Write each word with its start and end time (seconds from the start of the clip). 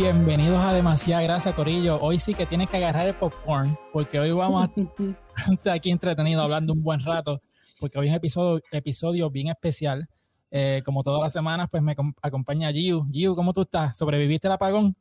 Bienvenidos 0.00 0.60
a 0.60 0.72
Demasiada 0.72 1.24
Grasa, 1.24 1.56
Corillo. 1.56 1.98
Hoy 2.00 2.20
sí 2.20 2.32
que 2.32 2.46
tienes 2.46 2.70
que 2.70 2.76
agarrar 2.76 3.08
el 3.08 3.16
popcorn, 3.16 3.76
porque 3.92 4.20
hoy 4.20 4.30
vamos 4.30 4.68
a 4.68 4.72
estar 5.52 5.74
aquí 5.74 5.90
entretenidos 5.90 6.44
hablando 6.44 6.72
un 6.72 6.84
buen 6.84 7.04
rato, 7.04 7.42
porque 7.80 7.98
hoy 7.98 8.06
es 8.06 8.12
un 8.12 8.16
episodio, 8.16 8.62
episodio 8.70 9.28
bien 9.28 9.48
especial. 9.48 10.08
Eh, 10.52 10.82
como 10.84 11.02
todas 11.02 11.20
las 11.20 11.32
semanas, 11.32 11.66
pues 11.68 11.82
me 11.82 11.96
acompaña 12.22 12.70
Giu. 12.70 13.08
Giu, 13.10 13.34
¿cómo 13.34 13.52
tú 13.52 13.62
estás? 13.62 13.98
¿Sobreviviste 13.98 14.46
el 14.46 14.52
apagón? 14.52 14.96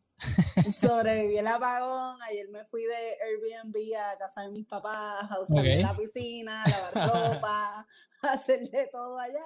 Sobreviví 0.68 1.38
el 1.38 1.48
apagón. 1.48 2.20
Ayer 2.24 2.48
me 2.52 2.66
fui 2.66 2.82
de 2.82 2.96
Airbnb 2.96 3.76
a 4.00 4.18
casa 4.18 4.42
de 4.42 4.50
mis 4.50 4.66
papás, 4.66 5.30
a 5.30 5.42
usar 5.42 5.64
la 5.64 5.96
piscina, 5.96 6.64
a 6.64 6.70
lavar 6.70 7.36
ropa, 7.36 7.88
a 8.24 8.28
hacerle 8.34 8.90
todo 8.92 9.20
allá 9.20 9.46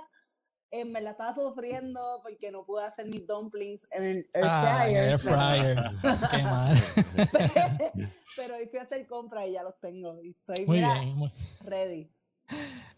en 0.71 0.93
verdad 0.93 1.11
estaba 1.11 1.35
sufriendo 1.35 2.01
porque 2.23 2.49
no 2.49 2.65
pude 2.65 2.85
hacer 2.85 3.05
mis 3.05 3.27
dumplings 3.27 3.85
en 3.91 4.03
el 4.03 4.29
air 4.33 4.45
ah, 4.45 4.79
fryer. 4.79 5.09
air 5.09 5.19
fryer. 5.19 5.77
Qué 6.31 6.43
mal. 6.43 6.77
pero, 8.37 8.55
hoy 8.55 8.67
fui 8.67 8.79
a 8.79 8.83
hacer 8.83 9.05
compras 9.05 9.47
y 9.47 9.51
ya 9.51 9.63
los 9.63 9.77
tengo. 9.79 10.21
Y 10.23 10.29
estoy 10.29 10.65
muy 10.65 10.79
bien, 10.79 11.31
ready. 11.65 12.09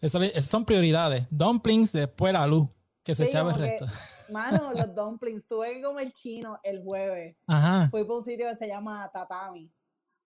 Eso, 0.00 0.22
esas 0.22 0.44
son 0.44 0.64
prioridades. 0.64 1.24
Dumplings, 1.30 1.92
después 1.92 2.32
la 2.32 2.46
luz, 2.46 2.68
que 3.02 3.14
se 3.14 3.24
echaba 3.24 3.52
el 3.52 3.58
resto. 3.58 3.86
Mano, 4.30 4.72
los 4.74 4.94
dumplings. 4.94 5.46
Tuve 5.48 5.74
que 5.74 5.82
comer 5.82 6.12
chino 6.12 6.60
el 6.62 6.80
jueves. 6.82 7.36
Ajá. 7.48 7.88
Fui 7.90 8.04
por 8.04 8.18
un 8.18 8.24
sitio 8.24 8.48
que 8.48 8.54
se 8.54 8.68
llama 8.68 9.10
Tatami. 9.12 9.68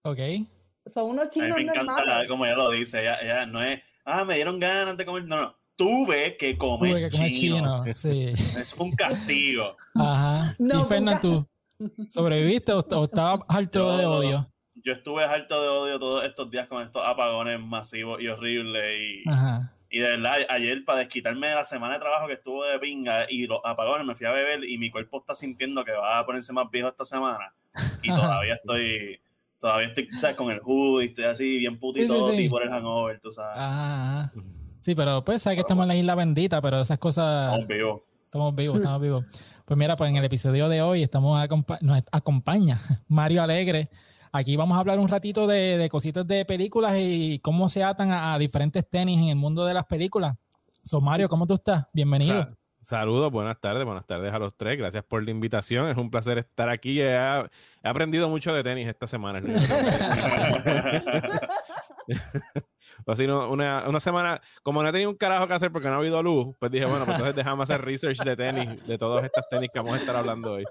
Ok. 0.02 0.18
Son 0.86 1.10
unos 1.10 1.30
chinos 1.30 1.52
a 1.52 1.56
mí 1.56 1.64
me 1.64 1.72
encanta, 1.72 2.26
como 2.28 2.46
ella 2.46 2.56
lo 2.56 2.70
dice, 2.70 3.00
ella, 3.02 3.20
ella 3.20 3.46
no 3.46 3.62
es, 3.62 3.80
ah, 4.06 4.24
me 4.24 4.36
dieron 4.36 4.58
ganas 4.58 4.96
de 4.96 5.04
comer, 5.04 5.24
no, 5.24 5.36
no 5.36 5.57
tuve 5.78 6.36
que 6.36 6.58
comer, 6.58 7.08
chino. 7.10 7.84
Es 7.94 8.74
un 8.76 8.92
castigo. 8.92 9.76
Ajá. 9.94 10.54
y 10.58 10.84
Fernando, 10.84 11.20
¿tú 11.20 11.48
sobreviviste 12.10 12.72
o, 12.72 13.04
estabas 13.04 13.40
harto 13.48 13.96
de 13.96 14.04
odio? 14.04 14.52
Yo 14.74 14.92
estuve 14.92 15.24
harto 15.24 15.62
de 15.62 15.68
odio 15.68 15.98
todos 15.98 16.24
estos 16.24 16.50
días 16.50 16.66
con 16.66 16.82
estos 16.82 17.02
apagones 17.06 17.60
masivos 17.60 18.20
y 18.20 18.26
horribles. 18.26 19.00
Y, 19.00 19.24
y 19.90 20.00
de 20.00 20.08
verdad, 20.08 20.38
ayer 20.48 20.84
para 20.84 20.98
desquitarme 20.98 21.48
de 21.48 21.54
la 21.54 21.64
semana 21.64 21.94
de 21.94 22.00
trabajo 22.00 22.26
que 22.26 22.34
estuvo 22.34 22.64
de 22.64 22.78
pinga 22.80 23.30
y 23.30 23.46
los 23.46 23.60
apagones, 23.64 24.04
me 24.04 24.14
fui 24.16 24.26
a 24.26 24.32
beber 24.32 24.64
y 24.64 24.78
mi 24.78 24.90
cuerpo 24.90 25.20
está 25.20 25.34
sintiendo 25.34 25.84
que 25.84 25.92
va 25.92 26.18
a 26.18 26.26
ponerse 26.26 26.52
más 26.52 26.68
viejo 26.70 26.88
esta 26.88 27.04
semana. 27.04 27.54
Y 28.02 28.08
todavía 28.08 28.54
estoy 28.54 29.20
todavía 29.60 29.88
estoy, 29.88 30.08
¿sabes? 30.12 30.36
Con 30.36 30.50
el 30.50 30.60
hoodie, 30.60 31.08
estoy 31.08 31.24
así 31.24 31.58
bien 31.58 31.78
putito 31.78 32.32
y 32.32 32.48
por 32.48 32.62
el 32.62 32.70
hangover, 32.70 33.20
tú 33.20 33.30
sabes. 33.30 33.58
Ajá. 33.58 34.32
Sí, 34.80 34.94
pero 34.94 35.24
pues 35.24 35.42
sabes 35.42 35.56
que 35.56 35.60
estamos 35.60 35.84
en 35.84 35.88
la 35.88 35.96
isla 35.96 36.14
bendita, 36.14 36.60
pero 36.60 36.80
esas 36.80 36.98
cosas. 36.98 37.52
Estamos 37.52 37.66
vivos. 37.66 38.02
Estamos 38.24 38.54
vivos, 38.54 38.76
estamos 38.76 39.00
vivos. 39.00 39.24
Pues 39.64 39.78
mira, 39.78 39.96
pues 39.96 40.10
en 40.10 40.16
el 40.16 40.24
episodio 40.24 40.68
de 40.68 40.82
hoy 40.82 41.02
estamos 41.02 41.46
nos 41.80 42.02
acompaña 42.12 42.80
Mario 43.08 43.42
Alegre. 43.42 43.90
Aquí 44.32 44.56
vamos 44.56 44.76
a 44.76 44.80
hablar 44.80 44.98
un 44.98 45.08
ratito 45.08 45.46
de, 45.46 45.88
cositas 45.90 46.26
de 46.26 46.44
películas 46.44 46.94
y 46.98 47.38
cómo 47.40 47.68
se 47.68 47.82
atan 47.82 48.12
a, 48.12 48.38
diferentes 48.38 48.88
tenis 48.88 49.18
en 49.18 49.28
el 49.28 49.36
mundo 49.36 49.64
de 49.64 49.74
las 49.74 49.86
películas. 49.86 50.36
So, 50.84 51.00
Mario, 51.00 51.28
¿cómo 51.28 51.46
tú 51.46 51.54
estás? 51.54 51.86
Bienvenido. 51.92 52.48
saludos, 52.82 53.32
buenas 53.32 53.58
tardes, 53.60 53.84
buenas 53.84 54.06
tardes 54.06 54.32
a 54.32 54.38
los 54.38 54.56
tres. 54.56 54.78
Gracias 54.78 55.04
por 55.04 55.22
la 55.22 55.30
invitación. 55.30 55.88
Es 55.88 55.96
un 55.96 56.10
placer 56.10 56.38
estar 56.38 56.68
aquí. 56.68 57.00
He, 57.00 57.14
he 57.14 57.48
aprendido 57.82 58.28
mucho 58.28 58.52
de 58.52 58.62
tenis 58.62 58.86
esta 58.86 59.06
semana. 59.06 59.40
Así, 63.12 63.24
una, 63.24 63.88
una, 63.88 64.00
semana, 64.00 64.40
como 64.62 64.82
no 64.82 64.88
he 64.88 64.92
tenido 64.92 65.10
un 65.10 65.16
carajo 65.16 65.48
que 65.48 65.54
hacer 65.54 65.72
porque 65.72 65.88
no 65.88 65.94
ha 65.94 65.98
habido 65.98 66.22
luz, 66.22 66.54
pues 66.58 66.70
dije, 66.70 66.84
bueno, 66.84 67.04
pues 67.04 67.16
entonces 67.16 67.36
dejamos 67.36 67.68
hacer 67.68 67.84
research 67.84 68.18
de 68.18 68.36
tenis, 68.36 68.86
de 68.86 68.98
todas 68.98 69.24
estas 69.24 69.48
tenis 69.48 69.70
que 69.72 69.78
vamos 69.78 69.94
a 69.94 69.98
estar 69.98 70.14
hablando 70.14 70.52
hoy. 70.52 70.64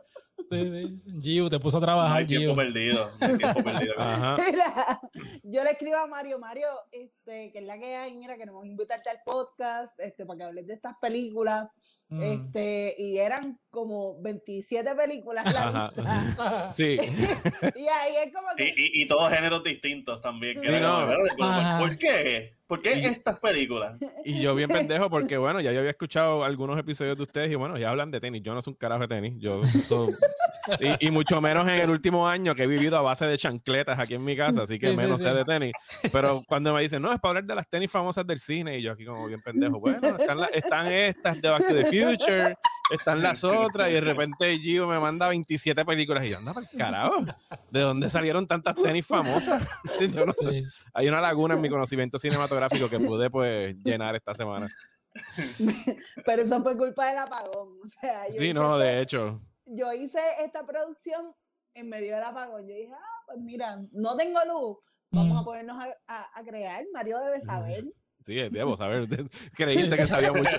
Giu, 1.20 1.50
te 1.50 1.60
puso 1.60 1.78
a 1.78 1.82
trabajar. 1.82 2.26
Tiempo 2.26 2.56
perdido. 2.56 3.06
Tiempo 3.38 3.64
perdido. 3.64 3.96
Mira, 3.98 5.02
yo 5.44 5.64
le 5.64 5.72
escribo 5.72 5.98
a 5.98 6.08
Mario, 6.08 6.40
Mario, 6.40 6.68
este, 6.92 7.52
que 7.52 7.60
es 7.60 7.66
la 7.66 7.78
que 7.78 7.96
hay, 7.96 8.14
mira, 8.16 8.38
queremos 8.38 8.66
invitarte 8.66 9.10
al 9.10 9.20
podcast, 9.26 10.00
este, 10.00 10.26
para 10.26 10.38
que 10.38 10.44
hables 10.46 10.68
de 10.68 10.74
estas 10.74 10.94
películas, 11.02 11.68
mm. 12.10 12.22
este, 12.22 12.96
y 12.98 13.18
eran 13.18 13.60
como 13.70 14.22
27 14.22 14.96
películas 14.96 15.46
la 15.54 16.72
Sí. 16.72 16.98
y 17.76 17.88
ahí 17.88 18.16
es 18.26 18.34
como 18.34 18.48
que... 18.56 18.74
Y, 18.76 19.02
y, 19.02 19.06
todos 19.06 19.32
géneros 19.32 19.64
distintos 19.64 20.22
también. 20.22 20.60
Que 20.62 20.80
no. 20.80 21.08
¿Por 21.80 21.98
qué? 21.98 22.57
¿Por 22.68 22.82
qué 22.82 22.92
estas 23.06 23.40
películas? 23.40 23.98
Y 24.26 24.42
yo 24.42 24.54
bien 24.54 24.70
pendejo 24.70 25.10
porque, 25.10 25.38
bueno, 25.38 25.62
ya 25.62 25.72
yo 25.72 25.80
había 25.80 25.92
escuchado 25.92 26.44
algunos 26.44 26.78
episodios 26.78 27.16
de 27.16 27.24
ustedes 27.24 27.52
y, 27.52 27.56
bueno, 27.56 27.78
ya 27.78 27.90
hablan 27.90 28.12
de 28.12 28.20
tenis. 28.20 28.42
Yo 28.44 28.54
no 28.54 28.62
soy 28.62 28.72
un 28.72 28.78
carajo 28.78 29.02
de 29.02 29.08
tenis. 29.08 29.36
Yo 29.40 29.62
y, 31.00 31.10
mucho 31.12 31.40
menos 31.40 31.66
en 31.68 31.76
el 31.76 31.90
último 31.90 32.28
año 32.28 32.56
que 32.56 32.64
he 32.64 32.68
vivido 32.68 32.98
a 32.98 33.02
base 33.02 33.26
de 33.26 33.38
chancletas 33.38 33.98
aquí 33.98 34.16
en 34.16 34.26
mi 34.26 34.36
casa, 34.36 34.64
así 34.64 34.78
que 34.78 34.92
menos 34.92 35.22
sé 35.22 35.34
de 35.34 35.46
tenis. 35.46 35.72
Pero 36.12 36.42
cuando 36.46 36.74
me 36.74 36.82
dicen, 36.82 37.02
no, 37.02 37.14
es 37.14 37.20
para 37.20 37.30
hablar 37.30 37.46
de 37.46 37.56
las 37.56 37.70
tenis 37.70 37.90
famosas 37.90 38.28
del 38.28 38.40
cine, 38.40 38.78
y 38.78 38.82
yo 38.82 38.92
aquí 38.92 39.06
como 39.06 39.28
bien 39.28 39.42
pendejo, 39.42 39.80
bueno, 39.80 40.18
están, 40.18 40.40
están 40.54 40.92
estas 40.92 41.42
de 41.42 41.50
Back 41.50 41.68
to 41.68 41.74
the 41.74 41.86
Future, 41.86 42.56
están 42.90 43.22
las 43.22 43.44
otras, 43.44 43.90
y 43.90 43.94
de 43.94 44.02
repente 44.02 44.58
Gio 44.60 44.88
me 44.88 45.00
manda 45.00 45.28
27 45.28 45.86
películas 45.86 46.26
y 46.26 46.30
yo, 46.30 46.38
anda 46.38 46.54
para 46.54 46.66
el 46.72 46.78
carajo, 46.78 47.26
¿de 47.72 47.80
dónde 47.80 48.10
salieron 48.10 48.48
tantas 48.48 48.76
tenis 48.76 49.06
famosas? 49.06 49.68
Hay 50.94 51.08
una 51.08 51.22
laguna 51.22 51.56
en 51.56 51.62
mi 51.62 51.70
conocimiento 51.70 52.20
cinematográfico 52.20 52.90
que 52.90 53.00
pude 53.00 53.30
pues 53.30 53.76
llenar 53.84 54.16
esta 54.16 54.34
semana. 54.34 54.70
Pero 56.26 56.42
eso 56.42 56.62
fue 56.62 56.78
culpa 56.78 57.08
del 57.08 57.18
apagón. 57.18 57.80
O 57.84 57.88
sea, 57.88 58.26
sí, 58.26 58.54
no, 58.54 58.78
de 58.78 59.02
hecho. 59.02 59.42
Yo 59.66 59.92
hice 59.94 60.20
esta 60.44 60.66
producción 60.66 61.34
en 61.74 61.90
medio 61.90 62.16
del 62.16 62.24
apagón. 62.24 62.62
Yo 62.68 62.76
dije, 62.76 62.94
ah, 62.94 63.24
pues 63.26 63.40
mira, 63.40 63.78
no 63.92 64.16
tengo 64.16 64.40
luz. 64.46 64.78
Vamos 65.12 65.38
a 65.38 65.42
mm. 65.42 65.46
ponernos 65.46 65.78
a, 66.08 66.40
a 66.40 66.44
crear. 66.44 66.86
Mario 66.94 67.18
debe 67.20 67.42
saber. 67.42 67.86
Sí, 68.28 68.36
debo 68.36 68.76
saber. 68.76 69.08
Creíste 69.56 69.96
que 69.96 70.06
sabía 70.06 70.34
mucho. 70.34 70.52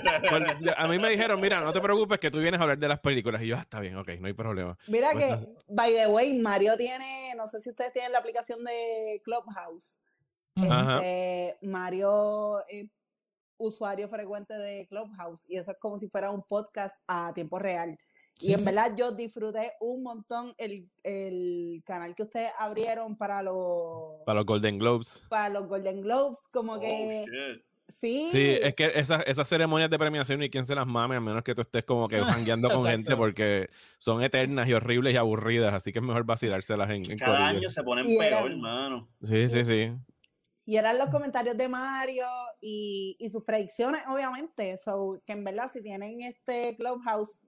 a 0.74 0.88
mí 0.88 0.98
me 0.98 1.10
dijeron, 1.10 1.38
mira, 1.38 1.60
no 1.60 1.70
te 1.70 1.82
preocupes 1.82 2.18
que 2.18 2.30
tú 2.30 2.38
vienes 2.38 2.58
a 2.58 2.62
hablar 2.62 2.78
de 2.78 2.88
las 2.88 2.98
películas. 2.98 3.42
Y 3.42 3.48
yo, 3.48 3.58
ah, 3.58 3.60
está 3.60 3.78
bien, 3.78 3.94
ok, 3.98 4.08
no 4.18 4.26
hay 4.26 4.32
problema. 4.32 4.78
Mira 4.86 5.10
pues 5.12 5.26
que, 5.26 5.48
by 5.68 5.92
the 5.92 6.06
way, 6.06 6.38
Mario 6.38 6.78
tiene, 6.78 7.34
no 7.36 7.46
sé 7.46 7.60
si 7.60 7.68
ustedes 7.68 7.92
tienen 7.92 8.12
la 8.12 8.20
aplicación 8.20 8.64
de 8.64 9.20
Clubhouse. 9.22 10.00
Este, 10.54 11.58
Mario 11.60 12.66
es 12.68 12.86
usuario 13.58 14.08
frecuente 14.08 14.54
de 14.54 14.86
Clubhouse 14.86 15.44
y 15.50 15.58
eso 15.58 15.72
es 15.72 15.76
como 15.78 15.98
si 15.98 16.08
fuera 16.08 16.30
un 16.30 16.42
podcast 16.44 16.98
a 17.06 17.34
tiempo 17.34 17.58
real. 17.58 17.98
Y 18.40 18.52
en 18.52 18.64
verdad 18.64 18.94
yo 18.96 19.12
disfruté 19.12 19.72
un 19.80 20.02
montón 20.02 20.54
el, 20.58 20.88
el, 21.02 21.82
canal 21.84 22.14
que 22.14 22.22
ustedes 22.22 22.50
abrieron 22.58 23.16
para 23.16 23.42
los... 23.42 24.22
Para 24.24 24.38
los 24.38 24.46
Golden 24.46 24.78
Globes. 24.78 25.24
Para 25.28 25.48
los 25.48 25.66
Golden 25.66 26.02
Globes, 26.02 26.48
como 26.52 26.74
oh, 26.74 26.80
que... 26.80 27.24
Sí. 27.88 28.28
Sí, 28.30 28.58
es 28.62 28.74
que 28.74 28.92
esas, 28.94 29.26
esas 29.26 29.48
ceremonias 29.48 29.88
de 29.88 29.98
premiación 29.98 30.42
y 30.42 30.50
quién 30.50 30.66
se 30.66 30.74
las 30.74 30.86
mame, 30.86 31.16
a 31.16 31.20
menos 31.20 31.42
que 31.42 31.54
tú 31.54 31.62
estés 31.62 31.84
como 31.84 32.06
que 32.06 32.18
jangueando 32.22 32.68
con 32.68 32.84
gente 32.84 33.16
porque 33.16 33.70
son 33.98 34.22
eternas 34.22 34.68
y 34.68 34.74
horribles 34.74 35.14
y 35.14 35.16
aburridas, 35.16 35.72
así 35.72 35.90
que 35.90 35.98
es 35.98 36.04
mejor 36.04 36.24
vacilárselas 36.24 36.90
en, 36.90 37.10
en 37.10 37.18
Cada 37.18 37.48
año 37.48 37.70
se 37.70 37.82
ponen 37.82 38.06
peor, 38.06 38.50
hermano. 38.50 39.08
Sí, 39.22 39.48
sí, 39.48 39.64
sí. 39.64 39.92
Y 40.68 40.76
eran 40.76 40.98
los 40.98 41.08
comentarios 41.08 41.56
de 41.56 41.66
Mario 41.66 42.26
y, 42.60 43.16
y 43.18 43.30
sus 43.30 43.42
predicciones, 43.42 44.02
obviamente. 44.06 44.76
So, 44.76 45.22
que 45.24 45.32
en 45.32 45.42
verdad, 45.42 45.70
si 45.72 45.82
tienen 45.82 46.20
este 46.20 46.76
Clubhouse, 46.76 47.38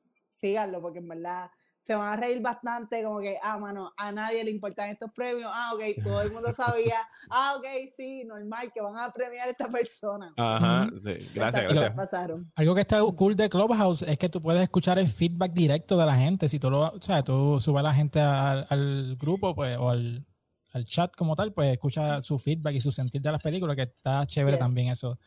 síganlo, 0.41 0.81
porque 0.81 0.99
en 0.99 1.09
verdad 1.09 1.51
se 1.81 1.95
van 1.95 2.13
a 2.13 2.17
reír 2.17 2.43
bastante, 2.43 3.03
como 3.03 3.21
que, 3.21 3.37
ah, 3.43 3.59
mano, 3.59 3.93
a 3.97 4.13
nadie 4.13 4.45
le 4.45 4.51
importan 4.51 4.91
estos 4.91 5.11
premios, 5.13 5.51
ah, 5.53 5.73
ok, 5.75 6.05
todo 6.05 6.21
el 6.21 6.31
mundo 6.31 6.53
sabía, 6.53 6.97
ah, 7.31 7.55
ok, 7.57 7.67
sí, 7.97 8.23
normal, 8.25 8.71
que 8.73 8.83
van 8.83 8.99
a 8.99 9.11
premiar 9.11 9.49
a 9.49 9.51
esta 9.51 9.69
persona. 9.71 10.33
Ajá, 10.37 10.91
sí, 11.01 11.13
gracias, 11.35 11.65
gracias. 11.65 11.95
Pasaron. 11.95 12.53
Algo 12.55 12.75
que 12.75 12.83
está 12.83 13.01
cool 13.17 13.35
de 13.35 13.49
Clubhouse 13.49 14.03
es 14.03 14.19
que 14.19 14.29
tú 14.29 14.43
puedes 14.43 14.63
escuchar 14.63 14.99
el 14.99 15.09
feedback 15.09 15.53
directo 15.53 15.97
de 15.97 16.05
la 16.05 16.17
gente, 16.17 16.49
si 16.49 16.59
tú 16.59 16.71
lo, 16.71 16.81
o 16.81 17.01
sea, 17.01 17.25
tú 17.25 17.59
subes 17.61 17.81
a 17.81 17.85
la 17.85 17.95
gente 17.95 18.21
al, 18.21 18.67
al 18.69 19.17
grupo, 19.17 19.55
pues, 19.55 19.79
o 19.79 19.89
al, 19.89 20.27
al 20.73 20.85
chat 20.85 21.15
como 21.17 21.35
tal, 21.35 21.55
pues 21.55 21.73
escucha 21.73 22.21
su 22.21 22.39
feedback 22.39 22.75
y 22.75 22.81
su 22.81 22.93
sentir 22.93 23.23
de 23.23 23.33
las 23.33 23.41
películas, 23.41 23.75
que 23.75 23.83
está 23.83 24.27
chévere 24.27 24.59
también 24.59 24.91
eso 24.91 25.19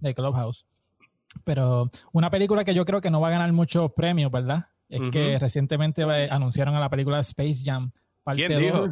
de 0.00 0.14
Clubhouse. 0.14 0.66
Pero 1.44 1.88
una 2.12 2.30
película 2.30 2.64
que 2.64 2.74
yo 2.74 2.84
creo 2.84 3.00
que 3.00 3.10
no 3.10 3.20
va 3.20 3.28
a 3.28 3.32
ganar 3.32 3.52
muchos 3.52 3.92
premios, 3.92 4.30
¿verdad? 4.30 4.66
Es 4.88 5.02
que 5.10 5.38
recientemente 5.38 6.02
anunciaron 6.30 6.74
a 6.74 6.80
la 6.80 6.88
película 6.88 7.20
Space 7.20 7.62
Jam. 7.64 7.90
¿Quién 8.34 8.58
dijo? 8.58 8.84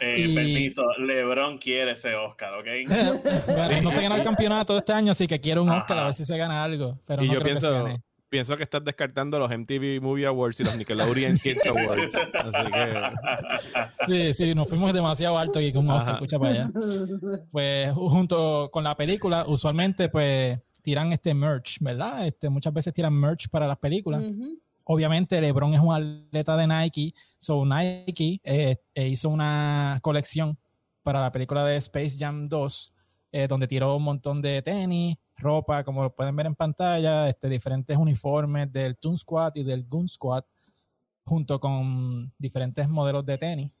eh, 0.00 0.34
Permiso, 0.34 0.84
LeBron 0.98 1.58
quiere 1.58 1.92
ese 1.92 2.14
Oscar, 2.14 2.54
¿ok? 2.54 2.66
no 3.82 3.90
se 3.90 4.02
ganó 4.02 4.16
el 4.16 4.24
campeonato 4.24 4.78
este 4.78 4.92
año, 4.92 5.12
así 5.12 5.26
que 5.26 5.40
quiere 5.40 5.60
un 5.60 5.68
Oscar 5.68 5.98
a 5.98 6.04
ver 6.04 6.14
si 6.14 6.24
se 6.24 6.36
gana 6.36 6.64
algo. 6.64 6.98
Pero 7.06 7.22
y 7.24 7.28
no 7.28 7.34
yo 7.34 7.42
pienso, 7.42 7.88
pienso 8.32 8.56
que 8.56 8.62
estás 8.62 8.82
descartando 8.82 9.38
los 9.38 9.50
MTV 9.50 10.00
Movie 10.00 10.24
Awards 10.24 10.58
y 10.60 10.64
los 10.64 10.74
Nickelodeon 10.78 11.36
Kids 11.42 11.66
Awards. 11.66 12.14
Así 12.14 12.70
que... 12.72 14.06
Sí, 14.06 14.32
sí, 14.32 14.54
nos 14.54 14.70
fuimos 14.70 14.90
demasiado 14.94 15.36
alto 15.36 15.60
y 15.60 15.70
con 15.70 15.86
Oscar, 15.90 16.14
escucha 16.14 16.38
para 16.38 16.52
allá. 16.52 16.70
Pues 17.50 17.92
junto 17.92 18.70
con 18.72 18.84
la 18.84 18.96
película, 18.96 19.44
usualmente 19.46 20.08
pues 20.08 20.58
tiran 20.80 21.12
este 21.12 21.34
merch, 21.34 21.78
¿verdad? 21.80 22.26
Este, 22.26 22.48
muchas 22.48 22.72
veces 22.72 22.94
tiran 22.94 23.12
merch 23.12 23.50
para 23.50 23.66
las 23.66 23.76
películas. 23.76 24.24
obviamente 24.84 25.38
LeBron 25.38 25.74
es 25.74 25.80
un 25.80 25.92
atleta 25.94 26.56
de 26.56 26.66
Nike, 26.66 27.14
so 27.38 27.66
Nike 27.66 28.40
eh, 28.44 28.76
eh, 28.94 29.08
hizo 29.08 29.28
una 29.28 29.98
colección 30.00 30.58
para 31.02 31.20
la 31.20 31.30
película 31.30 31.66
de 31.66 31.76
Space 31.76 32.16
Jam 32.18 32.46
2, 32.48 32.94
eh, 33.32 33.46
donde 33.46 33.66
tiró 33.66 33.94
un 33.94 34.04
montón 34.04 34.40
de 34.40 34.62
tenis, 34.62 35.18
ropa, 35.42 35.84
como 35.84 36.02
lo 36.02 36.14
pueden 36.14 36.34
ver 36.36 36.46
en 36.46 36.54
pantalla, 36.54 37.28
este, 37.28 37.48
diferentes 37.48 37.96
uniformes 37.96 38.72
del 38.72 38.98
Toon 38.98 39.18
Squad 39.18 39.52
y 39.56 39.64
del 39.64 39.84
Goon 39.86 40.08
Squad, 40.08 40.44
junto 41.24 41.60
con 41.60 42.32
diferentes 42.38 42.88
modelos 42.88 43.26
de 43.26 43.38
tenis. 43.38 43.72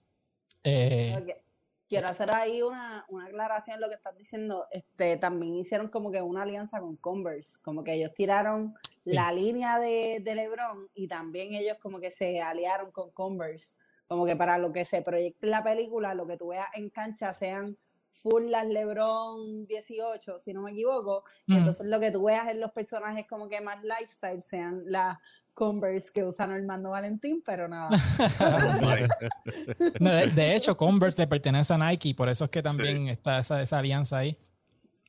Quiero 1.92 2.08
hacer 2.08 2.34
ahí 2.34 2.62
una, 2.62 3.04
una 3.10 3.26
aclaración 3.26 3.78
lo 3.78 3.88
que 3.88 3.96
estás 3.96 4.16
diciendo. 4.16 4.66
Este, 4.70 5.18
también 5.18 5.56
hicieron 5.56 5.88
como 5.88 6.10
que 6.10 6.22
una 6.22 6.42
alianza 6.42 6.80
con 6.80 6.96
Converse, 6.96 7.60
como 7.62 7.84
que 7.84 7.92
ellos 7.92 8.14
tiraron 8.14 8.74
la 9.04 9.30
línea 9.30 9.78
de, 9.78 10.20
de, 10.20 10.34
LeBron 10.34 10.88
y 10.94 11.06
también 11.06 11.52
ellos 11.52 11.76
como 11.82 12.00
que 12.00 12.10
se 12.10 12.40
aliaron 12.40 12.92
con 12.92 13.10
Converse, 13.10 13.78
como 14.06 14.24
que 14.24 14.36
para 14.36 14.56
lo 14.56 14.72
que 14.72 14.86
se 14.86 15.02
proyecte 15.02 15.46
la 15.48 15.62
película, 15.62 16.14
lo 16.14 16.26
que 16.26 16.38
tú 16.38 16.48
veas 16.48 16.68
en 16.74 16.88
cancha 16.88 17.34
sean 17.34 17.76
full 18.12 18.44
las 18.44 18.68
LeBron 18.68 19.66
18, 19.66 20.38
si 20.38 20.52
no 20.52 20.62
me 20.62 20.72
equivoco, 20.72 21.24
y 21.46 21.56
entonces 21.56 21.86
lo 21.86 21.98
que 21.98 22.10
tú 22.10 22.24
veas 22.24 22.48
en 22.48 22.60
los 22.60 22.70
personajes 22.70 23.26
como 23.26 23.48
que 23.48 23.60
más 23.60 23.82
lifestyle 23.82 24.42
sean 24.42 24.82
las 24.86 25.18
Converse 25.54 26.10
que 26.14 26.24
usan 26.24 26.50
Armando 26.50 26.90
Valentín, 26.90 27.42
pero 27.44 27.68
nada. 27.68 27.90
de, 30.00 30.56
hecho, 30.56 30.78
Converse 30.78 31.20
le 31.20 31.26
pertenece 31.26 31.74
a 31.74 31.78
Nike, 31.78 32.14
por 32.14 32.30
eso 32.30 32.44
es 32.44 32.50
que 32.50 32.62
también 32.62 33.08
está 33.08 33.38
esa, 33.38 33.60
esa, 33.60 33.78
alianza 33.78 34.18
ahí. 34.18 34.36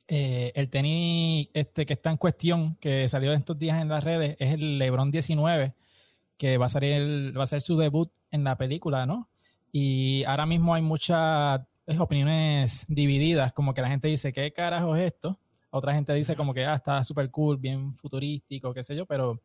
Eh, 0.06 0.52
el 0.54 0.68
tenis 0.68 1.48
este, 1.54 1.86
que 1.86 1.94
está 1.94 2.10
en 2.10 2.18
cuestión, 2.18 2.76
que 2.76 3.08
salió 3.08 3.32
estos 3.32 3.58
días 3.58 3.80
en 3.80 3.88
las 3.88 4.04
redes, 4.04 4.36
es 4.38 4.52
el 4.52 4.76
LeBron 4.76 5.10
19, 5.10 5.72
que 6.36 6.58
va 6.58 6.66
a, 6.66 6.68
salir, 6.68 7.38
va 7.38 7.44
a 7.44 7.46
ser 7.46 7.62
su 7.62 7.78
debut 7.78 8.12
en 8.30 8.44
la 8.44 8.58
película, 8.58 9.06
¿no? 9.06 9.30
Y 9.72 10.24
ahora 10.24 10.44
mismo 10.44 10.74
hay 10.74 10.82
muchas 10.82 11.62
opiniones 11.98 12.84
divididas, 12.88 13.52
como 13.52 13.74
que 13.74 13.82
la 13.82 13.88
gente 13.88 14.08
dice, 14.08 14.32
¿qué 14.32 14.52
carajo 14.52 14.96
es 14.96 15.12
esto? 15.12 15.38
Otra 15.70 15.92
gente 15.92 16.14
dice 16.14 16.36
como 16.36 16.54
que 16.54 16.64
ah, 16.64 16.74
está 16.74 17.02
súper 17.04 17.30
cool, 17.30 17.58
bien 17.58 17.92
futurístico, 17.94 18.72
qué 18.72 18.82
sé 18.82 18.94
yo, 18.94 19.06
pero 19.06 19.40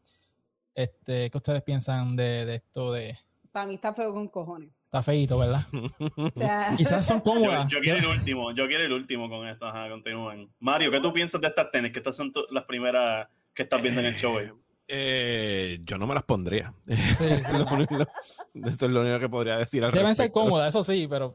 este, 0.80 1.30
¿Qué 1.30 1.38
ustedes 1.38 1.62
piensan 1.62 2.16
de, 2.16 2.56
esto? 2.56 2.94
De... 2.94 3.18
Para 3.52 3.66
mí 3.66 3.74
está 3.74 3.94
feo 3.94 4.14
con 4.14 4.30
cojones. 4.30 4.70
Está 4.86 5.04
feito, 5.04 5.38
¿verdad? 5.38 5.66
Quizás 6.78 7.06
son 7.06 7.20
cómodas. 7.20 7.68
Yo, 7.68 7.82
quiero 7.82 8.00
el 8.00 8.06
último, 8.06 8.52
yo 8.54 8.66
quiero 8.68 8.86
el 8.86 8.94
último 8.94 9.30
con 9.30 9.46
esto. 9.48 9.68
Ajá, 9.68 9.90
continúen. 9.90 10.50
Mario, 10.60 10.90
¿qué 10.90 11.02
tú 11.02 11.12
piensas 11.12 11.42
de 11.42 11.48
estas 11.48 11.70
tenis? 11.70 11.92
Que 11.92 12.00
estas 12.00 12.16
son 12.16 12.32
las 12.52 12.64
primeras 12.64 13.28
que 13.54 13.64
estás 13.64 13.82
viendo 13.82 14.00
en 14.00 14.08
el 14.08 14.16
show. 14.16 14.40
Eh, 14.40 14.54
eh, 14.88 15.80
yo 15.82 15.98
no 15.98 16.08
me 16.08 16.14
las 16.14 16.24
pondría. 16.24 16.74
Sí, 16.88 17.26
eso, 18.54 18.86
es 18.86 18.92
lo 18.92 19.02
único 19.02 19.20
que 19.20 19.30
podría 19.30 19.58
decir. 19.58 19.84
Al 19.84 19.92
deben 19.92 20.16
ser 20.16 20.32
cómodas, 20.32 20.70
eso 20.70 20.84
sí, 20.84 21.08
pero. 21.08 21.34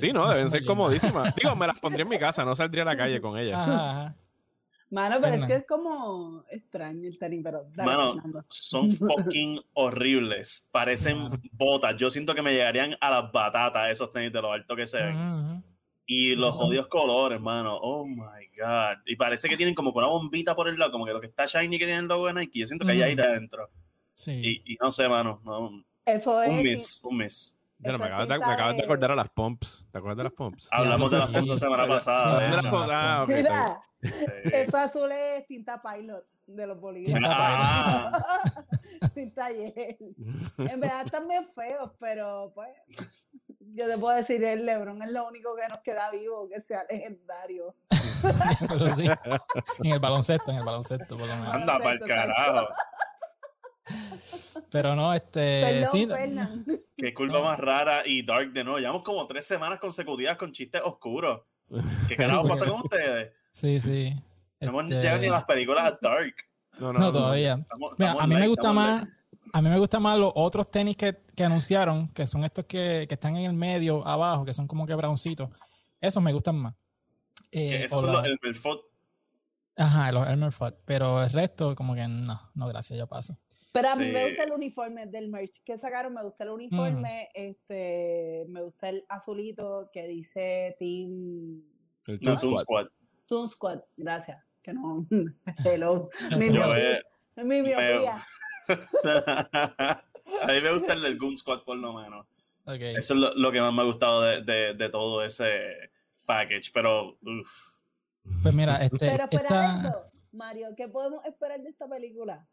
Sí, 0.00 0.12
no, 0.12 0.32
deben 0.32 0.50
ser 0.50 0.64
comodísimas. 0.64 1.34
Digo, 1.36 1.54
me 1.56 1.66
las 1.66 1.80
pondría 1.80 2.04
en 2.04 2.10
mi 2.10 2.18
casa, 2.20 2.44
no 2.44 2.56
saldría 2.56 2.82
a 2.82 2.86
la 2.86 2.96
calle 2.96 3.20
con 3.20 3.38
ellas. 3.38 3.58
Ajá. 3.58 4.16
Mano, 4.88 5.16
pero 5.20 5.34
es 5.34 5.44
que 5.44 5.54
es 5.54 5.66
como 5.66 6.44
extraño 6.48 7.08
el 7.08 7.18
tenis, 7.18 7.40
pero. 7.42 7.66
Mano, 7.76 8.14
son 8.48 8.92
fucking 8.92 9.60
horribles. 9.72 10.68
Parecen 10.70 11.40
botas. 11.52 11.96
Yo 11.96 12.08
siento 12.08 12.34
que 12.34 12.42
me 12.42 12.52
llegarían 12.52 12.96
a 13.00 13.10
las 13.10 13.32
batatas 13.32 13.90
esos 13.90 14.12
tenis 14.12 14.32
de 14.32 14.40
lo 14.40 14.52
alto 14.52 14.76
que 14.76 14.86
se 14.86 15.02
ven. 15.02 15.64
Y 16.08 16.36
los 16.36 16.60
odios 16.60 16.86
colores, 16.86 17.40
mano. 17.40 17.76
Oh 17.82 18.06
my 18.06 18.46
god. 18.56 19.02
Y 19.06 19.16
parece 19.16 19.48
que 19.48 19.56
tienen 19.56 19.74
como 19.74 19.90
una 19.90 20.06
bombita 20.06 20.54
por 20.54 20.68
el 20.68 20.78
lado, 20.78 20.92
como 20.92 21.04
que 21.04 21.12
lo 21.12 21.20
que 21.20 21.26
está 21.26 21.46
shiny 21.46 21.78
que 21.78 21.84
tiene 21.84 22.00
el 22.00 22.06
logo 22.06 22.28
de 22.28 22.34
Nike. 22.34 22.60
Yo 22.60 22.66
siento 22.68 22.86
que 22.86 22.92
hay 22.92 23.02
aire 23.02 23.24
adentro. 23.24 23.68
Sí. 24.14 24.62
Y, 24.64 24.76
no 24.80 24.92
sé, 24.92 25.08
mano. 25.08 25.42
Eso 26.06 26.42
es. 26.42 26.50
Un 26.50 26.62
miss, 26.62 27.00
un 27.02 27.16
miss. 27.18 27.54
me, 27.78 27.90
acabas 27.90 28.28
de, 28.28 28.38
me, 28.38 28.84
acordar 28.84 29.10
a 29.10 29.16
las 29.16 29.28
pumps. 29.28 29.86
¿Te 29.90 29.98
acuerdas 29.98 30.18
de 30.18 30.24
las 30.24 30.32
pumps? 30.32 30.68
Hablamos 30.70 31.10
de 31.10 31.18
las 31.18 31.30
pumps 31.30 31.48
la 31.48 31.56
semana 31.56 31.88
pasada. 31.88 32.60
Ah, 32.90 33.26
Mira, 33.26 33.80
eso 34.52 34.76
azul 34.76 35.10
es 35.10 35.46
tinta 35.46 35.82
pilot 35.82 36.24
de 36.46 36.66
los 36.66 36.80
bolígrafos. 36.80 37.28
Ah. 37.28 38.10
tinta 39.14 39.50
En 39.50 40.80
verdad 40.80 41.02
están 41.04 41.26
bien 41.28 41.44
feos, 41.44 41.90
pero 41.98 42.52
pues 42.54 42.70
yo 43.74 43.88
te 43.88 43.98
puedo 43.98 44.16
decir, 44.16 44.42
el 44.42 44.64
Lebron 44.64 45.02
es 45.02 45.10
lo 45.10 45.26
único 45.26 45.54
que 45.56 45.68
nos 45.68 45.78
queda 45.78 46.10
vivo 46.10 46.48
que 46.48 46.60
sea 46.60 46.84
legendario. 46.88 47.74
En 49.82 49.92
el 49.92 49.98
baloncesto, 50.00 50.50
en 50.50 50.56
el 50.58 50.64
baloncesto, 50.64 51.16
por 51.16 51.28
lo 51.28 51.36
menos. 51.36 51.54
Anda 51.54 51.78
para 51.78 51.92
el 51.92 52.00
carajo. 52.00 52.68
Pero 54.70 54.94
no, 54.94 55.12
este. 55.14 55.86
sí, 55.86 56.08
Qué 56.96 57.14
culpa 57.14 57.40
más 57.40 57.58
rara 57.58 58.02
y 58.04 58.22
dark 58.22 58.52
de 58.52 58.64
nuevo. 58.64 58.78
Llevamos 58.78 59.02
como 59.02 59.26
tres 59.26 59.46
semanas 59.46 59.78
consecutivas 59.78 60.36
con 60.36 60.52
chistes 60.52 60.82
oscuros. 60.84 61.42
¿Qué 62.08 62.16
carajo 62.16 62.46
pasa 62.46 62.66
con 62.66 62.80
ustedes? 62.80 63.32
Sí, 63.50 63.80
sí. 63.80 64.14
No 64.60 64.68
hemos 64.68 64.84
llegado 64.86 65.16
este, 65.16 65.20
ni 65.20 65.26
a 65.28 65.32
las 65.32 65.44
películas 65.44 65.94
dark. 66.00 66.34
No, 66.78 66.92
no, 66.92 67.12
todavía. 67.12 67.58
a 68.18 68.26
mí 68.26 68.34
me 68.34 68.48
gusta 68.48 68.72
más. 68.72 69.08
A 69.52 69.62
mí 69.62 69.70
me 69.70 69.78
gustan 69.78 70.02
más 70.02 70.18
los 70.18 70.32
otros 70.34 70.70
tenis 70.70 70.96
que, 70.96 71.16
que 71.34 71.44
anunciaron, 71.44 72.08
que 72.08 72.26
son 72.26 72.44
estos 72.44 72.64
que, 72.66 73.06
que, 73.08 73.14
están 73.14 73.36
en 73.36 73.44
el 73.44 73.54
medio, 73.54 74.06
abajo, 74.06 74.44
que 74.44 74.52
son 74.52 74.66
como 74.66 74.84
que 74.84 74.94
browncitos. 74.94 75.48
Esos 76.00 76.22
me 76.22 76.32
gustan 76.32 76.56
más. 76.56 76.74
Eh, 77.52 77.84
esos 77.84 78.02
son 78.02 78.12
los 78.12 78.24
Elmer 78.24 78.54
Ajá, 79.78 80.10
los 80.10 80.26
Elmer 80.26 80.52
Pero 80.86 81.22
el 81.22 81.30
resto, 81.30 81.74
como 81.74 81.94
que 81.94 82.08
no, 82.08 82.40
no, 82.54 82.66
gracias, 82.66 82.98
ya 82.98 83.06
paso. 83.06 83.38
Pero 83.72 83.90
a 83.90 83.96
mí 83.96 84.10
me 84.10 84.28
gusta 84.28 84.44
el 84.44 84.52
uniforme 84.52 85.06
del 85.06 85.28
merch 85.28 85.62
que 85.62 85.76
sacaron, 85.76 86.14
me 86.14 86.22
gusta 86.22 86.44
el 86.44 86.50
uniforme, 86.50 87.28
este, 87.34 88.46
me 88.48 88.62
gusta 88.62 88.88
el 88.88 89.04
azulito 89.08 89.90
que 89.92 90.06
dice 90.06 90.76
Team. 90.78 91.62
El 92.06 92.20
Toon 92.20 92.58
Squad. 92.58 92.86
Toon 93.26 93.48
Squad, 93.48 93.80
gracias. 93.98 94.42
Que 94.62 94.72
no. 94.72 95.06
Hello. 95.64 96.08
Mi 96.38 96.48
miopía. 96.48 97.02
Mi 97.36 97.62
miopía. 97.62 98.24
a 98.68 100.46
mí 100.48 100.60
me 100.62 100.72
gusta 100.72 100.94
el 100.94 101.02
del 101.02 101.18
Goon 101.18 101.36
Squad 101.36 101.64
por 101.64 101.76
lo 101.76 101.92
menos. 101.92 102.26
Eso 102.66 103.14
es 103.14 103.36
lo, 103.36 103.52
que 103.52 103.60
más 103.60 103.72
me 103.74 103.82
ha 103.82 103.84
gustado 103.84 104.22
de, 104.22 104.42
de, 104.42 104.74
de 104.74 104.88
todo 104.88 105.22
ese 105.22 105.50
package, 106.24 106.70
pero 106.72 107.18
uff. 107.20 107.75
Pues 108.42 108.54
mira, 108.54 108.76
este. 108.84 108.98
Pero 108.98 109.28
fuera 109.28 109.72
de 109.72 109.88
eso, 109.88 110.04
Mario, 110.32 110.68
¿qué 110.76 110.88
podemos 110.88 111.24
esperar 111.24 111.60
de 111.60 111.68
esta 111.68 111.88
película? 111.88 112.46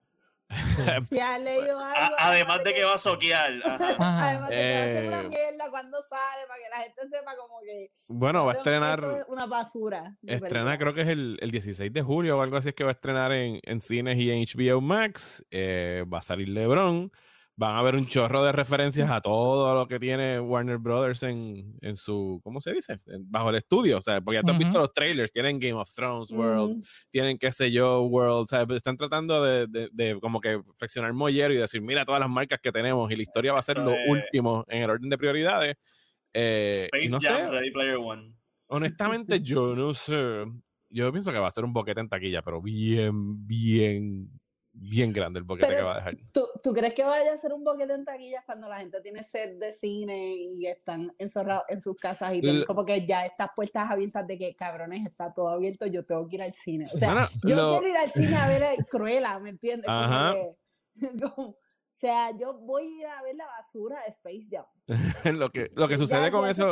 Si 1.09 1.19
has 1.19 1.41
leído 1.41 1.79
algo. 1.79 2.15
además 2.19 2.63
de 2.63 2.73
que 2.73 2.83
va 2.83 2.93
a 2.93 2.97
soquear. 2.97 3.53
Además 3.99 4.49
de 4.49 4.55
que 4.55 4.75
va 4.75 4.81
a 4.81 4.85
ser 4.85 5.07
una 5.07 5.21
eh, 5.21 5.27
mierda 5.27 5.71
cuando 5.71 5.97
sale, 5.97 6.47
para 6.47 6.59
que 6.59 6.69
la 6.69 6.83
gente 6.83 7.17
sepa 7.17 7.35
como 7.35 7.59
que. 7.61 7.91
Bueno, 8.07 8.45
va 8.45 8.53
a 8.53 8.55
estrenar. 8.55 9.25
Una 9.27 9.45
basura. 9.45 10.15
Estrena, 10.25 10.77
creo 10.77 10.93
que 10.93 11.01
es 11.01 11.07
el, 11.07 11.37
el, 11.41 11.51
16 11.51 11.91
de 11.91 12.01
julio 12.01 12.37
o 12.37 12.41
algo 12.41 12.57
así, 12.57 12.69
es 12.69 12.75
que 12.75 12.83
va 12.83 12.91
a 12.91 12.93
estrenar 12.93 13.31
en, 13.31 13.59
en 13.63 13.79
cines 13.79 14.17
y 14.17 14.31
en 14.31 14.45
HBO 14.45 14.81
Max. 14.81 15.43
Eh, 15.49 16.05
va 16.11 16.19
a 16.19 16.21
salir 16.21 16.49
LeBron 16.49 17.11
van 17.55 17.75
a 17.75 17.81
ver 17.83 17.95
un 17.95 18.05
chorro 18.07 18.43
de 18.43 18.51
referencias 18.51 19.09
a 19.11 19.21
todo 19.21 19.73
lo 19.75 19.87
que 19.87 19.99
tiene 19.99 20.39
Warner 20.39 20.77
Brothers 20.77 21.23
en, 21.23 21.77
en 21.81 21.97
su, 21.97 22.39
¿cómo 22.43 22.59
se 22.59 22.73
dice? 22.73 22.99
bajo 23.25 23.49
el 23.49 23.57
estudio, 23.57 23.99
o 23.99 24.01
sea, 24.01 24.21
porque 24.21 24.39
ya 24.39 24.43
te 24.43 24.51
has 24.51 24.57
visto 24.57 24.79
los 24.79 24.91
trailers, 24.91 25.31
tienen 25.31 25.59
Game 25.59 25.73
of 25.73 25.89
Thrones 25.93 26.31
World, 26.31 26.83
tienen 27.11 27.37
qué 27.37 27.51
sé 27.51 27.71
yo, 27.71 28.01
World, 28.03 28.43
o 28.43 28.47
sea, 28.47 28.65
están 28.75 28.97
tratando 28.97 29.43
de, 29.43 29.67
de, 29.67 29.89
de, 29.91 30.19
como 30.19 30.41
que 30.41 30.61
flexionar 30.75 31.13
mollero 31.13 31.53
y 31.53 31.57
decir, 31.57 31.81
mira 31.81 32.05
todas 32.05 32.19
las 32.19 32.29
marcas 32.29 32.59
que 32.61 32.71
tenemos 32.71 33.11
y 33.11 33.15
la 33.15 33.23
historia 33.23 33.53
va 33.53 33.59
a 33.59 33.63
ser 33.63 33.77
lo 33.77 33.93
último 34.07 34.65
en 34.67 34.83
el 34.83 34.89
orden 34.89 35.09
de 35.09 35.17
prioridades. 35.17 36.15
Eh, 36.33 36.89
Space 36.91 37.27
Jam, 37.27 37.51
Ready 37.51 37.71
Player 37.71 37.97
One. 37.97 38.35
Honestamente, 38.67 39.39
yo 39.41 39.75
no 39.75 39.93
sé. 39.93 40.45
Yo 40.89 41.11
pienso 41.11 41.31
que 41.31 41.39
va 41.39 41.47
a 41.47 41.51
ser 41.51 41.63
un 41.63 41.73
boquete 41.73 42.01
en 42.01 42.09
taquilla, 42.09 42.41
pero 42.41 42.61
bien, 42.61 43.45
bien 43.45 44.29
bien 44.73 45.13
grande 45.13 45.39
el 45.39 45.45
boquete 45.45 45.75
que 45.75 45.81
va 45.83 45.93
a 45.93 45.95
dejar. 45.97 46.17
¿tú, 46.31 46.47
¿tú, 46.61 46.73
crees 46.73 46.93
que 46.93 47.03
vaya 47.03 47.33
a 47.33 47.37
ser 47.37 47.53
un 47.53 47.63
boquete 47.63 47.93
en 47.93 48.03
taquillas 48.03 48.43
cuando 48.45 48.67
la 48.67 48.79
gente 48.79 48.99
tiene 49.01 49.23
sed 49.23 49.57
de 49.59 49.71
cine 49.71 50.35
y 50.35 50.65
están 50.65 51.13
encerrados 51.19 51.63
en 51.69 51.81
sus 51.81 51.95
casas 51.95 52.33
y 52.33 52.41
tienen 52.41 52.65
como 52.65 52.83
que 52.83 53.05
ya 53.05 53.25
estas 53.25 53.49
puertas 53.55 53.89
abiertas 53.89 54.25
de 54.27 54.37
que 54.37 54.55
cabrones 54.55 55.05
está 55.05 55.33
todo 55.33 55.49
abierto, 55.49 55.85
yo 55.85 56.03
tengo 56.05 56.27
que 56.27 56.35
ir 56.37 56.43
al 56.43 56.53
cine? 56.53 56.85
O 56.85 56.97
sea, 56.97 57.29
yo 57.43 57.69
quiero 57.69 57.87
ir 57.87 57.97
al 57.97 58.11
cine 58.11 58.35
a 58.35 58.47
ver 58.47 58.63
Cruella, 58.89 59.39
¿me 59.39 59.51
entiendes? 59.51 59.87
o 61.37 61.57
sea, 61.91 62.31
yo 62.37 62.59
voy 62.59 62.83
a 62.83 62.99
ir 62.99 63.05
a 63.07 63.23
ver 63.23 63.35
la 63.35 63.45
basura 63.45 63.97
de 64.03 64.09
Space 64.09 64.47
Jam. 64.49 64.65
lo 65.37 65.51
que, 65.51 65.69
lo 65.75 65.87
que 65.87 65.97
sucede 65.97 66.31
con 66.31 66.49
eso... 66.49 66.71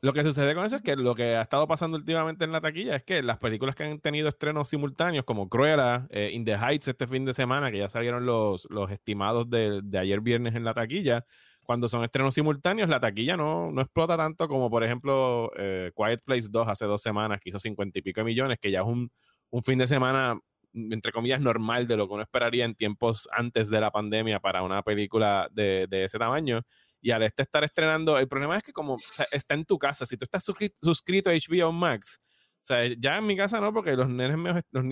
Lo 0.00 0.12
que 0.12 0.22
sucede 0.22 0.54
con 0.54 0.64
eso 0.64 0.76
es 0.76 0.82
que 0.82 0.96
lo 0.96 1.14
que 1.14 1.36
ha 1.36 1.42
estado 1.42 1.66
pasando 1.66 1.96
últimamente 1.96 2.44
en 2.44 2.52
la 2.52 2.60
taquilla 2.60 2.96
es 2.96 3.04
que 3.04 3.22
las 3.22 3.38
películas 3.38 3.74
que 3.74 3.84
han 3.84 4.00
tenido 4.00 4.28
estrenos 4.28 4.68
simultáneos, 4.68 5.24
como 5.24 5.48
Cruella, 5.48 6.06
eh, 6.10 6.30
In 6.32 6.44
the 6.44 6.56
Heights 6.56 6.88
este 6.88 7.06
fin 7.06 7.24
de 7.24 7.32
semana, 7.34 7.70
que 7.70 7.78
ya 7.78 7.88
salieron 7.88 8.26
los, 8.26 8.66
los 8.70 8.90
estimados 8.90 9.48
de, 9.48 9.80
de, 9.82 9.98
ayer 9.98 10.20
viernes 10.20 10.54
en 10.54 10.64
la 10.64 10.74
taquilla, 10.74 11.24
cuando 11.62 11.88
son 11.88 12.04
estrenos 12.04 12.34
simultáneos, 12.34 12.88
la 12.88 13.00
taquilla 13.00 13.36
no, 13.36 13.70
no 13.70 13.80
explota 13.80 14.16
tanto 14.16 14.48
como, 14.48 14.68
por 14.68 14.84
ejemplo, 14.84 15.50
eh, 15.56 15.90
Quiet 15.96 16.20
Place 16.24 16.48
2 16.50 16.68
hace 16.68 16.84
dos 16.84 17.00
semanas, 17.00 17.40
que 17.40 17.48
hizo 17.48 17.58
cincuenta 17.58 17.98
y 17.98 18.02
pico 18.02 18.22
millones, 18.24 18.58
que 18.60 18.70
ya 18.70 18.80
es 18.80 18.86
un, 18.86 19.10
un 19.50 19.62
fin 19.62 19.78
de 19.78 19.86
semana 19.86 20.38
entre 20.74 21.12
comillas, 21.12 21.40
normal 21.40 21.86
de 21.86 21.96
lo 21.96 22.08
que 22.08 22.14
uno 22.14 22.22
esperaría 22.24 22.64
en 22.64 22.74
tiempos 22.74 23.28
antes 23.32 23.70
de 23.70 23.80
la 23.80 23.92
pandemia 23.92 24.40
para 24.40 24.62
una 24.62 24.82
película 24.82 25.48
de, 25.52 25.86
de 25.86 26.04
ese 26.04 26.18
tamaño. 26.18 26.62
Y 27.04 27.10
al 27.10 27.22
este 27.22 27.42
estar 27.42 27.62
estrenando, 27.62 28.18
el 28.18 28.26
problema 28.26 28.56
es 28.56 28.62
que 28.62 28.72
como 28.72 28.96
está 29.30 29.52
en 29.52 29.66
tu 29.66 29.78
casa, 29.78 30.06
si 30.06 30.16
tú 30.16 30.24
estás 30.24 30.42
suscrito, 30.42 31.28
a 31.28 31.34
HBO 31.34 31.70
Max, 31.70 32.18
o 32.22 32.66
sea, 32.66 32.82
ya 32.98 33.18
en 33.18 33.26
mi 33.26 33.36
casa 33.36 33.60
no, 33.60 33.74
porque 33.74 33.94
los 33.94 34.08
nenes 34.08 34.38
míos, 34.38 34.58
los, 34.70 34.82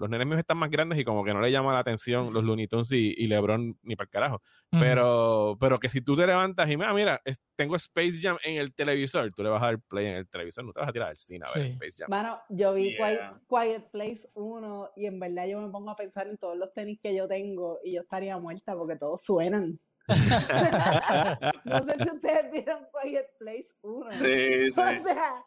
los, 0.00 0.08
nenes 0.08 0.26
míos 0.26 0.38
están 0.38 0.56
más 0.56 0.70
grandes 0.70 0.98
y 0.98 1.04
como 1.04 1.22
que 1.22 1.34
no 1.34 1.42
le 1.42 1.50
llama 1.50 1.74
la 1.74 1.80
atención 1.80 2.32
los 2.32 2.42
Looney 2.42 2.68
Tunes 2.68 2.90
y, 2.92 3.26
LeBron 3.26 3.78
ni 3.82 3.96
para 3.96 4.06
el 4.06 4.10
carajo. 4.10 4.40
pero, 4.70 5.58
pero 5.60 5.78
que 5.78 5.90
si 5.90 6.00
tú 6.00 6.16
te 6.16 6.26
levantas 6.26 6.70
y 6.70 6.78
ah, 6.82 6.94
mira, 6.94 7.20
tengo 7.54 7.76
Space 7.76 8.18
Jam 8.18 8.38
en 8.44 8.56
el 8.56 8.72
televisor, 8.72 9.30
tú 9.34 9.42
le 9.42 9.50
vas 9.50 9.62
a 9.62 9.66
dar 9.66 9.80
play 9.82 10.06
en 10.06 10.14
el 10.14 10.28
televisor, 10.30 10.64
no 10.64 10.72
te 10.72 10.80
vas 10.80 10.88
a 10.88 10.92
tirar 10.92 11.10
al 11.10 11.18
cine 11.18 11.44
a 11.46 11.52
ver 11.52 11.64
Space 11.64 11.96
Jam. 11.98 12.08
Bueno, 12.08 12.40
yo 12.48 12.72
vi 12.72 12.96
Quiet, 12.96 13.90
Place 13.92 14.30
1 14.32 14.92
y 14.96 15.04
en 15.04 15.20
verdad 15.20 15.46
yo 15.46 15.60
me 15.60 15.68
pongo 15.68 15.90
a 15.90 15.96
pensar 15.96 16.28
en 16.28 16.38
todos 16.38 16.56
los 16.56 16.72
tenis 16.72 16.98
que 17.02 17.14
yo 17.14 17.28
tengo 17.28 17.78
y 17.84 17.96
yo 17.96 18.00
estaría 18.00 18.38
muerta 18.38 18.74
porque 18.74 18.96
todos 18.96 19.22
suenan. 19.22 19.78
no 21.64 21.80
sé 21.80 21.94
si 21.94 22.16
ustedes 22.16 22.50
vieron 22.52 22.86
Quiet 23.00 23.38
Place 23.38 23.78
1. 23.82 24.10
Sí, 24.10 24.72
sí. 24.72 24.80
O 24.80 24.82
sea, 24.82 25.44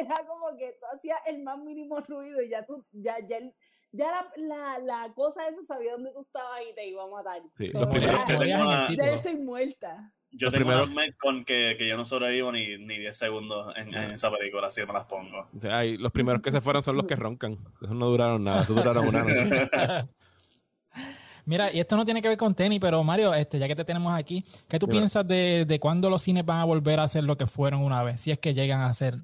era 0.00 0.16
como 0.26 0.56
que 0.58 0.72
tú 0.80 0.86
hacías 0.94 1.18
el 1.26 1.42
más 1.42 1.58
mínimo 1.58 1.98
ruido 2.08 2.42
y 2.42 2.50
ya 2.50 2.64
tú, 2.66 2.84
ya, 2.92 3.14
ya, 3.28 3.38
ya 3.92 4.10
la, 4.10 4.30
la, 4.36 4.78
la 4.80 5.14
cosa 5.14 5.48
esa 5.48 5.64
sabía 5.66 5.92
dónde 5.92 6.12
tú 6.12 6.20
estabas 6.20 6.60
y 6.70 6.74
te 6.74 6.88
iba 6.88 7.04
a 7.04 7.08
matar. 7.08 7.42
Sí, 7.56 7.68
los 7.68 7.88
primeros 7.88 8.20
ya, 8.46 8.88
ya 8.90 9.14
estoy 9.14 9.36
muerta. 9.36 10.12
Yo 10.30 10.50
tengo 10.50 10.70
con 11.18 11.44
que, 11.44 11.76
que, 11.78 11.88
yo 11.88 11.96
no 11.96 12.04
sobrevivo 12.04 12.52
ni, 12.52 12.76
ni 12.76 12.98
10 12.98 13.16
segundos 13.16 13.74
en, 13.76 13.94
en, 13.94 14.10
esa 14.10 14.30
película, 14.30 14.66
así 14.66 14.82
me 14.84 14.92
las 14.92 15.06
pongo. 15.06 15.48
O 15.56 15.60
sea, 15.60 15.82
los 15.84 16.12
primeros 16.12 16.42
que 16.42 16.52
se 16.52 16.60
fueron 16.60 16.84
son 16.84 16.96
los 16.96 17.06
que 17.06 17.16
roncan. 17.16 17.58
Esos 17.80 17.96
no 17.96 18.10
duraron 18.10 18.44
nada, 18.44 18.60
esos 18.60 18.76
duraron 18.76 19.08
una 19.08 19.24
noche. 19.24 19.68
Mira, 21.48 21.72
y 21.72 21.80
esto 21.80 21.96
no 21.96 22.04
tiene 22.04 22.20
que 22.20 22.28
ver 22.28 22.36
con 22.36 22.54
tenis, 22.54 22.78
pero 22.78 23.02
Mario, 23.02 23.32
este, 23.32 23.58
ya 23.58 23.66
que 23.66 23.74
te 23.74 23.82
tenemos 23.82 24.12
aquí, 24.12 24.44
¿qué 24.68 24.78
tú 24.78 24.86
piensas 24.86 25.26
de, 25.26 25.64
de 25.66 25.80
cuándo 25.80 26.10
los 26.10 26.20
cines 26.20 26.44
van 26.44 26.60
a 26.60 26.64
volver 26.64 27.00
a 27.00 27.04
hacer 27.04 27.24
lo 27.24 27.38
que 27.38 27.46
fueron 27.46 27.80
una 27.80 28.02
vez? 28.02 28.20
Si 28.20 28.30
es 28.30 28.38
que 28.38 28.52
llegan 28.52 28.82
a 28.82 28.92
ser. 28.92 29.18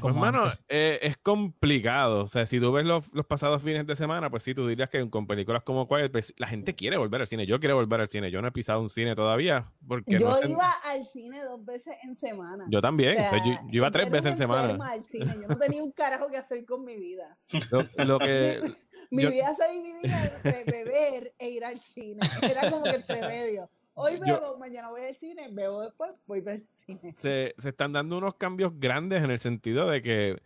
Pues, 0.00 0.14
mano, 0.14 0.52
eh, 0.68 0.98
es 1.02 1.16
complicado. 1.16 2.24
O 2.24 2.28
sea, 2.28 2.44
si 2.46 2.58
tú 2.60 2.70
ves 2.72 2.84
los, 2.84 3.12
los, 3.12 3.24
pasados 3.26 3.62
fines 3.62 3.86
de 3.86 3.94
semana, 3.94 4.28
pues 4.28 4.42
sí, 4.42 4.52
tú 4.52 4.66
dirías 4.66 4.90
que 4.90 5.08
con 5.08 5.26
películas 5.26 5.62
como 5.62 5.88
Quiet, 5.88 6.10
pues 6.10 6.34
la 6.38 6.48
gente 6.48 6.74
quiere 6.74 6.96
volver 6.96 7.20
al 7.20 7.26
cine. 7.26 7.46
Yo 7.46 7.60
quiero 7.60 7.76
volver 7.76 8.00
al 8.00 8.08
cine. 8.08 8.30
Yo 8.30 8.42
no 8.42 8.48
he 8.48 8.52
pisado 8.52 8.80
un 8.80 8.90
cine 8.90 9.14
todavía. 9.14 9.72
Porque 9.86 10.18
yo 10.18 10.28
no 10.28 10.48
iba 10.48 10.70
al 10.86 11.04
cine 11.04 11.42
dos 11.44 11.64
veces 11.64 11.96
en 12.04 12.16
semana. 12.16 12.64
Yo 12.68 12.80
también. 12.80 13.16
yo, 13.16 13.68
iba 13.70 13.90
tres 13.90 14.10
veces 14.10 14.32
en 14.32 14.38
semana. 14.38 14.78
Yo 15.12 15.48
no 15.48 15.56
tenía 15.56 15.82
un 15.82 15.92
carajo 15.92 16.28
que 16.30 16.36
hacer 16.36 16.64
con 16.64 16.84
mi 16.84 16.96
vida. 16.96 17.38
lo 18.04 18.18
que, 18.18 18.60
Mi 19.10 19.26
vida 19.26 19.54
se 19.54 19.72
dividía 19.72 20.24
entre 20.24 20.64
beber 20.64 21.34
e 21.38 21.50
ir 21.50 21.64
al 21.64 21.78
cine. 21.78 22.20
Era 22.42 22.70
como 22.70 22.84
que 22.84 22.90
el 22.90 23.04
remedio. 23.06 23.68
Hoy 23.94 24.18
bebo, 24.18 24.56
mañana 24.58 24.88
voy 24.88 25.02
al 25.02 25.14
cine, 25.14 25.48
bebo 25.50 25.82
después, 25.82 26.12
voy 26.26 26.42
al 26.46 26.64
cine. 26.86 27.12
Se, 27.16 27.54
se 27.58 27.68
están 27.68 27.92
dando 27.92 28.16
unos 28.18 28.36
cambios 28.36 28.72
grandes 28.78 29.22
en 29.22 29.30
el 29.30 29.38
sentido 29.38 29.88
de 29.90 30.00
que 30.00 30.40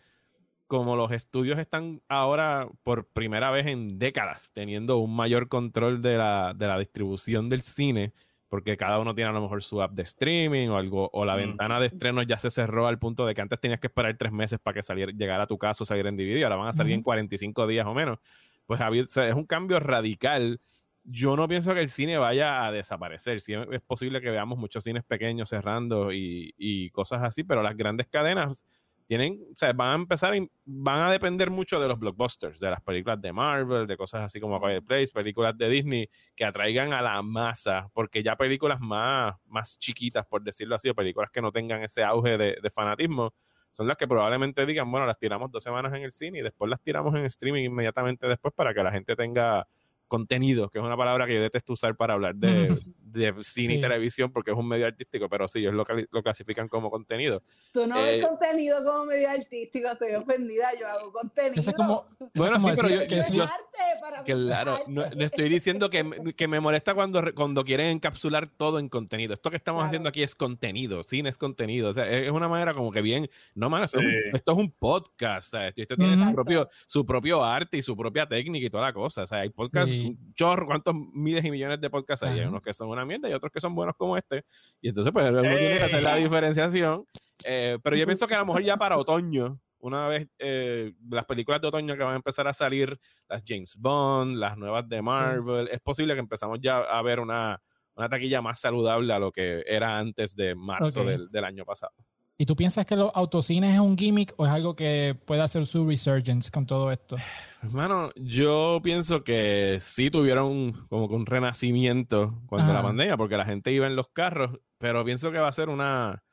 como 0.67 0.97
los 0.97 1.13
estudios 1.13 1.59
están 1.59 2.03
ahora 2.09 2.69
por 2.83 3.07
primera 3.07 3.51
vez 3.51 3.67
en 3.67 3.99
décadas 3.99 4.51
teniendo 4.53 4.99
un 4.99 5.15
mayor 5.15 5.49
control 5.49 6.01
de 6.01 6.17
la, 6.17 6.55
de 6.55 6.67
la 6.67 6.79
distribución 6.79 7.49
del 7.49 7.63
cine, 7.63 8.13
porque 8.49 8.77
cada 8.77 8.99
uno 8.99 9.15
tiene 9.15 9.31
a 9.31 9.33
lo 9.35 9.43
mejor 9.43 9.63
su 9.63 9.83
app 9.83 9.93
de 9.93 10.03
streaming 10.03 10.69
o 10.69 10.77
algo, 10.77 11.11
o 11.13 11.25
la 11.25 11.37
ventana 11.37 11.79
de 11.81 11.89
estrenos 11.89 12.27
ya 12.27 12.39
se 12.39 12.51
cerró 12.51 12.87
al 12.87 12.99
punto 12.99 13.27
de 13.27 13.35
que 13.35 13.43
antes 13.43 13.61
tenías 13.61 13.79
que 13.79 13.89
esperar 13.89 14.17
tres 14.17 14.33
meses 14.33 14.59
para 14.59 14.75
que 14.75 14.83
saliera, 14.83 15.13
llegara 15.13 15.45
a 15.45 15.47
tu 15.47 15.59
caso, 15.59 15.85
salir 15.85 16.07
en 16.07 16.17
DVD, 16.17 16.43
ahora 16.45 16.57
van 16.57 16.69
a 16.69 16.73
salir 16.73 16.95
en 16.95 17.03
45 17.03 17.67
días 17.67 17.87
o 17.87 17.95
menos 17.95 18.19
pues 18.67 18.81
es 19.17 19.35
un 19.35 19.47
cambio 19.47 19.81
radical. 19.81 20.61
Yo 21.05 21.37
no 21.37 21.47
pienso 21.49 21.75
que 21.75 21.81
el 21.81 21.91
cine 21.91 22.17
vaya 22.17 22.65
a 22.65 22.73
desaparecer. 22.73 23.41
Sí, 23.41 23.55
es 23.55 23.83
posible 23.83 24.21
que 24.21 24.31
veamos 24.31 24.59
muchos 24.59 24.85
cines 24.85 25.05
pequeños 25.05 25.51
cerrando 25.51 26.11
y, 26.13 26.91
cosas 26.93 27.23
así, 27.23 27.45
pero 27.45 27.63
las 27.63 27.77
grandes 27.77 28.07
cadenas 28.09 28.65
tienen, 29.07 29.39
o 29.43 29.75
van 29.75 29.89
a 29.89 29.95
empezar, 29.95 30.35
van 30.65 31.03
a 31.03 31.11
depender 31.11 31.51
mucho 31.51 31.79
de 31.79 31.89
los 31.89 31.99
blockbusters, 31.99 32.59
de 32.59 32.71
las 32.71 32.81
películas 32.81 33.21
de 33.21 33.35
Marvel, 33.35 33.87
de 33.87 33.99
cosas 33.99 34.23
así 34.23 34.41
como 34.41 34.59
Quiet 34.59 34.83
Place, 34.83 35.13
películas 35.13 35.59
de 35.59 35.69
Disney 35.69 36.09
que 36.35 36.47
atraigan 36.47 36.95
a 36.95 37.03
la 37.03 37.21
masa, 37.21 37.91
porque 37.93 38.23
ya 38.23 38.35
películas 38.37 38.81
más, 38.81 39.35
más 39.45 39.79
chiquitas, 39.79 40.25
por 40.25 40.43
decirlo 40.43 40.75
así, 40.75 40.91
películas 40.95 41.31
que 41.31 41.43
no 41.43 41.53
tengan 41.53 41.83
ese 41.83 42.03
auge 42.03 42.39
de 42.39 42.71
fanatismo, 42.71 43.35
son 43.75 43.89
las 43.89 43.97
que 43.97 44.07
probablemente 44.07 44.65
digan, 44.67 44.89
bueno, 44.89 45.05
las 45.05 45.19
tiramos 45.19 45.51
dos 45.51 45.61
semanas 45.61 45.93
en 45.95 46.03
el 46.03 46.13
cine 46.13 46.39
y 46.39 46.43
después 46.43 46.71
las 46.71 46.81
tiramos 46.81 47.13
en 47.17 47.25
streaming 47.25 47.65
inmediatamente 47.65 48.29
después 48.29 48.55
para 48.55 48.73
que 48.73 48.85
la 48.85 48.93
gente 48.93 49.17
tenga 49.17 49.67
contenido, 50.09 50.71
que 50.71 50.79
es 50.79 50.85
una 50.85 50.97
palabra 50.97 51.27
que 51.27 51.35
yo 51.35 51.43
detesto 51.43 51.73
usar 51.73 51.97
para 51.97 52.15
hablar 52.15 52.35
de, 52.37 52.75
de 53.15 53.35
cine 53.43 53.75
y 53.75 53.81
televisión 53.81 54.31
porque 54.33 54.51
es 54.51 54.57
un 54.57 54.69
medio 54.69 54.87
artístico, 54.87 55.29
pero 55.29 55.49
sí, 55.49 55.61
ellos 55.61 55.73
lo, 55.73 55.85
lo 56.11 56.23
clasifican 56.23 56.69
como 56.69 56.91
contenido. 56.91 57.43
Tú 57.73 57.87
no 57.87 57.97
ves 57.97 58.19
eh, 58.19 58.21
contenido 58.21 58.85
como 58.85 59.07
medio 59.07 59.31
artístico, 59.31 59.89
estoy 59.89 60.15
ofendida, 60.15 60.67
yo 60.79 60.87
hago 60.89 61.13
contenido. 61.13 61.61
Eso 61.61 61.71
es 61.71 61.77
como, 61.77 62.07
bueno, 62.35 62.61
sí, 62.61 62.67
pero 62.75 62.89
yo, 62.89 63.07
que 63.07 63.19
es 63.19 63.31
arte 63.31 63.79
para 64.01 64.25
Claro, 64.25 64.79
no, 64.89 65.05
estoy 65.05 65.49
diciendo 65.49 65.89
que, 65.89 66.35
que, 66.37 66.49
me 66.49 66.61
molesta 66.61 66.95
cuando, 66.95 67.23
cuando 67.35 67.65
quieren 67.65 67.91
encapsular 67.91 68.49
todo 68.49 68.79
en 68.79 68.89
contenido. 68.89 69.35
Esto 69.35 69.51
que 69.51 69.57
estamos 69.57 69.85
haciendo 69.85 70.09
aquí 70.09 70.23
es 70.23 70.35
contenido, 70.35 71.03
cine 71.03 71.29
es 71.29 71.39
contenido. 71.39 71.91
O 71.91 71.95
sea, 71.95 72.09
es 72.09 72.31
una 72.31 72.49
manera 72.49 72.75
como 72.75 72.91
que 72.91 73.01
bien, 73.01 73.31
no 73.55 73.71
más, 73.71 73.95
esto, 73.95 74.53
es 74.53 74.59
un 74.59 74.71
podcast, 74.73 75.55
esto 75.55 75.97
tiene 75.97 76.17
su 76.17 76.35
propio, 76.35 76.69
su 76.87 77.07
propio 77.07 77.45
arte 77.45 77.77
y 77.77 77.83
su 77.83 77.97
propia 77.97 78.27
técnica 78.27 78.67
y 78.67 78.71
toda 78.71 78.85
la 78.85 78.93
cosa. 78.93 79.23
O 79.23 79.27
sea, 79.27 79.41
hay 79.41 79.51
podcasts, 79.51 79.94
un 80.01 80.35
chorro, 80.35 80.67
¿cuántos 80.67 80.95
miles 81.13 81.45
y 81.45 81.51
millones 81.51 81.81
de 81.81 81.91
podcasts 81.91 82.25
hay? 82.25 82.41
Hay 82.41 82.47
unos 82.47 82.63
que 82.63 82.75
son 82.75 82.89
una 82.89 83.05
mierda 83.05 83.29
y 83.29 83.33
otros 83.33 83.53
que 83.53 83.61
son 83.61 83.75
buenos 83.75 83.95
como 83.97 84.17
este. 84.17 84.45
Y 84.81 84.89
entonces, 84.89 85.13
pues, 85.13 85.29
uno 85.29 85.43
tiene 85.43 85.79
que 85.79 85.83
hacer 85.83 86.03
la 86.03 86.17
diferenciación. 86.17 87.07
Eh, 87.47 87.79
pero 87.83 87.97
yo 87.97 88.07
pienso 88.07 88.27
que 88.27 88.35
a 88.35 88.39
lo 88.39 88.47
mejor 88.47 88.63
ya 88.63 88.77
para 88.77 88.97
otoño, 88.97 89.61
una 89.79 90.07
vez 90.07 90.27
eh, 90.39 90.93
las 91.11 91.27
películas 91.27 91.61
de 91.61 91.69
otoño 91.69 91.97
que 91.97 92.03
van 92.03 92.15
a 92.15 92.17
empezar 92.17 92.49
a 92.49 92.53
salir, 92.53 92.99
las 93.29 93.43
James 93.47 93.77
Bond, 93.77 94.37
las 94.37 94.57
nuevas 94.57 94.89
de 94.89 95.03
Marvel, 95.03 95.69
es 95.71 95.81
posible 95.81 96.15
que 96.15 96.21
empezamos 96.21 96.59
ya 96.63 96.79
a 96.79 97.03
ver 97.03 97.21
una, 97.21 97.61
una 97.95 98.09
taquilla 98.09 98.41
más 98.41 98.61
saludable 98.61 99.13
a 99.13 99.19
lo 99.19 99.31
que 99.31 99.63
era 99.67 99.99
antes 99.99 100.35
de 100.35 100.55
marzo 100.55 101.05
del, 101.05 101.31
del 101.31 101.45
año 101.45 101.65
pasado. 101.65 101.93
¿Y 102.37 102.47
tú 102.47 102.57
piensas 102.57 102.85
que 102.85 102.97
los 102.97 103.13
autocines 103.15 103.75
es 103.75 103.81
un 103.81 103.97
gimmick 103.97 104.35
o 104.37 104.45
es 104.45 104.51
algo 104.51 104.75
que 104.75 105.17
puede 105.25 105.41
hacer 105.41 105.67
su 105.67 105.87
resurgence 105.87 106.51
con 106.51 106.67
todo 106.67 106.91
esto? 106.91 107.17
Hermano, 107.63 108.11
yo 108.17 108.81
pienso 108.83 109.23
que 109.23 109.79
sí 109.81 110.11
tuvieron 110.11 110.73
como 110.89 111.09
que 111.09 111.15
un 111.15 111.27
renacimiento 111.27 112.43
cuando 112.47 112.73
la 112.73 112.83
pandemia, 112.83 113.17
porque 113.17 113.37
la 113.37 113.45
gente 113.45 113.71
iba 113.71 113.87
en 113.87 113.95
los 113.95 114.09
carros, 114.09 114.61
pero 114.79 115.05
pienso 115.05 115.31
que 115.31 115.39
va 115.39 115.47
a 115.47 115.53
ser 115.53 115.69
una, 115.69 116.25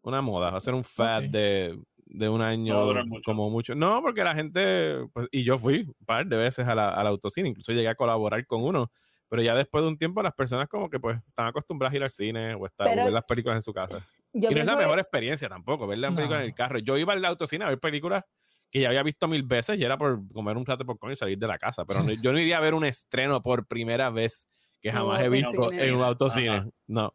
una 0.00 0.22
moda, 0.22 0.50
va 0.50 0.56
a 0.56 0.60
ser 0.60 0.72
un 0.72 0.84
fad 0.84 1.24
de, 1.24 1.78
de, 2.06 2.28
un 2.30 2.40
año 2.40 2.94
como 3.22 3.50
mucho. 3.50 3.74
No, 3.74 4.00
porque 4.00 4.24
la 4.24 4.34
gente, 4.34 5.06
pues, 5.12 5.28
y 5.30 5.44
yo 5.44 5.58
fui 5.58 5.82
un 5.82 6.06
par 6.06 6.26
de 6.26 6.36
veces 6.38 6.66
a 6.66 6.74
la, 6.74 6.88
al 6.88 7.08
autocine, 7.08 7.50
incluso 7.50 7.72
llegué 7.72 7.88
a 7.88 7.94
colaborar 7.94 8.46
con 8.46 8.64
uno, 8.64 8.90
pero 9.28 9.42
ya 9.42 9.54
después 9.54 9.84
de 9.84 9.88
un 9.88 9.98
tiempo 9.98 10.22
las 10.22 10.32
personas 10.32 10.66
como 10.66 10.88
que 10.88 10.98
pues 10.98 11.18
están 11.28 11.46
acostumbradas 11.46 11.92
a 11.92 11.96
ir 11.96 12.02
al 12.04 12.10
cine 12.10 12.54
o 12.54 12.64
estar 12.64 12.88
a 12.88 13.04
ver 13.04 13.12
las 13.12 13.24
películas 13.24 13.56
en 13.56 13.62
su 13.62 13.74
casa 13.74 14.02
y 14.32 14.40
no 14.40 14.48
es 14.48 14.64
la 14.64 14.76
mejor 14.76 14.98
experiencia 14.98 15.48
tampoco, 15.48 15.86
ver 15.86 15.98
la 15.98 16.10
película 16.10 16.40
en 16.40 16.46
el 16.46 16.54
carro. 16.54 16.78
Yo 16.78 16.96
iba 16.96 17.12
al 17.12 17.24
autocine 17.24 17.64
a 17.64 17.68
ver 17.68 17.78
películas 17.78 18.24
que 18.70 18.80
ya 18.80 18.88
había 18.88 19.02
visto 19.02 19.28
mil 19.28 19.42
veces 19.42 19.78
y 19.78 19.84
era 19.84 19.98
por 19.98 20.20
comer 20.32 20.56
un 20.56 20.64
plato 20.64 20.78
de 20.78 20.86
popcorn 20.86 21.12
y 21.12 21.16
salir 21.16 21.38
de 21.38 21.46
la 21.46 21.58
casa. 21.58 21.84
Pero 21.84 22.00
yo 22.22 22.32
no 22.32 22.38
iría 22.38 22.56
a 22.56 22.60
ver 22.60 22.74
un 22.74 22.84
estreno 22.84 23.42
por 23.42 23.66
primera 23.66 24.10
vez 24.10 24.48
que 24.80 24.90
jamás 24.90 25.22
he 25.22 25.28
visto 25.28 25.70
en 25.72 25.94
un 25.94 26.02
autocine. 26.02 26.72
No. 26.86 27.12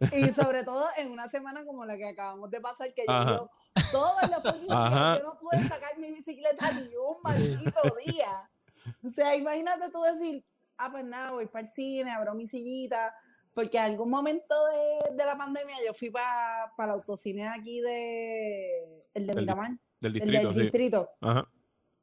Y 0.00 0.26
sobre 0.32 0.64
todo 0.64 0.84
en 0.98 1.10
una 1.10 1.28
semana 1.28 1.64
como 1.64 1.84
la 1.84 1.96
que 1.96 2.08
acabamos 2.08 2.50
de 2.50 2.60
pasar, 2.60 2.92
que 2.92 3.04
yo 3.06 3.50
todos 3.92 4.22
los 4.22 4.42
días 4.60 5.18
yo 5.18 5.24
no 5.24 5.38
pude 5.40 5.62
sacar 5.68 5.98
mi 5.98 6.10
bicicleta 6.10 6.72
ni 6.72 6.88
un 6.96 7.22
maldito 7.22 7.80
día. 8.06 8.50
O 9.02 9.10
sea, 9.10 9.34
imagínate 9.34 9.90
tú 9.90 10.02
decir, 10.02 10.44
ah, 10.76 10.90
pues 10.90 11.04
nada, 11.04 11.32
voy 11.32 11.46
para 11.46 11.64
el 11.64 11.70
cine, 11.70 12.10
abro 12.10 12.34
mi 12.34 12.46
sillita, 12.46 13.14
porque 13.56 13.78
en 13.78 13.84
algún 13.84 14.10
momento 14.10 14.54
de, 14.66 15.16
de 15.16 15.24
la 15.24 15.34
pandemia 15.34 15.74
yo 15.86 15.94
fui 15.94 16.10
para 16.10 16.74
pa 16.76 16.84
el 16.84 16.90
autocine 16.90 17.48
aquí 17.48 17.80
de 17.80 19.08
el 19.14 19.26
de 19.26 19.34
Miramar. 19.34 19.70
Del 19.98 20.12
distrito. 20.12 20.38
El 20.38 20.54
del 20.54 20.62
distrito. 20.62 21.08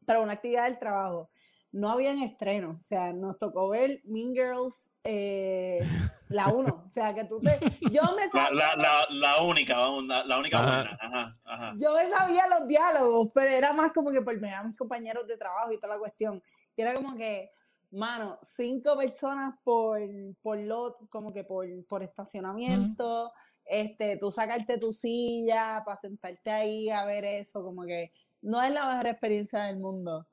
Para 0.04 0.22
una 0.22 0.34
actividad 0.34 0.64
del 0.64 0.80
trabajo. 0.80 1.30
No 1.72 1.92
habían 1.92 2.18
estreno. 2.24 2.78
O 2.80 2.82
sea, 2.82 3.14
nos 3.14 3.38
tocó 3.38 3.70
ver 3.70 4.02
Mean 4.04 4.34
Girls 4.34 4.94
eh, 5.04 5.88
la 6.30 6.48
1. 6.48 6.86
O 6.90 6.92
sea, 6.92 7.14
que 7.14 7.26
tú 7.26 7.40
te. 7.40 7.52
Yo 7.92 8.02
me 8.16 8.28
sabía. 8.32 8.50
La, 8.52 8.76
la, 8.76 9.06
la, 9.12 9.44
única, 9.44 9.78
vamos, 9.78 10.06
la, 10.06 10.40
única 10.40 10.58
buena. 10.58 10.98
Ajá, 11.00 11.34
ajá. 11.44 11.74
Yo 11.78 11.94
me 11.94 12.10
sabía 12.10 12.48
los 12.48 12.68
diálogos, 12.68 13.30
pero 13.32 13.52
era 13.52 13.74
más 13.74 13.94
como 13.94 14.10
que 14.12 14.24
por 14.24 14.40
ver 14.40 14.56
a 14.56 14.64
mis 14.64 14.76
compañeros 14.76 15.28
de 15.28 15.38
trabajo 15.38 15.72
y 15.72 15.78
toda 15.78 15.94
la 15.94 16.00
cuestión. 16.00 16.42
Y 16.76 16.82
era 16.82 16.96
como 16.96 17.16
que 17.16 17.52
mano, 17.94 18.40
cinco 18.42 18.98
personas 18.98 19.56
por, 19.64 20.00
por 20.42 20.60
lot, 20.60 21.10
como 21.10 21.32
que 21.32 21.44
por, 21.44 21.68
por 21.86 22.04
estacionamiento, 22.04 23.32
este, 23.66 24.18
tú 24.18 24.32
sacarte 24.32 24.78
tu 24.78 24.92
silla 24.94 25.84
para 25.86 25.98
sentarte 25.98 26.52
ahí 26.52 26.90
a 26.90 27.06
ver 27.06 27.24
eso, 27.24 27.64
como 27.64 27.84
que 27.84 28.12
no 28.42 28.62
es 28.62 28.72
la 28.72 28.88
mejor 28.88 29.08
experiencia 29.08 29.64
del 29.64 29.80
mundo. 29.80 30.28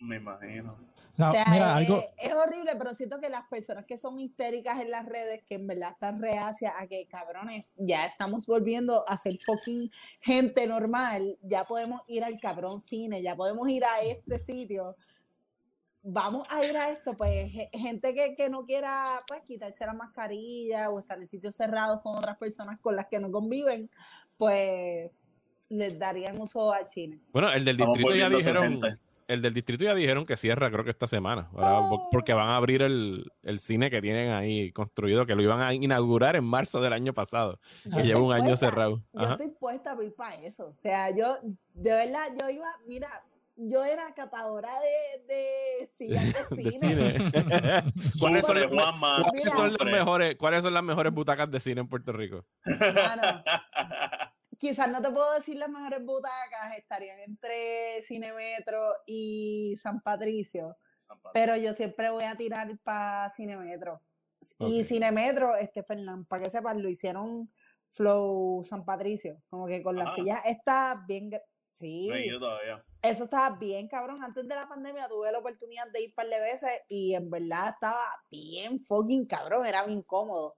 Me 0.00 0.16
imagino. 0.16 0.78
o 1.18 1.32
sea, 1.32 1.80
es, 1.80 2.32
horrible, 2.32 2.72
pero 2.78 2.94
siento 2.94 3.20
que 3.20 3.28
las 3.28 3.48
personas 3.48 3.84
que 3.84 3.98
son 3.98 4.16
histéricas 4.16 4.80
en 4.80 4.90
las 4.90 5.06
redes, 5.06 5.42
que 5.44 5.56
en 5.56 5.66
verdad 5.66 5.90
están 5.90 6.22
reacias 6.22 6.72
a 6.78 6.86
que, 6.86 7.08
cabrones, 7.08 7.74
ya 7.78 8.06
estamos 8.06 8.46
volviendo 8.46 9.02
a 9.08 9.18
ser 9.18 9.36
fucking 9.44 9.90
gente 10.20 10.68
normal, 10.68 11.36
ya 11.42 11.64
podemos 11.64 12.02
ir 12.06 12.22
al 12.22 12.38
cabrón 12.38 12.80
cine, 12.80 13.22
ya 13.22 13.34
podemos 13.34 13.68
ir 13.68 13.84
a 13.84 14.02
este 14.02 14.38
sitio, 14.38 14.96
vamos 16.10 16.46
a 16.50 16.64
ir 16.64 16.76
a 16.76 16.90
esto, 16.90 17.16
pues 17.16 17.50
gente 17.72 18.14
que, 18.14 18.34
que 18.36 18.48
no 18.48 18.64
quiera 18.64 19.22
pues, 19.26 19.42
quitarse 19.46 19.84
la 19.86 19.94
mascarilla 19.94 20.90
o 20.90 20.98
estar 20.98 21.18
en 21.18 21.26
sitios 21.26 21.54
cerrados 21.54 22.00
con 22.02 22.16
otras 22.16 22.36
personas 22.38 22.78
con 22.80 22.96
las 22.96 23.06
que 23.06 23.20
no 23.20 23.30
conviven, 23.30 23.90
pues 24.36 25.10
les 25.68 25.98
darían 25.98 26.40
uso 26.40 26.72
al 26.72 26.88
cine. 26.88 27.20
Bueno, 27.32 27.52
el 27.52 27.64
del 27.64 27.76
distrito 27.76 28.14
ya 28.14 28.28
dijeron 28.28 28.80
el 29.28 29.42
del 29.42 29.52
distrito 29.52 29.84
ya 29.84 29.94
dijeron 29.94 30.24
que 30.24 30.38
cierra, 30.38 30.70
creo 30.70 30.84
que 30.84 30.90
esta 30.90 31.06
semana, 31.06 31.50
oh. 31.52 32.08
porque 32.10 32.32
van 32.32 32.48
a 32.48 32.56
abrir 32.56 32.80
el, 32.80 33.30
cine 33.58 33.90
que 33.90 34.00
tienen 34.00 34.30
ahí 34.30 34.72
construido, 34.72 35.26
que 35.26 35.34
lo 35.34 35.42
iban 35.42 35.60
a 35.60 35.74
inaugurar 35.74 36.34
en 36.34 36.44
marzo 36.44 36.80
del 36.80 36.94
año 36.94 37.12
pasado, 37.12 37.60
que 37.94 38.04
lleva 38.04 38.22
un 38.22 38.32
año 38.32 38.56
cerrado. 38.56 39.02
Yo 39.12 39.32
estoy 39.32 39.48
puesta 39.48 39.90
a 39.90 39.92
abrir 39.92 40.14
para 40.14 40.34
eso. 40.36 40.68
O 40.68 40.76
sea, 40.76 41.14
yo, 41.14 41.36
de 41.74 41.90
verdad, 41.90 42.26
yo 42.40 42.48
iba, 42.48 42.68
mira, 42.86 43.08
yo 43.58 43.84
era 43.84 44.14
catadora 44.14 44.70
de, 44.80 45.34
de 45.34 45.88
de 46.62 46.70
cine. 46.70 47.32
¿Cuáles, 48.20 48.46
son, 48.46 48.60
las 48.60 49.84
mejores, 49.84 50.36
¿Cuáles 50.36 50.62
son 50.62 50.74
las 50.74 50.82
mejores 50.82 51.12
butacas 51.12 51.50
de 51.50 51.60
cine 51.60 51.80
en 51.80 51.88
Puerto 51.88 52.12
Rico? 52.12 52.46
quizás 54.58 54.90
no 54.90 55.02
te 55.02 55.10
puedo 55.10 55.34
decir 55.34 55.56
las 55.56 55.68
mejores 55.68 56.04
butacas, 56.04 56.76
estarían 56.76 57.18
entre 57.20 58.02
Cinemetro 58.02 58.80
y 59.06 59.76
San 59.80 60.00
Patricio, 60.00 60.76
pero 61.32 61.56
yo 61.56 61.74
siempre 61.74 62.10
voy 62.10 62.24
a 62.24 62.36
tirar 62.36 62.68
para 62.82 63.30
Cinemetro. 63.30 64.02
Y 64.60 64.84
Cinemetro, 64.84 65.56
este 65.56 65.82
Fernán, 65.82 66.24
para 66.26 66.44
que 66.44 66.50
sepas, 66.50 66.76
lo 66.76 66.88
hicieron 66.88 67.50
Flow 67.88 68.62
San 68.62 68.84
Patricio, 68.84 69.42
como 69.48 69.66
que 69.66 69.82
con 69.82 69.96
las 69.96 70.14
sillas 70.14 70.40
está 70.44 71.04
bien. 71.06 71.30
Sí, 71.78 72.10
eso 73.02 73.24
estaba 73.24 73.56
bien 73.56 73.88
cabrón. 73.88 74.22
Antes 74.24 74.48
de 74.48 74.54
la 74.54 74.68
pandemia 74.68 75.08
tuve 75.08 75.30
la 75.30 75.38
oportunidad 75.38 75.84
de 75.92 76.02
ir 76.02 76.08
un 76.08 76.14
par 76.14 76.26
de 76.26 76.40
veces 76.40 76.70
y 76.88 77.14
en 77.14 77.30
verdad 77.30 77.68
estaba 77.68 78.04
bien 78.30 78.80
fucking 78.80 79.26
cabrón, 79.26 79.64
era 79.66 79.84
bien 79.86 80.02
cómodo. 80.02 80.56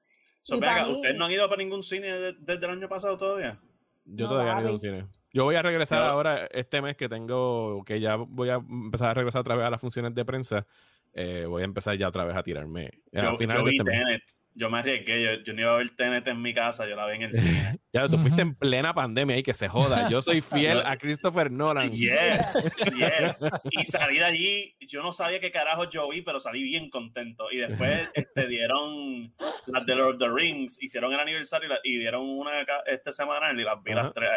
¿Ustedes 0.48 1.16
no 1.16 1.26
han 1.26 1.32
ido 1.32 1.48
para 1.48 1.62
ningún 1.62 1.82
cine 1.82 2.08
desde 2.38 2.64
el 2.64 2.70
año 2.70 2.88
pasado 2.88 3.18
todavía? 3.18 3.60
Yo 4.04 4.28
todavía 4.28 4.54
no 4.54 4.60
he 4.60 4.62
ido 4.62 4.72
al 4.72 4.80
cine. 4.80 5.06
Yo 5.32 5.44
voy 5.44 5.54
a 5.54 5.62
regresar 5.62 6.02
ahora 6.02 6.48
este 6.50 6.82
mes 6.82 6.96
que 6.96 7.08
tengo, 7.08 7.84
que 7.84 8.00
ya 8.00 8.16
voy 8.16 8.48
a 8.48 8.54
empezar 8.54 9.10
a 9.10 9.14
regresar 9.14 9.42
otra 9.42 9.54
vez 9.54 9.66
a 9.66 9.70
las 9.70 9.80
funciones 9.80 10.14
de 10.14 10.24
prensa. 10.24 10.66
Eh, 11.12 11.44
voy 11.46 11.62
a 11.62 11.64
empezar 11.66 11.96
ya 11.96 12.08
otra 12.08 12.24
vez 12.24 12.36
a 12.36 12.42
tirarme. 12.42 12.90
Yo, 13.12 13.36
final 13.36 13.64
de 13.64 13.70
este 13.70 14.40
yo 14.54 14.68
me 14.68 14.78
arriesgué, 14.78 15.22
yo, 15.22 15.30
yo, 15.44 15.52
no 15.54 15.60
iba 15.60 15.74
a 15.74 15.76
ver 15.76 15.90
TNT 15.90 16.28
en 16.28 16.42
mi 16.42 16.52
casa, 16.52 16.88
yo 16.88 16.96
la 16.96 17.06
vi 17.06 17.16
en 17.16 17.22
el 17.22 17.34
cine. 17.34 17.78
ya, 17.92 18.08
tú 18.08 18.18
fuiste 18.18 18.40
en 18.42 18.54
plena 18.54 18.94
pandemia 18.94 19.36
y 19.36 19.42
que 19.42 19.52
se 19.52 19.68
joda. 19.68 20.08
Yo 20.08 20.22
soy 20.22 20.40
fiel 20.40 20.80
a 20.84 20.96
Christopher 20.96 21.50
Nolan. 21.50 21.90
Yes, 21.90 22.72
yes. 22.94 23.40
Y 23.70 23.84
salí 23.84 24.18
de 24.18 24.24
allí, 24.24 24.76
yo 24.80 25.02
no 25.02 25.10
sabía 25.10 25.40
qué 25.40 25.50
carajo 25.50 25.90
yo 25.90 26.08
vi, 26.08 26.22
pero 26.22 26.38
salí 26.38 26.62
bien 26.62 26.88
contento. 26.88 27.50
Y 27.50 27.58
después 27.58 28.08
este, 28.14 28.46
dieron 28.46 29.34
las 29.66 29.86
de 29.86 29.96
Lord 29.96 30.14
of 30.14 30.18
the 30.18 30.28
Rings, 30.28 30.80
hicieron 30.80 31.12
el 31.12 31.20
aniversario 31.20 31.68
y, 31.82 31.98
dieron 31.98 32.22
una 32.28 32.60
esta 32.86 33.10
semana 33.10 33.52
y 33.52 33.64
las 33.64 33.82
vi 33.82 33.92
las 33.92 34.12
tres. 34.12 34.30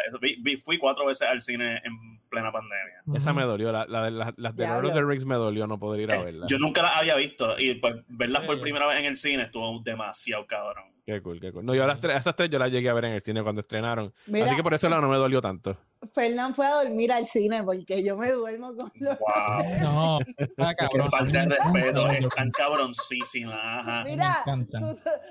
fui 0.62 0.78
cuatro 0.78 1.06
veces 1.06 1.28
al 1.28 1.40
cine 1.40 1.80
en 1.84 2.20
plena 2.28 2.50
pandemia. 2.50 3.02
Esa 3.14 3.32
me 3.32 3.44
dolió, 3.44 3.70
la, 3.70 3.86
la, 3.86 4.34
las 4.36 4.56
de 4.56 4.66
Lord 4.66 4.86
of 4.86 4.94
the 4.94 5.02
Rings 5.02 5.24
me 5.24 5.36
dolió, 5.36 5.66
no 5.66 5.78
poder 5.78 6.00
ir 6.00 6.10
a 6.10 6.20
eh, 6.20 6.24
verla. 6.24 6.46
Yo 6.48 6.58
nunca 6.58 6.82
las 6.82 6.96
había 6.96 7.14
visto 7.14 7.58
y 7.58 7.74
pues, 7.74 7.94
verlas 8.08 8.42
por 8.44 8.60
primera 8.60 8.86
vez 8.86 8.98
en 8.98 9.04
el 9.04 9.16
cine 9.16 9.44
estuvo 9.44 9.80
demasiado 9.80 10.44
cabrón. 10.46 10.93
Qué 11.06 11.20
cool, 11.20 11.38
qué 11.38 11.52
cool. 11.52 11.66
No, 11.66 11.74
yo 11.74 11.86
las 11.86 12.00
tres, 12.00 12.18
esas 12.18 12.34
tres 12.34 12.48
yo 12.48 12.58
las 12.58 12.70
llegué 12.70 12.88
a 12.88 12.94
ver 12.94 13.04
en 13.04 13.12
el 13.12 13.20
cine 13.20 13.42
cuando 13.42 13.60
estrenaron. 13.60 14.12
Así 14.42 14.56
que 14.56 14.62
por 14.62 14.72
eso 14.72 14.88
no 14.88 15.06
me 15.06 15.16
dolió 15.16 15.42
tanto. 15.42 15.76
Fernán 16.12 16.54
fue 16.54 16.66
a 16.66 16.82
dormir 16.82 17.12
al 17.12 17.26
cine 17.26 17.62
porque 17.62 18.04
yo 18.04 18.16
me 18.16 18.30
duermo 18.30 18.74
con 18.74 18.90
los. 19.00 19.18
¡Wow! 19.18 19.80
No, 19.82 20.18
Qué 20.36 21.02
falta 21.10 21.46
de 21.46 21.56
respeto, 21.56 22.06
están 22.10 22.50
cabroncísimas. 22.50 24.04
Mira, 24.06 24.44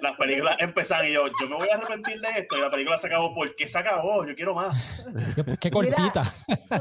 las 0.01 0.17
películas 0.17 0.57
empezaron 0.59 1.07
y 1.07 1.13
yo, 1.13 1.25
yo 1.41 1.49
me 1.49 1.55
voy 1.55 1.69
a 1.69 1.75
arrepentir 1.75 2.19
de 2.19 2.27
esto. 2.39 2.57
Y 2.57 2.61
la 2.61 2.69
película 2.69 2.97
se 2.97 3.07
acabó. 3.07 3.33
¿Por 3.33 3.55
qué 3.55 3.67
se 3.67 3.77
acabó? 3.79 4.25
Yo 4.25 4.35
quiero 4.35 4.53
más. 4.53 5.07
Qué, 5.59 5.71
cortita. 5.71 6.23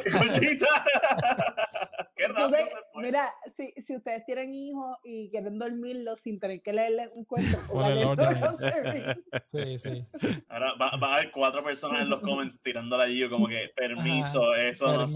qué 0.05 0.11
cortita. 0.11 0.69
qué 2.23 2.33
rápido 2.33 2.59
Mira, 2.97 3.25
si, 3.55 3.73
si 3.83 3.97
ustedes 3.97 4.25
tienen 4.25 4.53
hijos 4.53 4.99
y 5.05 5.31
quieren 5.31 5.59
dormirlos 5.59 6.21
sin 6.21 6.39
tener 6.39 6.63
que 6.63 6.73
leerles 6.73 7.11
un 7.15 7.25
cuento, 7.25 7.59
Sí, 9.49 9.79
sí. 9.79 10.07
Ahora 10.49 10.75
va, 10.81 10.97
va, 10.97 11.09
a 11.09 11.17
haber 11.17 11.33
cuatro 11.33 11.63
personas 11.65 12.03
en 12.03 12.11
los 12.11 12.21
comments 12.23 12.61
tirándole 12.61 13.05
allí 13.05 13.29
como 13.29 13.49
que 13.49 13.71
permiso, 13.75 14.55
eso 14.55 14.93
no 14.93 15.07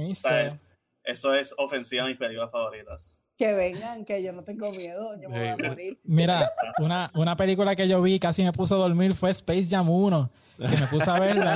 eso 1.06 1.34
es 1.34 1.54
ofensiva 1.56 2.02
a 2.02 2.06
mis 2.08 2.16
películas 2.16 2.50
favoritas. 2.50 3.20
Que 3.38 3.52
vengan, 3.52 4.04
que 4.04 4.24
yo 4.24 4.32
no 4.32 4.42
tengo 4.42 4.72
miedo, 4.72 5.12
yo 5.20 5.28
me 5.28 5.38
voy 5.38 5.48
a 5.48 5.68
morir. 5.68 6.00
Mira, 6.02 6.50
una, 6.78 7.10
una 7.14 7.36
película 7.36 7.76
que 7.76 7.86
yo 7.86 8.02
vi 8.02 8.18
casi 8.18 8.42
me 8.42 8.52
puso 8.52 8.74
a 8.74 8.78
dormir 8.78 9.14
fue 9.14 9.30
Space 9.30 9.68
Jam 9.70 9.88
1, 9.88 10.30
que 10.56 10.76
me 10.76 10.86
puse 10.86 11.08
a 11.08 11.20
verla. 11.20 11.54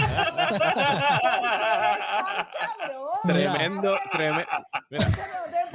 tremendo, 3.24 3.96
tremendo. 4.12 4.46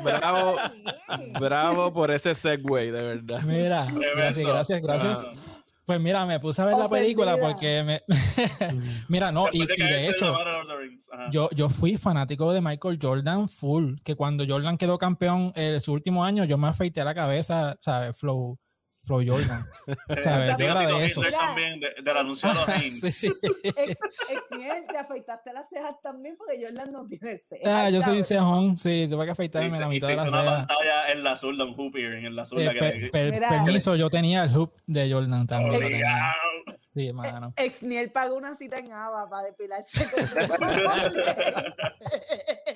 Bravo, 0.05 0.55
bravo 1.39 1.93
por 1.93 2.11
ese 2.11 2.33
segue, 2.35 2.91
de 2.91 3.01
verdad. 3.01 3.41
Mira, 3.41 3.87
gracias, 4.15 4.47
gracias, 4.47 4.81
gracias. 4.81 5.29
Pues 5.85 6.01
mira, 6.01 6.25
me 6.25 6.39
puse 6.39 6.63
a 6.63 6.65
ver 6.65 6.77
la 6.77 6.89
película 6.89 7.37
porque 7.39 7.83
me... 7.83 8.01
mira, 9.07 9.31
no, 9.31 9.45
y, 9.51 9.67
de 9.67 10.07
hecho, 10.07 10.35
yo, 11.31 11.47
yo 11.55 11.69
fui 11.69 11.95
fanático 11.95 12.51
de 12.51 12.59
Michael 12.59 12.97
Jordan 12.99 13.47
full, 13.47 13.97
que 14.03 14.15
cuando 14.15 14.45
Jordan 14.47 14.77
quedó 14.79 14.97
campeón 14.97 15.53
en 15.55 15.75
eh, 15.75 15.79
su 15.79 15.93
último 15.93 16.25
año, 16.25 16.43
yo 16.43 16.57
me 16.57 16.67
afeité 16.67 17.03
la 17.03 17.13
cabeza, 17.13 17.77
¿sabes? 17.81 18.17
Flow, 18.17 18.57
Flow 19.05 19.23
Jordan. 19.25 19.67
¿Sabes? 20.21 20.57
Yo 20.57 20.65
era 20.65 20.87
de 20.87 21.05
eso. 21.05 21.21
también 21.21 21.79
de, 21.79 21.93
del 22.03 22.17
anuncio 22.17 22.49
de 22.49 22.55
los 22.55 22.65
sí, 23.01 23.11
sí. 23.11 23.31
Es, 23.63 23.97
bien, 24.51 24.87
te 24.87 24.97
afeitaste 24.97 25.53
las 25.53 25.69
cejas 25.69 25.95
también 26.01 26.35
porque 26.37 26.59
Jordan 26.61 26.91
no 26.91 27.05
tiene 27.07 27.37
cejas. 27.37 27.67
Ah, 27.67 27.89
yo 27.89 28.01
soy 28.01 28.23
cejón, 28.23 28.77
sí, 28.77 29.07
tuve 29.09 29.25
que 29.25 29.31
afeitarme 29.31 29.79
la 29.79 29.87
mitad 29.87 30.07
de 30.07 30.15
las 30.15 30.25
cejas. 30.25 30.43
una 30.43 30.67
pantalla 30.67 31.11
en 31.11 31.23
la 31.23 31.31
azul 31.31 31.57
de 31.57 31.63
un 31.63 31.75
hoop 31.77 31.95
en 31.97 32.35
la 32.35 32.41
azul. 32.41 32.61
Eh, 32.61 33.09
que, 33.11 33.39
permiso, 33.39 33.95
yo 33.95 34.09
tenía 34.09 34.43
el 34.43 34.55
hoop 34.55 34.73
de 34.87 35.11
Jordan 35.11 35.45
también. 35.45 36.03
Oh, 36.03 36.73
sí, 36.93 37.07
hermano. 37.07 37.53
Exniel 37.57 38.11
pagó 38.11 38.35
una 38.35 38.55
cita 38.55 38.79
en 38.79 38.91
Ava 38.91 39.29
para 39.29 39.43
depilarse. 39.43 40.03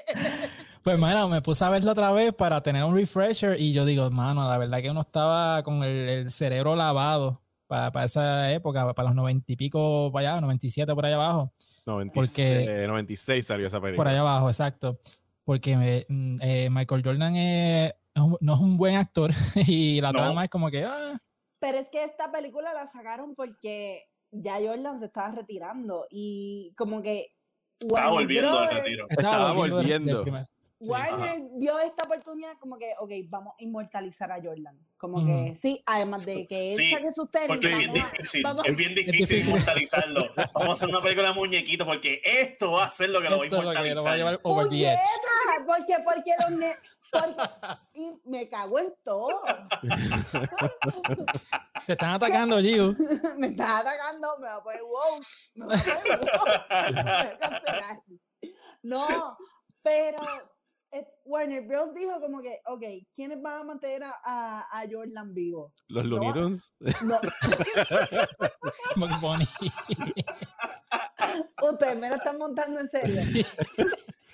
Pues, 0.84 1.00
bueno, 1.00 1.28
me 1.28 1.42
puse 1.42 1.66
a 1.66 1.70
verlo 1.70 1.92
otra 1.92 2.12
vez 2.12 2.34
para 2.34 2.62
tener 2.62 2.84
un 2.84 2.96
refresher 2.96 3.60
y 3.60 3.74
yo 3.74 3.86
digo, 3.86 4.06
hermano, 4.06 4.48
la 4.48 4.58
verdad 4.58 4.82
que 4.82 4.90
uno 4.90 5.02
estaba 5.02 5.62
con 5.64 5.84
el, 5.84 6.32
cerebro 6.32 6.76
lavado 6.76 7.42
para, 7.68 8.06
esa 8.06 8.52
época, 8.52 8.94
para 8.94 9.10
los 9.10 9.16
noventa 9.16 9.52
y 9.52 9.56
pico 9.56 10.10
para 10.12 10.34
allá, 10.34 10.42
97 10.42 10.96
por 10.96 11.06
allá 11.06 11.16
abajo. 11.16 11.54
96, 11.86 12.14
porque, 12.14 12.88
96 12.88 13.46
salió 13.46 13.68
esa 13.68 13.82
película. 13.82 13.98
Por 13.98 14.08
allá 14.08 14.22
abajo, 14.22 14.48
exacto. 14.50 14.98
Porque 15.44 16.06
mm, 16.08 16.38
eh, 16.42 16.70
Michael 16.72 17.04
Jordan 17.04 17.34
no 18.40 18.54
es 18.54 18.60
un 18.60 18.78
buen 18.78 18.96
actor 18.96 19.32
y 19.68 20.00
la 20.02 20.12
trama 20.12 20.46
es 20.46 20.50
como 20.50 20.72
que... 20.72 20.86
Ah. 20.86 21.20
Pero 21.60 21.78
es 21.78 21.90
que 21.90 22.04
esta 22.04 22.32
película 22.32 22.74
la 22.74 22.88
sacaron 22.88 23.36
porque 23.36 24.06
ya 24.32 24.56
Jordan 24.56 24.98
se 25.00 25.06
estaba 25.06 25.36
retirando 25.36 26.08
y 26.10 26.74
como 26.78 27.02
que... 27.02 27.34
Estaba 27.80 28.12
volviendo 28.12 28.60
al 28.60 28.76
retiro. 28.76 29.08
Estaba, 29.10 29.52
volviendo. 29.54 30.24
Warner 30.82 31.42
vio 31.58 31.78
esta 31.80 32.04
oportunidad 32.04 32.54
como 32.60 32.78
que, 32.78 32.94
ok, 33.00 33.12
vamos 33.28 33.54
a 33.60 33.64
inmortalizar 33.64 34.32
a 34.32 34.42
Jordan. 34.42 34.80
Como 34.98 35.26
que, 35.26 35.56
sí, 35.58 35.84
además 35.86 36.26
de 36.26 36.48
que 36.48 36.74
él 36.74 36.90
saque 36.92 37.12
sus 37.12 37.30
tenis. 37.30 37.48
Porque 37.48 37.70
es 37.70 37.78
bien 37.78 37.94
difícil, 37.94 38.46
es 38.66 38.76
bien 38.76 38.96
difícil 38.96 39.48
inmortalizarlo. 39.48 40.34
vamos 40.54 40.70
a 40.70 40.74
hacer 40.74 40.90
una 40.90 41.02
película 41.02 41.30
de 41.30 41.34
muñequitos 41.34 41.86
porque 41.86 42.22
esto 42.24 42.72
va 42.74 42.86
a 42.86 42.90
ser 42.92 43.10
lo 43.10 43.22
que 43.22 43.30
lo 43.30 43.38
va 43.38 43.44
a 43.44 43.48
inmortalizar. 43.48 43.96
Lo 43.96 44.04
va 44.04 44.12
a 44.14 44.18
llevar 44.18 44.40
over 44.44 44.68
Porque, 45.66 45.96
porque 46.06 46.32
los 46.40 46.76
y 47.94 48.22
me 48.26 48.48
cago 48.48 48.80
en 48.80 48.94
todo. 49.04 49.42
Te 51.86 51.94
están 51.94 52.12
atacando, 52.12 52.60
Gio. 52.60 52.96
me 53.38 53.48
están 53.48 53.78
atacando, 53.78 54.38
me 54.40 54.48
va 54.48 54.56
a 54.56 54.64
poner 54.64 54.82
wow. 54.84 55.20
Me 55.56 55.66
va 55.66 55.74
a 55.74 55.78
poner 55.78 56.20
wow. 56.20 56.94
Me 56.94 57.04
va 57.04 57.20
a 57.22 57.38
cancelar. 57.38 58.04
No, 58.84 59.38
pero 59.82 60.18
Warner 61.26 61.68
Bros. 61.68 61.94
dijo 61.94 62.20
como 62.20 62.42
que, 62.42 62.60
ok, 62.66 62.84
¿quiénes 63.14 63.42
van 63.42 63.62
a 63.62 63.64
mantener 63.64 64.04
a, 64.04 64.68
a, 64.72 64.84
Jordan 64.90 65.34
vivo? 65.34 65.74
¿Los 65.88 66.06
Looney 66.06 66.34
Tunes? 66.34 66.74
No. 67.04 67.20
Max 68.96 69.22
Bunny. 69.22 69.48
Ustedes 71.62 71.98
me 71.98 72.10
la 72.10 72.16
están 72.16 72.38
montando 72.38 72.80
en 72.80 72.90
serio. 72.90 73.16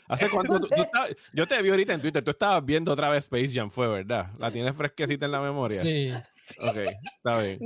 ¿Hace 0.07 0.29
cuánto? 0.29 0.59
Tú, 0.59 0.67
yo 1.33 1.47
te 1.47 1.61
vi 1.61 1.71
ahorita 1.71 1.93
en 1.93 2.01
Twitter, 2.01 2.23
tú 2.23 2.31
estabas 2.31 2.63
viendo 2.63 2.93
otra 2.93 3.09
vez 3.09 3.25
Space 3.25 3.49
Jam, 3.49 3.71
fue 3.71 3.87
verdad. 3.87 4.31
La 4.37 4.51
tienes 4.51 4.75
fresquecita 4.75 5.25
en 5.25 5.31
la 5.31 5.41
memoria. 5.41 5.81
Sí. 5.81 6.11
Ok, 6.59 6.77
está 6.77 7.41
bien. 7.41 7.59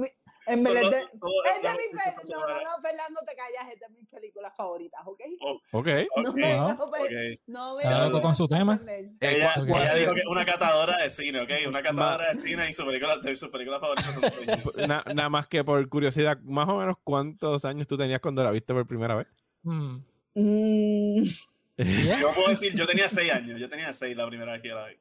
En 0.50 0.64
vez 0.64 0.74
de, 0.74 0.80
es 0.80 0.84
de 0.90 1.70
mi 1.70 2.32
no, 2.32 2.40
no, 2.40 2.48
no, 2.48 2.82
Fernando, 2.82 3.22
te 3.28 3.36
callas, 3.36 3.74
es 3.74 3.80
de 3.80 3.90
mis 3.90 4.10
películas 4.10 4.52
favoritas, 4.56 5.02
¿ok? 5.06 5.22
Oh, 5.42 5.62
ok. 5.80 5.88
No 6.18 6.34
me 6.34 6.60
okay. 6.60 7.40
no 7.46 7.76
me 7.76 7.84
Está 7.84 8.06
loco 8.08 8.22
con 8.22 8.36
su 8.36 8.48
tema. 8.48 8.80
Ella, 9.20 9.54
ella, 9.56 9.96
dijo 9.96 10.14
que 10.14 10.22
es 10.22 10.26
una 10.26 10.46
catadora 10.46 10.98
de 10.98 11.10
cine, 11.12 11.42
¿ok? 11.42 11.52
Una 11.68 11.84
catadora 11.84 12.30
de 12.30 12.36
cine 12.36 12.68
y 12.68 12.74
su 12.74 12.84
película, 12.86 13.20
su 13.36 13.52
película 13.52 13.80
favorita 13.80 14.12
son 14.12 14.88
Nada 15.16 15.30
más 15.30 15.48
que 15.48 15.64
por 15.64 15.88
curiosidad, 15.88 16.40
más 16.42 16.68
o 16.68 16.78
menos 16.78 16.98
cuántos 17.04 17.64
años 17.66 17.86
tú 17.86 17.98
tenías 17.98 18.20
cuando 18.20 18.44
la 18.44 18.52
viste 18.52 18.74
por 18.74 18.88
primera 18.88 19.16
vez? 19.16 19.32
Mm. 19.62 19.98
Mm. 20.34 21.24
Yo 21.78 22.34
puedo 22.34 22.50
decir, 22.50 22.76
yo 22.76 22.88
tenía 22.88 23.08
seis 23.08 23.32
años, 23.32 23.60
yo 23.60 23.70
tenía 23.70 23.94
seis 23.94 24.18
la 24.18 24.28
primera 24.28 24.54
vez 24.54 24.62
que 24.62 24.70
la 24.70 24.88
vi. 24.88 24.96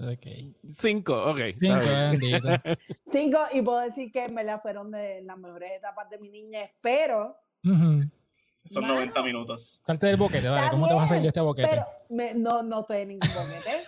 Okay. 0.00 0.54
Cinco, 0.68 1.24
ok. 1.24 1.40
Cinco, 1.58 1.80
Cinco, 3.12 3.38
y 3.52 3.62
puedo 3.62 3.80
decir 3.80 4.12
que 4.12 4.28
me 4.28 4.44
la 4.44 4.60
fueron 4.60 4.92
de 4.92 5.22
las 5.22 5.36
mejores 5.36 5.72
etapas 5.72 6.08
de 6.08 6.18
mi 6.18 6.28
niñez, 6.28 6.70
pero. 6.80 7.36
Son 8.64 8.86
90 8.86 9.22
minutos. 9.22 9.80
Salte 9.84 10.06
del 10.06 10.16
boquete, 10.16 10.46
dale. 10.46 10.70
¿Cómo 10.70 10.86
te 10.86 10.94
vas 10.94 11.04
a 11.04 11.08
salir 11.08 11.22
de 11.22 11.28
este 11.28 11.40
boquete? 11.40 11.68
Pero 11.68 11.84
me, 12.10 12.34
no, 12.34 12.62
no 12.62 12.80
estoy 12.80 12.98
en 12.98 13.08
ningún 13.08 13.28
boquete. 13.28 13.84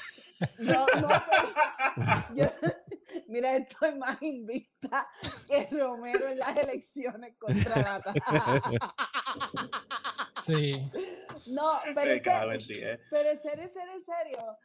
No, 0.58 0.86
no 1.00 1.08
yo, 2.34 2.46
mira, 3.28 3.56
estoy 3.56 3.94
más 3.96 4.20
invicta 4.22 5.06
que 5.46 5.68
Romero 5.70 6.28
en 6.28 6.38
las 6.38 6.56
elecciones 6.56 7.34
contra 7.38 7.76
la 7.76 8.02
Sí. 10.40 10.90
No, 11.48 11.78
pero, 11.94 12.12
es 12.12 12.22
serio, 12.22 12.98
pero 13.10 13.28
serio, 13.42 13.64
en 13.64 14.02
serio 14.02 14.58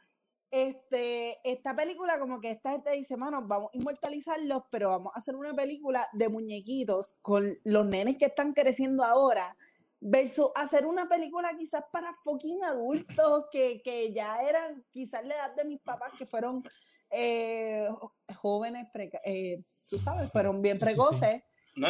este, 0.50 1.36
esta 1.44 1.74
película, 1.74 2.18
como 2.18 2.40
que 2.40 2.50
esta 2.50 2.72
gente 2.72 2.92
dice, 2.92 3.16
mano, 3.16 3.46
vamos 3.46 3.70
a 3.72 3.76
inmortalizarlos, 3.76 4.62
pero 4.70 4.90
vamos 4.90 5.12
a 5.14 5.18
hacer 5.18 5.34
una 5.34 5.54
película 5.54 6.06
de 6.12 6.28
muñequitos 6.28 7.14
con 7.22 7.44
los 7.64 7.86
nenes 7.86 8.16
que 8.16 8.26
están 8.26 8.52
creciendo 8.52 9.04
ahora, 9.04 9.56
versus 10.00 10.50
hacer 10.54 10.86
una 10.86 11.08
película 11.08 11.50
quizás 11.58 11.82
para 11.92 12.14
fucking 12.22 12.62
adultos 12.64 13.44
que, 13.50 13.80
que 13.82 14.12
ya 14.12 14.42
eran 14.42 14.84
quizás 14.90 15.24
la 15.24 15.34
edad 15.34 15.56
de 15.56 15.64
mis 15.64 15.80
papás, 15.80 16.12
que 16.18 16.26
fueron 16.26 16.62
eh, 17.10 17.88
jóvenes, 18.36 18.88
eh, 19.24 19.62
tú 19.88 19.98
sabes, 19.98 20.30
fueron 20.30 20.62
bien 20.62 20.78
precoces. 20.78 21.42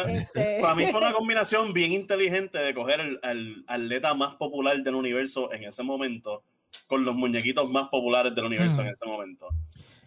Este 0.07 0.59
para 0.61 0.75
mí 0.75 0.85
fue 0.87 0.99
una 0.99 1.13
combinación 1.13 1.73
bien 1.73 1.91
inteligente 1.91 2.57
de 2.57 2.73
coger 2.73 2.99
el, 2.99 3.19
el 3.23 3.63
atleta 3.67 4.13
más 4.13 4.35
popular 4.35 4.81
del 4.83 4.95
universo 4.95 5.53
en 5.53 5.63
ese 5.63 5.83
momento 5.83 6.43
con 6.87 7.03
los 7.03 7.15
muñequitos 7.15 7.69
más 7.69 7.89
populares 7.89 8.33
del 8.33 8.45
universo 8.45 8.81
en 8.81 8.87
ese 8.87 9.05
momento. 9.05 9.49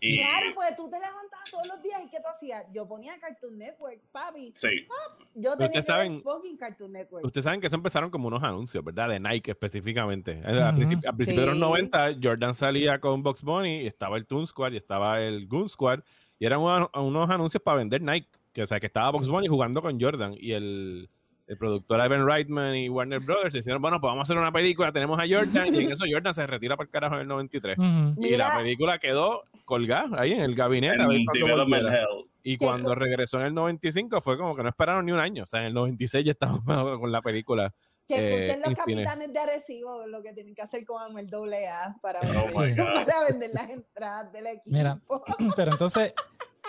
Y... 0.02 0.16
Claro, 0.16 0.46
pues 0.54 0.76
tú 0.76 0.84
te 0.88 0.96
levantabas 0.98 1.50
todos 1.50 1.66
los 1.66 1.82
días 1.82 2.00
y 2.02 2.08
¿qué 2.08 2.18
tú 2.20 2.28
hacías? 2.28 2.64
Yo 2.72 2.88
ponía 2.88 3.12
Cartoon 3.20 3.58
Network, 3.58 4.00
papi. 4.10 4.50
Sí. 4.54 4.86
yo 5.34 5.56
tenía 5.56 5.72
que 5.72 5.82
saben, 5.82 6.22
Cartoon 6.58 6.92
Network. 6.92 7.26
Ustedes 7.26 7.44
saben 7.44 7.60
que 7.60 7.66
eso 7.66 7.76
empezaron 7.76 8.10
como 8.10 8.28
unos 8.28 8.42
anuncios, 8.42 8.82
¿verdad? 8.82 9.10
De 9.10 9.20
Nike 9.20 9.50
específicamente. 9.50 10.40
Al, 10.42 10.74
principio, 10.74 11.12
de 11.12 11.46
los 11.46 11.58
90, 11.58 12.14
Jordan 12.22 12.54
salía 12.54 12.98
con 12.98 13.22
Box 13.22 13.42
Bunny, 13.42 13.82
y 13.82 13.86
estaba 13.86 14.16
el 14.16 14.26
Toon 14.26 14.46
Squad 14.46 14.72
y 14.72 14.78
estaba 14.78 15.20
el 15.20 15.46
Goon 15.46 15.68
Squad, 15.68 16.00
y 16.38 16.46
eran 16.46 16.60
unos, 16.60 17.30
anuncios 17.30 17.62
para 17.62 17.76
vender 17.76 18.00
Nike. 18.00 18.28
Que, 18.54 18.62
o 18.62 18.66
sea, 18.66 18.80
que 18.80 18.86
estaba 18.86 19.10
Box 19.10 19.28
Bunny 19.28 19.48
jugando 19.48 19.82
con 19.82 20.00
Jordan 20.00 20.34
y 20.36 20.52
el 20.52 21.10
el 21.50 21.56
productor 21.56 21.98
Ivan 22.06 22.24
Reitman 22.24 22.76
y 22.76 22.88
Warner 22.88 23.18
Brothers 23.18 23.52
dijeron, 23.52 23.82
bueno, 23.82 24.00
pues 24.00 24.08
vamos 24.08 24.20
a 24.20 24.22
hacer 24.22 24.38
una 24.40 24.52
película, 24.52 24.92
tenemos 24.92 25.18
a 25.18 25.24
Jordan, 25.28 25.74
y 25.74 25.80
en 25.80 25.90
eso 25.90 26.04
Jordan 26.08 26.32
se 26.32 26.46
retira 26.46 26.76
para 26.76 26.84
el 26.84 26.90
carajo 26.92 27.16
en 27.16 27.22
el 27.22 27.26
93. 27.26 27.76
Y 28.18 28.36
la 28.36 28.56
película 28.56 29.00
quedó 29.00 29.42
colgada 29.64 30.20
ahí 30.20 30.30
en 30.30 30.42
el 30.42 30.54
gabinete. 30.54 31.02
y 32.44 32.56
cuando 32.56 32.94
regresó 32.94 33.40
en 33.40 33.46
el 33.46 33.54
95 33.54 34.20
fue 34.20 34.38
como 34.38 34.54
que 34.54 34.62
no 34.62 34.68
esperaron 34.68 35.04
ni 35.04 35.10
un 35.10 35.18
año. 35.18 35.42
O 35.42 35.46
sea, 35.46 35.58
en 35.58 35.66
el 35.66 35.74
96 35.74 36.24
ya 36.24 36.30
estábamos 36.30 36.62
con 37.00 37.10
la 37.10 37.20
película. 37.20 37.74
Que 38.06 38.44
escuchen 38.44 38.62
los 38.64 38.78
capitanes 38.78 39.32
de 39.32 39.38
Arecibo 39.40 40.06
lo 40.06 40.22
que 40.22 40.32
tienen 40.32 40.54
que 40.54 40.62
hacer 40.62 40.84
con 40.84 41.18
el 41.18 41.28
doble 41.28 41.66
A 41.66 41.96
para, 42.00 42.20
oh 42.20 42.54
para 42.94 43.24
vender 43.28 43.50
las 43.54 43.70
entradas 43.70 44.32
del 44.32 44.46
equipo. 44.46 44.76
Mira, 44.76 45.00
pero 45.56 45.72
entonces 45.72 46.14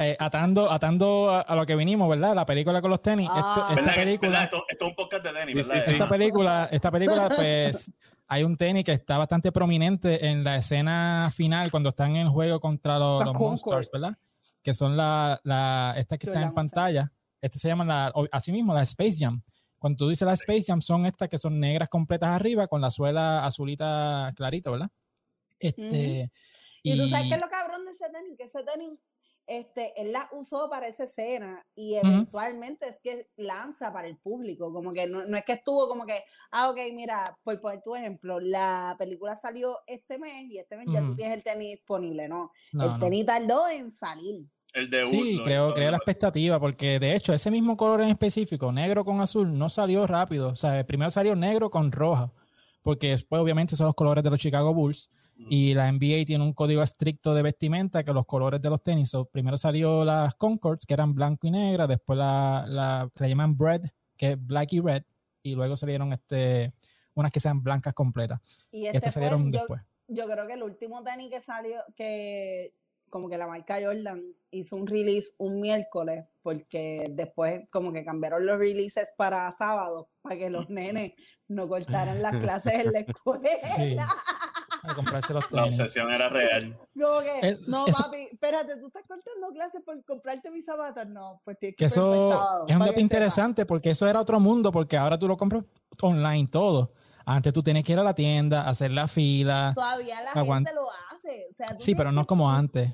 eh, 0.02 0.16
atando, 0.20 0.72
atando 0.72 1.30
a, 1.32 1.56
lo 1.56 1.66
que 1.66 1.76
vinimos, 1.76 2.10
¿verdad? 2.10 2.36
La 2.36 2.46
película 2.46 2.82
con 2.82 2.92
los 2.92 3.02
tenis. 3.02 3.28
Ah. 3.32 3.74
esta 3.78 3.96
película, 3.96 4.44
Esto, 4.44 4.66
es 4.68 4.82
un 4.82 4.96
podcast 4.96 5.24
de 5.24 5.34
tenis, 5.34 5.56
¿verdad? 5.56 5.90
esta 5.90 6.10
película, 6.10 6.70
esta 6.72 6.92
película, 6.92 7.30
pues, 7.30 7.92
hay 8.28 8.44
un 8.44 8.56
tenis 8.56 8.86
que 8.86 8.94
está 8.94 9.18
bastante 9.18 9.52
prominente 9.52 10.28
en 10.28 10.44
la 10.44 10.56
escena 10.56 11.30
final 11.36 11.70
cuando 11.70 11.90
están 11.90 12.16
en 12.16 12.30
juego 12.30 12.60
contra 12.60 12.98
los, 12.98 13.34
Monsters, 13.34 13.90
¿verdad? 13.92 14.18
Que 14.64 14.74
son 14.74 14.96
la, 14.96 15.40
la 15.44 15.94
estas 15.98 16.18
que 16.18 16.28
están 16.28 16.44
en 16.44 16.54
pantalla. 16.54 17.12
Este 17.42 17.58
se 17.58 17.68
llama 17.68 17.84
la, 17.84 18.14
así 18.32 18.52
mismo, 18.52 18.74
la 18.74 18.84
Space 18.84 19.18
Jam. 19.20 19.42
Cuando 19.80 19.98
tú 19.98 20.10
dices 20.10 20.26
la 20.26 20.34
Space 20.34 20.66
Jam, 20.68 20.82
son 20.82 21.06
estas 21.06 21.28
que 21.28 21.38
son 21.38 21.60
negras 21.60 21.90
completas 21.90 22.30
arriba 22.30 22.68
con 22.68 22.80
la 22.82 22.92
suela 22.92 23.44
azulita 23.44 24.30
clarita, 24.36 24.70
¿verdad? 24.70 24.92
Este, 25.60 26.32
y, 26.84 26.98
tú 26.98 27.08
sabes 27.08 27.28
qué 27.28 27.36
es 27.36 27.42
lo 27.42 27.50
cabrón 27.50 27.86
de 27.86 27.92
ese 27.92 28.06
tenis, 28.10 28.38
que 28.38 28.44
ese 28.46 28.64
tenis 28.64 29.00
este, 29.52 29.92
él 30.02 30.14
la 30.14 30.30
usó 30.32 30.70
para 30.70 30.88
esa 30.88 31.04
escena 31.04 31.66
y 31.76 31.96
eventualmente 31.96 32.88
es 32.88 33.02
que 33.04 33.28
lanza 33.36 33.92
para 33.92 34.08
el 34.08 34.18
público, 34.18 34.72
como 34.72 34.94
que 34.94 35.08
no, 35.08 35.36
es 35.36 35.44
que 35.44 35.54
estuvo 35.54 35.90
como 35.90 36.06
que, 36.06 36.24
ah, 36.52 36.70
ok, 36.70 36.78
mira, 36.94 37.38
por 37.44 37.60
poner 37.60 37.82
tu 37.82 37.94
ejemplo, 37.94 38.40
la 38.40 38.96
película 38.98 39.36
salió 39.36 39.78
este 39.88 40.20
mes 40.20 40.44
y 40.50 40.58
este 40.58 40.78
mes 40.78 40.88
ya 40.90 41.06
tú 41.06 41.18
tienes 41.18 41.38
el 41.38 41.44
tenis 41.44 41.72
disponible, 41.72 42.30
¿no? 42.30 42.52
el 42.72 43.00
tenis 43.02 43.26
tardó 43.26 43.68
en 43.68 43.92
salir. 43.92 44.46
El 44.74 44.90
de 44.90 45.04
sí, 45.04 45.42
creo, 45.44 45.74
creo 45.74 45.92
la 45.92 45.98
expectativa, 45.98 46.58
porque 46.58 46.98
de 46.98 47.14
hecho 47.14 47.34
ese 47.34 47.52
mismo 47.52 47.76
color 47.76 48.04
en 48.04 48.08
específico, 48.08 48.72
negro 48.72 49.04
con 49.04 49.20
azul, 49.20 49.58
no 49.58 49.68
salió 49.68 50.08
rápido. 50.08 50.48
O 50.48 50.56
sea, 50.56 50.86
primero 50.88 51.12
salió 51.12 51.36
negro 51.36 51.70
con 51.70 51.92
roja, 51.92 52.32
porque 52.82 53.10
después 53.10 53.42
obviamente 53.42 53.76
son 53.76 53.88
los 53.88 53.96
colores 53.96 54.24
de 54.24 54.30
los 54.30 54.40
Chicago 54.40 54.74
Bulls. 54.74 55.10
Y 55.38 55.74
la 55.74 55.91
NBA 55.91 56.26
tiene 56.26 56.44
un 56.44 56.54
código 56.54 56.84
estricto 56.84 57.34
de 57.34 57.41
vestimenta 57.41 58.04
que 58.04 58.13
los 58.13 58.26
colores 58.26 58.62
de 58.62 58.70
los 58.70 58.84
tenis. 58.84 59.12
primero 59.32 59.58
salió 59.58 60.06
las 60.06 60.36
Concords, 60.36 60.86
que 60.86 60.94
eran 60.94 61.15
blanco 61.15 61.48
y 61.48 61.52
negra, 61.52 61.88
después 61.88 62.17
la, 62.17 62.65
la 62.67 63.10
que 63.15 63.28
llaman 63.28 63.58
Bread, 63.58 63.82
que 64.17 64.34
es 64.34 64.46
black 64.46 64.74
y 64.74 64.82
red, 64.82 65.04
y 65.41 65.56
luego 65.56 65.76
salieron 65.76 66.13
este, 66.13 66.72
unas 67.15 67.32
que 67.32 67.39
sean 67.39 67.63
blancas 67.63 67.94
completas. 67.94 68.39
Y 68.72 68.86
este 68.86 68.98
estas 68.98 69.13
salieron 69.13 69.52
después. 69.52 69.82
Yo 70.08 70.26
creo 70.28 70.46
que 70.46 70.54
el 70.54 70.63
último 70.63 71.04
tenis 71.04 71.30
que 71.30 71.41
salió, 71.41 71.80
que 71.96 72.74
como 73.10 73.30
que 73.30 73.38
la 73.38 73.48
marca 73.48 73.78
Jordan 73.82 74.24
hizo 74.52 74.76
un 74.76 74.88
release 74.88 75.34
un 75.38 75.60
miércoles, 75.60 76.26
porque 76.41 77.08
después 77.12 77.62
como 77.70 77.91
que 77.91 78.04
cambiaron 78.04 78.46
los 78.46 78.58
releases 78.58 79.13
para 79.17 79.52
sábado, 79.52 80.10
para 80.22 80.38
que 80.38 80.50
los 80.50 80.70
nenes 80.70 81.13
no 81.48 81.67
cortaran 81.67 82.22
las 82.22 82.36
clases 82.38 82.74
en 82.74 82.91
la 82.94 83.00
escuela 83.00 83.50
a 84.89 84.94
comprarse 84.94 85.34
los 85.34 85.48
tenis. 85.50 85.78
La 85.78 85.84
obsesión 85.84 86.12
era 86.12 86.30
real. 86.30 86.76
no, 86.96 87.86
papi, 87.86 88.17
espérate, 88.32 88.78
tú 88.78 88.88
estás 88.88 89.04
cortando 89.08 89.50
clases 89.54 89.82
por 89.82 90.04
comprarte 90.06 90.52
mis 90.52 90.65
zapatos. 90.65 91.08
No, 91.08 91.41
pues 91.44 91.58
tienes 91.60 91.78
que, 91.78 91.86
eso 91.86 92.65
es 92.67 92.76
un 92.76 92.80
dato 92.80 93.00
interesante 93.00 93.65
porque 93.65 93.91
eso 93.91 94.08
era 94.08 94.20
otro 94.20 94.39
mundo, 94.39 94.72
porque 94.72 94.98
ahora 94.98 95.17
tú 95.17 95.28
lo 95.28 95.38
compras 95.38 95.63
online 96.02 96.48
todo. 96.48 96.94
Antes 97.26 97.54
tú 97.54 97.62
tienes 97.62 97.84
que 97.84 97.94
ir 97.94 98.00
a 98.00 98.04
la 98.04 98.15
tienda, 98.15 98.67
hacer 98.67 98.91
la 98.91 99.08
fila. 99.08 99.72
Todavía 99.76 100.15
la 100.24 100.44
gente 100.44 100.74
lo 100.74 100.88
hace. 101.12 101.48
sí, 101.80 101.96
pero 101.96 102.12
no 102.12 102.26
como 102.26 102.50
antes. 102.52 102.89
o 102.89 102.94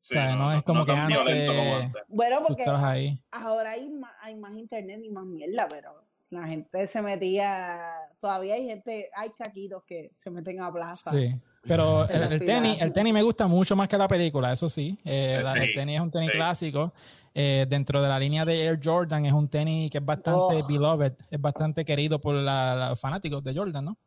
sea, 0.00 0.34
no, 0.34 0.52
es 0.52 0.62
como 0.64 0.84
que 0.84 0.92
antes, 0.92 1.92
Bueno, 2.08 2.42
porque 2.46 2.64
ahora 2.64 3.70
hay 3.70 3.90
más, 3.90 4.12
hay 4.20 4.36
más 4.36 4.56
internet 4.56 5.00
y 5.04 5.10
más 5.10 5.24
mierda, 5.24 5.68
pero 5.68 6.02
la 6.32 6.46
gente 6.46 6.86
se 6.86 7.02
metía, 7.02 7.92
todavía 8.18 8.54
hay 8.54 8.66
gente, 8.66 9.10
hay 9.14 9.30
caquitos 9.36 9.84
que 9.84 10.08
se 10.12 10.30
meten 10.30 10.60
a 10.60 10.72
plaza. 10.72 11.10
Sí. 11.10 11.34
Pero 11.62 12.08
el, 12.08 12.44
tenis, 12.44 12.80
el 12.80 12.92
tenis 12.92 13.12
me 13.12 13.22
gusta 13.22 13.46
mucho 13.46 13.76
más 13.76 13.86
que 13.86 13.98
la 13.98 14.08
película, 14.08 14.50
eso 14.50 14.68
sí. 14.68 14.98
Eh, 15.04 15.42
el 15.56 15.74
tenis 15.74 15.96
es 15.96 16.00
un 16.00 16.10
tenis 16.10 16.30
clásico. 16.30 16.92
Eh, 17.34 17.66
dentro 17.68 18.02
de 18.02 18.08
la 18.08 18.18
línea 18.18 18.44
de 18.44 18.62
Air 18.62 18.80
Jordan 18.82 19.24
es 19.24 19.32
un 19.32 19.48
tenis 19.48 19.90
que 19.90 19.98
es 19.98 20.04
bastante 20.04 20.62
oh. 20.62 20.66
beloved, 20.66 21.12
es 21.30 21.40
bastante 21.40 21.84
querido 21.84 22.20
por 22.20 22.34
los 22.34 23.00
fanáticos 23.00 23.42
de 23.42 23.54
Jordan, 23.54 23.84
¿no? 23.84 23.98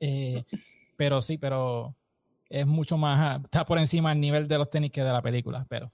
Eh, 0.00 0.42
pero 0.96 1.20
sí, 1.20 1.38
pero 1.38 1.94
es 2.48 2.66
mucho 2.66 2.96
más, 2.96 3.42
está 3.42 3.64
por 3.64 3.78
encima 3.78 4.10
del 4.10 4.20
nivel 4.20 4.48
de 4.48 4.58
los 4.58 4.70
tenis 4.70 4.90
que 4.90 5.02
de 5.02 5.12
la 5.12 5.20
película, 5.22 5.66
pero 5.68 5.90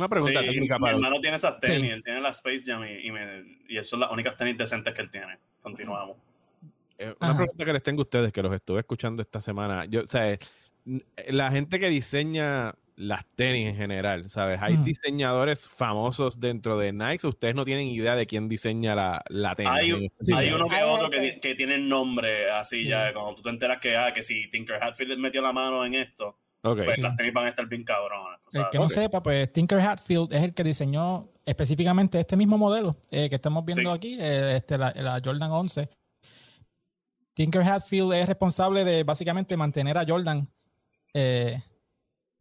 una 0.00 0.08
pregunta 0.08 0.40
técnica 0.40 0.78
Mi 0.78 0.88
hermano 0.88 1.20
tiene 1.20 1.36
esas 1.36 1.60
tenis, 1.60 1.92
él 1.92 2.02
tiene 2.02 2.20
la 2.20 2.30
Space 2.30 2.62
Jam 2.64 2.84
y, 2.84 3.06
y, 3.06 3.12
me, 3.12 3.44
y 3.68 3.78
eso 3.78 3.90
son 3.90 4.00
las 4.00 4.10
únicas 4.10 4.36
tenis 4.36 4.56
decentes 4.56 4.92
que 4.94 5.02
él 5.02 5.10
tiene. 5.10 5.38
Continuamos. 5.62 6.16
Eh, 6.98 7.14
una 7.20 7.36
pregunta 7.36 7.64
que 7.64 7.72
les 7.72 7.82
tengo 7.82 8.02
a 8.02 8.04
ustedes, 8.04 8.32
que 8.32 8.42
los 8.42 8.52
estuve 8.52 8.80
escuchando 8.80 9.22
esta 9.22 9.40
semana. 9.40 9.86
Yo, 9.86 10.02
o 10.02 10.06
sea, 10.06 10.36
la 11.28 11.50
gente 11.50 11.80
que 11.80 11.88
diseña 11.88 12.74
las 12.96 13.24
tenis 13.34 13.68
en 13.68 13.76
general, 13.76 14.28
¿sabes? 14.28 14.60
Hay 14.60 14.76
diseñadores 14.76 15.66
famosos 15.66 16.38
dentro 16.38 16.76
de 16.78 16.92
Nike, 16.92 17.26
ustedes 17.26 17.54
no 17.54 17.64
tienen 17.64 17.86
idea 17.86 18.14
de 18.14 18.26
quién 18.26 18.46
diseña 18.46 18.94
la, 18.94 19.24
la 19.28 19.54
tenis. 19.54 19.72
Hay, 19.72 20.52
uno 20.52 20.68
que 20.68 20.82
otro 20.82 21.08
que, 21.10 21.40
que, 21.40 21.54
tiene 21.54 21.78
nombre 21.78 22.50
así 22.50 22.86
ya, 22.86 23.14
cuando 23.14 23.36
tú 23.36 23.42
te 23.42 23.48
enteras 23.48 23.80
que, 23.80 23.96
ah, 23.96 24.12
que 24.12 24.22
si 24.22 24.50
Tinker 24.50 24.82
Hatfield 24.82 25.18
metió 25.18 25.40
la 25.40 25.54
mano 25.54 25.86
en 25.86 25.94
esto, 25.94 26.38
pues 26.62 26.98
las 26.98 27.16
tenis 27.16 27.32
van 27.32 27.46
a 27.46 27.48
estar 27.50 27.66
bien 27.66 27.84
cabronas. 27.84 28.40
El 28.52 28.66
que 28.70 28.78
no 28.78 28.88
sepa, 28.88 29.22
pues 29.22 29.52
Tinker 29.52 29.80
Hatfield 29.80 30.32
es 30.32 30.42
el 30.42 30.54
que 30.54 30.64
diseñó 30.64 31.28
específicamente 31.44 32.20
este 32.20 32.36
mismo 32.36 32.58
modelo 32.58 32.96
eh, 33.10 33.28
que 33.28 33.36
estamos 33.36 33.64
viendo 33.64 33.90
aquí, 33.90 34.18
eh, 34.20 34.56
este, 34.56 34.76
la, 34.76 34.92
la 34.92 35.20
Jordan 35.24 35.50
11. 35.50 35.88
Tinker 37.34 37.62
Hatfield 37.62 38.12
es 38.12 38.26
responsable 38.26 38.84
de 38.84 39.02
básicamente 39.04 39.56
mantener 39.56 39.96
a 39.96 40.04
Jordan 40.06 40.48
eh, 41.14 41.60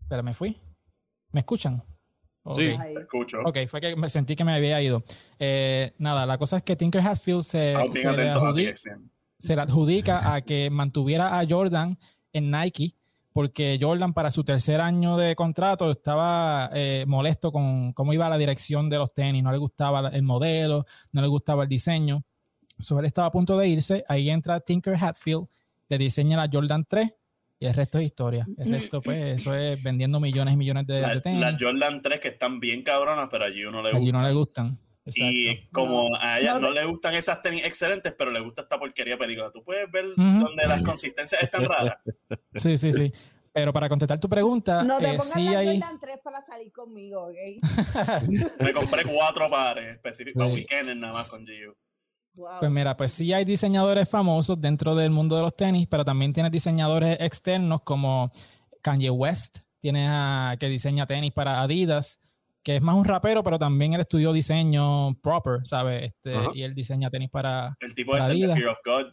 pero 0.08 0.24
me 0.24 0.34
fui. 0.34 0.58
¿Me 1.32 1.42
escuchan? 1.42 1.84
Sí, 2.56 2.76
te 2.78 3.02
escucho. 3.02 3.42
Ok, 3.46 3.58
fue 3.68 3.80
que 3.80 3.96
me 3.96 4.10
sentí 4.10 4.36
que 4.36 4.44
me 4.44 4.54
había 4.54 4.82
ido. 4.82 5.04
Eh, 5.38 5.94
nada, 6.00 6.26
la 6.26 6.38
cosa 6.38 6.58
es 6.58 6.64
que 6.64 6.76
Tinker 6.76 7.02
Hatfield 7.02 7.44
se, 7.44 7.76
se, 9.38 9.56
le 9.56 9.62
adjudica, 9.62 10.34
a 10.34 10.42
que 10.42 10.70
mantuviera 10.72 11.38
a 11.38 11.46
Jordan 11.48 11.98
en 12.34 12.50
Nike 12.50 12.96
porque 13.32 13.78
Jordan 13.80 14.14
para 14.14 14.32
su 14.32 14.44
tercer 14.44 14.82
año 14.82 15.18
de 15.18 15.36
contrato 15.36 15.92
estaba 15.92 16.70
eh, 16.74 17.06
molesto 17.08 17.52
con 17.52 17.94
cómo 17.94 18.14
iba 18.14 18.30
la 18.30 18.38
dirección 18.38 18.90
de 18.90 18.98
los 18.98 19.14
tenis, 19.14 19.44
no 19.44 19.52
le 19.52 19.58
gustaba 19.58 20.10
el 20.10 20.24
modelo, 20.24 20.86
no 21.12 21.22
le 21.22 21.28
gustaba 21.28 21.64
el 21.64 21.70
diseño. 21.70 22.24
So, 22.78 23.00
él 23.00 23.06
estaba 23.06 23.28
a 23.28 23.32
punto 23.32 23.58
de 23.58 23.68
irse, 23.68 24.04
ahí 24.08 24.30
entra 24.30 24.60
Tinker 24.62 24.96
Hatfield, 24.96 25.48
le 25.90 25.98
diseña 25.98 26.38
la 26.38 26.50
Jordan 26.52 26.86
3 26.88 27.14
y 27.60 27.66
el 27.66 27.74
resto 27.74 27.98
es 28.00 28.06
historia. 28.06 28.48
El 28.58 28.72
resto, 28.72 29.02
pues, 29.02 29.42
eso 29.42 29.54
es 29.54 29.82
vendiendo 29.84 30.20
millones 30.20 30.54
y 30.54 30.58
millones 30.58 30.88
de, 30.88 31.02
la, 31.02 31.20
tenis. 31.20 31.42
Las 31.42 31.62
Jordan 31.62 32.02
3 32.02 32.20
que 32.22 32.30
están 32.30 32.60
bien 32.60 32.84
cabronas, 32.84 33.28
pero 33.30 33.46
allí 33.46 33.66
uno 33.66 33.84
le 33.84 33.90
gusta. 33.90 34.02
Allí 34.02 34.12
no 34.14 34.24
le 34.24 34.34
gustan. 34.34 34.80
Y 35.16 35.68
como 35.72 36.10
a 36.20 36.40
ella 36.40 36.60
no, 36.60 36.72
le 36.72 36.86
gustan 36.86 37.16
esas 37.16 37.42
tenis 37.42 37.66
excelentes, 37.66 38.14
pero 38.18 38.32
le 38.32 38.40
gusta 38.40 38.64
esta 38.64 38.80
porquería 38.80 39.18
película. 39.18 39.52
Tú 39.52 39.64
puedes 39.64 39.90
ver 39.92 40.06
donde 40.16 40.68
las 40.68 40.82
consistencias 40.84 41.42
están 41.44 41.66
raras. 41.66 41.98
Sí, 42.56 42.78
sí, 42.78 42.94
sí. 42.94 43.14
Pero 43.52 43.74
para 43.74 43.90
contestar 43.90 44.20
tu 44.20 44.30
pregunta, 44.30 44.84
no 44.84 45.00
te 45.00 45.10
eh, 45.10 45.18
pongas 45.18 45.34
sí 45.34 45.44
la 45.46 45.60
hay... 45.60 45.80
Jordan 45.80 46.00
3 46.00 46.20
para 46.24 46.42
salir 46.46 46.72
conmigo, 46.72 47.28
¿ok? 47.28 47.36
Me 48.60 48.74
compré 48.74 49.04
cuatro 49.06 49.50
pares 49.50 49.96
específicos 49.96 50.42
para 50.42 50.54
weekend 50.54 50.96
nada 50.96 51.14
más 51.14 51.30
con 51.30 51.46
Gio. 51.46 51.76
Pues 52.60 52.72
mira, 52.72 52.96
pues 52.96 53.12
sí 53.12 53.34
hay 53.34 53.44
diseñadores 53.44 54.08
famosos 54.08 54.62
dentro 54.62 54.96
del 54.96 55.10
mundo 55.10 55.36
de 55.36 55.42
los 55.42 55.56
tenis, 55.56 55.88
pero 55.90 56.06
también 56.06 56.32
tienes 56.32 56.52
diseñadores 56.52 57.18
externos 57.20 57.82
como 57.82 58.32
Kanye 58.82 59.10
West, 59.10 59.60
tiene 59.80 60.08
a, 60.08 60.56
que 60.60 60.70
diseña 60.70 61.06
tenis 61.06 61.34
para 61.34 61.62
Adidas, 61.62 62.20
que 62.70 62.76
es 62.76 62.84
más 62.84 62.94
un 62.94 63.04
rapero, 63.04 63.44
pero 63.44 63.58
también 63.58 63.94
él 63.94 64.02
estudió 64.02 64.32
diseño 64.32 65.16
proper, 65.24 65.66
¿sabes? 65.66 66.04
Este, 66.04 66.36
Y 66.54 66.62
él 66.62 66.76
diseña 66.76 67.10
tenis 67.10 67.28
para. 67.28 67.76
El 67.80 67.96
tipo 67.96 68.14
de 68.14 68.22
Adidas. 68.22 68.56
Fear 68.56 68.70
of 68.70 68.78
God. 68.86 69.08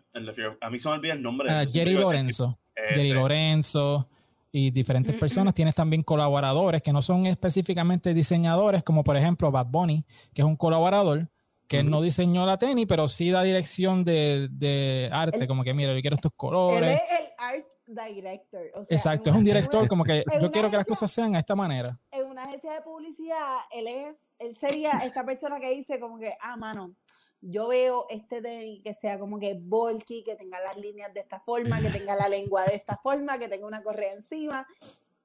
a 0.60 0.68
mí 0.68 0.78
se 0.78 0.88
me 0.90 0.94
olvida 0.94 1.14
el 1.14 1.22
nombre. 1.22 1.48
Uh, 1.48 1.66
Jerry 1.66 1.94
Lorenzo. 1.94 2.58
Jerry 2.74 3.14
Lorenzo 3.14 4.10
y 4.52 4.70
diferentes 4.70 5.16
mm, 5.16 5.18
personas. 5.18 5.54
Mm. 5.54 5.56
Tienes 5.56 5.74
también 5.74 6.02
colaboradores 6.02 6.82
que 6.82 6.92
no 6.92 7.00
son 7.00 7.24
específicamente 7.24 8.12
diseñadores, 8.12 8.82
como 8.82 9.02
por 9.02 9.16
ejemplo 9.16 9.50
Bad 9.50 9.68
Bunny, 9.68 10.04
que 10.34 10.42
es 10.42 10.46
un 10.46 10.56
colaborador 10.56 11.26
que 11.66 11.82
no 11.82 12.02
diseñó 12.02 12.44
la 12.44 12.58
tenis, 12.58 12.84
pero 12.86 13.08
sí 13.08 13.30
da 13.30 13.42
dirección 13.42 14.04
de, 14.04 14.48
de 14.50 15.08
arte, 15.10 15.48
como 15.48 15.64
que 15.64 15.72
mira, 15.72 15.94
yo 15.94 16.00
quiero 16.02 16.16
estos 16.16 16.32
colores. 16.36 16.82
Él 16.82 16.88
es 16.88 17.20
el 17.20 17.26
art 17.38 17.75
director. 17.86 18.70
Exacto, 18.88 19.30
es 19.30 19.36
un 19.36 19.44
director, 19.44 19.88
como 19.88 20.04
que 20.04 20.24
yo 20.40 20.50
quiero 20.50 20.70
que 20.70 20.76
las 20.76 20.86
cosas 20.86 21.10
sean 21.10 21.32
de 21.32 21.38
esta 21.38 21.54
manera. 21.54 21.92
En 22.10 22.26
una 22.26 22.44
agencia 22.44 22.72
de 22.72 22.80
publicidad, 22.80 23.58
él 23.70 23.86
es, 23.86 24.32
él 24.38 24.56
sería 24.56 24.92
esta 25.04 25.24
persona 25.24 25.58
que 25.60 25.70
dice 25.70 26.00
como 26.00 26.18
que, 26.18 26.36
ah, 26.40 26.56
mano, 26.56 26.96
yo 27.40 27.68
veo 27.68 28.06
este 28.08 28.42
tenis 28.42 28.82
que 28.82 28.94
sea 28.94 29.18
como 29.18 29.38
que 29.38 29.54
bulky, 29.54 30.24
que 30.24 30.34
tenga 30.34 30.60
las 30.60 30.76
líneas 30.76 31.12
de 31.14 31.20
esta 31.20 31.40
forma, 31.40 31.80
que 31.80 31.90
tenga 31.90 32.16
la 32.16 32.28
lengua 32.28 32.64
de 32.64 32.74
esta 32.74 32.96
forma, 32.96 33.38
que 33.38 33.48
tenga 33.48 33.66
una 33.66 33.82
correa 33.82 34.12
encima. 34.12 34.66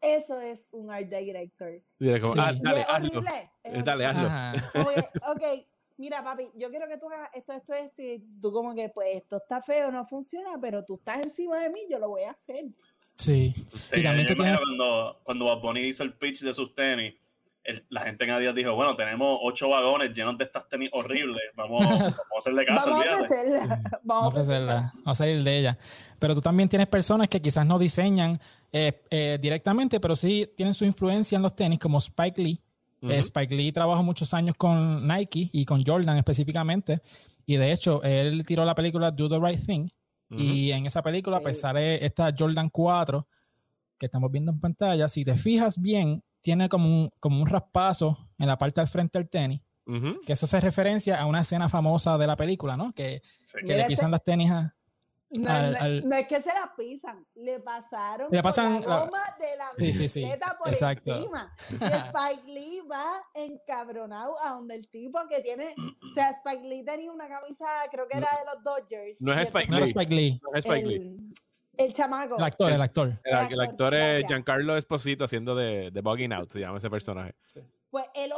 Eso 0.02 0.39
es 0.41 0.67
un 0.71 0.91
art 0.91 1.08
director. 1.08 1.82
Ah, 2.38 2.54
dale, 2.60 2.86
hazlo. 2.89 3.24
Dale, 3.84 4.06
hazlo. 4.06 4.82
ok, 5.32 5.43
mira, 6.01 6.23
papi, 6.23 6.49
yo 6.55 6.69
quiero 6.71 6.87
que 6.87 6.97
tú 6.97 7.07
hagas 7.07 7.29
esto, 7.33 7.53
esto, 7.53 7.73
esto, 7.73 8.01
y 8.01 8.19
tú 8.41 8.51
como 8.51 8.73
que, 8.73 8.89
pues, 8.89 9.09
esto 9.17 9.37
está 9.37 9.61
feo, 9.61 9.91
no 9.91 10.03
funciona, 10.03 10.49
pero 10.59 10.83
tú 10.83 10.95
estás 10.95 11.23
encima 11.23 11.59
de 11.59 11.69
mí, 11.69 11.81
yo 11.89 11.99
lo 11.99 12.09
voy 12.09 12.23
a 12.23 12.31
hacer. 12.31 12.65
Sí. 13.15 13.53
y 13.93 14.01
también 14.01 14.27
cuando, 14.35 15.21
cuando 15.23 15.45
Bad 15.45 15.59
Bunny 15.61 15.81
hizo 15.81 16.01
el 16.01 16.13
pitch 16.13 16.41
de 16.41 16.55
sus 16.55 16.73
tenis, 16.73 17.13
la 17.89 18.01
gente 18.01 18.23
en 18.23 18.31
Adidas 18.31 18.55
dijo, 18.55 18.73
bueno, 18.73 18.95
tenemos 18.95 19.37
ocho 19.43 19.69
vagones 19.69 20.11
llenos 20.11 20.35
de 20.39 20.45
estas 20.45 20.67
tenis 20.67 20.89
horribles, 20.91 21.43
vamos, 21.55 21.83
vamos 21.87 22.15
a 22.15 22.39
hacerle 22.39 22.65
caso. 22.65 22.89
vamos, 22.89 23.05
a 23.05 23.15
ofrecerla. 23.21 23.81
vamos 24.03 24.23
a 24.23 24.27
ofrecerla. 24.27 24.91
Vamos 24.95 25.07
a 25.07 25.15
salir 25.15 25.43
de 25.43 25.57
ella. 25.59 25.77
Pero 26.17 26.33
tú 26.33 26.41
también 26.41 26.67
tienes 26.67 26.87
personas 26.87 27.27
que 27.27 27.39
quizás 27.39 27.63
no 27.63 27.77
diseñan 27.77 28.41
eh, 28.71 29.03
eh, 29.11 29.37
directamente, 29.39 29.99
pero 29.99 30.15
sí 30.15 30.51
tienen 30.57 30.73
su 30.73 30.83
influencia 30.83 31.35
en 31.35 31.43
los 31.43 31.55
tenis, 31.55 31.77
como 31.77 31.99
Spike 31.99 32.41
Lee 32.41 32.59
Spike 33.01 33.55
Lee 33.55 33.71
trabajó 33.71 34.03
muchos 34.03 34.33
años 34.33 34.55
con 34.57 35.07
Nike 35.07 35.49
y 35.51 35.65
con 35.65 35.83
Jordan 35.83 36.17
específicamente. 36.17 36.97
Y 37.45 37.57
de 37.57 37.71
hecho, 37.71 38.01
él 38.03 38.45
tiró 38.45 38.63
la 38.63 38.75
película 38.75 39.11
Do 39.11 39.27
the 39.27 39.39
Right 39.39 39.65
Thing. 39.65 39.87
Y 40.29 40.71
en 40.71 40.85
esa 40.85 41.01
película, 41.01 41.41
pues 41.41 41.59
sale 41.59 42.05
esta 42.05 42.33
Jordan 42.37 42.69
4 42.69 43.27
que 43.97 44.05
estamos 44.05 44.31
viendo 44.31 44.51
en 44.51 44.59
pantalla. 44.59 45.09
Si 45.09 45.25
te 45.25 45.35
fijas 45.35 45.77
bien, 45.77 46.23
tiene 46.39 46.69
como 46.69 46.87
un, 46.87 47.09
como 47.19 47.41
un 47.41 47.47
raspazo 47.47 48.17
en 48.37 48.47
la 48.47 48.57
parte 48.57 48.79
del 48.79 48.87
frente 48.87 49.19
del 49.19 49.29
tenis. 49.29 49.61
Que 50.25 50.33
eso 50.33 50.47
se 50.47 50.61
referencia 50.61 51.19
a 51.19 51.25
una 51.25 51.41
escena 51.41 51.67
famosa 51.67 52.17
de 52.17 52.25
la 52.25 52.37
película, 52.37 52.77
¿no? 52.77 52.93
Que, 52.93 53.21
que 53.65 53.75
le 53.75 53.85
pisan 53.85 54.09
las 54.09 54.23
tenis 54.23 54.49
a, 54.51 54.73
no, 55.39 56.15
es 56.15 56.27
que 56.27 56.41
se 56.41 56.49
la 56.49 56.73
pisan, 56.77 57.25
le 57.35 57.59
pasaron 57.61 58.27
le 58.31 58.43
pasan 58.43 58.81
la 58.81 59.05
goma 59.05 59.19
de 59.39 59.57
la 59.57 59.69
bicicleta 59.77 60.57
por 60.57 60.67
encima. 60.67 61.53
Y 61.69 61.75
Spike 61.75 62.51
Lee 62.51 62.81
va 62.91 63.23
encabronado 63.35 64.33
a 64.43 64.51
donde 64.51 64.75
el 64.75 64.89
tipo 64.89 65.19
que 65.29 65.41
tiene, 65.41 65.73
o 65.77 66.13
sea, 66.13 66.31
Spike 66.31 66.67
Lee 66.67 66.83
tenía 66.83 67.11
una 67.11 67.27
camisa, 67.27 67.65
creo 67.91 68.07
que 68.07 68.17
era 68.17 68.27
de 68.27 68.45
los 68.53 68.63
Dodgers. 68.63 69.21
No 69.21 69.33
es 69.33 69.43
Spike, 69.43 69.69
Lee. 69.69 69.77
No 69.77 69.83
es 69.83 69.89
Spike 69.89 70.15
Lee. 70.15 70.41
No 70.43 70.49
es 70.53 70.65
Spike 70.65 70.87
Lee. 70.87 71.17
El, 71.77 71.93
chamaco. 71.93 72.37
El 72.37 72.43
actor, 72.43 72.71
el 72.71 72.81
actor. 72.81 73.19
El, 73.23 73.61
actor, 73.61 73.95
es 73.95 74.27
Giancarlo 74.27 74.75
Esposito 74.75 75.23
haciendo 75.23 75.55
de, 75.55 75.91
de 75.91 76.01
Bugging 76.01 76.33
Out, 76.33 76.51
se 76.51 76.59
llama 76.59 76.77
ese 76.77 76.89
personaje. 76.89 77.33
Sí. 77.45 77.61
Pues 77.91 78.06
el, 78.15 78.32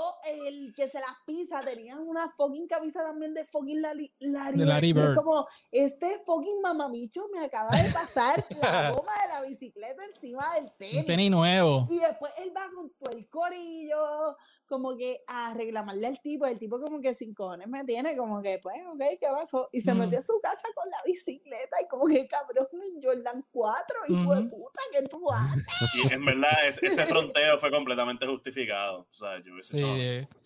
el 0.47 0.73
que 0.75 0.89
se 0.89 0.99
las 0.99 1.15
pisa 1.25 1.61
tenía 1.61 1.97
una 1.97 2.33
fucking 2.35 2.67
camisa 2.67 3.03
también 3.03 3.35
de 3.35 3.45
fucking 3.45 3.81
Larry, 3.81 4.93
Bird. 4.93 5.15
como, 5.15 5.47
este 5.71 6.21
fucking 6.25 6.59
mamamicho 6.61 7.27
me 7.31 7.45
acaba 7.45 7.69
de 7.69 7.89
pasar 7.91 8.43
la 8.61 8.91
goma 8.91 9.11
de 9.21 9.27
la 9.29 9.41
bicicleta 9.41 10.03
encima 10.05 10.43
del 10.55 10.71
tenis. 10.75 11.01
Un 11.01 11.05
tenis 11.05 11.31
nuevo. 11.31 11.85
Y 11.87 11.99
después 11.99 12.33
él 12.39 12.51
va 12.55 12.67
con 12.73 12.89
todo 12.99 13.15
el 13.15 13.29
corillo, 13.29 14.35
como 14.67 14.95
que 14.97 15.17
a 15.27 15.53
reclamarle 15.53 16.07
al 16.07 16.19
tipo, 16.21 16.45
el 16.45 16.57
tipo 16.57 16.79
como 16.79 17.01
que 17.01 17.13
sin 17.13 17.33
cojones 17.33 17.67
me 17.67 17.83
tiene, 17.83 18.15
como 18.15 18.41
que 18.41 18.59
pues, 18.61 18.77
ok, 18.93 19.01
¿qué 19.19 19.27
pasó? 19.31 19.69
Y 19.71 19.81
se 19.81 19.93
metió 19.93 20.19
a 20.19 20.23
su 20.23 20.39
casa 20.41 20.67
con 20.75 20.89
la 20.89 20.97
bicicleta 21.05 21.77
y 21.83 21.87
como 21.87 22.05
que 22.05 22.27
cabrón, 22.27 22.67
mi 22.73 23.01
Jordan 23.01 23.45
4, 23.51 23.97
hijo 24.09 24.35
de 24.35 24.41
puta, 24.43 24.81
¿qué 24.91 25.03
tú 25.03 25.31
haces? 25.31 25.65
Y 26.09 26.13
en 26.13 26.25
verdad 26.25 26.51
ese 26.67 27.05
fronteo 27.05 27.57
fue 27.57 27.71
completamente 27.71 28.25
justificado. 28.25 29.01
O 29.01 29.13
sea, 29.13 29.41
yo 29.43 29.53
sí, 29.59 29.83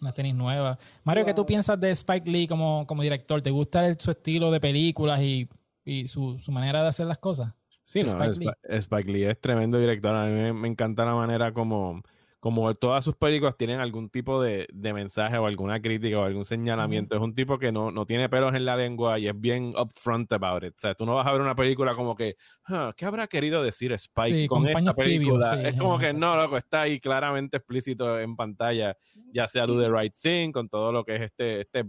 una 0.01 0.13
tenis 0.13 0.36
nueva. 0.36 0.77
Mario, 1.03 1.25
¿qué 1.25 1.34
tú 1.34 1.45
piensas 1.45 1.80
de 1.80 1.91
Spike 1.91 2.30
Lee 2.30 2.47
como, 2.47 2.86
como 2.88 3.01
director? 3.01 3.41
¿Te 3.41 3.51
gusta 3.51 3.93
su 3.95 4.12
estilo 4.12 4.51
de 4.51 4.60
películas 4.60 5.21
y, 5.21 5.47
y 5.86 6.08
su, 6.08 6.39
su, 6.39 6.51
manera 6.51 6.82
de 6.82 6.89
hacer 6.89 7.06
las 7.06 7.17
cosas? 7.17 7.53
Sí, 7.84 8.03
no, 8.03 8.10
Spike, 8.10 8.39
Lee. 8.39 8.77
Spike 8.77 9.12
Lee 9.12 9.23
es 9.23 9.39
tremendo 9.39 9.80
director. 9.80 10.13
A 10.13 10.25
mí 10.25 10.51
me 10.53 10.67
encanta 10.67 11.06
la 11.06 11.15
manera 11.15 11.53
como 11.53 12.01
como 12.47 12.73
todas 12.75 13.03
sus 13.03 13.17
películas 13.17 13.57
tienen 13.57 13.81
algún 13.81 14.10
tipo 14.10 14.41
de, 14.41 14.69
mensaje 14.73 15.38
o 15.38 15.47
alguna 15.47 15.81
crítica 15.81 16.17
o 16.17 16.23
algún 16.23 16.45
señalamiento, 16.45 17.13
es 17.13 17.19
un 17.19 17.36
tipo 17.36 17.60
que 17.60 17.73
no, 17.73 18.05
tiene 18.05 18.29
pelos 18.29 18.55
en 18.55 18.63
la 18.63 18.77
lengua 18.77 19.19
y 19.19 19.27
es 19.27 19.38
bien 19.38 19.73
upfront 19.77 20.31
about 20.31 20.63
it. 20.63 20.69
O 20.69 20.79
sea, 20.79 20.95
tú 20.95 21.05
no 21.05 21.15
vas 21.15 21.27
a 21.27 21.33
ver 21.33 21.41
una 21.41 21.57
película 21.57 21.93
como 21.93 22.15
que, 22.15 22.38
¿qué 22.95 23.05
habrá 23.05 23.27
querido 23.27 23.62
decir 23.62 23.91
Spike 23.91 24.47
con, 24.47 24.65
esta 24.65 24.93
película? 24.93 25.62
es 25.62 25.77
como 25.77 25.99
que 25.99 26.13
no, 26.13 26.38
loco, 26.38 26.55
está 26.55 26.83
ahí 26.83 27.01
claramente 27.01 27.57
explícito 27.57 28.17
en 28.17 28.38
pantalla, 28.38 28.95
ya 29.33 29.45
sea 29.49 29.65
Do 29.65 29.77
the 29.81 29.89
Right 29.89 30.13
Thing, 30.15 30.53
con 30.53 30.69
todo 30.69 30.93
lo 30.93 31.03
que 31.03 31.17
es 31.17 31.21
este, 31.23 31.60
este 31.60 31.83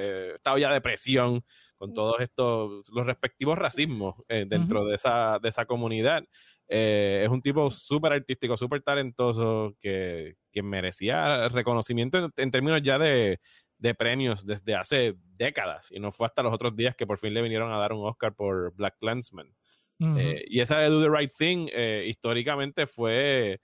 eh, 0.00 0.32
estado 0.36 0.56
ya 0.56 0.72
de 0.72 0.80
presión, 0.80 1.44
con 1.76 1.92
todos 1.92 2.18
estos, 2.20 2.88
los 2.94 3.06
respectivos 3.06 3.58
racismos 3.58 4.14
eh, 4.26 4.46
dentro 4.48 4.86
de, 4.86 4.94
esa, 4.94 5.38
de 5.38 5.50
esa 5.50 5.66
comunidad. 5.66 6.24
Eh, 6.68 7.22
es 7.24 7.28
un 7.30 7.40
tipo 7.40 7.70
súper 7.70 8.12
artístico, 8.12 8.56
súper 8.56 8.82
talentoso, 8.82 9.74
que, 9.80 10.36
que, 10.52 10.62
merecía 10.62 11.48
reconocimiento 11.48 12.30
en, 12.36 12.50
términos 12.50 12.82
ya 12.82 12.98
de, 12.98 13.40
de, 13.78 13.94
premios 13.94 14.44
desde 14.44 14.74
hace 14.74 15.14
décadas. 15.36 15.90
Y 15.90 15.98
no 15.98 16.12
fue 16.12 16.26
hasta 16.26 16.42
los 16.42 16.52
otros 16.52 16.76
días 16.76 16.94
que 16.94 17.06
por 17.06 17.18
fin 17.18 17.32
le 17.32 17.42
vinieron 17.42 17.72
a 17.72 17.78
dar 17.78 17.92
un 17.92 18.06
Oscar 18.06 18.34
por 18.34 18.74
Black 18.74 18.96
Clansman. 19.00 19.54
Eh, 20.00 20.44
y 20.46 20.60
esa 20.60 20.78
de 20.78 20.90
Do 20.90 21.02
the 21.02 21.08
Right 21.10 21.32
Thing, 21.36 21.68
eh, 21.72 22.04
históricamente 22.06 22.86
fue, 22.86 23.60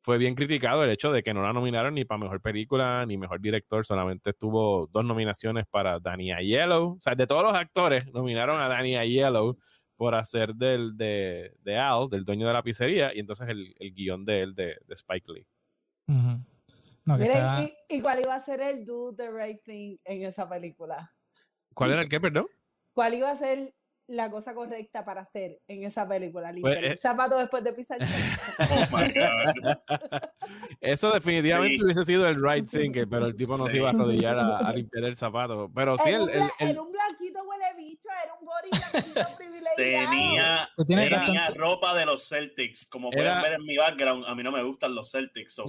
fue 0.00 0.16
bien 0.16 0.34
criticado 0.34 0.82
el 0.82 0.90
hecho 0.90 1.12
de 1.12 1.22
que 1.22 1.34
no 1.34 1.42
la 1.42 1.52
nominaron 1.52 1.94
ni 1.94 2.06
para 2.06 2.18
mejor 2.18 2.40
película 2.40 3.04
ni 3.06 3.18
mejor 3.18 3.40
director, 3.40 3.84
solamente 3.84 4.32
tuvo 4.32 4.86
dos 4.86 5.04
nominaciones 5.04 5.66
para 5.66 6.00
Danny 6.00 6.32
Aiello. 6.32 6.92
O 6.92 7.00
sea, 7.00 7.14
de 7.14 7.26
todos 7.26 7.42
los 7.42 7.54
actores, 7.54 8.06
nominaron 8.12 8.60
a 8.60 8.68
Danny 8.68 8.96
Aiello 8.96 9.58
por 9.96 10.14
hacer 10.14 10.54
del, 10.54 10.96
de, 10.96 11.54
de, 11.62 11.78
Al, 11.78 12.08
del 12.08 12.24
dueño 12.24 12.46
de 12.46 12.52
la 12.52 12.62
pizzería, 12.62 13.14
y 13.14 13.20
entonces 13.20 13.48
el, 13.48 13.74
el 13.78 13.92
guion 13.92 14.24
de 14.24 14.40
él 14.42 14.54
de, 14.54 14.78
de 14.86 14.94
Spike 14.94 15.32
Lee. 15.32 15.46
Mira, 17.06 17.60
¿y, 17.88 18.00
cuál 18.00 18.20
iba 18.20 18.34
a 18.34 18.40
ser 18.40 18.60
el 18.60 18.84
Do 18.84 19.14
the 19.14 19.30
Right 19.30 19.62
Thing 19.62 19.96
en 20.04 20.24
esa 20.24 20.48
película? 20.48 21.12
¿Cuál 21.74 21.92
era 21.92 22.02
el 22.02 22.08
qué, 22.08 22.20
perdón? 22.20 22.46
¿Cuál 22.92 23.14
iba 23.14 23.30
a 23.30 23.36
ser 23.36 23.74
la 24.06 24.30
cosa 24.30 24.54
correcta 24.54 25.04
para 25.04 25.22
hacer 25.22 25.60
en 25.66 25.84
esa 25.84 26.06
película, 26.08 26.52
limpiar 26.52 26.74
pues, 26.74 26.84
el 26.84 26.92
eh, 26.92 26.96
zapato 26.96 27.38
después 27.38 27.64
de 27.64 27.72
pisar 27.72 27.98
oh 28.70 28.96
my 28.96 29.12
God. 29.12 29.78
Eso 30.80 31.10
definitivamente 31.10 31.82
hubiese 31.82 32.04
sido 32.04 32.28
el 32.28 32.42
right 32.42 32.68
thing, 32.68 32.92
pero 33.08 33.26
el 33.26 33.36
tipo 33.36 33.56
no 33.56 33.68
se 33.68 33.78
iba 33.78 33.88
a 33.88 33.92
arrodillar 33.92 34.38
a, 34.38 34.72
limpiar 34.72 35.04
el 35.04 35.16
zapato. 35.16 35.70
Pero 35.74 35.96
sí, 35.98 36.10
era, 36.10 36.18
el, 36.18 36.28
el, 36.28 36.68
era 36.70 36.82
un 36.82 36.92
blanquito 36.92 37.40
huele 37.44 37.64
bicho, 37.76 38.08
era 38.22 38.34
un 38.34 38.46
body 38.46 38.70
blanquito 38.70 39.20
privilegiado. 39.38 40.68
Tenía, 40.86 41.18
tenía 41.26 41.48
ropa 41.50 41.94
de 41.94 42.04
los 42.06 42.28
Celtics, 42.28 42.86
como 42.86 43.10
pueden 43.10 43.40
ver 43.42 43.54
en 43.54 43.64
mi 43.64 43.76
background, 43.76 44.24
a 44.26 44.34
mí 44.34 44.42
no 44.42 44.52
me 44.52 44.62
gustan 44.62 44.94
los 44.94 45.10
Celtics. 45.10 45.54
So 45.54 45.64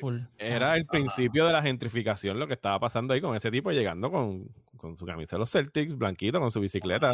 full. 0.00 0.14
Era 0.38 0.76
el 0.76 0.86
principio 0.86 1.46
de 1.46 1.52
la 1.52 1.62
gentrificación 1.62 2.38
lo 2.38 2.46
que 2.46 2.54
estaba 2.54 2.78
pasando 2.80 3.12
ahí 3.12 3.20
con 3.20 3.36
ese 3.36 3.50
tipo 3.50 3.70
llegando 3.70 4.10
con, 4.10 4.48
con 4.80 4.96
su 4.96 5.04
camisa 5.04 5.36
de 5.36 5.40
los 5.40 5.50
Celtics, 5.50 5.96
blanquito, 5.96 6.40
con 6.40 6.50
su 6.50 6.58
bicicleta. 6.58 7.12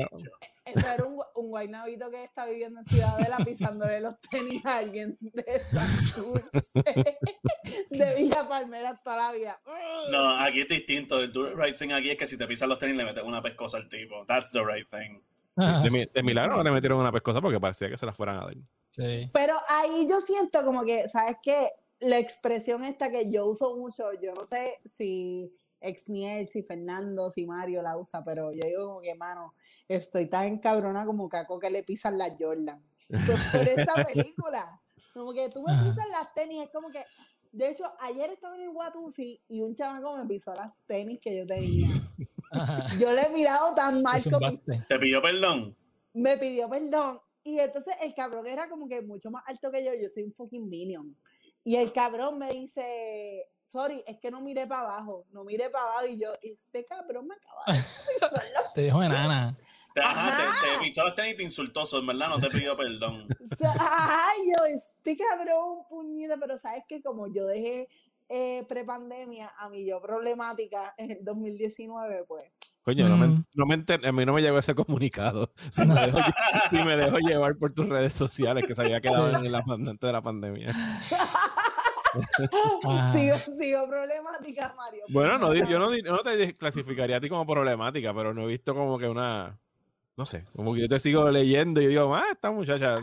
Eso 0.65 0.87
era 0.87 1.05
un, 1.05 1.19
un 1.35 1.51
guaynabito 1.51 2.09
que 2.13 2.23
está 2.23 2.47
viviendo 2.47 2.79
en 2.79 2.85
Ciudadela 2.85 3.39
pisándole 3.45 4.01
los 4.01 4.21
tenis 4.21 4.65
a 4.65 4.79
alguien 4.79 5.19
de 5.21 5.63
Santurce, 5.73 6.65
de 7.91 8.15
Villa 8.15 8.49
Palmera 8.49 8.95
toda 9.03 9.17
la 9.17 9.33
vida. 9.33 9.61
No, 10.11 10.39
aquí 10.39 10.61
es 10.61 10.69
distinto. 10.69 11.21
El 11.21 11.33
right 11.57 11.77
thing 11.77 11.91
aquí 11.91 12.11
es 12.11 12.17
que 12.17 12.27
si 12.29 12.39
te 12.39 12.47
pisan 12.47 12.69
los 12.69 12.79
tenis 12.79 12.97
le 12.97 13.05
metes 13.05 13.25
una 13.25 13.43
pescosa 13.43 13.79
al 13.79 13.89
tipo. 13.89 14.25
That's 14.27 14.53
the 14.53 14.61
right 14.65 14.89
thing. 14.89 15.21
de, 15.57 16.23
milagro 16.23 16.63
le 16.63 16.71
metieron 16.71 17.01
una 17.01 17.11
pescosa 17.11 17.41
porque 17.41 17.59
parecía 17.59 17.91
que 17.91 17.99
se 17.99 18.07
la 18.07 18.15
fueran 18.15 18.37
a 18.37 18.45
dar. 18.45 18.55
Sí. 18.91 19.29
Pero 19.33 19.55
ahí 19.71 20.07
yo 20.09 20.21
siento 20.21 20.65
como 20.65 20.85
que, 20.85 21.09
¿sabes 21.09 21.37
qué? 21.43 21.69
La 21.99 22.19
expresión 22.19 22.85
esta 22.85 23.11
que 23.11 23.33
yo 23.33 23.47
uso 23.47 23.75
mucho, 23.75 24.05
yo 24.23 24.35
no 24.35 24.45
sé 24.45 24.79
si 24.85 25.53
Exniel, 25.81 26.49
si 26.49 26.63
Fernando, 26.63 27.31
si 27.31 27.47
Mario 27.47 27.83
la 27.83 27.97
usa, 27.97 28.25
pero 28.25 28.51
yo 28.53 28.65
digo 28.65 28.87
como 28.87 29.01
que, 29.01 29.15
mano, 29.15 29.55
estoy 29.89 30.27
tan 30.27 30.47
encabrona 30.47 31.05
como 31.05 31.29
Caco 31.29 31.59
que 31.59 31.71
le 31.71 31.83
pisan 31.83 32.19
las 32.19 32.33
Jordan. 32.39 32.83
Pues 33.09 33.41
por 33.53 33.69
esta 33.69 34.05
película. 34.15 34.81
Como 35.13 35.33
que 35.33 35.49
tú 35.49 35.63
me 35.63 35.73
pisas 35.73 36.09
las 36.11 36.35
tenis, 36.35 36.65
es 36.65 36.71
como 36.71 36.91
que. 36.91 37.03
De 37.53 37.71
hecho, 37.71 37.85
ayer 38.01 38.31
estaba 38.31 38.55
en 38.57 38.63
el 38.63 38.69
Watusi 38.69 39.41
y 39.49 39.63
un 39.63 39.75
chamaco 39.75 40.15
me 40.17 40.27
pisó 40.27 40.55
las 40.55 40.73
tenis 40.87 41.19
que 41.23 41.39
yo 41.39 41.47
tenía. 41.47 41.89
Yo 42.99 43.13
le 43.13 43.23
he 43.23 43.31
mirado 43.31 43.75
tan 43.75 44.03
mal 44.03 44.21
como. 44.31 44.59
¿Te 44.89 44.99
pidió 44.99 45.23
perdón? 45.23 45.77
Me 46.13 46.37
pidió 46.37 46.69
perdón. 46.69 47.19
Y 47.43 47.59
entonces 47.59 47.95
el 48.03 48.15
cabrón 48.15 48.47
era 48.47 48.69
como 48.69 48.89
que 48.89 49.03
mucho 49.03 49.31
más 49.31 49.43
alto 49.47 49.71
que 49.71 49.85
yo. 49.85 49.93
Yo 49.95 50.09
soy 50.13 50.25
un 50.25 50.33
fucking 50.33 50.69
minion. 50.69 51.17
Y 51.65 51.77
el 51.77 51.93
cabrón 51.93 52.39
me 52.39 52.51
dice, 52.51 53.49
sorry, 53.67 54.03
es 54.07 54.19
que 54.19 54.31
no 54.31 54.41
miré 54.41 54.67
para 54.67 54.83
abajo, 54.83 55.27
no 55.33 55.45
miré 55.45 55.69
para 55.69 55.85
abajo 55.85 56.07
y 56.07 56.19
yo, 56.19 56.33
este 56.41 56.85
cabrón 56.85 57.27
me 57.27 57.35
acaba 57.35 57.65
de 57.67 57.83
Te 58.75 58.83
dijo 58.83 59.03
enana. 59.03 59.57
Te, 59.95 60.01
ajá, 60.01 60.63
te, 60.63 60.79
te 60.79 60.85
pisó 60.85 61.05
los 61.05 61.15
tenis 61.15 61.35
y 61.35 61.37
te 61.37 61.43
insultó, 61.43 61.83
en 61.99 62.07
verdad 62.07 62.29
no 62.29 62.39
te 62.39 62.49
pidió 62.49 62.77
perdón. 62.77 63.27
ay, 63.61 64.39
yo, 64.57 64.65
este 64.67 65.17
cabrón, 65.17 65.85
puñita, 65.89 66.37
pero 66.41 66.57
sabes 66.57 66.85
que 66.89 67.03
como 67.03 67.27
yo 67.27 67.47
dejé 67.47 67.89
eh, 68.29 68.65
prepandemia 68.69 69.49
a 69.59 69.69
mí 69.69 69.87
yo 69.87 70.01
problemática 70.01 70.95
en 70.99 71.13
el 71.13 71.25
2019, 71.25 72.25
pues. 72.27 72.45
Coño, 72.83 73.09
no 73.09 73.17
me, 73.17 73.45
no 73.55 73.67
me 73.67 73.85
a 74.07 74.13
mí 74.13 74.25
no 74.25 74.33
me 74.33 74.43
llegó 74.43 74.59
ese 74.59 74.75
comunicado. 74.75 75.53
Si 75.73 75.85
me, 75.85 75.95
dejo, 75.95 76.19
si 76.71 76.77
me 76.79 76.97
dejo 76.97 77.19
llevar 77.19 77.57
por 77.57 77.73
tus 77.73 77.89
redes 77.89 78.13
sociales 78.13 78.65
que 78.65 78.77
se 78.77 78.83
había 78.83 79.01
quedado 79.01 79.29
en 79.29 79.51
la, 79.51 79.59
antes 79.59 79.99
de 80.01 80.13
la 80.13 80.23
pandemia. 80.23 80.69
Sigo, 83.17 83.37
sigo, 83.61 83.89
problemática, 83.89 84.73
Mario. 84.77 85.03
Bueno, 85.09 85.39
no, 85.39 85.55
yo 85.55 85.79
no, 85.79 85.91
no, 86.05 86.19
te 86.19 86.57
clasificaría 86.57 87.17
a 87.17 87.21
ti 87.21 87.29
como 87.29 87.47
problemática, 87.47 88.15
pero 88.15 88.35
no 88.35 88.45
he 88.45 88.47
visto 88.47 88.75
como 88.75 88.99
que 88.99 89.09
una. 89.09 89.59
No 90.17 90.25
sé, 90.25 90.47
como 90.57 90.73
que 90.73 90.81
yo 90.81 90.89
te 90.89 90.99
sigo 90.99 91.31
leyendo 91.31 91.79
y 91.83 91.89
digo, 91.89 92.15
ah, 92.15 92.25
esta 92.33 92.51
muchacha. 92.51 92.97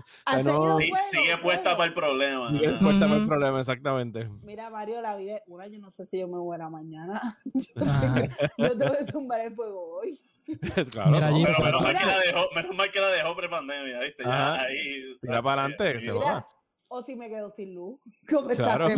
sigue 1.02 1.38
puesta 1.38 1.78
para 1.78 1.86
el 1.86 1.94
problema. 1.94 2.50
Sigue 2.50 2.72
puesta 2.74 3.06
para 3.06 3.20
el 3.20 3.28
problema, 3.28 3.60
exactamente. 3.60 4.30
Mira, 4.42 4.72
Mario, 4.72 5.00
la 5.00 5.16
vida 5.16 5.36
es 5.36 5.44
una, 5.46 5.68
yo 5.68 5.80
no 5.80 5.92
sé 5.92 6.08
si 6.08 6.20
yo 6.20 6.28
me 6.28 6.40
muera 6.40 6.72
mañana. 6.72 7.22
yo 8.58 8.78
tengo 8.78 8.94
que 8.94 9.12
zumbar 9.12 9.42
el 9.42 9.54
fuego 9.54 10.00
hoy. 10.00 10.20
claro, 10.92 11.12
Mira, 11.12 11.30
no, 11.30 11.38
pero 11.46 11.64
menos, 11.64 11.84
mal 11.84 11.98
que 11.98 12.06
la 12.06 12.20
dejó, 12.20 12.50
menos 12.56 12.76
mal 12.76 12.92
que 12.92 13.00
la 13.00 13.08
dejó 13.10 13.36
prepandemia, 13.36 14.00
¿viste? 14.00 14.24
Ya 14.24 14.62
ahí. 14.62 15.18
Mira 15.22 15.42
para 15.44 15.66
adelante, 15.66 15.94
que 15.94 16.02
se 16.02 16.12
va 16.12 16.48
o 16.94 17.02
si 17.02 17.16
me 17.16 17.28
quedo 17.28 17.50
sin 17.50 17.74
luz. 17.74 18.00
Como 18.30 18.50
claro, 18.50 18.88
de, 18.88 18.96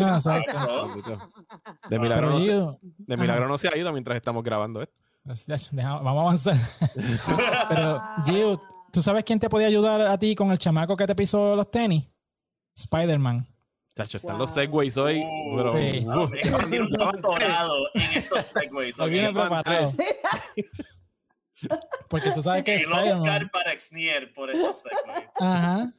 milagro 1.97 2.29
no 2.29 2.39
se, 2.39 2.51
de 2.81 3.17
milagro 3.17 3.47
no 3.47 3.57
se 3.57 3.69
ha 3.69 3.77
ido 3.77 3.93
mientras 3.93 4.17
estamos 4.17 4.43
grabando 4.43 4.81
esto. 4.81 4.93
Vamos 5.23 6.05
a 6.05 6.21
avanzar. 6.21 6.57
Pero, 7.69 8.01
Gio, 8.25 8.61
¿tú 8.91 9.01
sabes 9.01 9.23
quién 9.23 9.39
te 9.39 9.49
podía 9.49 9.67
ayudar 9.67 10.01
a 10.01 10.19
ti 10.19 10.35
con 10.35 10.51
el 10.51 10.59
chamaco 10.59 10.95
que 10.97 11.07
te 11.07 11.15
pisó 11.15 11.55
los 11.55 11.71
tenis? 11.71 12.05
Spider-Man. 12.75 13.47
Chacho, 13.95 14.17
están 14.17 14.37
los 14.37 14.51
segways 14.51 14.97
hoy. 14.97 15.19
Uh, 15.19 15.55
pero, 15.55 15.77
sí. 15.77 16.05
uh, 16.05 16.29
en 17.93 18.01
estos 18.13 18.45
segways. 18.47 18.99
Hoy 18.99 19.09
viene 19.09 19.31
preparado. 19.31 19.89
Porque 22.09 22.31
tú 22.31 22.41
sabes 22.41 22.65
que 22.65 22.75
El 22.75 22.91
Oscar 22.91 23.49
para 23.49 23.71
Exnier 23.71 24.33
por 24.33 24.51
estos 24.51 24.83
segways. 24.83 25.31
Ajá. 25.39 25.93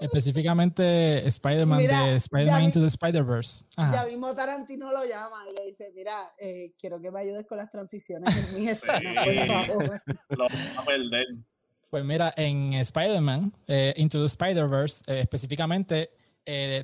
Específicamente 0.00 1.26
Spider-Man 1.26 1.78
de 1.78 2.14
Spider-Man 2.16 2.64
Into 2.64 2.80
the 2.80 2.86
Spider-Verse. 2.86 3.64
Ya 3.76 4.04
mismo 4.06 4.34
Tarantino 4.34 4.90
lo 4.92 5.04
llama 5.04 5.44
y 5.50 5.54
le 5.54 5.66
dice, 5.66 5.92
mira, 5.94 6.16
eh, 6.38 6.72
quiero 6.78 7.00
que 7.00 7.10
me 7.10 7.20
ayudes 7.20 7.46
con 7.46 7.58
las 7.58 7.70
transiciones 7.70 8.36
en 8.36 8.60
mi 8.60 8.68
escena, 8.68 9.24
por 9.24 9.46
favor. 9.46 10.02
Lo 10.30 10.46
va 10.46 10.80
a 10.80 10.84
perder. 10.84 11.26
Pues 11.90 12.04
mira, 12.04 12.34
en 12.36 12.74
Spider-Man 12.74 13.52
eh, 13.66 13.94
Into 13.96 14.18
the 14.18 14.26
Spider-Verse, 14.26 15.04
eh, 15.06 15.20
específicamente, 15.20 16.10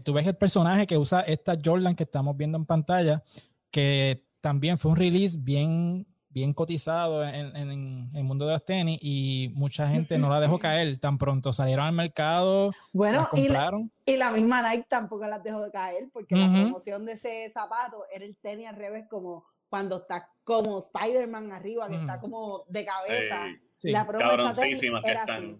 tú 0.05 0.13
ves 0.13 0.27
el 0.27 0.37
personaje 0.37 0.87
que 0.87 0.97
usa 0.97 1.21
esta 1.23 1.59
Jordan 1.63 1.95
que 1.95 2.05
estamos 2.05 2.37
viendo 2.37 2.57
en 2.57 2.65
pantalla, 2.65 3.23
que 3.71 4.25
también 4.41 4.79
fue 4.79 4.93
un 4.93 4.97
release 4.97 5.37
bien 5.39 6.07
bien 6.31 6.55
cotizado 6.55 7.25
en, 7.25 8.09
el 8.15 8.25
mundo 8.25 8.47
de 8.47 8.53
los 8.53 8.65
tenis 8.65 8.99
y 9.03 9.51
mucha 9.55 9.89
gente 9.89 10.17
no 10.19 10.31
la 10.31 10.41
dejó 10.41 10.59
caer. 10.59 10.99
Tan 10.99 11.19
pronto 11.19 11.53
salieron 11.53 11.87
al 11.87 11.93
mercado 11.93 12.73
bueno 12.93 13.29
y 13.35 13.49
la, 13.49 13.71
y 14.07 14.17
la, 14.17 14.31
misma 14.31 14.63
Nike 14.69 14.87
tampoco 14.89 15.27
las 15.27 15.43
dejó 15.43 15.61
de 15.63 15.71
caer 15.71 16.09
porque 16.13 16.37
la 16.37 16.49
promoción 16.49 17.05
de 17.05 17.13
ese 17.13 17.51
zapato 17.51 18.05
era 18.13 18.25
el 18.25 18.37
tenis 18.37 18.69
al 18.69 18.77
revés 18.77 19.07
como 19.09 19.45
cuando 19.69 19.99
está 19.99 20.29
como 20.45 20.79
Spider-Man 20.79 21.53
arriba 21.53 21.89
que 21.89 21.97
está 21.97 22.21
como 22.21 22.65
de 22.69 22.85
cabeza. 22.85 23.47
La 23.83 24.07
promoción 24.07 25.01
era 25.05 25.23
así. 25.23 25.59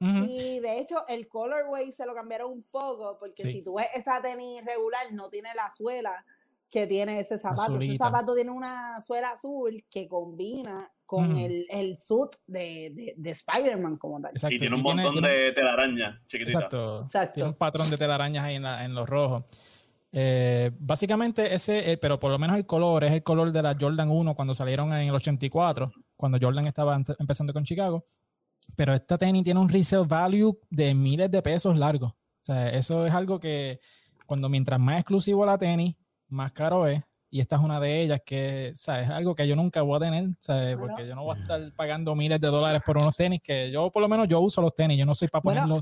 Y 0.00 0.58
de 0.58 0.80
hecho, 0.80 1.06
el 1.06 1.28
colorway 1.28 1.92
se 1.92 2.04
lo 2.06 2.12
cambiaron 2.12 2.50
un 2.50 2.64
poco, 2.64 3.18
porque 3.20 3.44
si 3.44 3.62
tú 3.62 3.74
ves 3.74 3.86
esa 3.94 4.20
tenis 4.20 4.64
regular, 4.64 5.12
no 5.12 5.28
tiene 5.30 5.50
la 5.54 5.70
suela 5.70 6.24
que 6.72 6.86
tiene 6.86 7.20
ese 7.20 7.38
zapato. 7.38 7.78
Ese 7.78 7.98
zapato 7.98 8.34
tiene 8.34 8.50
una 8.50 8.98
suela 9.02 9.32
azul 9.32 9.84
que 9.90 10.08
combina 10.08 10.90
con 11.04 11.36
el, 11.36 11.66
el 11.68 11.98
suit 11.98 12.30
de, 12.46 13.14
de, 13.14 13.30
Spider-Man 13.30 13.98
como 13.98 14.18
tal. 14.22 14.32
Y 14.50 14.58
tiene 14.58 14.74
un 14.74 14.80
montón 14.80 15.22
de 15.22 15.52
telarañas 15.52 16.26
chiquititas. 16.26 16.64
Exacto. 16.64 17.34
Tiene 17.34 17.50
un 17.50 17.54
patrón 17.54 17.90
de 17.90 17.98
telarañas 17.98 18.44
ahí 18.44 18.54
en, 18.54 18.64
en 18.64 18.94
los 18.94 19.06
rojos. 19.06 19.44
Eh, 20.10 20.70
básicamente 20.78 21.54
ese, 21.54 21.92
eh, 21.92 21.96
pero 21.98 22.18
por 22.18 22.30
lo 22.30 22.38
menos 22.38 22.56
el 22.56 22.64
color 22.64 23.04
es 23.04 23.12
el 23.12 23.22
color 23.22 23.52
de 23.52 23.62
la 23.62 23.76
Jordan 23.78 24.10
1 24.10 24.34
cuando 24.34 24.54
salieron 24.54 24.92
en 24.94 25.08
el 25.08 25.14
84, 25.14 25.92
cuando 26.16 26.38
Jordan 26.40 26.66
estaba 26.66 26.98
empezando 27.18 27.52
con 27.52 27.64
Chicago. 27.64 28.06
Pero 28.76 28.94
esta 28.94 29.18
tenis 29.18 29.44
tiene 29.44 29.60
un 29.60 29.68
resale 29.68 30.06
value 30.06 30.58
de 30.70 30.94
miles 30.94 31.30
de 31.30 31.42
pesos 31.42 31.76
largos. 31.76 32.12
O 32.12 32.44
sea, 32.44 32.70
eso 32.70 33.06
es 33.06 33.12
algo 33.12 33.38
que 33.38 33.80
cuando 34.24 34.48
mientras 34.48 34.80
más 34.80 35.00
exclusivo 35.00 35.44
la 35.44 35.58
tenis, 35.58 35.94
más 36.32 36.52
caro 36.52 36.86
es. 36.86 37.02
Y 37.30 37.40
esta 37.40 37.56
es 37.56 37.62
una 37.62 37.80
de 37.80 38.02
ellas 38.02 38.20
que, 38.26 38.72
¿sabes? 38.74 39.06
Es 39.06 39.10
algo 39.10 39.34
que 39.34 39.48
yo 39.48 39.56
nunca 39.56 39.80
voy 39.80 39.96
a 39.96 40.00
tener, 40.00 40.24
¿sabes? 40.40 40.76
Porque 40.76 41.06
yo 41.08 41.14
no 41.14 41.24
voy 41.24 41.38
a 41.38 41.40
estar 41.40 41.72
pagando 41.74 42.14
miles 42.14 42.38
de 42.38 42.48
dólares 42.48 42.82
por 42.84 42.98
unos 42.98 43.16
tenis 43.16 43.40
que 43.42 43.70
yo, 43.70 43.90
por 43.90 44.02
lo 44.02 44.08
menos, 44.08 44.28
yo 44.28 44.38
uso 44.40 44.60
los 44.60 44.74
tenis. 44.74 44.98
Yo 44.98 45.06
no 45.06 45.14
soy 45.14 45.28
para 45.28 45.40
ponerlos 45.40 45.80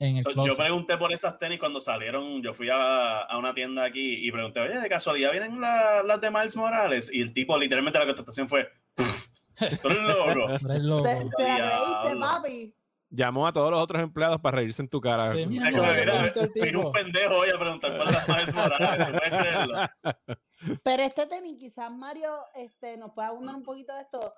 en 0.00 0.16
el 0.16 0.24
Yo 0.24 0.56
pregunté 0.56 0.96
por 0.96 1.12
esas 1.12 1.38
tenis 1.38 1.60
cuando 1.60 1.80
salieron. 1.80 2.42
Yo 2.42 2.52
fui 2.52 2.68
a, 2.68 3.20
a 3.20 3.38
una 3.38 3.54
tienda 3.54 3.84
aquí 3.84 4.26
y 4.26 4.32
pregunté, 4.32 4.58
oye, 4.58 4.80
de 4.80 4.88
casualidad 4.88 5.30
vienen 5.30 5.60
las 5.60 6.20
de 6.20 6.30
Miles 6.32 6.56
Morales. 6.56 7.10
Y 7.12 7.20
el 7.20 7.32
tipo, 7.32 7.56
literalmente, 7.56 8.00
la 8.00 8.06
contestación 8.06 8.48
fue, 8.48 8.68
tú 8.96 9.88
eres 9.88 10.02
loco. 10.02 11.08
Te, 11.08 11.14
te 11.36 11.48
la 11.48 12.02
creíste, 12.02 12.20
papi. 12.20 12.74
Llamó 13.10 13.46
a 13.46 13.52
todos 13.52 13.70
los 13.70 13.80
otros 13.80 14.02
empleados 14.02 14.40
para 14.40 14.56
reírse 14.56 14.82
en 14.82 14.88
tu 14.88 15.00
cara. 15.00 15.28
Sí, 15.30 15.46
mira, 15.46 15.70
mira, 15.70 16.32
un 16.78 16.92
pendejo 16.92 17.36
hoy 17.36 17.48
a 17.50 17.58
preguntar 17.58 17.92
las 17.92 18.28
más 18.28 18.54
Morales, 18.54 19.90
Pero 20.82 21.02
este 21.02 21.26
tenis, 21.26 21.56
quizás 21.58 21.90
Mario 21.90 22.34
este, 22.54 22.96
nos 22.98 23.12
pueda 23.12 23.28
abundar 23.28 23.54
un 23.54 23.62
poquito 23.62 23.94
de 23.94 24.02
esto. 24.02 24.34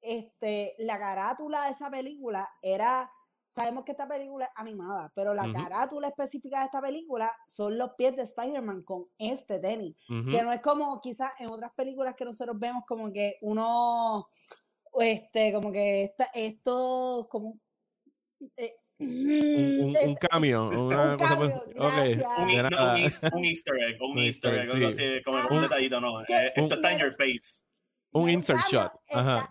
Este, 0.00 0.74
la 0.78 0.98
carátula 0.98 1.64
de 1.64 1.72
esa 1.72 1.90
película 1.90 2.48
era 2.60 3.10
sabemos 3.54 3.84
que 3.84 3.92
esta 3.92 4.08
película 4.08 4.46
es 4.46 4.50
animada, 4.56 5.12
pero 5.14 5.32
la 5.32 5.50
carátula 5.52 6.08
específica 6.08 6.58
de 6.58 6.64
esta 6.64 6.80
película 6.80 7.32
son 7.46 7.78
los 7.78 7.92
pies 7.96 8.16
de 8.16 8.22
Spider-Man 8.22 8.82
con 8.82 9.06
este 9.16 9.60
tenis, 9.60 9.96
que 10.08 10.42
no 10.42 10.52
es 10.52 10.60
como 10.60 11.00
quizás 11.00 11.30
en 11.38 11.48
otras 11.48 11.72
películas 11.74 12.16
que 12.16 12.24
nosotros 12.24 12.58
vemos 12.58 12.82
como 12.86 13.12
que 13.12 13.38
uno, 13.42 14.28
este, 14.98 15.52
como 15.52 15.70
que 15.70 16.04
esta, 16.04 16.26
esto, 16.34 17.28
como... 17.30 17.60
Eh, 18.56 18.70
un, 18.98 19.92
un, 20.04 20.14
cambio, 20.14 20.68
una 20.86 21.16
cosa 21.16 21.38
un, 21.38 21.52
un, 23.34 23.44
easter 23.44 23.74
egg, 23.76 24.00
un 24.00 24.18
easter 24.18 24.54
egg, 24.54 24.70
algo 24.74 24.86
así, 24.86 25.22
como 25.24 25.38
un 25.50 25.62
detallito, 25.62 26.00
no. 26.00 26.20
Eh, 26.22 26.52
esto 26.54 26.74
está 26.74 26.92
en 26.92 26.98
your 27.00 27.12
face. 27.12 27.62
Un 28.12 28.30
insert 28.30 28.60
shot. 28.70 28.92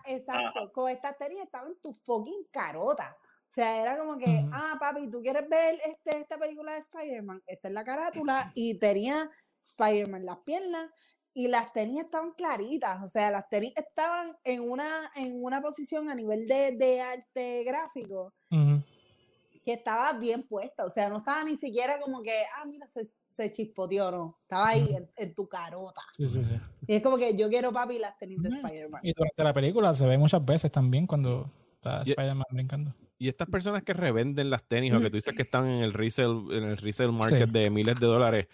exacto. 0.06 0.72
Con 0.72 0.90
esta 0.90 1.12
tenis 1.12 1.42
estaba 1.42 1.68
en 1.68 1.78
tu 1.82 1.92
fucking 1.92 2.46
carota. 2.50 3.14
O 3.20 3.50
sea, 3.54 3.82
era 3.82 3.98
como 3.98 4.16
que, 4.16 4.48
ah, 4.52 4.76
papi, 4.80 5.10
¿tú 5.10 5.20
quieres 5.20 5.46
ver 5.48 5.74
este, 5.84 6.18
esta 6.18 6.38
película 6.38 6.72
de 6.72 6.78
Spider-Man? 6.78 7.42
Esta 7.46 7.68
es 7.68 7.74
la 7.74 7.84
carátula 7.84 8.50
y 8.54 8.78
tenía 8.78 9.30
Spider-Man 9.60 10.24
las 10.24 10.38
piernas 10.46 10.90
y 11.34 11.48
las 11.48 11.72
tenis 11.72 12.04
estaban 12.04 12.32
claritas, 12.32 13.02
o 13.02 13.08
sea, 13.08 13.32
las 13.32 13.48
tenis 13.50 13.72
estaban 13.76 14.28
en 14.44 14.70
una, 14.70 15.10
en 15.16 15.44
una 15.44 15.60
posición 15.60 16.08
a 16.08 16.14
nivel 16.14 16.46
de, 16.46 16.72
de 16.76 17.00
arte 17.00 17.64
gráfico 17.64 18.32
que 19.64 19.72
estaba 19.72 20.12
bien 20.18 20.42
puesta, 20.42 20.84
o 20.84 20.90
sea, 20.90 21.08
no 21.08 21.18
estaba 21.18 21.42
ni 21.44 21.56
siquiera 21.56 21.98
como 22.00 22.22
que, 22.22 22.32
ah, 22.56 22.64
mira, 22.66 22.86
se, 22.88 23.08
se 23.34 23.52
chispoteó, 23.52 24.10
no, 24.10 24.38
estaba 24.42 24.68
ahí 24.68 24.86
en, 25.16 25.34
tu 25.34 25.48
carota. 25.48 26.02
Sí, 26.12 26.28
sí, 26.28 26.44
sí. 26.44 26.56
Y 26.86 26.96
es 26.96 27.02
como 27.02 27.16
que 27.16 27.34
yo 27.34 27.48
quiero, 27.48 27.72
papi, 27.72 27.98
las 27.98 28.16
tenis 28.18 28.42
de 28.42 28.50
Spider-Man. 28.50 29.00
Y 29.02 29.12
durante 29.12 29.42
la 29.42 29.52
película 29.52 29.94
se 29.94 30.06
ve 30.06 30.18
muchas 30.18 30.44
veces 30.44 30.70
también 30.70 31.06
cuando 31.06 31.50
está 31.74 32.02
Spider-Man 32.02 32.46
brincando. 32.50 32.94
Y 33.18 33.28
estas 33.28 33.48
personas 33.48 33.82
que 33.82 33.94
revenden 33.94 34.50
las 34.50 34.64
tenis 34.64 34.92
o 34.92 35.00
que 35.00 35.08
tú 35.08 35.16
dices 35.16 35.34
que 35.34 35.42
están 35.42 35.66
en 35.66 35.82
el 35.82 35.92
resale, 35.92 36.56
en 36.56 36.64
el 36.64 36.76
resale 36.76 37.12
market 37.12 37.48
de 37.48 37.70
miles 37.70 37.98
de 37.98 38.06
dólares, 38.06 38.48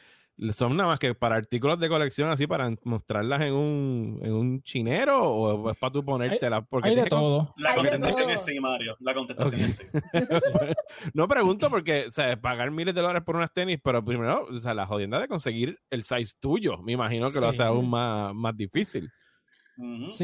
son 0.53 0.77
nada 0.77 0.89
más 0.89 0.99
que 0.99 1.15
para 1.15 1.37
artículos 1.37 1.79
de 1.79 1.89
colección 1.89 2.31
así 2.31 2.47
para 2.47 2.71
mostrarlas 2.85 3.41
en 3.43 3.53
un, 3.53 4.21
en 4.23 4.33
un 4.33 4.63
chinero 4.63 5.23
o 5.23 5.71
es 5.71 5.79
para 5.79 5.93
tú 5.93 6.05
ponértelas 6.05 6.65
porque 6.69 6.89
hay 6.89 6.97
de 6.97 7.05
todo. 7.05 7.55
La 7.57 7.75
contestación 7.75 8.31
es 8.31 8.45
sí 8.45 8.61
Mario. 8.61 8.97
La 9.01 9.15
contestación 9.15 9.61
es 9.61 9.77
sí. 9.77 9.85
No 11.15 11.29
pregunto 11.29 11.69
porque 11.71 12.07
o 12.09 12.11
sea, 12.11 12.41
pagar 12.41 12.71
miles 12.71 12.95
de 12.95 13.01
dólares 13.01 13.23
por 13.25 13.37
unas 13.37 13.53
tenis 13.53 13.79
pero 13.83 14.05
primero 14.05 14.47
o 14.51 14.59
sea 14.59 14.75
la 14.75 14.87
jodienda 14.87 15.21
de 15.21 15.29
conseguir 15.29 15.79
el 15.91 16.03
size 16.03 16.35
tuyo 16.39 16.79
me 16.79 16.93
imagino 16.93 17.31
que 17.31 17.41
lo 17.41 17.49
hace 17.49 17.63
aún 17.63 17.91
más, 17.91 18.35
más 18.35 18.57
difícil. 18.57 19.11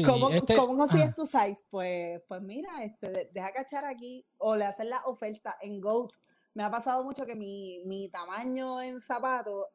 ¿Cómo, 0.05 0.29
este, 0.29 0.55
¿Cómo, 0.55 0.77
consigues 0.77 1.15
tu 1.15 1.25
size? 1.25 1.63
Pues, 1.69 2.21
pues 2.27 2.41
mira, 2.41 2.69
este, 2.83 3.31
deja 3.33 3.51
cachar 3.51 3.85
aquí 3.85 4.23
o 4.37 4.55
le 4.55 4.65
hacen 4.65 4.89
la 4.89 5.01
oferta 5.05 5.55
en 5.61 5.81
GOAT. 5.81 6.11
Me 6.53 6.63
ha 6.63 6.69
pasado 6.69 7.03
mucho 7.03 7.25
que 7.25 7.35
mi, 7.35 7.81
mi 7.85 8.09
tamaño 8.09 8.81
en 8.81 8.99
zapato, 8.99 9.67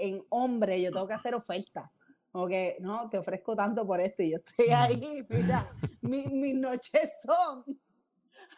en 0.00 0.24
hombre, 0.30 0.82
yo 0.82 0.90
tengo 0.90 1.06
que 1.06 1.14
hacer 1.14 1.34
oferta. 1.34 1.90
Como 2.32 2.46
que, 2.46 2.76
no, 2.80 3.08
te 3.10 3.18
ofrezco 3.18 3.56
tanto 3.56 3.86
por 3.86 4.00
esto 4.00 4.22
y 4.22 4.30
yo 4.30 4.38
estoy 4.38 4.68
ahí, 4.68 5.26
mira, 5.28 5.66
mis 6.00 6.54
noches 6.54 7.12
son 7.24 7.64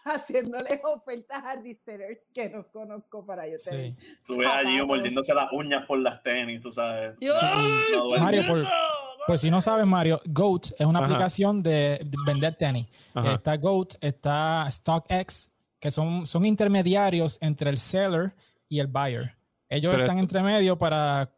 haciéndoles 0.04 0.80
ofertas 0.84 1.44
a 1.44 1.56
resellers 1.56 2.24
que 2.34 2.50
no 2.50 2.66
conozco 2.70 3.24
para 3.24 3.46
yo 3.46 3.56
tener. 3.64 3.92
Sí. 3.92 4.18
Tú 4.26 4.36
ves 4.38 4.48
allí 4.48 4.84
mordiéndose 4.84 5.34
las 5.34 5.50
uñas 5.52 5.86
por 5.86 5.98
las 5.98 6.22
tenis, 6.22 6.60
tú 6.60 6.70
sabes. 6.70 7.14
Mario, 8.18 8.46
por, 8.46 8.64
pues 9.26 9.40
si 9.40 9.50
no 9.50 9.60
sabes, 9.60 9.86
Mario, 9.86 10.20
Goat 10.26 10.72
es 10.78 10.86
una 10.86 11.00
aplicación 11.00 11.62
de, 11.62 12.04
vender 12.26 12.54
tenis. 12.54 12.86
Está 13.24 13.56
Goat, 13.56 13.94
está 14.00 14.66
StockX, 14.70 15.50
que 15.78 15.90
son, 15.90 16.26
son 16.26 16.44
intermediarios 16.44 17.38
entre 17.40 17.70
el 17.70 17.78
seller 17.78 18.34
y 18.68 18.80
el 18.80 18.86
buyer. 18.86 19.36
Ellos 19.72 19.98
están 19.98 20.18
entre 20.18 20.42
medio 20.42 20.76
para 20.76 21.32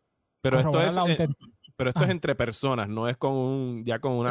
pero 0.45 0.61
esto 0.61 0.83
es, 0.83 1.21
eh, 1.21 1.29
pero 1.75 1.91
esto 1.91 2.05
es 2.05 2.11
entre 2.11 2.35
personas, 2.35 2.87
no 2.87 3.09
es 3.09 3.17
con 3.17 3.33
un, 3.33 3.85
ya 3.87 3.99
con 3.99 4.13
una, 4.13 4.29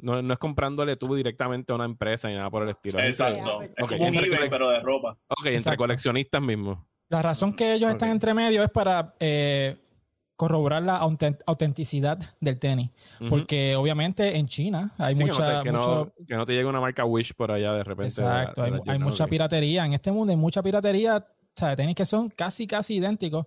no, 0.00 0.22
no, 0.22 0.32
es 0.32 0.38
comprándole 0.38 0.96
tú 0.96 1.14
directamente 1.14 1.70
a 1.72 1.76
una 1.76 1.84
empresa 1.84 2.28
ni 2.28 2.34
nada 2.34 2.48
por 2.48 2.62
el 2.62 2.70
estilo. 2.70 2.98
Exacto. 2.98 3.60
Es 3.60 3.76
como 3.76 4.04
un 4.04 4.14
eBay, 4.14 4.48
pero 4.48 4.70
de 4.70 4.80
ropa. 4.80 5.18
Ok, 5.28 5.46
entre 5.46 5.76
coleccionistas 5.76 6.40
mismos. 6.40 6.78
La 7.10 7.20
razón 7.20 7.52
que 7.52 7.74
ellos 7.74 7.90
están 7.90 8.08
entre 8.08 8.32
medio 8.32 8.62
es 8.62 8.70
para 8.70 9.14
eh, 9.20 9.76
corroborar 10.34 10.82
la 10.82 10.96
autenticidad 10.96 12.18
del 12.40 12.58
tenis. 12.58 12.88
Porque 13.28 13.76
obviamente 13.76 14.38
en 14.38 14.46
China 14.46 14.92
hay 14.96 15.14
mucha... 15.14 15.62
Que 15.62 15.72
no, 15.72 16.10
que, 16.26 16.34
no, 16.34 16.46
te 16.46 16.54
llegue 16.54 16.64
una 16.64 16.80
marca 16.80 17.04
Wish 17.04 17.34
por 17.34 17.52
allá 17.52 17.74
de 17.74 17.84
repente. 17.84 18.22
Exacto, 18.22 18.62
hay, 18.62 18.98
mucha 18.98 19.26
piratería. 19.26 19.84
En 19.84 19.92
este 19.92 20.10
mundo 20.10 20.30
hay 20.30 20.38
mucha 20.38 20.62
piratería, 20.62 21.18
o 21.18 21.22
sea, 21.56 21.76
tenis 21.76 21.94
que 21.94 22.06
son 22.06 22.28
casi, 22.30 22.66
casi 22.66 22.96
idénticos, 22.96 23.46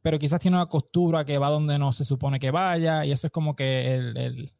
pero 0.00 0.18
quizás 0.18 0.40
tiene 0.40 0.56
una 0.56 0.66
costura 0.66 1.24
que 1.24 1.38
va 1.38 1.48
donde 1.48 1.78
no 1.78 1.92
se 1.92 2.04
supone 2.04 2.40
que 2.40 2.50
vaya 2.50 3.04
y 3.04 3.12
eso 3.12 3.28
es 3.28 3.32
como 3.32 3.54
que 3.54 3.94
el, 3.94 4.16
el, 4.16 4.52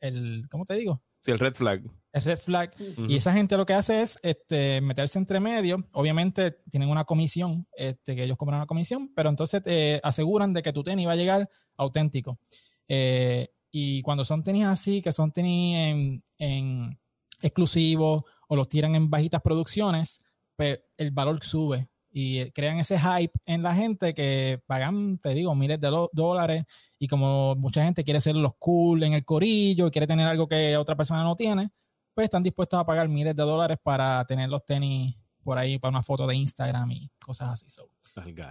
el 0.00 0.48
¿cómo 0.50 0.64
te 0.64 0.74
digo? 0.74 1.02
Sí, 1.20 1.30
el 1.30 1.38
red 1.38 1.54
flag. 1.54 1.82
El 2.12 2.22
red 2.22 2.38
flag. 2.38 2.74
Y 3.08 3.16
esa 3.16 3.32
gente 3.32 3.56
lo 3.56 3.64
que 3.64 3.74
hace 3.74 4.02
es 4.02 4.18
este, 4.22 4.80
meterse 4.80 5.18
entre 5.18 5.38
medio. 5.38 5.78
Obviamente 5.92 6.50
tienen 6.68 6.90
una 6.90 7.04
comisión, 7.04 7.66
este, 7.76 8.16
que 8.16 8.24
ellos 8.24 8.36
cobran 8.36 8.58
una 8.58 8.66
comisión, 8.66 9.12
pero 9.14 9.30
entonces 9.30 9.62
te 9.62 10.00
aseguran 10.02 10.52
de 10.52 10.62
que 10.62 10.72
tu 10.72 10.82
tenis 10.82 11.06
va 11.06 11.12
a 11.12 11.16
llegar 11.16 11.48
auténtico. 11.76 12.40
Eh, 12.88 13.48
y 13.70 14.02
cuando 14.02 14.24
son 14.24 14.42
tenis 14.42 14.64
así, 14.64 15.00
que 15.00 15.12
son 15.12 15.30
tenis 15.30 15.76
en, 15.76 16.24
en 16.38 17.00
exclusivos 17.40 18.24
o 18.48 18.56
los 18.56 18.68
tiran 18.68 18.94
en 18.96 19.08
bajitas 19.08 19.40
producciones, 19.40 20.18
pues 20.56 20.80
el 20.98 21.12
valor 21.12 21.42
sube 21.44 21.88
y 22.12 22.50
crean 22.50 22.78
ese 22.78 22.98
hype 22.98 23.32
en 23.46 23.62
la 23.62 23.74
gente 23.74 24.12
que 24.12 24.60
pagan, 24.66 25.18
te 25.18 25.30
digo, 25.30 25.54
miles 25.54 25.80
de 25.80 26.08
dólares 26.12 26.64
y 26.98 27.08
como 27.08 27.56
mucha 27.56 27.82
gente 27.82 28.04
quiere 28.04 28.20
ser 28.20 28.36
los 28.36 28.52
cool 28.58 29.02
en 29.02 29.14
el 29.14 29.24
corillo 29.24 29.86
y 29.86 29.90
quiere 29.90 30.06
tener 30.06 30.26
algo 30.28 30.46
que 30.46 30.76
otra 30.76 30.94
persona 30.94 31.22
no 31.22 31.34
tiene, 31.34 31.70
pues 32.14 32.26
están 32.26 32.42
dispuestos 32.42 32.78
a 32.78 32.84
pagar 32.84 33.08
miles 33.08 33.34
de 33.34 33.42
dólares 33.42 33.78
para 33.82 34.24
tener 34.26 34.50
los 34.50 34.64
tenis 34.64 35.16
por 35.42 35.58
ahí 35.58 35.78
para 35.78 35.90
una 35.90 36.02
foto 36.02 36.26
de 36.26 36.36
Instagram 36.36 36.90
y 36.92 37.10
cosas 37.18 37.48
así. 37.50 37.70
So. 37.70 37.88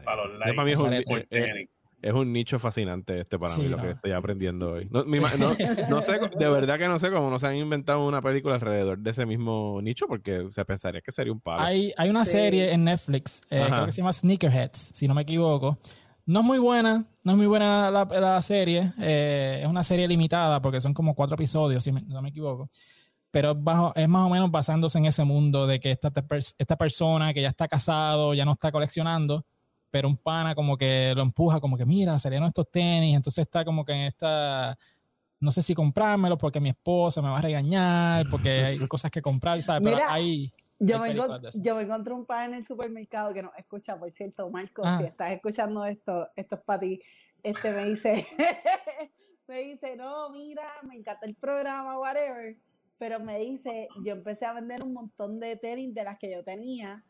Para 0.03 0.25
los 0.25 0.39
likes, 0.39 1.25
es, 1.29 1.69
es 2.01 2.13
un 2.13 2.33
nicho 2.33 2.57
fascinante 2.57 3.19
este 3.19 3.37
para 3.37 3.55
mí, 3.57 3.67
lo 3.67 3.77
que 3.77 3.91
estoy 3.91 4.11
aprendiendo 4.11 4.71
hoy. 4.71 4.87
No, 4.89 5.03
no, 5.03 6.01
sé, 6.01 6.19
de 6.39 6.49
verdad 6.49 6.79
que 6.79 6.87
no 6.87 6.97
sé 6.97 7.11
cómo 7.11 7.29
no 7.29 7.39
se 7.39 7.47
han 7.47 7.55
inventado 7.55 8.05
una 8.05 8.21
película 8.21 8.55
alrededor 8.55 8.99
de 8.99 9.11
ese 9.11 9.25
mismo 9.25 9.79
nicho, 9.81 10.07
porque 10.07 10.47
se 10.49 10.65
pensaría 10.65 11.01
que 11.01 11.11
sería 11.11 11.31
un 11.31 11.39
palo. 11.39 11.61
Hay, 11.61 11.93
hay 11.97 12.09
una 12.09 12.25
serie 12.25 12.71
en 12.71 12.83
Netflix, 12.83 13.41
eh, 13.49 13.63
creo 13.67 13.85
que 13.85 13.91
se 13.91 13.97
llama 13.97 14.13
Sneakerheads, 14.13 14.91
si 14.93 15.07
no 15.07 15.13
me 15.13 15.21
equivoco. 15.21 15.77
No 16.25 16.39
es 16.41 16.45
muy 16.45 16.59
buena, 16.59 17.05
no 17.23 17.31
es 17.31 17.37
muy 17.37 17.47
buena 17.47 17.91
la, 17.91 18.05
la 18.05 18.41
serie. 18.41 18.93
Eh, 18.99 19.61
es 19.63 19.69
una 19.69 19.83
serie 19.83 20.07
limitada 20.07 20.61
porque 20.61 20.79
son 20.79 20.93
como 20.93 21.13
cuatro 21.13 21.35
episodios, 21.35 21.83
si 21.83 21.91
no 21.91 22.21
me 22.21 22.29
equivoco. 22.29 22.69
Pero 23.31 23.51
es, 23.51 23.57
bajo, 23.59 23.93
es 23.95 24.07
más 24.07 24.27
o 24.27 24.29
menos 24.29 24.51
basándose 24.51 24.97
en 24.97 25.05
ese 25.05 25.23
mundo 25.23 25.65
de 25.65 25.79
que 25.79 25.91
esta, 25.91 26.11
esta 26.57 26.77
persona 26.77 27.33
que 27.33 27.41
ya 27.41 27.49
está 27.49 27.67
casado, 27.67 28.33
ya 28.33 28.45
no 28.45 28.51
está 28.51 28.71
coleccionando, 28.71 29.45
pero 29.91 30.07
un 30.07 30.17
pana 30.17 30.55
como 30.55 30.77
que 30.77 31.13
lo 31.15 31.21
empuja, 31.21 31.59
como 31.59 31.77
que 31.77 31.85
mira, 31.85 32.17
serían 32.17 32.45
estos 32.45 32.71
tenis, 32.71 33.15
entonces 33.15 33.43
está 33.43 33.65
como 33.65 33.83
que 33.83 33.91
en 33.91 34.01
esta, 34.01 34.77
no 35.39 35.51
sé 35.51 35.61
si 35.61 35.75
comprármelo 35.75 36.37
porque 36.37 36.61
mi 36.61 36.69
esposa 36.69 37.21
me 37.21 37.29
va 37.29 37.37
a 37.37 37.41
regañar, 37.41 38.25
porque 38.31 38.49
hay 38.49 38.77
cosas 38.87 39.11
que 39.11 39.21
comprar, 39.21 39.61
¿sabes? 39.61 39.81
Pero 39.83 40.01
ahí... 40.09 40.49
Yo 40.83 40.97
me, 40.97 41.13
yo 41.13 41.75
me 41.75 41.83
encontré 41.83 42.11
un 42.11 42.25
pana 42.25 42.45
en 42.45 42.53
el 42.55 42.65
supermercado 42.65 43.31
que 43.35 43.43
no 43.43 43.51
escucha, 43.55 43.99
por 43.99 44.11
cierto, 44.11 44.49
Marco, 44.49 44.81
si 44.81 44.89
ah. 44.89 45.07
estás 45.09 45.31
escuchando 45.31 45.85
esto, 45.85 46.27
esto 46.35 46.55
es 46.55 46.61
para 46.63 46.79
ti. 46.79 46.99
Este 47.43 47.69
me 47.69 47.85
dice, 47.85 48.25
me 49.47 49.59
dice, 49.59 49.95
no, 49.95 50.31
mira, 50.31 50.63
me 50.87 50.95
encanta 50.95 51.27
el 51.27 51.35
programa, 51.35 51.99
whatever. 51.99 52.57
Pero 52.97 53.19
me 53.19 53.37
dice, 53.37 53.89
yo 54.03 54.13
empecé 54.13 54.47
a 54.47 54.53
vender 54.53 54.81
un 54.81 54.93
montón 54.93 55.39
de 55.39 55.55
tenis 55.55 55.93
de 55.93 56.03
las 56.03 56.17
que 56.17 56.31
yo 56.31 56.43
tenía 56.43 57.03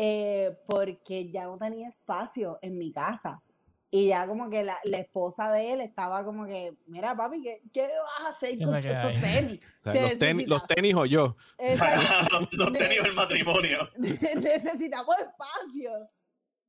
eh, 0.00 0.56
porque 0.64 1.28
ya 1.28 1.46
no 1.46 1.58
tenía 1.58 1.88
espacio 1.88 2.58
en 2.62 2.78
mi 2.78 2.92
casa. 2.92 3.42
Y 3.90 4.08
ya 4.08 4.26
como 4.28 4.48
que 4.48 4.62
la, 4.62 4.78
la, 4.84 4.98
esposa 4.98 5.50
de 5.50 5.72
él 5.72 5.80
estaba 5.80 6.22
como 6.24 6.44
que, 6.44 6.76
mira 6.86 7.16
papi, 7.16 7.42
¿qué, 7.42 7.62
qué 7.72 7.82
vas 7.88 8.26
a 8.26 8.28
hacer 8.28 8.58
con 8.62 8.76
estos 8.76 9.20
tenis? 9.20 9.60
los, 9.82 10.18
tenis 10.18 10.46
los, 10.46 10.66
tenis 10.66 10.94
o 10.94 11.06
yo. 11.06 11.36
los 12.52 12.72
tenis 12.72 13.00
o 13.00 13.06
el 13.06 13.14
matrimonio. 13.14 13.88
Necesitamos 13.96 15.16
espacio. 15.18 15.90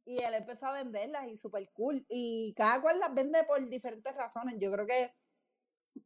Y 0.06 0.24
él 0.24 0.34
empezó 0.34 0.68
a 0.68 0.72
venderlas 0.72 1.28
y 1.28 1.38
súper 1.38 1.70
cool. 1.74 2.04
Y 2.10 2.54
cada 2.56 2.82
cual 2.82 3.00
las 3.00 3.14
vende 3.14 3.44
por 3.44 3.60
diferentes 3.70 4.16
razones. 4.16 4.56
Yo 4.58 4.72
creo 4.72 4.88
que 4.88 5.14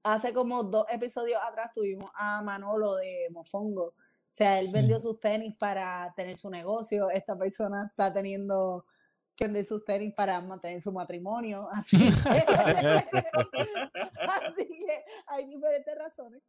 hace 0.02 0.34
como 0.34 0.64
dos 0.64 0.88
episodios 0.92 1.40
atrás 1.48 1.72
tuvimos 1.74 2.10
a 2.16 2.42
Manolo 2.42 2.96
de 2.96 3.30
Mofongo 3.32 3.94
sea, 4.36 4.60
él 4.60 4.68
vendió 4.74 5.00
sus 5.00 5.20
tenis 5.20 5.56
para 5.58 6.14
tener 6.16 6.38
su 6.38 6.50
negocio, 6.50 7.10
esta 7.10 7.38
persona 7.38 7.86
está 7.90 8.14
teniendo 8.14 8.86
que 9.36 9.46
vender 9.46 9.66
sus 9.66 9.84
tenis 9.86 10.14
para 10.16 10.42
mantener 10.42 10.82
su 10.82 10.92
matrimonio, 10.92 11.68
así 11.72 11.98
así 11.98 12.12
que 14.68 15.04
hay 15.28 15.46
diferentes 15.46 15.96
razones. 15.98 16.42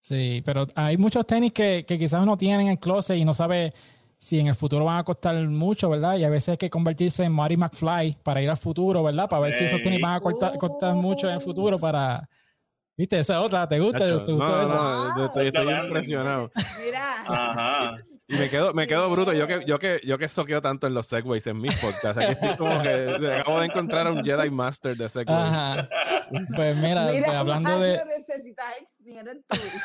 Sí, 0.00 0.42
pero 0.44 0.66
hay 0.74 0.96
muchos 0.96 1.26
tenis 1.26 1.52
que, 1.52 1.84
que 1.86 1.98
quizás 1.98 2.22
uno 2.22 2.36
tiene 2.36 2.62
en 2.62 2.68
el 2.68 2.78
closet 2.78 3.16
y 3.16 3.24
no 3.24 3.34
sabe 3.34 3.74
si 4.18 4.40
en 4.40 4.48
el 4.48 4.54
futuro 4.54 4.84
van 4.84 4.98
a 4.98 5.04
costar 5.04 5.36
mucho, 5.48 5.88
¿verdad? 5.88 6.16
Y 6.16 6.24
a 6.24 6.28
veces 6.28 6.50
hay 6.50 6.56
que 6.56 6.68
convertirse 6.68 7.22
en 7.22 7.32
Marty 7.32 7.56
McFly 7.56 8.18
para 8.22 8.42
ir 8.42 8.50
al 8.50 8.56
futuro, 8.56 9.02
¿verdad? 9.04 9.28
Para 9.28 9.42
ver 9.42 9.52
si 9.52 9.64
esos 9.64 9.80
tenis 9.80 10.00
van 10.00 10.16
a 10.16 10.20
costar, 10.20 10.94
mucho 10.94 11.28
en 11.28 11.34
el 11.34 11.40
futuro 11.40 11.78
para... 11.78 12.28
¿Viste? 12.98 13.20
Esa 13.20 13.40
otra, 13.40 13.68
¿te 13.68 13.78
gusta? 13.78 14.00
¿Te, 14.00 14.12
gustó 14.12 14.36
no, 14.36 14.60
eso? 14.60 15.14
No, 15.16 15.26
estoy, 15.26 15.46
estoy 15.46 15.72
impresionado. 15.72 16.50
Mira. 16.84 17.00
Ajá. 17.28 17.98
Y 18.26 18.34
me 18.36 18.50
quedo, 18.50 18.74
me 18.74 18.88
quedo 18.88 19.08
bruto. 19.08 19.32
Yo 19.32 19.46
que, 19.46 19.64
yo 19.64 19.78
que, 19.78 20.00
yo 20.04 20.18
que 20.18 20.28
soqueo 20.28 20.60
tanto 20.60 20.88
en 20.88 20.94
los 20.94 21.06
segways 21.06 21.46
en 21.46 21.60
mis 21.60 21.76
podcasts. 21.76 22.18
Aquí 22.18 22.32
estoy 22.32 22.56
como 22.56 22.82
que 22.82 23.36
acabo 23.38 23.60
de 23.60 23.66
encontrar 23.66 24.08
a 24.08 24.10
un 24.10 24.24
Jedi 24.24 24.50
Master 24.50 24.96
de 24.96 25.08
segways. 25.08 25.86
Pues 26.56 26.76
mira, 26.76 27.06
pues, 27.08 27.28
hablando 27.28 27.78
de. 27.78 28.00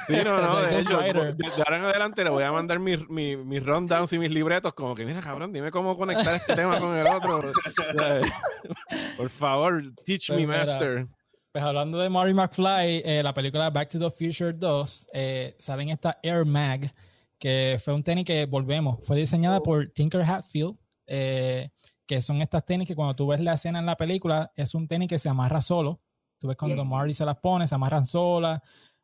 Sí, 0.07 0.17
no, 0.25 0.41
no, 0.41 0.61
de 0.63 0.79
hecho, 0.79 0.99
de, 0.99 1.35
ahora 1.65 1.77
en 1.77 1.85
adelante 1.85 2.23
le 2.23 2.31
voy 2.31 2.43
a 2.43 2.51
mandar 2.51 2.79
mis 2.79 3.07
mi, 3.07 3.37
mi 3.37 3.59
rundowns 3.59 4.11
y 4.11 4.17
mis 4.19 4.31
libretos, 4.31 4.73
como 4.73 4.95
que, 4.95 5.05
mira, 5.05 5.21
cabrón, 5.21 5.53
dime 5.53 5.71
cómo 5.71 5.95
conectar 5.95 6.35
este 6.35 6.55
tema 6.55 6.77
con 6.77 6.97
el 6.97 7.07
otro. 7.07 7.39
Por 9.17 9.29
favor, 9.29 9.83
teach 10.03 10.27
pues 10.27 10.39
me, 10.39 10.47
master. 10.47 11.07
Pues 11.53 11.63
hablando 11.63 11.99
de 11.99 12.09
Marty 12.09 12.33
McFly, 12.33 13.03
eh, 13.05 13.21
la 13.23 13.31
película 13.31 13.69
Back 13.69 13.89
to 13.89 13.99
the 13.99 14.09
Future 14.09 14.53
2, 14.53 15.07
eh, 15.13 15.55
¿saben 15.59 15.89
esta 15.89 16.17
Air 16.23 16.45
Mag? 16.45 16.91
que 17.37 17.79
fue 17.83 17.93
un 17.93 18.01
tenis 18.01 18.25
que 18.25 18.45
volvemos, 18.45 19.05
fue 19.05 19.17
diseñada 19.17 19.61
por 19.61 19.91
Tinker 19.91 20.23
Hatfield, 20.23 20.75
eh, 21.05 21.69
que 22.07 22.21
son 22.21 22.41
estas 22.41 22.65
tenis 22.65 22.87
que 22.87 22.95
cuando 22.95 23.15
tú 23.15 23.27
ves 23.27 23.39
la 23.39 23.53
escena 23.53 23.77
en 23.77 23.85
la 23.85 23.95
película, 23.95 24.51
es 24.55 24.73
un 24.73 24.87
tenis 24.87 25.09
que 25.09 25.19
se 25.19 25.29
amarra 25.29 25.61
solo. 25.61 25.99
Tú 26.39 26.47
ves 26.47 26.57
cuando 26.57 26.83
Marty 26.85 27.13
se 27.13 27.25
las 27.25 27.37
pone, 27.37 27.67
se 27.67 27.75
amarran 27.75 28.05
solas. 28.05 28.59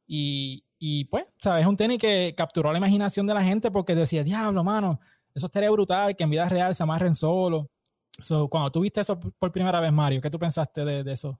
Y, 0.08 0.64
y, 0.80 1.04
pues, 1.06 1.32
¿sabes? 1.38 1.62
Es 1.62 1.68
un 1.68 1.78
tenis 1.78 2.00
que 2.00 2.34
capturó 2.36 2.72
la 2.72 2.80
imaginación 2.80 3.28
de 3.28 3.34
la 3.36 3.44
gente 3.44 3.70
porque 3.70 3.94
decía, 3.94 4.24
diablo, 4.24 4.64
mano, 4.64 5.00
eso 5.36 5.46
estaría 5.46 5.70
brutal, 5.70 6.16
que 6.16 6.24
en 6.24 6.30
vida 6.32 6.50
real 6.50 6.74
se 6.74 6.82
amarren 6.82 7.14
solo. 7.14 7.70
So, 8.20 8.48
cuando 8.48 8.72
tú 8.72 8.80
viste 8.80 9.02
eso 9.02 9.20
por 9.20 9.52
primera 9.52 9.80
vez, 9.82 9.92
Mario, 9.92 10.20
¿qué 10.20 10.30
tú 10.32 10.40
pensaste 10.40 10.84
de, 10.86 11.04
de 11.04 11.12
eso? 11.12 11.40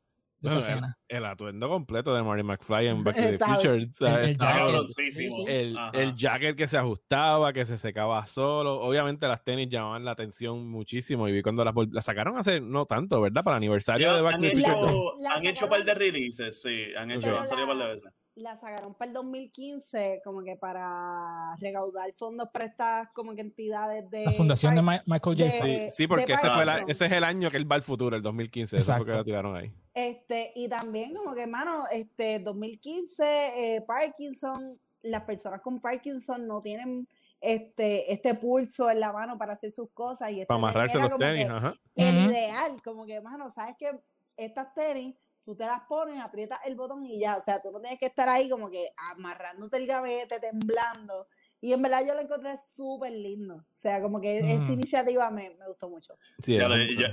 El, 1.08 1.26
atuendo 1.26 1.70
completo 1.70 2.14
de 2.14 2.24
Marty 2.24 2.44
McFly 2.44 2.88
en 2.88 3.04
Back 3.04 3.16
to 3.16 3.22
the 3.22 3.38
Future. 3.38 3.76
El, 3.76 4.38
jacket. 4.38 5.94
El, 5.94 6.16
jacket 6.16 6.56
que 6.56 6.68
se 6.68 6.78
ajustaba, 6.78 7.52
que 7.54 7.66
se 7.66 7.78
secaba 7.78 8.26
solo. 8.26 8.80
Obviamente 8.80 9.28
las 9.28 9.44
tenis 9.44 9.70
llamaban 9.70 10.06
la 10.06 10.12
atención 10.12 10.68
muchísimo 10.68 11.28
y 11.28 11.32
vi 11.32 11.42
cuando 11.42 11.66
las, 11.66 11.74
las 11.92 12.06
sacaron 12.06 12.38
hace 12.38 12.62
no 12.62 12.86
tanto, 12.86 13.22
¿verdad? 13.22 13.44
Para 13.44 13.58
el 13.58 13.60
aniversario 13.60 14.14
de 14.14 14.22
Back 14.22 14.36
to 14.36 14.42
the 14.42 14.52
Future. 14.52 14.94
Han 15.36 15.46
hecho 15.46 15.66
un 15.66 15.72
par 15.72 15.84
de 15.84 15.94
releases, 15.94 16.62
sí. 16.62 16.88
Han 16.98 17.12
hecho, 17.12 17.38
han 17.38 17.48
salido 17.48 17.72
un 17.72 17.78
par 17.78 17.88
de 17.88 17.94
veces 17.94 18.12
la 18.40 18.56
sacaron 18.56 18.94
para 18.96 19.10
el 19.10 19.14
2015 19.14 20.22
como 20.24 20.44
que 20.44 20.56
para 20.56 21.56
recaudar 21.60 22.12
fondos 22.14 22.50
para 22.52 22.66
estas 22.66 23.10
como 23.14 23.36
que 23.36 23.42
entidades 23.42 24.10
de 24.10 24.26
la 24.26 24.32
fundación 24.32 24.76
de 24.76 24.82
Michael 24.82 25.36
Jackson. 25.36 25.70
Sí, 25.92 26.08
porque 26.08 26.34
ese, 26.34 26.50
fue 26.50 26.64
ese, 26.88 27.06
es 27.06 27.12
el 27.12 27.24
año 27.24 27.52
que 27.52 27.58
él 27.58 27.72
va 27.72 27.76
al 27.76 27.84
futuro 27.84 28.16
el 28.16 28.22
2015 28.22 28.78
Exacto. 28.78 28.92
eso 28.92 29.04
fue 29.04 29.12
que 29.12 29.18
lo 29.18 29.24
tiraron 29.24 29.56
ahí. 29.56 29.72
Este 29.94 30.52
y 30.56 30.68
también 30.70 31.14
como 31.16 31.34
que 31.34 31.44
hermano 31.44 31.84
este 31.92 32.40
2015 32.40 33.76
eh, 33.76 33.82
Parkinson 33.82 34.80
las 35.02 35.24
personas 35.24 35.62
con 35.62 35.80
Parkinson 35.80 36.48
no 36.48 36.62
tienen 36.62 37.08
este, 37.42 38.12
este 38.12 38.36
pulso 38.36 38.90
en 38.90 39.00
la 39.00 39.14
mano 39.14 39.38
para 39.38 39.54
hacer 39.54 39.72
sus 39.72 39.90
cosas 39.92 40.32
y 40.32 40.46
para 40.46 40.58
amarrarse 40.58 41.00
los 41.00 41.18
tenis, 41.18 41.50
ajá. 41.50 41.74
el 41.96 42.30
ideal, 42.30 42.82
como 42.84 43.06
que, 43.06 43.14
hermano, 43.14 43.50
sabes 43.50 43.76
que 43.78 43.90
estas 44.36 44.74
tenis 44.74 45.16
tú 45.50 45.56
te 45.56 45.66
las 45.66 45.82
pones, 45.88 46.22
aprietas 46.22 46.60
el 46.68 46.76
botón 46.76 47.04
y 47.04 47.20
ya, 47.20 47.36
o 47.36 47.42
sea, 47.42 47.60
tú 47.60 47.72
no 47.72 47.80
tienes 47.82 48.00
que 48.00 48.06
estar 48.06 48.30
ahí 48.30 48.48
como 48.50 48.70
que 48.70 48.90
amarrándote 49.12 49.78
el 49.78 49.88
gavete, 49.88 50.40
temblando. 50.40 51.26
Y 51.60 51.74
en 51.74 51.82
verdad 51.82 52.06
yo 52.06 52.14
lo 52.14 52.22
encontré 52.22 52.56
súper 52.56 53.12
lindo. 53.14 53.56
O 53.56 53.66
sea, 53.74 54.00
como 54.00 54.22
que 54.22 54.38
esa 54.38 54.72
iniciativa 54.72 55.32
me, 55.32 55.50
me, 55.58 55.66
gustó 55.66 55.90
mucho. 55.90 56.14
Sí, 56.38 56.56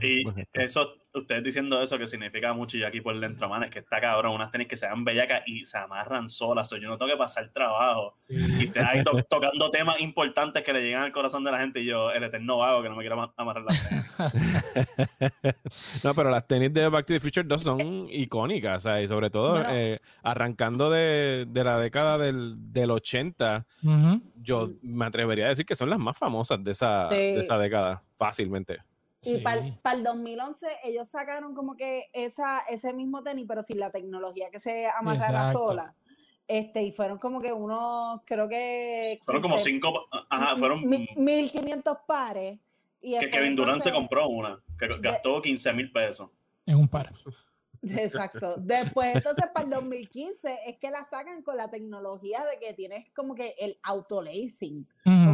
y, 0.03 0.25
eso, 0.53 0.87
ustedes 1.19 1.43
diciendo 1.43 1.81
eso 1.83 1.99
que 1.99 2.07
significa 2.07 2.53
mucho 2.53 2.77
y 2.77 2.85
aquí 2.85 3.01
por 3.01 3.19
dentro, 3.19 3.49
man, 3.49 3.65
es 3.65 3.71
que 3.71 3.81
está 3.81 4.01
cabrón, 4.01 4.35
unas 4.35 4.51
tenis 4.51 4.69
que 4.69 4.77
se 4.77 4.87
dan 4.87 5.05
bellacas 5.05 5.43
y 5.47 5.65
se 5.65 5.79
amarran 5.79 6.29
solas. 6.29 6.73
O 6.73 6.77
yo 6.77 6.89
no 6.89 6.99
tengo 6.99 7.11
que 7.11 7.19
pasar 7.19 7.49
trabajo. 7.53 8.17
Y 8.29 8.69
te 8.69 8.81
ahí 8.81 9.03
tocando 9.29 9.71
temas 9.71 10.01
importantes 10.01 10.63
que 10.63 10.73
le 10.73 10.83
llegan 10.83 11.03
al 11.03 11.13
corazón 11.13 11.45
de 11.45 11.53
la 11.53 11.59
gente 11.59 11.81
y 11.81 11.87
yo, 11.87 12.11
el 12.11 12.25
eterno 12.25 12.59
vago 12.59 12.83
que 12.83 12.89
no 12.89 12.97
me 12.97 13.03
quiero 13.03 13.33
amarrar 13.37 13.65
las 13.65 13.89
tenis. 13.89 14.05
no, 16.05 16.15
pero 16.15 16.31
las 16.31 16.47
tenis 16.47 16.73
de 16.73 16.89
Back 16.89 17.07
to 17.07 17.15
the 17.15 17.21
Future 17.21 17.47
2 17.47 17.63
son 17.63 18.09
icónicas, 18.11 18.77
o 18.79 18.81
sea, 18.89 19.03
y 19.03 19.09
sobre 19.09 19.31
todo 19.31 19.63
eh, 19.69 19.99
arrancando 20.23 20.91
de, 20.91 21.47
de, 21.49 21.65
la 21.65 21.79
década 21.79 22.19
del, 22.19 22.73
del 22.73 22.91
80 22.91 23.67
yo 24.47 24.71
me 24.83 25.05
atrevería 25.05 25.47
a 25.47 25.49
decir 25.49 25.67
que 25.67 25.75
son 25.75 25.91
las 25.91 25.99
más 25.99 26.17
famosas 26.17 26.63
de 26.63 26.71
esa, 26.71 27.09
de 27.09 27.39
esa 27.39 27.59
década, 27.59 28.03
fácilmente. 28.17 28.79
Y 29.27 29.39
para 29.39 29.97
el 29.97 30.03
2011 30.05 30.67
ellos 30.85 31.09
sacaron 31.09 31.55
como 31.55 31.77
que 31.77 32.05
esa, 32.13 32.61
ese 32.69 32.95
mismo 32.95 33.23
tenis, 33.23 33.47
pero 33.49 33.63
sin 33.63 33.79
la 33.79 33.91
tecnología 33.91 34.51
que 34.51 34.61
se 34.61 34.87
amarrara 34.99 35.53
sola. 35.53 35.95
Este, 36.49 36.85
y 36.85 36.93
fueron 36.93 37.19
como 37.19 37.41
que 37.41 37.53
unos, 37.53 38.21
creo 38.25 38.49
que... 38.49 39.19
Fueron 39.25 39.43
como 39.43 39.57
cinco, 39.59 40.07
ajá, 40.31 40.57
fueron... 40.57 40.85
1500 40.89 41.99
pares. 42.07 42.59
Y 43.01 43.19
que 43.19 43.31
Kevin 43.31 43.57
Durant 43.57 43.83
se 43.83 43.93
compró 43.93 44.29
una, 44.29 44.61
que 44.79 44.89
gastó 45.01 45.43
15 45.43 45.73
mil 45.73 45.91
pesos. 45.93 46.31
En 46.65 46.77
un 46.77 46.89
par. 46.89 47.13
Exacto. 47.83 48.55
Después, 48.59 49.15
entonces, 49.15 49.45
para 49.53 49.65
el 49.65 49.71
2015 49.71 50.59
es 50.67 50.77
que 50.79 50.91
la 50.91 51.05
sacan 51.05 51.43
con 51.43 51.57
la 51.57 51.71
tecnología 51.71 52.45
de 52.45 52.67
que 52.67 52.75
tienes 52.75 53.09
como 53.15 53.35
que 53.35 53.55
el 53.59 53.79
autolacing. 53.83 54.87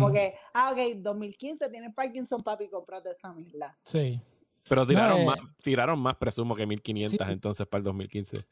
Como 0.03 0.13
que, 0.13 0.35
ah, 0.55 0.73
ok, 0.73 0.97
2015 0.99 1.69
tienes 1.71 1.95
Parkinson, 1.95 2.41
papi, 2.41 2.69
comprate 2.69 3.11
esta 3.11 3.33
mierda. 3.33 3.77
Sí. 3.85 4.21
Pero 4.69 4.87
tiraron, 4.87 5.21
eh, 5.21 5.27
más, 5.27 5.39
tiraron 5.61 5.99
más, 5.99 6.17
presumo, 6.17 6.55
que 6.55 6.67
1500 6.67 7.29
entonces 7.29 7.67
para 7.67 7.79
el 7.79 7.85
2015. 7.85 8.45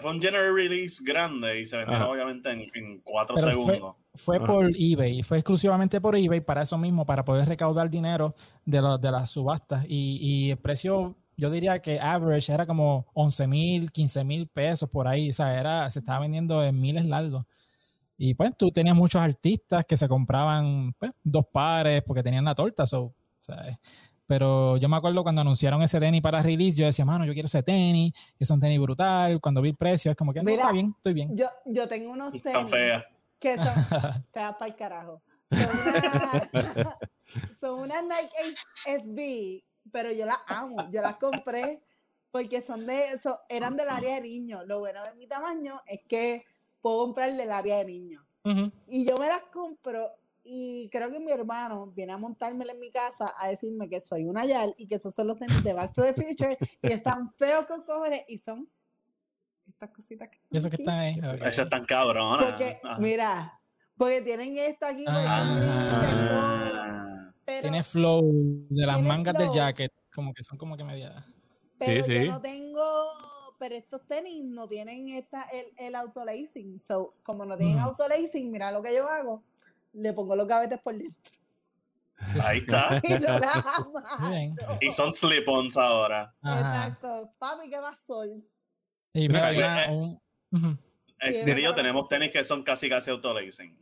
fue 0.00 0.10
un 0.10 0.20
general 0.20 0.54
release 0.54 1.02
grande 1.02 1.60
y 1.60 1.64
se 1.64 1.78
vendió 1.78 2.10
obviamente 2.10 2.50
en, 2.50 3.00
4 3.00 3.38
segundos. 3.38 3.96
Fue, 4.14 4.38
por 4.38 4.70
eBay, 4.74 5.22
fue 5.22 5.38
exclusivamente 5.38 6.00
por 6.00 6.14
eBay 6.16 6.40
para 6.40 6.62
eso 6.62 6.76
mismo, 6.76 7.06
para 7.06 7.24
poder 7.24 7.48
recaudar 7.48 7.90
dinero 7.90 8.34
de, 8.64 8.80
de 9.00 9.10
las 9.10 9.30
subastas. 9.30 9.84
Y, 9.88 10.18
y 10.20 10.50
el 10.50 10.58
precio 10.58 11.16
yo 11.36 11.50
diría 11.50 11.80
que 11.80 12.00
average 12.00 12.52
era 12.52 12.66
como 12.66 13.06
11 13.14 13.46
mil, 13.46 13.92
15 13.92 14.24
mil 14.24 14.48
pesos 14.48 14.88
por 14.88 15.06
ahí, 15.06 15.30
o 15.30 15.32
sea, 15.32 15.58
era, 15.58 15.88
se 15.90 15.98
estaba 15.98 16.20
vendiendo 16.20 16.64
en 16.64 16.80
miles 16.80 17.04
largos. 17.04 17.44
Y 18.16 18.34
pues 18.34 18.56
tú 18.56 18.70
tenías 18.70 18.96
muchos 18.96 19.20
artistas 19.20 19.84
que 19.84 19.96
se 19.96 20.08
compraban 20.08 20.94
pues, 20.98 21.12
dos 21.22 21.46
pares 21.52 22.02
porque 22.02 22.22
tenían 22.22 22.44
la 22.44 22.54
torta, 22.54 22.86
so, 22.86 23.14
¿sabes? 23.38 23.76
Pero 24.26 24.76
yo 24.78 24.88
me 24.88 24.96
acuerdo 24.96 25.22
cuando 25.22 25.42
anunciaron 25.42 25.82
ese 25.82 26.00
tenis 26.00 26.20
para 26.20 26.42
release, 26.42 26.78
yo 26.78 26.86
decía, 26.86 27.04
mano, 27.04 27.24
yo 27.24 27.32
quiero 27.32 27.46
ese 27.46 27.62
tenis, 27.62 28.12
que 28.36 28.44
es 28.44 28.50
un 28.50 28.58
tenis 28.58 28.80
brutal. 28.80 29.40
Cuando 29.40 29.62
vi 29.62 29.70
el 29.70 29.76
precio, 29.76 30.10
es 30.10 30.16
como 30.16 30.32
que, 30.32 30.42
Mira, 30.42 30.62
está 30.62 30.72
bien, 30.72 30.92
estoy 30.96 31.12
bien. 31.12 31.36
Yo, 31.36 31.46
yo 31.66 31.86
tengo 31.88 32.10
unos 32.10 32.32
tenis 32.32 32.72
que 33.38 33.56
son, 33.56 33.74
te 34.32 34.40
das 34.40 34.56
para 34.56 34.66
el 34.66 34.74
carajo. 34.76 35.22
Son, 35.50 35.68
una, 35.78 36.98
son 37.60 37.80
unas 37.80 38.02
Nike 38.02 38.56
SB 38.84 39.66
pero 39.92 40.12
yo 40.12 40.26
las 40.26 40.38
amo, 40.46 40.88
yo 40.90 41.02
las 41.02 41.16
compré 41.16 41.82
porque 42.30 42.60
son 42.60 42.86
de 42.86 43.12
eso, 43.12 43.40
eran 43.48 43.76
del 43.76 43.88
área 43.88 44.16
de 44.16 44.20
niños. 44.22 44.62
Lo 44.66 44.80
bueno 44.80 45.02
de 45.02 45.14
mi 45.14 45.26
tamaño 45.26 45.80
es 45.86 46.00
que 46.06 46.44
puedo 46.86 46.98
comprar 46.98 47.34
del 47.34 47.50
área 47.50 47.78
de 47.78 47.84
niños. 47.86 48.22
Y 48.86 49.04
yo 49.04 49.18
me 49.18 49.26
las 49.26 49.42
compro 49.52 50.08
y 50.44 50.88
creo 50.92 51.10
que 51.10 51.18
mi 51.18 51.32
hermano 51.32 51.90
viene 51.90 52.12
a 52.12 52.16
montármela 52.16 52.70
en 52.70 52.78
mi 52.78 52.92
casa 52.92 53.34
a 53.36 53.48
decirme 53.48 53.88
que 53.88 54.00
soy 54.00 54.24
una 54.24 54.44
Yal 54.44 54.72
y 54.78 54.86
que 54.86 54.94
esos 54.94 55.12
son 55.12 55.26
los 55.26 55.36
tenis 55.36 55.64
de 55.64 55.72
Back 55.72 55.92
to 55.92 56.02
the 56.02 56.14
Future 56.14 56.56
y 56.80 56.92
están 56.92 57.34
feos 57.38 57.66
con 57.66 57.82
cojones 57.82 58.22
y 58.28 58.38
son 58.38 58.70
estas 59.66 59.90
cositas 59.90 60.28
que 60.28 60.36
están, 60.36 60.56
eso 60.58 60.70
que 60.70 60.76
están 60.76 60.94
ahí. 60.96 61.18
Esas 61.40 61.66
están 61.66 61.84
cabronas. 61.86 62.52
Porque, 62.52 62.78
mira, 63.00 63.60
porque 63.96 64.20
tienen 64.20 64.56
esto 64.56 64.86
aquí. 64.86 65.04
tiene 67.62 67.82
flow 67.82 68.22
de 68.70 68.86
las 68.86 69.02
mangas 69.02 69.34
del 69.34 69.50
jacket, 69.52 69.92
como 70.14 70.32
que 70.32 70.44
son 70.44 70.56
como 70.56 70.76
que 70.76 70.84
media. 70.84 71.26
Pero 71.80 72.04
sí, 72.04 72.26
yo 72.26 72.32
no 72.32 72.40
tengo, 72.40 73.08
pero 73.58 73.74
estos 73.74 74.06
tenis 74.06 74.44
no 74.44 74.68
tienen 74.68 75.08
esta, 75.08 75.42
el, 75.52 75.66
el 75.76 75.94
autolacing. 75.94 76.80
So, 76.80 77.14
como 77.22 77.44
no 77.44 77.56
tienen 77.56 77.78
auto 77.78 78.04
autolacing, 78.04 78.50
mira 78.50 78.70
lo 78.72 78.82
que 78.82 78.94
yo 78.94 79.08
hago, 79.08 79.42
le 79.92 80.12
pongo 80.12 80.36
los 80.36 80.46
gavetes 80.46 80.78
por 80.80 80.94
dentro. 80.96 81.32
Ahí 82.42 82.58
está. 82.58 83.00
y, 84.80 84.90
son 84.90 85.12
slip-ons 85.12 85.76
ahora. 85.76 86.34
Exacto. 86.42 87.30
Papi, 87.38 87.68
¿qué 87.68 87.78
más 87.80 87.98
soy? 88.06 88.42
Y 89.12 89.28
mira, 89.28 89.90
un... 89.90 90.20
yo 91.62 91.74
tenemos 91.74 92.08
tenis 92.08 92.32
que 92.32 92.44
son 92.44 92.62
casi 92.62 92.88
casi 92.88 93.10
autolacing. 93.10 93.76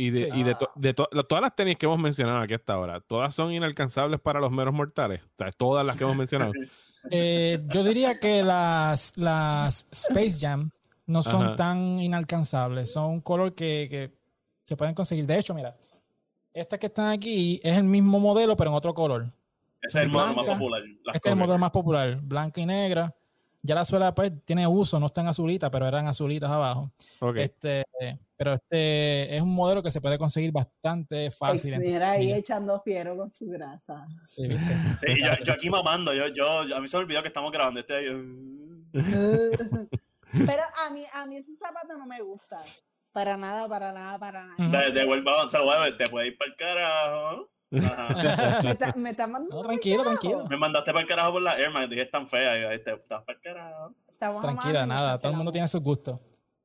Y 0.00 0.10
de, 0.10 0.30
y 0.32 0.44
de, 0.44 0.56
de 0.76 0.94
todas 0.94 1.42
las 1.42 1.56
tenis 1.56 1.76
que 1.76 1.86
hemos 1.86 1.98
mencionado 1.98 2.38
aquí 2.38 2.54
hasta 2.54 2.74
ahora, 2.74 3.00
¿todas 3.00 3.34
son 3.34 3.52
inalcanzables 3.52 4.20
para 4.20 4.38
los 4.38 4.52
meros 4.52 4.72
mortales? 4.72 5.22
O 5.22 5.36
sea, 5.36 5.50
todas 5.50 5.84
las 5.84 5.96
que 5.96 6.04
hemos 6.04 6.16
mencionado. 6.16 6.52
Eh, 7.10 7.60
yo 7.72 7.84
diría 7.84 8.18
que 8.20 8.42
las, 8.42 9.16
las 9.16 9.86
Space 9.90 10.38
Jam 10.40 10.70
no 11.06 11.22
son 11.22 11.56
tan 11.56 12.00
inalcanzables. 12.00 12.92
Son 12.92 13.04
un 13.04 13.20
color 13.20 13.54
que, 13.54 13.86
que, 13.88 14.12
se 14.64 14.76
pueden 14.76 14.94
conseguir. 14.94 15.24
De 15.24 15.38
hecho, 15.38 15.54
mira, 15.54 15.76
estas 16.52 16.78
que 16.78 16.86
están 16.86 17.06
aquí 17.10 17.60
es 17.62 17.76
el 17.76 17.84
mismo 17.84 18.18
modelo, 18.20 18.56
pero 18.56 18.70
en 18.70 18.76
otro 18.76 18.92
color. 18.92 19.24
Ese 19.80 19.98
es 19.98 20.04
el 20.04 20.10
modelo 20.10 20.34
más 20.34 20.48
popular. 20.48 20.82
Este 21.14 21.28
es 21.28 21.32
el 21.32 21.38
modelo 21.38 21.58
más 21.58 21.70
popular, 21.70 22.20
blanca 22.20 22.60
y 22.60 22.66
negra. 22.66 23.14
Ya 23.62 23.76
la 23.76 23.84
suela 23.84 24.14
pues 24.14 24.32
tiene 24.44 24.66
uso, 24.66 25.00
no 25.00 25.06
está 25.06 25.20
en 25.22 25.28
azulita, 25.28 25.70
pero 25.70 25.86
eran 25.86 26.06
azulitas 26.08 26.50
abajo. 26.50 26.90
Este, 27.36 27.84
pero 28.38 28.54
este 28.54 29.34
es 29.34 29.42
un 29.42 29.52
modelo 29.52 29.82
que 29.82 29.90
se 29.90 30.00
puede 30.00 30.16
conseguir 30.16 30.52
bastante 30.52 31.32
fácil. 31.32 31.76
Mira 31.80 32.12
ahí 32.12 32.32
echando 32.32 32.80
fiero 32.82 33.16
con 33.16 33.28
su 33.28 33.46
grasa. 33.46 34.06
Sí, 34.22 34.44
sí 35.00 35.20
yo, 35.44 35.52
aquí 35.52 35.68
mamando, 35.68 36.14
yo, 36.14 36.28
yo, 36.28 36.76
a 36.76 36.80
mí 36.80 36.86
se 36.86 36.96
me 36.96 37.02
olvidó 37.02 37.20
que 37.20 37.28
estamos 37.28 37.50
grabando 37.50 37.80
este. 37.80 37.94
pero 40.32 40.62
a 40.86 40.90
mí, 40.90 41.02
a 41.14 41.26
mí 41.26 41.36
ese 41.36 41.56
zapato 41.56 41.98
no 41.98 42.06
me 42.06 42.22
gusta. 42.22 42.60
Para 43.12 43.36
nada, 43.36 43.68
para 43.68 43.92
nada, 43.92 44.18
para 44.20 44.46
nada. 44.56 44.82
De, 44.82 44.92
devuelva 44.92 45.32
a 45.32 45.40
Gonzalo, 45.40 45.96
te 45.96 46.06
puede 46.06 46.28
ir 46.28 46.38
para 46.38 46.50
el 46.52 46.56
carajo. 46.56 47.50
Ajá. 47.72 48.62
me, 48.96 49.10
está, 49.10 49.26
mandando. 49.26 49.62
tranquilo, 49.62 50.04
tranquilo. 50.04 50.46
Me 50.48 50.56
mandaste 50.56 50.92
para 50.92 51.02
el 51.02 51.08
carajo 51.08 51.32
por 51.32 51.42
la 51.42 51.58
Air 51.58 51.72
Max, 51.72 51.90
dije, 51.90 52.02
es 52.02 52.10
tan 52.12 52.28
fea. 52.28 52.56
Y 52.56 52.74
este, 52.76 52.92
estás 52.92 53.24
para 53.24 53.36
el 53.36 53.42
carajo. 53.42 53.94
Tranquila, 54.42 54.86
nada, 54.86 55.18
todo 55.18 55.32
el 55.32 55.36
mundo 55.36 55.50
tiene 55.50 55.66
sus 55.66 55.82
gustos. 55.82 56.20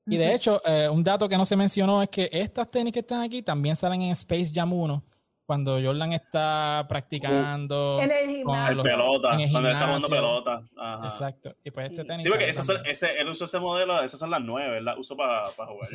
Y 0.06 0.18
de 0.18 0.34
hecho, 0.34 0.62
eh, 0.66 0.90
un 0.90 1.04
dato 1.04 1.30
que 1.30 1.38
no 1.38 1.46
se 1.46 1.56
mencionó 1.56 2.02
es 2.02 2.10
que 2.10 2.30
estas 2.32 2.70
tenis 2.70 2.94
que 2.94 3.00
están 3.00 3.22
aquí 3.22 3.42
también 3.42 3.76
salen 3.76 4.02
en 4.02 4.12
Space 4.12 4.52
Jam 4.54 4.74
1 4.74 5.04
cuando 5.46 5.80
Jordan 5.82 6.14
está 6.14 6.86
practicando. 6.88 8.00
En 8.02 8.12
el 8.12 8.38
gimnasio. 8.38 8.84
pelota, 8.84 9.38
cuando 9.52 9.70
está 9.70 9.86
jugando 9.86 10.08
pelota. 10.10 10.64
Exacto. 11.04 11.50
Y 11.64 11.72
pues 11.72 11.92
este 11.92 12.06
tenis. 12.06 12.24
Sí, 12.24 12.30
porque 12.30 12.50
ese, 12.50 13.20
él 13.20 13.28
usó 13.30 13.46
ese 13.46 13.60
modelo, 13.60 14.02
esas 14.02 14.20
son 14.20 14.30
las 14.30 14.42
nueve, 14.42 14.72
¿verdad? 14.72 14.98
Usó 14.98 15.16
para, 15.16 15.50
para 15.52 15.72
jugar 15.72 15.88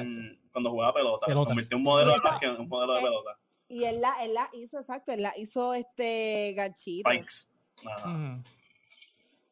cuando 0.52 0.70
jugaba 0.70 0.94
pelota. 0.94 1.26
pelota. 1.26 1.48
Convirtió 1.48 1.76
un 1.76 1.82
modelo 1.82 2.12
de 2.12 2.46
en 2.46 2.61
un 2.61 2.68
modelo 2.68 2.94
de 2.94 3.00
pelota. 3.00 3.38
Y 3.68 3.84
él 3.84 4.00
la, 4.00 4.24
él 4.24 4.32
la 4.32 4.48
hizo, 4.54 4.78
exacto, 4.78 5.12
él 5.12 5.22
la 5.22 5.32
hizo 5.36 5.74
este 5.74 6.54
ganchito. 6.56 7.11
Spikes. 7.11 7.48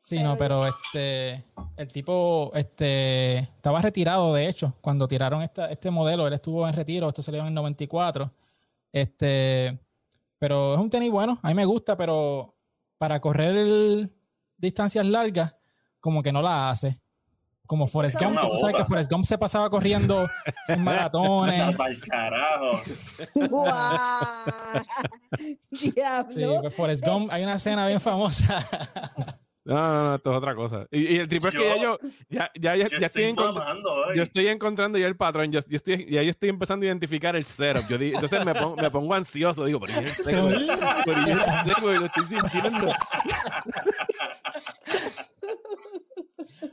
Sí, 0.07 0.23
no, 0.23 0.37
pero 0.37 0.65
este, 0.69 1.45
el 1.77 1.89
tipo 1.89 2.53
este, 2.55 3.39
estaba 3.39 3.83
retirado, 3.83 4.33
de 4.35 4.49
hecho, 4.49 4.73
cuando 4.81 5.09
tiraron 5.09 5.43
esta, 5.43 5.69
este 5.69 5.91
modelo, 5.91 6.29
él 6.29 6.33
estuvo 6.33 6.69
en 6.69 6.75
retiro, 6.75 7.09
esto 7.09 7.23
salió 7.23 7.41
en 7.41 7.49
el 7.49 7.55
94. 7.55 8.33
Este, 8.93 9.77
pero 10.39 10.75
es 10.75 10.79
un 10.79 10.91
tenis 10.91 11.11
bueno, 11.11 11.41
a 11.43 11.49
mí 11.49 11.55
me 11.55 11.65
gusta, 11.65 11.97
pero 11.97 12.55
para 12.99 13.19
correr 13.19 14.09
distancias 14.57 15.05
largas, 15.05 15.57
como 15.99 16.23
que 16.23 16.31
no 16.31 16.41
la 16.41 16.71
hace. 16.71 16.97
Como 17.67 17.89
Forrest 17.89 18.23
Gump, 18.23 18.39
tú 18.49 18.59
sabes 18.59 18.77
que 18.77 18.85
Forrest 18.85 19.11
Gump 19.11 19.25
se 19.25 19.39
pasaba 19.39 19.69
corriendo 19.69 20.31
en 20.69 20.85
maratones. 20.85 21.77
carajo! 22.09 22.81
sí, 25.73 25.93
pues 26.61 26.75
Forrest 26.77 27.05
Gump, 27.05 27.29
hay 27.33 27.43
una 27.43 27.55
escena 27.55 27.89
bien 27.89 28.01
famosa 28.01 28.65
no, 29.67 29.75
no, 29.75 30.09
no, 30.09 30.15
esto 30.15 30.31
es 30.31 30.37
otra 30.37 30.55
cosa. 30.55 30.87
Y, 30.93 31.17
el 31.17 31.27
tipo 31.27 31.49
es 31.49 31.55
que 31.55 31.65
ya 31.65 31.83
yo, 31.83 31.99
ya, 32.29 32.51
ya, 32.55 32.77
ya, 32.77 32.87
estoy, 32.87 33.25
encontrando, 33.25 34.15
yo 34.15 34.23
estoy 34.23 34.47
encontrando 34.47 34.97
ya 34.97 35.09
el 35.09 35.17
patrón, 35.17 35.51
yo, 35.51 35.59
yo, 35.69 35.77
estoy, 35.77 36.07
ya 36.09 36.23
yo 36.23 36.31
estoy 36.31 36.51
empezando 36.51 36.85
a 36.85 36.87
identificar 36.87 37.35
el 37.35 37.45
setup. 37.45 37.83
Yo 37.89 37.97
entonces 37.97 38.45
me 38.45 38.55
pongo, 38.55 38.77
me 38.77 38.91
pongo 38.93 39.15
ansioso, 39.15 39.65
digo, 39.65 39.81
pero 39.81 40.01
es 40.01 40.27
el 40.27 40.71
pero 41.05 41.91
es 41.91 42.01
lo 42.01 42.07
estoy 42.07 42.27
sintiendo. 42.27 42.93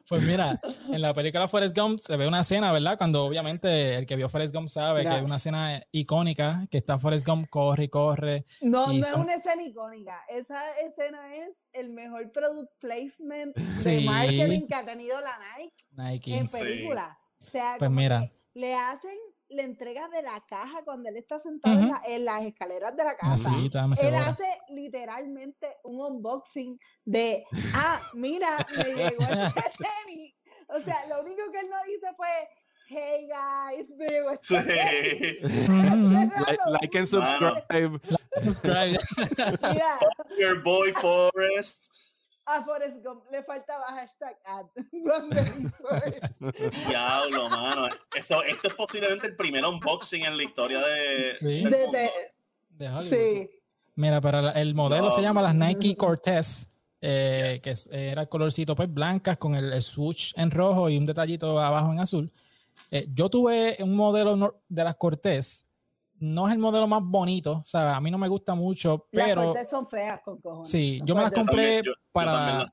Pues 0.10 0.22
mira, 0.22 0.60
en 0.90 1.02
la 1.02 1.14
película 1.14 1.48
Forrest 1.48 1.78
Gump 1.78 2.00
se 2.00 2.18
ve 2.18 2.28
una 2.28 2.42
escena, 2.42 2.72
¿verdad? 2.74 2.98
Cuando 2.98 3.26
obviamente 3.26 3.96
el 3.96 4.06
que 4.06 4.16
vio 4.16 4.28
Forrest 4.28 4.54
Gump 4.54 4.68
sabe 4.68 5.04
que 5.04 5.16
es 5.16 5.24
una 5.24 5.38
escena 5.38 5.82
icónica, 5.92 6.68
que 6.70 6.78
está 6.78 7.00
Forrest 7.00 7.26
Gump, 7.26 7.48
corre 7.50 7.86
y 7.86 7.90
corre. 7.90 8.46
No, 8.62 8.88
no 8.88 8.94
es 8.94 9.14
una 9.14 9.36
escena 9.36 9.64
icónica. 9.64 10.22
Esa 10.28 10.60
escena 10.86 11.34
es 11.36 11.66
el 11.74 11.90
mejor 11.92 12.32
product 12.32 12.72
placement 12.80 13.56
de 13.56 14.02
marketing 14.02 14.68
que 14.68 14.76
ha 14.76 14.86
tenido 14.86 15.18
la 15.22 16.10
Nike, 16.10 16.38
en 16.38 16.48
película. 16.48 17.18
O 17.40 17.50
sea, 17.50 17.76
pues 17.80 17.92
mira. 17.92 18.30
le 18.54 18.74
hacen 18.76 19.18
le 19.54 19.64
entrega 19.64 20.08
de 20.10 20.22
la 20.22 20.44
caja 20.48 20.84
cuando 20.84 21.10
él 21.10 21.18
está 21.18 21.40
sentado 21.40 21.80
en, 22.06 22.26
las 22.26 22.44
escaleras 22.44 22.96
de 22.96 23.04
la 23.04 23.16
casa. 23.16 23.52
él 24.02 24.16
hace 24.16 24.46
literalmente 24.70 25.68
un 25.84 26.02
unboxing 26.02 26.80
de, 27.06 27.46
ah, 27.74 28.02
mira, 28.14 28.48
me 28.78 28.84
llegó 28.84 29.24
este 29.24 29.62
tenis. 30.06 30.34
O 30.68 30.80
sea, 30.82 31.08
lo 31.08 31.22
único 31.22 31.52
que 31.52 31.60
él 31.60 31.70
no 31.70 31.78
dice 31.86 32.08
fue, 32.16 32.28
hey 32.88 33.28
guys, 33.28 33.90
me 33.98 34.08
llegó 34.08 34.32
este 34.42 35.42
like, 36.70 36.98
and 36.98 37.08
subscribe. 37.08 38.00
subscribe. 38.44 38.98
mira. 39.62 40.00
Your 40.38 40.62
boy 40.62 40.92
Forrest 40.94 41.90
a 42.46 42.62
Forrest 42.62 43.04
Gump 43.04 43.24
le 43.32 43.44
faltaba 43.44 43.86
hashtag 43.86 44.36
ad 44.46 44.66
Diablo, 46.88 47.50
mano. 47.50 47.88
Eso, 48.16 48.44
este 48.44 48.68
es 48.68 48.74
posiblemente 48.74 49.28
el 49.28 49.36
primer 49.36 49.66
unboxing 49.66 50.24
en 50.24 50.38
la 50.38 50.44
historia 50.44 50.80
de, 50.80 51.36
sí. 51.40 51.64
de, 51.64 52.90
Hollywood. 52.90 53.04
Sí. 53.04 53.50
Mira, 53.96 54.20
para 54.20 54.52
el 54.52 54.74
modelo 54.74 55.12
se 55.12 55.22
llama 55.22 55.42
las 55.42 55.56
Nike 55.56 55.96
Cortez, 55.96 56.68
eh, 57.00 57.60
que 57.64 57.74
era 57.92 58.24
el 58.24 58.30
colorcito 58.30 58.76
pues 58.76 58.92
blancas 58.92 59.38
con 59.38 59.56
el, 59.56 59.82
swoosh 59.82 60.34
en 60.36 60.52
rojo 60.52 60.90
y 60.90 60.98
un 60.98 61.06
detallito 61.06 61.60
abajo 61.60 61.92
en 61.92 62.00
azul. 62.00 62.32
Eh, 62.90 63.08
yo 63.14 63.30
tuve 63.30 63.78
un 63.80 63.96
modelo 63.96 64.62
de 64.68 64.84
las 64.84 64.96
Cortez 64.96 65.70
no 66.24 66.48
es 66.48 66.54
el 66.54 66.60
modelo 66.60 66.88
más 66.88 67.04
bonito, 67.04 67.52
o 67.54 67.66
sea, 67.66 67.98
a 67.98 68.02
mí 68.02 68.10
no 68.10 68.18
me 68.18 68.30
gusta 68.30 68.56
mucho, 68.56 69.08
pero... 69.12 69.54
Las 69.54 69.70
son 69.70 69.86
feas 69.86 70.22
con 70.22 70.40
cojones. 70.40 70.70
Sí, 70.70 71.02
yo 71.04 71.16
me 71.16 71.22
las 71.22 71.32
compré 71.32 71.82
para, 72.14 72.72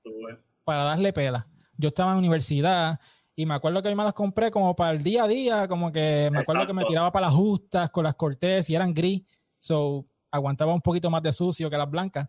para 0.64 0.84
darle 0.84 1.12
pela. 1.12 1.48
Yo 1.76 1.88
estaba 1.88 2.12
en 2.12 2.18
universidad 2.18 3.00
y 3.34 3.46
me 3.46 3.54
acuerdo 3.54 3.82
que 3.82 3.88
a 3.88 3.90
mí 3.90 3.96
me 3.96 4.04
las 4.04 4.12
compré 4.12 4.52
como 4.52 4.76
para 4.76 4.92
el 4.92 5.02
día 5.02 5.24
a 5.24 5.28
día, 5.28 5.66
como 5.66 5.90
que 5.90 6.28
me 6.30 6.38
acuerdo 6.38 6.64
que 6.64 6.72
me 6.72 6.84
tiraba 6.84 7.10
para 7.10 7.26
las 7.26 7.34
justas 7.34 7.90
con 7.90 8.04
las 8.04 8.14
cortes 8.14 8.70
y 8.70 8.76
eran 8.76 8.94
gris, 8.94 9.22
so 9.58 10.04
aguantaba 10.30 10.72
un 10.72 10.80
poquito 10.80 11.10
más 11.10 11.22
de 11.22 11.32
sucio 11.32 11.68
que 11.68 11.76
las 11.76 11.90
blancas. 11.90 12.28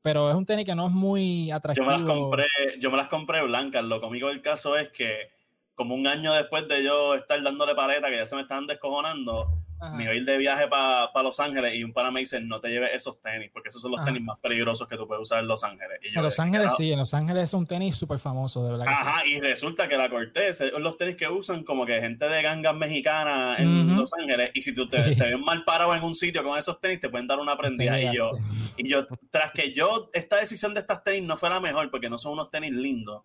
Pero 0.00 0.30
es 0.30 0.36
un 0.36 0.46
tenis 0.46 0.64
que 0.64 0.74
no 0.74 0.86
es 0.86 0.92
muy 0.92 1.50
atractivo. 1.50 1.90
Yo 1.90 1.98
me 1.98 2.04
las 2.04 2.16
compré, 2.16 2.46
yo 2.78 2.90
me 2.90 2.96
las 2.96 3.08
compré 3.08 3.42
blancas. 3.42 3.84
Lo 3.84 4.00
conmigo 4.00 4.28
del 4.28 4.40
caso 4.40 4.78
es 4.78 4.90
que 4.90 5.30
como 5.74 5.94
un 5.94 6.06
año 6.06 6.32
después 6.32 6.68
de 6.68 6.82
yo 6.82 7.14
estar 7.14 7.42
dándole 7.42 7.74
paleta, 7.74 8.08
que 8.08 8.16
ya 8.16 8.26
se 8.26 8.36
me 8.36 8.42
estaban 8.42 8.66
descojonando, 8.66 9.63
me 9.92 10.06
voy 10.06 10.14
a 10.14 10.14
ir 10.14 10.24
de 10.24 10.38
viaje 10.38 10.68
para 10.68 11.22
Los 11.22 11.38
Ángeles 11.40 11.74
y 11.74 11.84
un 11.84 11.92
pana 11.92 12.10
me 12.10 12.20
dice, 12.20 12.40
no 12.40 12.60
te 12.60 12.68
lleves 12.68 12.90
esos 12.94 13.20
tenis, 13.20 13.50
porque 13.52 13.68
esos 13.68 13.82
son 13.82 13.92
los 13.92 14.04
tenis 14.04 14.22
más 14.22 14.38
peligrosos 14.38 14.88
que 14.88 14.96
tú 14.96 15.06
puedes 15.06 15.22
usar 15.22 15.40
en 15.40 15.48
Los 15.48 15.62
Ángeles. 15.64 15.98
en 16.02 16.22
Los 16.22 16.38
Ángeles 16.40 16.72
sí, 16.76 16.92
en 16.92 16.98
Los 16.98 17.12
Ángeles 17.14 17.44
es 17.44 17.54
un 17.54 17.66
tenis 17.66 17.94
súper 17.96 18.18
famoso, 18.18 18.64
de 18.64 18.72
verdad. 18.72 18.86
Ajá, 18.88 19.26
y 19.26 19.40
resulta 19.40 19.88
que 19.88 19.96
la 19.96 20.08
Cortés 20.08 20.60
es 20.60 20.72
los 20.72 20.96
tenis 20.96 21.16
que 21.16 21.28
usan 21.28 21.64
como 21.64 21.84
que 21.86 22.00
gente 22.00 22.28
de 22.28 22.42
gangas 22.42 22.74
mexicanas 22.74 23.60
en 23.60 23.96
Los 23.96 24.12
Ángeles, 24.14 24.50
y 24.54 24.62
si 24.62 24.74
tú 24.74 24.86
te, 24.86 25.00
ves 25.02 25.38
mal 25.38 25.64
parado 25.64 25.94
en 25.94 26.02
un 26.02 26.14
sitio 26.14 26.42
con 26.42 26.58
esos 26.58 26.80
tenis, 26.80 27.00
te 27.00 27.08
pueden 27.08 27.26
dar 27.26 27.38
una 27.38 27.56
prendida. 27.56 28.00
Y 28.00 28.16
yo, 28.16 28.32
y 28.76 28.88
yo, 28.88 29.06
tras 29.30 29.52
que 29.52 29.72
yo, 29.72 30.10
esta 30.12 30.36
decisión 30.36 30.74
de 30.74 30.80
estas 30.80 31.02
tenis 31.02 31.22
no 31.22 31.36
fue 31.36 31.50
la 31.50 31.60
mejor, 31.60 31.90
porque 31.90 32.08
no 32.08 32.18
son 32.18 32.32
unos 32.32 32.50
tenis 32.50 32.72
lindos, 32.72 33.22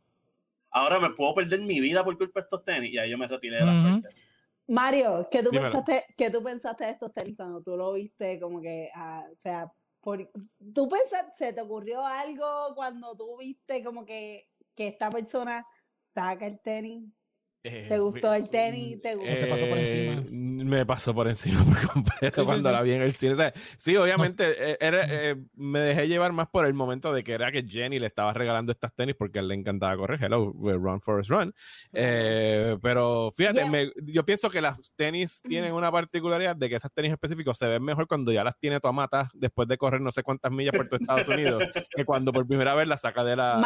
ahora 0.71 0.99
me 0.99 1.11
puedo 1.11 1.33
perder 1.35 1.61
mi 1.61 1.79
vida 1.79 2.03
por 2.03 2.17
culpa 2.17 2.41
de 2.41 2.43
estos 2.43 2.63
tenis, 2.65 2.93
y 2.93 2.97
ahí 2.97 3.09
yo 3.09 3.17
me 3.17 3.27
retiré 3.27 3.57
de 3.57 3.65
las 3.65 3.83
Cortés. 3.83 4.29
Mario, 4.69 5.27
¿qué 5.31 5.41
tú, 5.41 5.49
pensaste, 5.49 6.05
¿qué 6.15 6.29
tú 6.29 6.43
pensaste 6.43 6.85
de 6.85 6.91
estos 6.91 7.11
tenis 7.11 7.35
cuando 7.35 7.61
tú 7.61 7.75
lo 7.75 7.93
viste? 7.93 8.39
Como 8.39 8.61
que, 8.61 8.89
ah, 8.93 9.25
o 9.33 9.35
sea, 9.35 9.71
¿tú 10.73 10.87
pensaste, 10.87 11.31
se 11.35 11.53
te 11.53 11.61
ocurrió 11.61 12.05
algo 12.05 12.75
cuando 12.75 13.15
tú 13.17 13.37
viste 13.39 13.83
como 13.83 14.05
que, 14.05 14.47
que 14.75 14.87
esta 14.87 15.09
persona 15.09 15.65
saca 15.97 16.45
el 16.45 16.59
tenis 16.59 17.09
¿Te 17.61 17.93
eh, 17.93 17.99
gustó 17.99 18.33
el 18.33 18.49
tenis? 18.49 19.01
¿Te, 19.01 19.15
gustó? 19.15 19.37
¿Te 19.37 19.47
pasó 19.47 19.67
por 19.67 19.77
encima? 19.77 20.23
Eh, 20.59 20.63
me 20.63 20.85
pasó 20.85 21.13
por 21.13 21.27
encima 21.27 21.63
por 21.65 21.93
completo 21.93 22.45
cuando 22.45 22.71
la 22.71 22.81
vi 22.81 22.91
en 22.91 23.01
el 23.01 23.13
cine. 23.13 23.33
O 23.33 23.35
sea, 23.35 23.53
sí, 23.77 23.95
obviamente 23.95 24.71
eh, 24.71 24.77
era, 24.79 25.35
me 25.55 25.79
dejé 25.79 26.07
llevar 26.07 26.31
más 26.31 26.47
por 26.49 26.65
el 26.65 26.73
momento 26.73 27.13
de 27.13 27.23
que 27.23 27.33
era 27.33 27.51
que 27.51 27.63
Jenny 27.63 27.99
le 27.99 28.07
estaba 28.07 28.33
regalando 28.33 28.71
estas 28.71 28.93
tenis 28.93 29.15
porque 29.17 29.39
a 29.39 29.41
él 29.41 29.47
le 29.47 29.55
encantaba 29.55 29.95
correr. 29.97 30.23
Hello, 30.23 30.53
run, 30.53 31.01
Forest, 31.01 31.29
run. 31.29 31.53
pero 31.91 33.31
fíjate, 33.35 33.91
yo 34.03 34.25
pienso 34.25 34.49
que 34.49 34.61
las 34.61 34.93
tenis 34.95 35.41
tienen 35.41 35.73
una 35.73 35.91
particularidad 35.91 36.55
de 36.55 36.69
que 36.69 36.75
esas 36.75 36.91
tenis 36.93 37.11
específicos 37.11 37.57
se 37.57 37.67
ven 37.67 37.83
mejor 37.83 38.07
cuando 38.07 38.31
ya 38.31 38.43
las 38.43 38.57
tiene 38.57 38.79
tomatas 38.79 39.29
después 39.33 39.67
de 39.67 39.77
correr 39.77 40.01
no 40.01 40.11
sé 40.11 40.23
cuántas 40.23 40.51
millas 40.51 40.75
por 40.75 40.87
todo 40.87 40.97
Estados 40.97 41.27
Unidos 41.27 41.63
que 41.95 42.05
cuando 42.05 42.31
por 42.31 42.47
primera 42.47 42.75
vez 42.75 42.87
las 42.87 43.01
saca 43.01 43.23
de 43.23 43.35
la, 43.35 43.57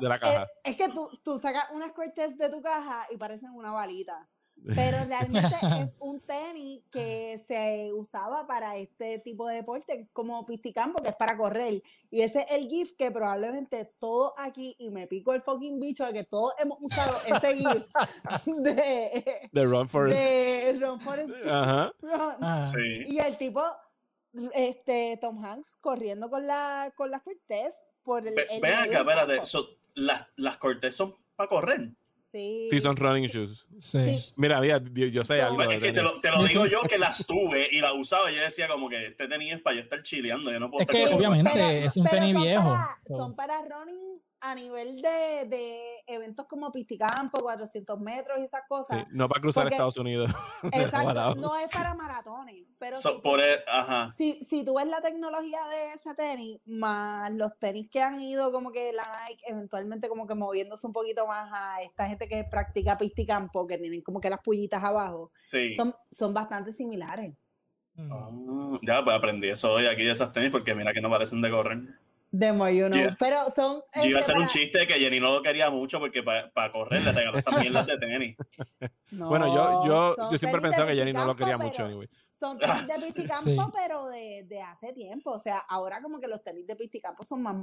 de 0.00 0.08
la, 0.08 0.18
caja. 0.18 0.46
Es, 0.64 0.76
que 0.76 0.88
tú, 0.88 1.08
tú 1.24 1.38
sacas 1.38 1.64
unas 1.72 1.92
cortes 1.92 2.36
de 2.36 2.50
tu 2.50 2.60
caja 2.62 3.06
y 3.10 3.16
parece 3.16 3.46
una 3.50 3.70
balita. 3.70 4.28
Pero 4.74 4.98
realmente 5.08 5.56
es 5.82 5.96
un 5.98 6.20
tenis 6.20 6.82
que 6.90 7.38
se 7.46 7.92
usaba 7.92 8.46
para 8.46 8.76
este 8.76 9.18
tipo 9.20 9.46
de 9.48 9.56
deporte, 9.56 10.08
como 10.12 10.44
pisticampo, 10.46 11.02
que 11.02 11.10
es 11.10 11.16
para 11.16 11.36
correr. 11.36 11.82
Y 12.10 12.22
ese 12.22 12.40
es 12.40 12.46
el 12.50 12.68
GIF 12.68 12.92
que 12.96 13.10
probablemente 13.10 13.92
todos 13.98 14.32
aquí, 14.38 14.74
y 14.78 14.90
me 14.90 15.06
pico 15.06 15.32
el 15.34 15.42
fucking 15.42 15.80
bicho 15.80 16.04
de 16.06 16.12
que 16.12 16.24
todos 16.24 16.52
hemos 16.58 16.78
usado 16.80 17.16
ese 17.26 17.56
GIF 17.56 17.84
de, 18.62 19.50
de 19.50 19.64
Run 19.64 19.88
Forest. 19.88 20.18
De 20.18 20.78
Run 20.80 21.00
Forest. 21.00 21.30
Ajá. 21.46 21.92
Ah. 22.40 22.66
Sí. 22.66 23.04
Y 23.06 23.18
el 23.18 23.36
tipo, 23.38 23.62
este, 24.54 25.18
Tom 25.20 25.44
Hanks, 25.44 25.76
corriendo 25.80 26.30
con, 26.30 26.46
la, 26.46 26.92
con 26.96 27.10
las 27.10 27.22
Cortés 27.22 27.80
por 28.02 28.26
el. 28.26 28.34
El 28.38 28.60
Ven 28.60 28.74
acá, 28.74 29.00
espérate. 29.00 29.44
so, 29.44 29.66
las, 29.94 30.26
las 30.36 30.56
cortes 30.56 30.96
son 30.96 31.14
para 31.36 31.48
correr. 31.48 31.90
Sí. 32.32 32.66
Sí, 32.70 32.80
son 32.80 32.96
running 32.96 33.26
shoes. 33.28 33.66
Sí. 33.78 34.32
Mira, 34.36 34.58
mira, 34.60 34.80
yo 34.94 35.06
yo 35.06 35.24
sé 35.24 35.42
algo. 35.42 35.62
Es 35.64 35.78
que 35.78 35.92
te 35.92 36.02
lo, 36.02 36.18
te 36.20 36.30
lo 36.30 36.42
digo 36.44 36.66
yo 36.66 36.80
que 36.82 36.96
las 36.98 37.26
tuve 37.26 37.68
y 37.70 37.80
las 37.80 37.92
usaba 37.92 38.32
y 38.32 38.36
yo 38.36 38.40
decía 38.40 38.66
como 38.68 38.88
que 38.88 39.06
este 39.08 39.28
tenis 39.28 39.54
es 39.54 39.60
para 39.60 39.76
yo 39.76 39.82
estar 39.82 40.02
chileando. 40.02 40.50
Yo 40.50 40.58
no 40.58 40.70
puedo 40.70 40.82
Es 40.82 40.88
estar 40.88 41.08
que 41.10 41.14
obviamente 41.14 41.84
es 41.84 41.96
un 41.98 42.04
pero 42.04 42.16
tenis 42.16 42.40
viejo. 42.42 42.70
Para, 42.70 42.98
So- 43.06 43.16
Son 43.18 43.36
para 43.36 43.58
running 43.60 44.14
a 44.42 44.54
nivel 44.54 45.00
de, 45.00 45.46
de 45.48 45.80
eventos 46.08 46.46
como 46.46 46.70
Pisticampo, 46.72 47.40
400 47.40 47.98
metros 48.00 48.38
y 48.40 48.42
esas 48.44 48.60
Sí, 48.62 48.66
cosas. 48.68 49.04
no 49.10 49.28
para 49.28 49.40
cruzar 49.40 49.62
Porque- 49.64 49.74
Estados 49.76 49.96
Unidos. 49.96 50.30
Exacto, 50.72 51.34
no 51.36 51.56
es 51.56 51.68
para 51.68 51.94
maratones. 51.94 52.64
Pero 52.78 52.96
So, 52.96 53.14
si, 53.14 53.20
por 53.20 53.40
ajá. 53.68 54.12
si, 54.16 54.44
si 54.44 54.64
tú 54.64 54.74
ves 54.76 54.86
la 54.88 55.00
tecnología 55.00 55.60
de 55.66 55.92
ese 55.94 56.14
tenis, 56.14 56.58
más 56.66 57.30
los 57.32 57.56
tenis 57.58 57.88
que 57.90 58.02
han 58.02 58.20
ido 58.20 58.50
como 58.52 58.72
que 58.72 58.92
la 58.92 59.04
Nike 59.28 59.42
eventualmente 59.46 60.08
como 60.08 60.26
que 60.26 60.34
moviéndose 60.34 60.86
un 60.86 60.92
poquito 60.92 61.26
más 61.26 61.48
a 61.52 61.80
esta 61.82 62.06
gente 62.06 62.28
que 62.28 62.44
practica 62.44 62.98
pisticampo, 62.98 63.66
que 63.66 63.78
tienen 63.78 64.02
como 64.02 64.20
que 64.20 64.28
las 64.30 64.40
pullitas 64.40 64.82
abajo, 64.82 65.30
Sí. 65.40 65.72
son, 65.74 65.94
son 66.10 66.34
bastante 66.34 66.72
similares. 66.72 67.34
Mm. 67.94 68.10
Ah, 68.12 68.78
ya, 68.82 69.04
pues 69.04 69.16
aprendí 69.16 69.50
eso 69.50 69.70
hoy 69.72 69.86
aquí 69.86 70.02
de 70.02 70.12
esas 70.12 70.32
tenis 70.32 70.50
porque 70.50 70.74
mira 70.74 70.92
que 70.92 71.00
no 71.00 71.10
parecen 71.10 71.40
de 71.42 71.50
correr. 71.50 71.78
De 72.34 72.50
more 72.50 72.74
you 72.74 72.86
know. 72.86 72.98
Yeah. 72.98 73.14
Pero 73.18 73.36
son... 73.54 73.82
Yo 73.96 74.04
iba 74.08 74.16
a 74.16 74.20
este, 74.20 74.32
hacer 74.32 74.38
un 74.42 74.48
chiste 74.48 74.86
que 74.86 74.94
Jenny 74.94 75.20
no 75.20 75.32
lo 75.32 75.42
quería 75.42 75.68
mucho 75.68 76.00
porque 76.00 76.22
para 76.22 76.72
correr 76.72 77.02
le 77.02 77.12
regaló 77.12 77.36
esas 77.36 77.58
mierdas 77.58 77.86
de 77.86 77.98
tenis. 77.98 78.36
Bueno, 79.10 79.46
yo, 79.54 79.84
yo, 79.86 80.30
yo 80.30 80.38
siempre 80.38 80.62
pensaba 80.62 80.86
de 80.86 80.94
que 80.94 81.00
Jenny 81.00 81.12
no 81.12 81.26
lo 81.26 81.36
quería 81.36 81.58
mucho, 81.58 81.84
anyway. 81.84 82.08
Son 82.40 82.58
tenis 82.58 82.86
de 82.86 82.92
Ah, 82.94 82.98
sí. 82.98 83.12
pisticampo, 83.12 83.44
Sí. 83.44 83.58
pero 83.74 84.06
de, 84.08 84.44
de 84.48 84.60
hace 84.62 84.94
tiempo. 84.94 85.30
O 85.32 85.38
sea, 85.38 85.58
ahora 85.68 86.00
como 86.00 86.18
que 86.18 86.26
los 86.28 86.42
tenis 86.42 86.66
de 86.66 86.74
pisticampo 86.74 87.22
son 87.22 87.42
más, 87.42 87.56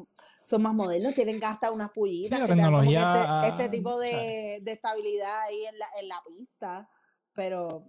son 0.43 0.61
más 0.61 0.73
modernos, 0.75 1.15
tienen 1.15 1.43
hasta 1.43 1.71
unas 1.71 1.89
pullitas. 1.91 2.37
Sí, 2.37 2.41
la 2.43 2.47
tecnología, 2.47 3.41
Este, 3.43 3.63
este 3.63 3.77
tipo 3.77 3.97
de, 3.99 4.59
de 4.61 4.71
estabilidad 4.71 5.41
ahí 5.41 5.65
en 5.65 5.79
la, 5.79 5.85
en 5.99 6.07
la 6.07 6.21
pista. 6.27 6.87
Pero 7.33 7.85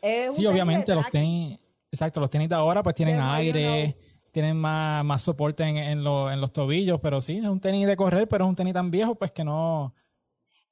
es 0.00 0.28
un 0.30 0.36
Sí, 0.36 0.42
de 0.42 0.48
obviamente 0.48 0.94
los 0.94 1.10
tenis, 1.10 1.58
exacto, 1.90 2.20
los 2.20 2.30
tenis 2.30 2.48
de 2.48 2.54
ahora 2.54 2.82
pues 2.84 2.94
tienen 2.94 3.16
De 3.16 3.22
aire, 3.22 3.96
tienen 4.32 4.56
más, 4.56 5.04
más 5.04 5.22
soporte 5.22 5.62
en, 5.64 5.76
en, 5.76 6.04
lo- 6.04 6.30
en 6.30 6.40
los 6.40 6.52
tobillos, 6.52 7.00
pero 7.00 7.20
sí, 7.20 7.38
es 7.38 7.44
un 7.44 7.60
tenis 7.60 7.86
de 7.86 7.96
correr, 7.96 8.28
pero 8.28 8.44
es 8.44 8.48
un 8.48 8.56
tenis 8.56 8.74
tan 8.74 8.90
viejo 8.90 9.14
pues 9.16 9.30
que 9.32 9.44
no, 9.44 9.94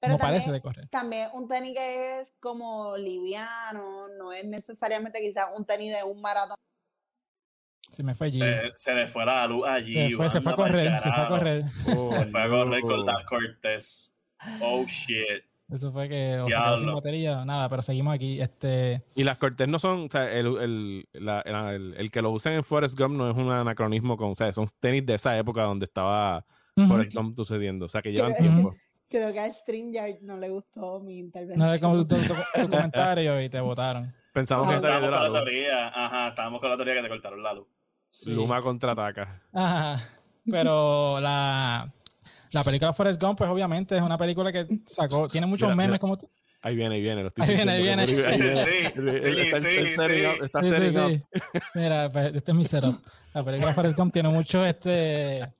Pero 0.00 0.12
no 0.12 0.18
también, 0.18 0.34
parece 0.40 0.52
de 0.52 0.60
correr. 0.60 0.88
también 0.88 1.28
un 1.34 1.48
tenis 1.48 1.74
que 1.76 2.20
es 2.20 2.34
como 2.40 2.96
liviano, 2.96 4.08
no 4.18 4.32
es 4.32 4.44
necesariamente 4.44 5.20
quizás 5.20 5.46
un 5.56 5.64
tenis 5.64 5.92
de 5.96 6.04
un 6.04 6.20
maratón. 6.20 6.56
Se 7.88 8.02
me 8.02 8.14
fue 8.14 8.26
allí. 8.26 8.38
Se, 8.38 8.70
se 8.74 8.94
le 8.94 9.08
fue 9.08 9.24
la 9.24 9.46
luz 9.46 9.66
allí. 9.66 10.10
Se 10.10 10.16
fue, 10.16 10.28
se 10.28 10.40
fue 10.42 10.52
a 10.52 10.56
correr, 10.56 10.98
se 10.98 11.10
fue 11.10 11.22
a 11.22 11.28
correr. 11.28 11.64
Se 11.68 12.26
fue 12.26 12.42
a 12.42 12.48
correr 12.48 12.82
con 12.82 13.00
Oh, 13.00 13.04
las 13.04 13.24
cortes. 13.24 14.12
Oh 14.60 14.84
shit. 14.86 15.44
Eso 15.70 15.92
fue 15.92 16.08
que 16.08 16.38
o 16.40 16.46
se 16.46 16.54
quedó 16.54 16.76
sin 16.78 16.94
batería, 16.94 17.44
nada, 17.44 17.68
pero 17.68 17.82
seguimos 17.82 18.14
aquí. 18.14 18.40
Este, 18.40 19.02
Y 19.14 19.24
las 19.24 19.36
Cortés 19.36 19.68
no 19.68 19.78
son, 19.78 20.06
o 20.06 20.08
sea, 20.10 20.32
el, 20.32 20.46
el, 20.58 21.08
la- 21.12 21.40
el, 21.72 21.94
el 21.98 22.10
que 22.10 22.22
lo 22.22 22.30
usen 22.30 22.54
en 22.54 22.64
Forrest 22.64 22.98
Gump 22.98 23.16
no 23.16 23.30
es 23.30 23.36
un 23.36 23.50
anacronismo 23.50 24.16
con, 24.16 24.30
o 24.30 24.34
sea, 24.34 24.50
son 24.52 24.66
tenis 24.80 25.04
de 25.04 25.14
esa 25.14 25.36
época 25.36 25.62
donde 25.64 25.84
estaba 25.84 26.44
ujú. 26.76 26.86
Forrest 26.88 27.12
Gump 27.14 27.36
sucediendo, 27.36 27.84
o 27.84 27.88
sea, 27.88 28.00
que 28.00 28.12
llevan 28.12 28.34
tiempo. 28.36 28.74
Creo 29.10 29.32
que 29.32 29.40
a 29.40 29.50
StreamYard 29.52 30.20
no 30.22 30.36
le 30.38 30.50
gustó 30.50 31.00
mi 31.00 31.18
intervención. 31.18 31.66
no 31.66 31.72
le 31.72 31.80
como 31.80 32.06
tu, 32.06 32.16
tu- 32.16 32.34
tu 32.34 32.34
comentario 32.70 33.40
y 33.42 33.48
te 33.48 33.60
votaron. 33.60 34.12
Pensamos 34.32 34.68
que 34.68 34.74
Ah, 34.74 34.76
Estábamos 34.76 35.02
con 35.02 35.10
la 35.10 35.20
la 35.20 35.28
luz. 35.28 35.38
teoría. 35.38 35.88
Ajá, 35.88 36.28
estábamos 36.28 36.60
con 36.60 36.70
la 36.70 36.76
teoría 36.76 36.94
que 36.94 37.02
te 37.02 37.08
cortaron 37.08 37.42
la 37.42 37.52
luz. 37.54 37.66
Sí. 38.08 38.30
Luma 38.34 38.60
contraataca. 38.62 39.42
Ajá. 39.52 39.96
Pero 40.50 41.20
la, 41.20 41.92
la 42.52 42.64
película 42.64 42.92
Forrest 42.92 43.20
Gump, 43.22 43.38
pues 43.38 43.50
obviamente 43.50 43.96
es 43.96 44.02
una 44.02 44.16
película 44.18 44.52
que 44.52 44.66
sacó, 44.86 45.28
tiene 45.28 45.46
muchos 45.46 45.66
Mira, 45.68 45.76
memes 45.76 45.88
mira. 45.90 45.98
como 45.98 46.16
tú. 46.16 46.28
Ahí 46.60 46.74
viene, 46.74 46.96
ahí 46.96 47.00
viene. 47.02 47.22
Lo 47.22 47.28
estoy 47.28 47.44
Ahí 47.48 47.54
viene, 47.54 47.72
ahí 47.72 47.82
viene. 47.82 48.02
ahí 48.02 48.14
viene. 48.40 48.64
Sí, 48.94 49.60
sí, 49.60 50.42
Está- 50.42 50.62
sí. 51.08 51.22
Mira, 51.74 52.10
pues, 52.10 52.34
este 52.34 52.50
es 52.50 52.56
mi 52.56 52.64
setup. 52.64 53.00
La 53.32 53.44
película 53.44 53.72
Forrest 53.74 53.96
Gump 53.96 54.12
tiene 54.12 54.28
muchos, 54.28 54.66
este, 54.66 55.54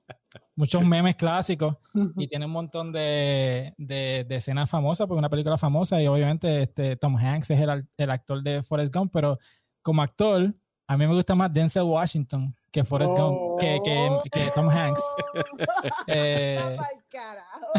muchos 0.55 0.83
memes 0.85 1.15
clásicos 1.15 1.77
y 2.17 2.27
tiene 2.27 2.45
un 2.45 2.51
montón 2.51 2.91
de, 2.91 3.73
de, 3.77 4.25
de 4.27 4.35
escenas 4.35 4.69
famosas, 4.69 5.07
porque 5.07 5.19
es 5.19 5.21
una 5.21 5.29
película 5.29 5.57
famosa 5.57 6.01
y 6.01 6.07
obviamente 6.07 6.63
este, 6.63 6.97
Tom 6.97 7.15
Hanks 7.15 7.51
es 7.51 7.59
el, 7.61 7.87
el 7.95 8.09
actor 8.11 8.43
de 8.43 8.61
Forrest 8.61 8.93
Gump, 8.93 9.11
pero 9.13 9.37
como 9.81 10.01
actor, 10.01 10.53
a 10.87 10.97
mí 10.97 11.07
me 11.07 11.13
gusta 11.13 11.35
más 11.35 11.53
Denzel 11.53 11.83
Washington 11.83 12.53
que 12.71 12.83
Forrest 12.83 13.13
Gump, 13.13 13.59
que, 13.59 13.79
que, 13.83 14.09
que 14.31 14.51
Tom 14.55 14.69
Hanks. 14.69 15.01
Eh. 16.07 16.77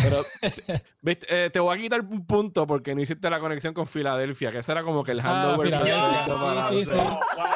Pero, 0.02 0.22
viste, 1.02 1.26
eh, 1.46 1.50
te 1.50 1.60
voy 1.60 1.76
a 1.78 1.80
quitar 1.80 2.00
un 2.00 2.26
punto 2.26 2.66
porque 2.66 2.94
no 2.94 3.00
hiciste 3.00 3.28
la 3.30 3.38
conexión 3.40 3.74
con 3.74 3.86
Filadelfia, 3.86 4.50
que 4.52 4.58
ese 4.58 4.72
era 4.72 4.82
como 4.82 5.02
que 5.04 5.12
el 5.12 5.20
Ah, 5.20 5.52
handover 5.52 5.74
sí, 6.70 6.84
sí, 6.84 6.84
sí. 6.84 6.98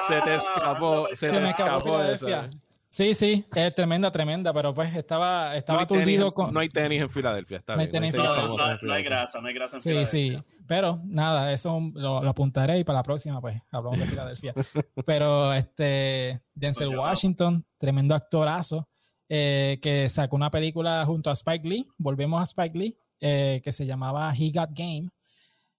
Se 0.08 0.20
te 0.20 0.34
escapó, 0.36 1.08
se, 1.10 1.16
se 1.16 1.30
te 1.30 1.40
me 1.40 1.50
escapó 1.50 2.02
esa. 2.02 2.48
Sí, 2.88 3.12
sí, 3.14 3.44
es 3.56 3.74
tremenda, 3.74 4.12
tremenda, 4.12 4.52
pero 4.52 4.72
pues 4.72 4.94
estaba, 4.94 5.48
No 5.50 5.54
estaba 5.54 5.84
tenis, 5.86 6.00
aturdido 6.02 6.32
con... 6.32 6.54
no 6.54 6.60
hay 6.60 6.68
tenis 6.68 7.02
en 7.02 7.10
Filadelfia, 7.10 7.56
está 7.56 7.74
No 7.74 7.80
hay 7.80 7.88
bien. 7.88 8.02
tenis 8.02 8.14
en 8.14 8.22
No, 8.22 8.36
no, 8.36 8.56
no, 8.56 8.78
no 8.82 8.92
hay 8.92 9.02
grasa, 9.02 9.40
no 9.40 9.48
hay 9.48 9.54
grasa 9.54 9.76
en 9.78 9.82
Sí, 9.82 9.88
Filadelfia. 9.90 10.38
sí, 10.38 10.44
pero 10.66 11.00
nada, 11.04 11.52
eso 11.52 11.80
lo, 11.94 12.22
lo 12.22 12.30
apuntaré 12.30 12.78
y 12.78 12.84
para 12.84 12.98
la 13.00 13.02
próxima, 13.02 13.40
pues, 13.40 13.60
hablamos 13.70 13.98
de 13.98 14.06
Filadelfia. 14.06 14.54
pero 15.06 15.52
este, 15.52 16.40
Denzel 16.54 16.96
Washington, 16.96 17.64
tremendo 17.78 18.14
actorazo, 18.14 18.88
eh, 19.28 19.78
que 19.82 20.08
sacó 20.08 20.36
una 20.36 20.50
película 20.50 21.04
junto 21.06 21.30
a 21.30 21.34
Spike 21.34 21.68
Lee, 21.68 21.88
volvemos 21.98 22.40
a 22.40 22.44
Spike 22.44 22.78
Lee, 22.78 22.96
eh, 23.20 23.60
que 23.62 23.72
se 23.72 23.86
llamaba 23.86 24.32
He 24.34 24.50
Got 24.50 24.70
Game. 24.74 25.10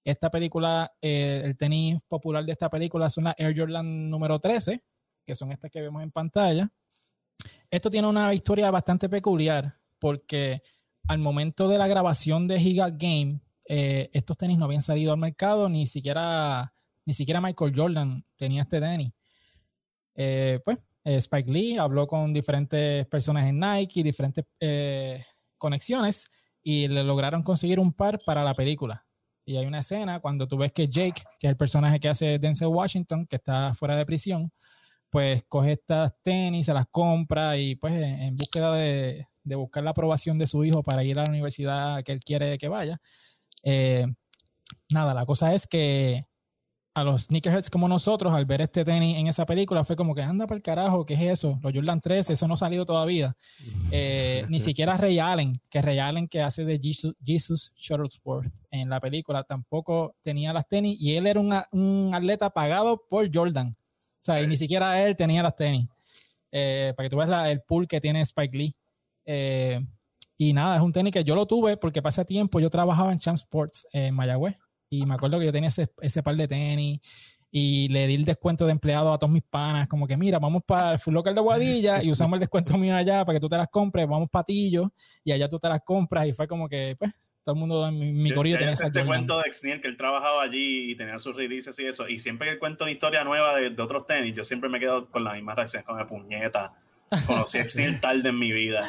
Esta 0.04 0.30
película, 0.30 0.92
eh, 1.02 1.42
el 1.44 1.58
tenis 1.58 2.00
popular 2.08 2.46
de 2.46 2.52
esta 2.52 2.70
película 2.70 3.10
son 3.10 3.26
las 3.26 3.36
Air 3.38 3.54
Jordan 3.58 4.10
número 4.10 4.40
13, 4.40 4.84
que 5.26 5.36
son 5.36 5.52
estas 5.52 5.72
que 5.72 5.82
vemos 5.82 6.04
en 6.04 6.12
pantalla. 6.12 6.72
Esto 7.70 7.90
tiene 7.90 8.08
una 8.08 8.34
historia 8.34 8.70
bastante 8.72 9.10
peculiar 9.10 9.80
porque 10.00 10.62
al 11.08 11.20
momento 11.20 11.68
de 11.68 11.78
la 11.78 11.88
grabación 11.88 12.48
de 12.48 12.56
He 12.56 12.76
Got 12.80 12.96
Game, 12.98 13.42
eh, 13.68 14.10
estos 14.14 14.38
tenis 14.38 14.58
no 14.58 14.66
habían 14.66 14.82
salido 14.82 15.12
al 15.12 15.20
mercado, 15.20 15.70
ni 15.70 15.86
siquiera, 15.86 16.74
ni 17.06 17.14
siquiera 17.14 17.42
Michael 17.42 17.74
Jordan 17.76 18.26
tenía 18.38 18.64
este 18.64 18.80
tenis. 18.80 19.12
Eh, 20.16 20.60
pues 20.64 20.78
eh, 21.04 21.16
Spike 21.16 21.52
Lee 21.52 21.78
habló 21.78 22.08
con 22.08 22.34
diferentes 22.34 23.06
personas 23.08 23.46
en 23.46 23.60
Nike 23.60 24.02
diferentes 24.04 24.46
eh, 24.60 25.24
conexiones 25.58 26.26
y 26.64 26.88
le 26.88 27.04
lograron 27.04 27.44
conseguir 27.44 27.80
un 27.80 27.94
par 27.94 28.20
para 28.26 28.44
la 28.44 28.54
película. 28.54 29.06
Y 29.46 29.58
hay 29.58 29.66
una 29.68 29.80
escena 29.80 30.20
cuando 30.20 30.48
tú 30.48 30.58
ves 30.58 30.72
que 30.72 30.88
Jake, 30.88 31.22
que 31.40 31.48
es 31.48 31.52
el 31.52 31.58
personaje 31.58 32.00
que 32.00 32.10
hace 32.10 32.40
Denzel 32.40 32.70
Washington, 32.70 33.28
que 33.28 33.36
está 33.36 33.76
fuera 33.76 33.96
de 33.96 34.06
prisión, 34.06 34.52
pues 35.12 35.44
coge 35.48 35.74
estas 35.74 36.14
tenis, 36.24 36.66
se 36.66 36.74
las 36.74 36.88
compra 36.90 37.56
y 37.58 37.76
pues 37.76 37.94
en, 37.94 38.22
en 38.22 38.36
búsqueda 38.36 38.74
de, 38.74 39.28
de 39.44 39.56
buscar 39.56 39.84
la 39.84 39.92
aprobación 39.92 40.40
de 40.40 40.48
su 40.48 40.66
hijo 40.66 40.82
para 40.82 41.04
ir 41.04 41.20
a 41.20 41.24
la 41.24 41.30
universidad 41.30 42.04
que 42.04 42.12
él 42.14 42.20
quiere 42.22 42.58
que 42.58 42.68
vaya. 42.68 43.00
Eh, 43.66 44.06
nada, 44.92 45.14
la 45.14 45.26
cosa 45.26 45.54
es 45.54 45.68
que 45.68 46.26
a 46.98 47.04
los 47.04 47.24
sneakerheads 47.24 47.70
como 47.70 47.90
nosotros, 47.90 48.32
al 48.34 48.46
ver 48.46 48.62
este 48.62 48.86
tenis 48.86 49.18
en 49.18 49.28
esa 49.28 49.46
película, 49.46 49.84
fue 49.84 49.98
como 49.98 50.16
que 50.16 50.22
anda 50.22 50.48
para 50.48 50.56
el 50.56 50.62
carajo, 50.64 51.06
¿qué 51.06 51.16
es 51.16 51.22
eso? 51.24 51.60
Los 51.62 51.74
Jordan 51.74 52.00
13, 52.00 52.32
eso 52.32 52.48
no 52.48 52.54
ha 52.54 52.58
salido 52.58 52.86
todavía. 52.86 53.34
Eh, 53.92 54.46
ni 54.48 54.60
siquiera 54.60 54.96
Ray 54.96 55.20
Allen, 55.20 55.52
que 55.70 55.82
Ray 55.82 56.00
Allen 56.00 56.30
que 56.30 56.42
hace 56.42 56.64
de 56.64 56.80
Jesus, 56.82 57.14
Jesus 57.22 57.74
Shuttlesworth 57.76 58.50
en 58.72 58.88
la 58.90 59.02
película, 59.02 59.44
tampoco 59.44 60.16
tenía 60.22 60.54
las 60.54 60.70
tenis 60.70 60.96
y 60.98 61.16
él 61.18 61.28
era 61.28 61.42
un, 61.42 61.52
a- 61.52 61.68
un 61.74 62.12
atleta 62.14 62.50
pagado 62.50 63.04
por 63.10 63.30
Jordan. 63.34 63.76
O 63.78 64.24
sea, 64.26 64.42
y 64.42 64.48
ni 64.48 64.56
siquiera 64.56 65.02
él 65.06 65.18
tenía 65.18 65.44
las 65.44 65.56
tenis. 65.58 65.88
Eh, 66.50 66.94
para 66.96 67.08
que 67.08 67.10
tú 67.12 67.18
veas 67.18 67.30
la- 67.30 67.52
el 67.52 67.62
pool 67.62 67.88
que 67.90 68.00
tiene 68.00 68.22
Spike 68.22 68.58
Lee. 68.58 68.74
Eh, 69.26 69.82
y 70.38 70.54
nada, 70.54 70.76
es 70.76 70.82
un 70.82 70.92
tenis 70.92 71.14
que 71.14 71.24
yo 71.24 71.36
lo 71.36 71.46
tuve 71.46 71.78
porque 71.78 72.02
pasa 72.02 72.26
tiempo 72.26 72.60
yo 72.60 72.70
trabajaba 72.70 73.12
en 73.12 73.20
Champ 73.20 73.38
Sports 73.38 73.88
en 73.94 74.14
Mayagüez 74.16 74.58
y 74.90 75.06
me 75.06 75.16
acuerdo 75.16 75.40
que 75.40 75.46
yo 75.46 75.52
tenía 75.52 75.70
ese, 75.70 75.90
ese 76.02 76.22
par 76.24 76.36
de 76.36 76.48
tenis 76.48 77.00
y 77.52 77.88
le 77.88 78.06
di 78.08 78.16
el 78.16 78.26
descuento 78.26 78.66
de 78.66 78.74
empleado 78.74 79.14
a 79.14 79.18
todos 79.18 79.32
mis 79.32 79.44
panas, 79.44 79.88
como 79.88 80.08
que 80.08 80.18
mira, 80.18 80.40
vamos 80.40 80.64
para 80.66 80.92
el 80.92 81.00
Full 81.00 81.14
Locker 81.14 81.34
de 81.34 81.40
Guadilla 81.40 82.04
y 82.04 82.12
usamos 82.12 82.36
el 82.36 82.42
descuento 82.42 82.78
mío 82.78 82.96
allá 82.96 83.24
para 83.24 83.38
que 83.38 83.40
tú 83.40 83.48
te 83.48 83.56
las 83.56 83.70
compres, 83.70 84.06
vamos 84.08 84.30
patillo 84.30 84.92
y 85.24 85.32
allá 85.32 85.48
tú 85.48 85.58
te 85.58 85.70
las 85.70 85.82
compras 85.82 86.28
y 86.28 86.34
fue 86.34 86.50
como 86.50 86.68
que, 86.68 86.98
pues, 87.00 87.14
todo 87.44 87.54
el 87.54 87.60
mundo 87.60 87.88
en 87.88 87.98
mi, 87.98 88.12
mi 88.12 88.34
corillo 88.34 88.58
tenía 88.58 88.72
esa 88.72 88.88
este 88.88 89.06
cuento 89.06 89.38
de 89.38 89.44
Exniel 89.48 89.80
que 89.80 89.88
él 89.88 89.96
trabajaba 89.96 90.42
allí 90.42 90.92
y 90.92 90.96
tenía 90.96 91.20
sus 91.20 91.36
releases 91.36 91.78
y 91.80 91.86
eso. 91.86 92.10
Y 92.10 92.18
siempre 92.18 92.48
que 92.48 92.54
él 92.54 92.60
cuenta 92.60 92.84
una 92.86 92.92
historia 92.92 93.24
nueva 93.24 93.56
de, 93.56 93.70
de 93.70 93.82
otros 93.82 94.08
tenis, 94.08 94.34
yo 94.36 94.44
siempre 94.44 94.68
me 94.68 94.80
quedo 94.80 95.10
con 95.10 95.24
la 95.24 95.34
misma 95.34 95.54
reacción, 95.54 95.84
con 95.84 95.96
la 95.96 96.08
puñeta. 96.08 96.74
Conocí 97.28 97.58
a 97.58 97.62
Exniel 97.62 98.00
tarde 98.00 98.30
en 98.30 98.40
mi 98.40 98.52
vida. 98.52 98.84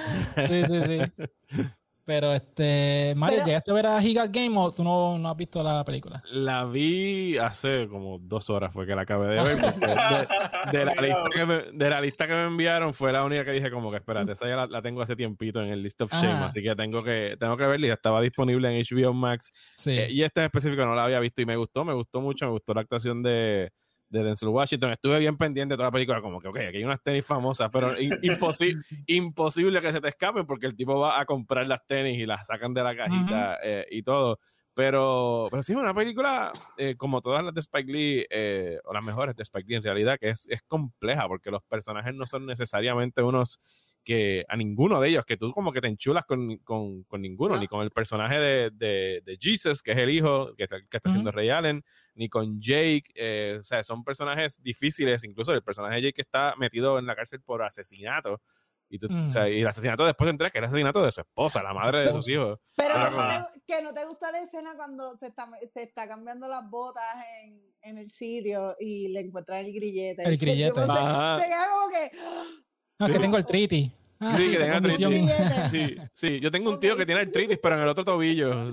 Sí, 0.46 0.64
sí, 0.66 0.80
sí. 0.82 1.62
Pero 2.06 2.32
este, 2.32 3.14
Mario, 3.16 3.44
¿llegaste 3.44 3.72
a 3.72 3.74
ver 3.74 3.86
a 3.86 4.00
Giga 4.00 4.28
Game 4.28 4.56
o 4.56 4.70
tú 4.70 4.84
no, 4.84 5.18
no, 5.18 5.28
has 5.28 5.36
visto 5.36 5.60
la 5.60 5.84
película? 5.84 6.22
La 6.30 6.64
vi 6.64 7.36
hace 7.36 7.88
como 7.88 8.20
dos 8.20 8.48
horas, 8.48 8.72
fue 8.72 8.86
que 8.86 8.94
la 8.94 9.02
acabé 9.02 9.34
de 9.34 9.42
ver. 9.42 9.56
De, 10.72 10.84
la 10.84 10.94
lista 10.94 11.30
que 11.34 11.46
me, 11.46 11.54
de, 11.72 11.90
la 11.90 12.00
lista 12.00 12.26
que 12.26 12.32
me, 12.32 12.44
enviaron 12.44 12.94
fue 12.94 13.12
la 13.12 13.24
única 13.24 13.44
que 13.44 13.52
dije 13.52 13.70
como 13.70 13.90
que 13.90 13.96
espérate, 13.98 14.32
esa 14.32 14.48
ya 14.48 14.66
la, 14.66 14.82
tengo 14.82 15.02
hace 15.02 15.16
tiempito 15.16 15.60
en 15.60 15.68
el 15.68 15.82
list 15.82 16.00
of 16.02 16.12
shame, 16.12 16.44
así 16.44 16.62
que 16.62 16.74
tengo 16.74 17.02
que 17.02 17.36
tengo 17.38 17.56
que 17.56 17.66
verla 17.66 17.86
y 17.88 17.90
estaba 17.90 18.20
disponible 18.20 18.68
en 18.68 18.84
HBO 18.84 19.12
Max. 19.12 19.50
Sí. 19.76 19.90
Eh, 19.90 20.10
y 20.10 20.22
este 20.22 20.40
en 20.40 20.46
específico 20.46 20.84
no 20.84 20.94
la 20.94 21.04
había 21.04 21.20
visto 21.20 21.42
y 21.42 21.46
me 21.46 21.56
gustó, 21.56 21.84
me 21.84 21.92
gustó 21.92 22.20
mucho, 22.20 22.46
me 22.46 22.52
gustó 22.52 22.74
la 22.74 22.82
actuación 22.82 23.22
de, 23.22 23.70
de 24.08 24.22
Denzel 24.22 24.48
Washington. 24.48 24.92
Estuve 24.92 25.18
bien 25.18 25.36
pendiente 25.36 25.74
de 25.74 25.76
toda 25.76 25.88
la 25.88 25.92
película, 25.92 26.20
como 26.20 26.40
que, 26.40 26.48
ok, 26.48 26.56
aquí 26.56 26.78
hay 26.78 26.84
unas 26.84 27.02
tenis 27.02 27.24
famosas, 27.24 27.70
pero 27.72 27.88
imposible, 28.22 28.82
imposible 29.06 29.80
que 29.80 29.92
se 29.92 30.00
te 30.00 30.08
escapen 30.08 30.46
porque 30.46 30.66
el 30.66 30.76
tipo 30.76 30.98
va 30.98 31.20
a 31.20 31.24
comprar 31.24 31.66
las 31.66 31.86
tenis 31.86 32.18
y 32.18 32.26
las 32.26 32.46
sacan 32.46 32.74
de 32.74 32.82
la 32.82 32.96
cajita 32.96 33.58
eh, 33.62 33.86
y 33.90 34.02
todo. 34.02 34.38
Pero, 34.74 35.48
pero 35.50 35.62
sí 35.62 35.72
es 35.72 35.78
una 35.78 35.94
película, 35.94 36.52
eh, 36.76 36.96
como 36.98 37.22
todas 37.22 37.42
las 37.42 37.54
de 37.54 37.60
Spike 37.60 37.90
Lee, 37.90 38.26
eh, 38.28 38.78
o 38.84 38.92
las 38.92 39.02
mejores 39.02 39.34
de 39.34 39.42
Spike 39.42 39.66
Lee 39.66 39.76
en 39.76 39.82
realidad, 39.82 40.18
que 40.20 40.28
es, 40.28 40.46
es 40.50 40.60
compleja 40.68 41.26
porque 41.28 41.50
los 41.50 41.62
personajes 41.62 42.14
no 42.14 42.26
son 42.26 42.44
necesariamente 42.44 43.22
unos 43.22 43.58
que 44.06 44.44
a 44.48 44.56
ninguno 44.56 45.00
de 45.00 45.08
ellos, 45.08 45.24
que 45.26 45.36
tú 45.36 45.50
como 45.50 45.72
que 45.72 45.80
te 45.80 45.88
enchulas 45.88 46.24
con, 46.26 46.58
con, 46.58 47.02
con 47.02 47.20
ninguno, 47.20 47.58
ni 47.58 47.66
con 47.66 47.82
el 47.82 47.90
personaje 47.90 48.38
de, 48.38 48.70
de, 48.70 49.20
de, 49.24 49.36
Jesus, 49.38 49.82
que 49.82 49.90
es 49.90 49.98
el 49.98 50.10
hijo 50.10 50.54
que 50.54 50.62
está, 50.62 50.76
que 50.78 50.96
está 50.96 51.08
haciendo 51.08 51.32
Ray 51.32 51.50
Allen, 51.50 51.84
ni 52.14 52.28
con 52.28 52.60
Jake, 52.60 53.06
eh, 53.16 53.56
o 53.58 53.64
sea, 53.64 53.82
son 53.82 54.04
personajes 54.04 54.62
difíciles, 54.62 55.24
incluso 55.24 55.52
el 55.52 55.62
personaje 55.64 55.96
de 55.96 56.02
Jake 56.02 56.20
está 56.20 56.54
metido 56.56 57.00
en 57.00 57.06
la 57.06 57.16
cárcel 57.16 57.40
por 57.42 57.64
asesinato. 57.64 58.40
Y, 58.88 59.00
tú, 59.00 59.08
o 59.12 59.28
sea, 59.28 59.48
y 59.48 59.62
el 59.62 59.66
asesinato 59.66 60.06
después 60.06 60.30
de 60.30 60.38
que 60.38 60.58
era 60.58 60.68
el 60.68 60.70
asesinato 60.70 61.02
de 61.02 61.10
su 61.10 61.20
esposa, 61.20 61.60
la 61.60 61.74
madre 61.74 62.06
de 62.06 62.12
sus 62.12 62.28
hijos. 62.28 62.60
Pero 62.76 62.94
que, 62.94 63.10
no 63.10 63.28
te, 63.28 63.60
que, 63.66 63.82
no 63.82 63.92
te, 63.92 64.04
gusta 64.04 64.30
la 64.30 64.38
escena 64.38 64.76
cuando 64.76 65.16
se 65.16 65.26
está, 65.26 65.48
se 65.74 65.82
está 65.82 66.06
cambiando 66.06 66.46
las 66.46 66.70
botas 66.70 67.02
en, 67.42 67.74
en 67.82 67.98
el 67.98 68.08
sitio 68.12 68.76
y 68.78 69.08
le 69.08 69.22
encuentran 69.22 69.64
el 69.64 69.72
grillete. 69.72 70.22
El 70.22 70.38
grillete. 70.38 70.80
Se, 70.80 70.86
se, 70.86 70.92
queda 70.92 71.66
como 71.74 71.90
que 71.90 72.66
no, 72.98 73.06
que 73.08 73.18
tengo 73.18 73.36
el 73.36 73.46
triti. 73.46 73.92
Ah, 74.18 74.34
sí, 74.34 74.50
que 74.50 74.58
tenga 74.58 74.78
artritis. 74.78 75.30
Sí, 75.70 75.96
sí, 76.12 76.40
yo 76.40 76.50
tengo 76.50 76.70
un 76.70 76.80
tío 76.80 76.96
que 76.96 77.04
tiene 77.04 77.20
artritis, 77.20 77.58
pero 77.62 77.76
en 77.76 77.82
el 77.82 77.88
otro 77.88 78.02
tobillo. 78.02 78.50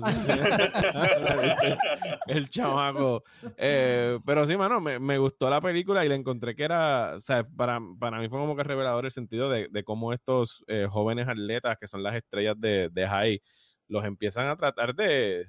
el 2.26 2.48
chamaco. 2.48 3.22
Eh, 3.58 4.18
pero 4.24 4.46
sí, 4.46 4.56
mano, 4.56 4.80
me, 4.80 4.98
me, 4.98 5.18
gustó 5.18 5.50
la 5.50 5.60
película 5.60 6.02
y 6.04 6.08
le 6.08 6.14
encontré 6.14 6.54
que 6.54 6.64
era, 6.64 7.12
o 7.16 7.20
sea, 7.20 7.44
para, 7.44 7.78
para 7.98 8.20
mí 8.20 8.28
fue 8.30 8.38
como 8.38 8.56
que 8.56 8.64
revelador 8.64 9.04
el 9.04 9.10
sentido 9.10 9.50
de, 9.50 9.68
de 9.68 9.84
cómo 9.84 10.14
estos 10.14 10.64
eh, 10.66 10.86
jóvenes 10.88 11.28
atletas, 11.28 11.76
que 11.78 11.88
son 11.88 12.02
las 12.02 12.14
estrellas 12.14 12.58
de, 12.58 12.88
de 12.88 13.06
high, 13.06 13.42
los 13.88 14.02
empiezan 14.06 14.48
a 14.48 14.56
tratar 14.56 14.94
de, 14.94 15.44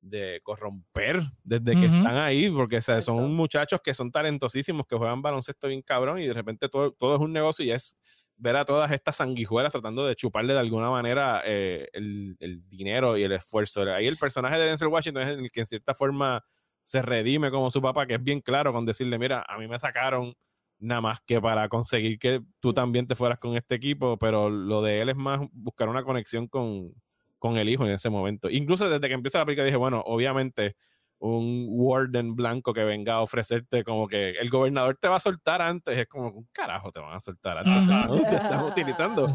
de 0.00 0.40
corromper 0.42 1.20
desde 1.42 1.72
que 1.78 1.86
están 1.86 2.16
ahí, 2.16 2.50
porque 2.50 2.78
o 2.78 2.82
sea, 2.82 3.00
son 3.00 3.34
muchachos 3.34 3.80
que 3.82 3.94
son 3.94 4.10
talentosísimos, 4.10 4.86
que 4.86 4.96
juegan 4.96 5.22
baloncesto 5.22 5.68
bien 5.68 5.82
cabrón 5.82 6.18
y 6.18 6.26
de 6.26 6.34
repente 6.34 6.68
todo, 6.68 6.92
todo 6.92 7.16
es 7.16 7.20
un 7.20 7.32
negocio 7.32 7.64
y 7.64 7.70
es 7.70 7.98
ver 8.36 8.56
a 8.56 8.64
todas 8.64 8.90
estas 8.90 9.16
sanguijuelas 9.16 9.72
tratando 9.72 10.06
de 10.06 10.16
chuparle 10.16 10.54
de 10.54 10.60
alguna 10.60 10.88
manera 10.88 11.42
eh, 11.44 11.88
el, 11.92 12.36
el, 12.40 12.66
dinero 12.68 13.18
y 13.18 13.22
el 13.22 13.32
esfuerzo. 13.32 13.82
Ahí 13.92 14.06
el 14.06 14.16
personaje 14.16 14.58
de 14.58 14.66
Denzel 14.66 14.88
Washington 14.88 15.22
es 15.22 15.28
el 15.28 15.50
que 15.52 15.60
en 15.60 15.66
cierta 15.66 15.94
forma 15.94 16.42
se 16.82 17.02
redime 17.02 17.50
como 17.50 17.70
su 17.70 17.82
papá, 17.82 18.06
que 18.06 18.14
es 18.14 18.22
bien 18.22 18.40
claro 18.40 18.72
con 18.72 18.86
decirle, 18.86 19.18
mira, 19.18 19.44
a 19.46 19.58
mí 19.58 19.68
me 19.68 19.78
sacaron 19.78 20.34
nada 20.78 21.02
más 21.02 21.20
que 21.20 21.40
para 21.40 21.68
conseguir 21.68 22.18
que 22.18 22.40
tú 22.58 22.72
también 22.72 23.06
te 23.06 23.14
fueras 23.14 23.38
con 23.38 23.54
este 23.56 23.74
equipo, 23.74 24.18
pero 24.18 24.48
lo 24.48 24.80
de 24.80 25.02
él 25.02 25.10
es 25.10 25.16
más 25.16 25.40
buscar 25.52 25.90
una 25.90 26.02
conexión 26.02 26.48
con, 26.48 26.94
con 27.40 27.56
el 27.56 27.68
hijo 27.68 27.84
en 27.84 27.92
ese 27.92 28.10
momento. 28.10 28.48
Incluso 28.48 28.88
desde 28.88 29.08
que 29.08 29.14
empieza 29.14 29.38
la 29.38 29.46
película 29.46 29.64
dije, 29.64 29.76
bueno, 29.76 30.00
obviamente 30.06 30.76
un 31.20 31.66
warden 31.68 32.34
blanco 32.34 32.72
que 32.72 32.82
venga 32.82 33.14
a 33.14 33.20
ofrecerte 33.20 33.84
como 33.84 34.08
que 34.08 34.30
el 34.30 34.48
gobernador 34.48 34.96
te 34.98 35.06
va 35.06 35.16
a 35.16 35.20
soltar 35.20 35.60
antes, 35.60 35.98
es 35.98 36.06
como, 36.08 36.28
un 36.30 36.48
carajo 36.50 36.90
te 36.90 36.98
van 36.98 37.14
a 37.14 37.20
soltar 37.20 37.58
antes? 37.58 38.28
Te 38.28 38.36
están 38.36 38.64
utilizando. 38.64 39.28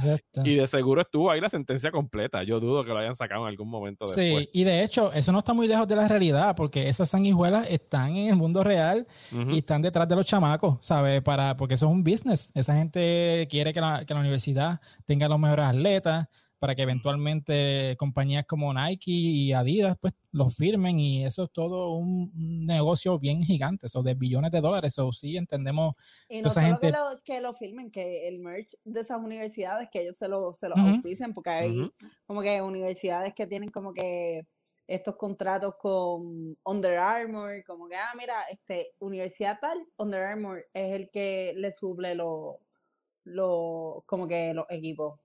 Y 0.44 0.56
de 0.56 0.66
seguro 0.66 1.02
estuvo 1.02 1.30
ahí 1.30 1.40
la 1.40 1.50
sentencia 1.50 1.92
completa. 1.92 2.42
Yo 2.42 2.60
dudo 2.60 2.84
que 2.84 2.90
lo 2.90 2.98
hayan 2.98 3.14
sacado 3.14 3.44
en 3.44 3.50
algún 3.50 3.70
momento 3.70 4.06
después. 4.06 4.46
Sí, 4.46 4.50
y 4.52 4.64
de 4.64 4.84
hecho, 4.84 5.14
eso 5.14 5.32
no 5.32 5.40
está 5.40 5.54
muy 5.54 5.68
lejos 5.68 5.88
de 5.88 5.96
la 5.96 6.08
realidad, 6.08 6.56
porque 6.56 6.90
esas 6.90 7.10
sanguijuelas 7.10 7.70
están 7.70 8.16
en 8.16 8.30
el 8.30 8.36
mundo 8.36 8.64
real 8.64 9.06
y 9.32 9.60
están 9.60 9.84
detrás 9.84 10.08
de 10.08 10.16
los 10.16 10.26
chamacos, 10.26 10.78
¿sabes? 10.82 11.22
Para, 11.22 11.56
porque 11.56 11.76
eso 11.76 11.86
es 11.86 11.92
un 11.92 12.04
business. 12.04 12.52
Esa 12.56 12.76
gente 12.76 13.48
quiere 13.50 13.74
que 13.74 13.82
la, 13.82 14.06
que 14.06 14.14
la 14.14 14.22
universidad 14.22 14.82
tenga 15.06 15.28
los 15.28 15.40
mejores 15.40 15.66
atletas 15.66 16.28
para 16.60 16.76
que 16.76 16.84
eventualmente 16.84 17.96
compañías 17.98 18.46
como 18.46 18.74
Nike 18.74 19.12
y 19.12 19.54
Adidas 19.54 19.98
pues 20.00 20.14
los 20.32 20.56
firmen 20.56 21.00
y 21.00 21.26
eso 21.26 21.44
es 21.44 21.52
todo 21.52 21.94
un, 21.94 22.32
negocio 22.66 23.20
bien 23.20 23.42
gigante, 23.42 23.88
eso 23.88 24.04
de 24.04 24.14
billones 24.14 24.52
de 24.52 24.62
dólares, 24.62 24.98
o 25.00 25.12
sí 25.14 25.38
entendemos. 25.38 25.96
Y 26.30 26.42
no 26.42 26.50
solo 26.50 26.80
que, 26.80 26.92
lo, 26.92 26.98
que 27.24 27.42
lo 27.42 27.54
firmen, 27.54 27.92
que 27.92 28.28
el 28.28 28.40
merch 28.40 28.76
de 28.84 29.02
esas 29.02 29.22
universidades, 29.22 29.90
que 29.92 30.02
ellos 30.02 30.18
se 30.18 30.28
lo, 30.28 30.52
se 30.54 30.70
lo 30.70 30.76
auspicen, 30.76 31.34
porque 31.34 31.50
hay 31.50 31.92
como 32.26 32.42
que 32.42 32.62
universidades 32.62 33.34
que 33.34 33.48
tienen 33.48 33.70
como 33.70 33.94
que 33.94 34.46
estos 34.88 35.16
contratos 35.16 35.76
con 35.80 36.58
Under 36.64 36.98
Armour, 36.98 37.64
como 37.66 37.88
que, 37.88 37.96
ah, 37.96 38.14
mira, 38.18 38.36
este, 38.52 38.94
universidad 39.00 39.60
tal, 39.60 39.88
Under 39.98 40.22
Armour 40.22 40.66
es 40.74 40.94
el 40.94 41.10
que 41.10 41.54
le 41.56 41.72
suple 41.72 42.16
los, 42.16 42.56
lo, 43.24 44.04
como 44.06 44.28
que 44.28 44.54
los 44.54 44.66
equipos. 44.70 45.20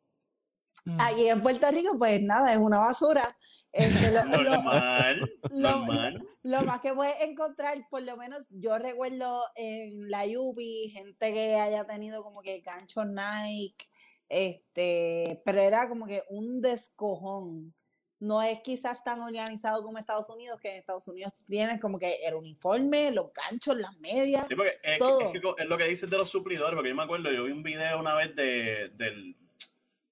Mm. 0.85 1.01
Aquí 1.01 1.29
en 1.29 1.43
Puerto 1.43 1.71
Rico, 1.71 1.99
pues 1.99 2.23
nada, 2.23 2.53
es 2.53 2.59
una 2.59 2.79
basura. 2.79 3.37
Este, 3.73 4.11
lo, 4.11 4.23
lo, 6.43 6.63
más 6.63 6.81
que 6.81 6.93
puedes 6.93 7.23
encontrar, 7.23 7.87
por 7.89 8.03
lo 8.03 8.17
menos 8.17 8.49
yo 8.51 8.79
recuerdo 8.79 9.45
en 9.55 10.11
la 10.11 10.27
Yupi, 10.27 10.91
gente 10.91 11.33
que 11.33 11.55
haya 11.55 11.87
tenido 11.87 12.25
como 12.25 12.43
que 12.43 12.61
gancho 12.61 13.05
Nike, 13.05 13.87
este, 14.29 15.41
pero 15.45 15.61
era 15.61 15.89
como 15.89 16.07
que 16.07 16.25
un 16.31 16.61
descojón. 16.61 17.75
No 18.19 18.43
es 18.43 18.61
quizás 18.61 19.03
tan 19.03 19.23
organizado 19.23 19.83
como 19.83 19.97
Estados 19.97 20.29
Unidos, 20.29 20.61
que 20.61 20.69
en 20.69 20.77
Estados 20.77 21.09
Unidos 21.09 21.33
tienes 21.49 21.81
como 21.81 21.99
que 21.99 22.17
el 22.27 22.35
uniforme, 22.35 23.11
los 23.13 23.33
ganchos, 23.33 23.79
las 23.79 23.99
medias. 24.01 24.47
Sí, 24.47 24.55
porque 24.55 24.77
es, 24.83 24.99
todo. 24.99 25.33
Es, 25.57 25.67
lo 25.67 25.79
que 25.79 25.89
dices 25.89 26.11
de 26.11 26.19
los 26.19 26.29
suplidores, 26.29 26.75
porque 26.75 26.91
yo 26.91 26.97
me 26.97 27.05
acuerdo, 27.05 27.33
yo 27.33 27.45
vi 27.45 27.53
un 27.53 27.63
video 27.63 27.99
una 27.99 28.15
vez 28.15 28.37
de, 28.37 28.91
del 28.91 29.40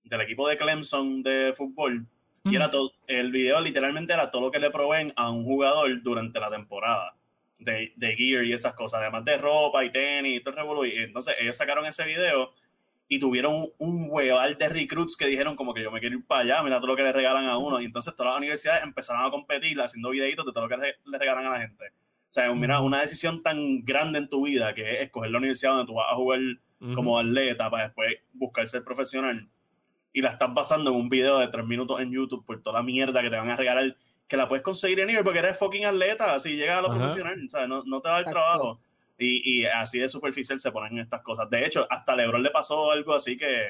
del 0.08 0.20
equipo 0.22 0.48
de 0.48 0.56
Clemson 0.56 1.22
de 1.22 1.52
fútbol. 1.56 2.06
Y 2.44 2.56
era 2.56 2.70
todo, 2.70 2.92
el 3.06 3.30
video 3.30 3.60
literalmente 3.60 4.12
era 4.12 4.30
todo 4.30 4.42
lo 4.42 4.50
que 4.50 4.58
le 4.58 4.70
proveen 4.70 5.12
a 5.16 5.30
un 5.30 5.44
jugador 5.44 6.02
durante 6.02 6.40
la 6.40 6.50
temporada. 6.50 7.14
De, 7.58 7.92
de 7.96 8.14
gear 8.14 8.44
y 8.44 8.52
esas 8.52 8.74
cosas, 8.74 9.00
además 9.00 9.24
de 9.24 9.36
ropa 9.36 9.84
y 9.84 9.90
tenis 9.90 10.36
y 10.36 10.44
todo 10.44 10.84
el 10.84 10.92
Y 10.92 10.98
entonces 10.98 11.34
ellos 11.40 11.56
sacaron 11.56 11.84
ese 11.86 12.04
video 12.04 12.54
y 13.08 13.18
tuvieron 13.18 13.66
un, 13.78 14.06
hueval 14.10 14.56
de 14.56 14.68
recruits 14.68 15.16
que 15.16 15.26
dijeron 15.26 15.56
como 15.56 15.72
que 15.72 15.82
yo 15.82 15.90
me 15.90 15.98
quiero 15.98 16.18
ir 16.18 16.26
para 16.26 16.42
allá, 16.42 16.62
mira 16.62 16.76
todo 16.76 16.88
lo 16.88 16.96
que 16.96 17.02
le 17.02 17.12
regalan 17.12 17.46
a 17.46 17.56
uno. 17.56 17.80
Y 17.80 17.86
entonces 17.86 18.14
todas 18.14 18.32
las 18.32 18.38
universidades 18.38 18.84
empezaron 18.84 19.24
a 19.24 19.30
competir 19.30 19.80
haciendo 19.80 20.10
videitos 20.10 20.44
de 20.44 20.52
todo 20.52 20.68
lo 20.68 20.68
que 20.68 20.94
le, 21.04 21.18
regalan 21.18 21.46
a 21.46 21.50
la 21.50 21.60
gente. 21.60 21.86
O 21.86 22.32
sea, 22.32 22.52
mira, 22.52 22.80
una 22.80 23.00
decisión 23.00 23.42
tan 23.42 23.84
grande 23.84 24.18
en 24.18 24.28
tu 24.28 24.44
vida 24.44 24.74
que 24.74 24.92
es 24.92 25.00
escoger 25.00 25.30
la 25.30 25.38
universidad 25.38 25.72
donde 25.72 25.86
tú 25.86 25.94
vas 25.94 26.12
a 26.12 26.16
jugar 26.16 26.38
como 26.94 27.18
atleta 27.18 27.70
para 27.70 27.84
después 27.84 28.18
buscar 28.34 28.68
ser 28.68 28.84
profesional 28.84 29.48
y 30.18 30.20
la 30.20 30.30
estás 30.30 30.52
basando 30.52 30.90
en 30.90 30.96
un 30.96 31.08
video 31.08 31.38
de 31.38 31.46
tres 31.46 31.64
minutos 31.64 32.00
en 32.00 32.10
YouTube 32.10 32.44
por 32.44 32.60
toda 32.60 32.80
la 32.80 32.82
mierda 32.82 33.22
que 33.22 33.30
te 33.30 33.36
van 33.36 33.50
a 33.50 33.54
regalar, 33.54 33.96
que 34.26 34.36
la 34.36 34.48
puedes 34.48 34.64
conseguir 34.64 34.98
en 34.98 35.06
nivel 35.06 35.22
porque 35.22 35.38
eres 35.38 35.56
fucking 35.56 35.84
atleta, 35.84 36.34
así 36.34 36.56
llega 36.56 36.78
a 36.78 36.82
lo 36.82 36.88
profesional, 36.88 37.38
¿sabes? 37.48 37.68
No, 37.68 37.84
no, 37.86 38.00
te 38.00 38.08
da 38.08 38.18
el 38.18 38.24
trabajo. 38.24 38.80
Y, 39.16 39.60
y, 39.60 39.64
así 39.66 40.00
de 40.00 40.08
superficial 40.08 40.58
se 40.58 40.72
ponen 40.72 40.98
estas 40.98 41.22
cosas. 41.22 41.48
De 41.48 41.64
hecho, 41.64 41.86
hasta 41.88 42.14
a 42.14 42.16
Lebron 42.16 42.42
le 42.42 42.50
pasó 42.50 42.90
algo 42.90 43.14
así 43.14 43.36
que, 43.36 43.68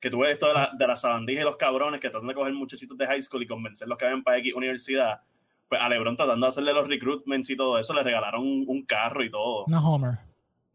que 0.00 0.08
tuve 0.08 0.30
esto 0.30 0.46
de 0.46 0.54
la, 0.54 0.70
de 0.72 0.86
la 0.86 0.96
sabandija 0.96 1.42
y 1.42 1.44
los 1.44 1.56
cabrones 1.56 2.00
que 2.00 2.08
tratan 2.08 2.28
de 2.28 2.34
coger 2.34 2.54
muchachitos 2.54 2.96
de 2.96 3.06
high 3.06 3.20
school 3.20 3.42
y 3.42 3.46
convencerlos 3.46 3.98
que 3.98 4.06
vayan 4.06 4.22
para 4.22 4.38
X 4.38 4.54
universidad. 4.54 5.20
Pues 5.68 5.82
a 5.82 5.88
Lebron 5.90 6.16
tratando 6.16 6.46
de 6.46 6.48
hacerle 6.48 6.72
los 6.72 6.88
recruitments 6.88 7.50
y 7.50 7.56
todo 7.56 7.78
eso, 7.78 7.92
le 7.92 8.02
regalaron 8.02 8.42
un, 8.42 8.86
carro 8.86 9.22
y 9.22 9.30
todo. 9.30 9.66
Una 9.66 9.86
Homer. 9.86 10.18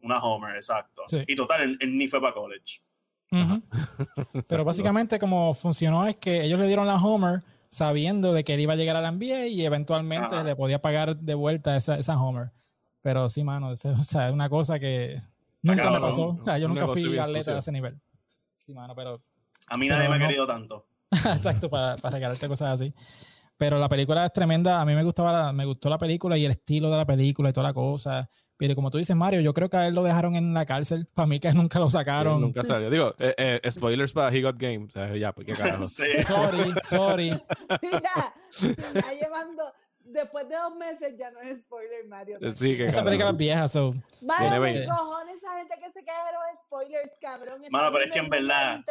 Una 0.02 0.22
Homer, 0.22 0.54
exacto. 0.54 1.02
Y 1.26 1.34
total, 1.34 1.76
él 1.80 1.98
ni 1.98 2.06
fue 2.06 2.20
para 2.20 2.32
college. 2.32 2.80
Pero 4.48 4.64
básicamente 4.64 5.18
como 5.18 5.54
funcionó 5.54 6.06
es 6.06 6.16
que 6.16 6.44
ellos 6.44 6.58
le 6.58 6.66
dieron 6.66 6.86
la 6.86 6.96
Homer 6.96 7.42
sabiendo 7.68 8.32
de 8.32 8.44
que 8.44 8.54
él 8.54 8.60
iba 8.60 8.74
a 8.74 8.76
llegar 8.76 8.96
a 8.96 9.00
la 9.00 9.10
NBA 9.10 9.46
y 9.46 9.64
eventualmente 9.64 10.44
le 10.44 10.54
podía 10.54 10.80
pagar 10.80 11.16
de 11.16 11.34
vuelta 11.34 11.76
esa, 11.76 11.98
esa 11.98 12.20
Homer. 12.20 12.52
Pero 13.02 13.28
sí, 13.28 13.42
mano, 13.42 13.72
es, 13.72 13.84
o 13.84 14.04
sea, 14.04 14.32
una 14.32 14.48
cosa 14.48 14.78
que 14.78 15.16
nunca 15.62 15.90
me 15.90 16.00
pasó. 16.00 16.28
O 16.28 16.44
sea, 16.44 16.58
yo 16.58 16.68
nunca 16.68 16.86
fui 16.86 17.18
atleta 17.18 17.52
a 17.52 17.58
ese 17.58 17.72
nivel. 17.72 18.00
Sí, 18.58 18.72
mano, 18.72 18.94
pero... 18.94 19.20
A 19.66 19.76
mí 19.76 19.88
nadie 19.88 20.08
me 20.08 20.16
ha 20.16 20.18
querido 20.18 20.46
tanto. 20.46 20.86
Exacto, 21.10 21.68
para, 21.68 21.96
para 21.96 22.14
regalarte 22.14 22.48
cosas 22.48 22.80
así. 22.80 22.92
Pero 23.56 23.78
la 23.78 23.88
película 23.88 24.24
es 24.26 24.32
tremenda. 24.32 24.80
A 24.80 24.84
mí 24.84 24.94
me 24.94 25.02
gustaba, 25.02 25.52
me 25.52 25.64
gustó 25.64 25.88
la 25.88 25.98
película 25.98 26.36
y 26.36 26.44
el 26.44 26.52
estilo 26.52 26.90
de 26.90 26.96
la 26.96 27.06
película 27.06 27.50
y 27.50 27.52
toda 27.52 27.68
la 27.68 27.74
cosa. 27.74 28.28
Pero 28.56 28.74
como 28.74 28.90
tú 28.90 28.98
dices, 28.98 29.16
Mario, 29.16 29.40
yo 29.40 29.52
creo 29.52 29.68
que 29.68 29.76
a 29.76 29.86
él 29.86 29.94
lo 29.94 30.02
dejaron 30.02 30.36
en 30.36 30.54
la 30.54 30.64
cárcel. 30.64 31.06
Para 31.14 31.26
mí 31.26 31.40
que 31.40 31.52
nunca 31.52 31.78
lo 31.78 31.90
sacaron. 31.90 32.40
nunca 32.40 32.62
salió. 32.62 32.90
Digo, 32.90 33.14
eh, 33.18 33.34
eh, 33.62 33.70
spoilers 33.70 34.12
para 34.12 34.34
He 34.34 34.42
Got 34.42 34.56
Game. 34.58 34.86
O 34.86 34.90
sea, 34.90 35.14
ya, 35.16 35.32
pues 35.32 35.46
qué 35.46 35.52
carajo. 35.54 35.88
Sorry, 35.88 36.74
sorry. 36.84 37.30
Mira, 37.82 38.34
ya 38.94 39.12
llevando 39.20 39.62
después 40.04 40.48
de 40.48 40.56
dos 40.56 40.76
meses 40.76 41.16
ya 41.18 41.30
no 41.30 41.40
es 41.40 41.60
spoiler 41.60 42.06
Mario. 42.06 42.38
Sí, 42.54 42.76
que 42.76 42.86
esa 42.86 43.02
película 43.02 43.30
es 43.30 43.36
vieja, 43.36 43.68
so. 43.68 43.92
Mario, 44.22 44.62
¿qué 44.62 44.84
cojones 44.84 45.36
esa 45.36 45.58
gente 45.58 45.74
que 45.80 45.90
se 45.90 46.04
queja 46.04 46.26
de 46.26 46.32
los 46.32 46.42
spoilers, 46.64 47.12
cabrón? 47.20 47.62
Mano, 47.70 47.92
pero 47.92 48.04
es 48.04 48.12
que 48.12 48.18
en 48.18 48.28
verdad, 48.28 48.84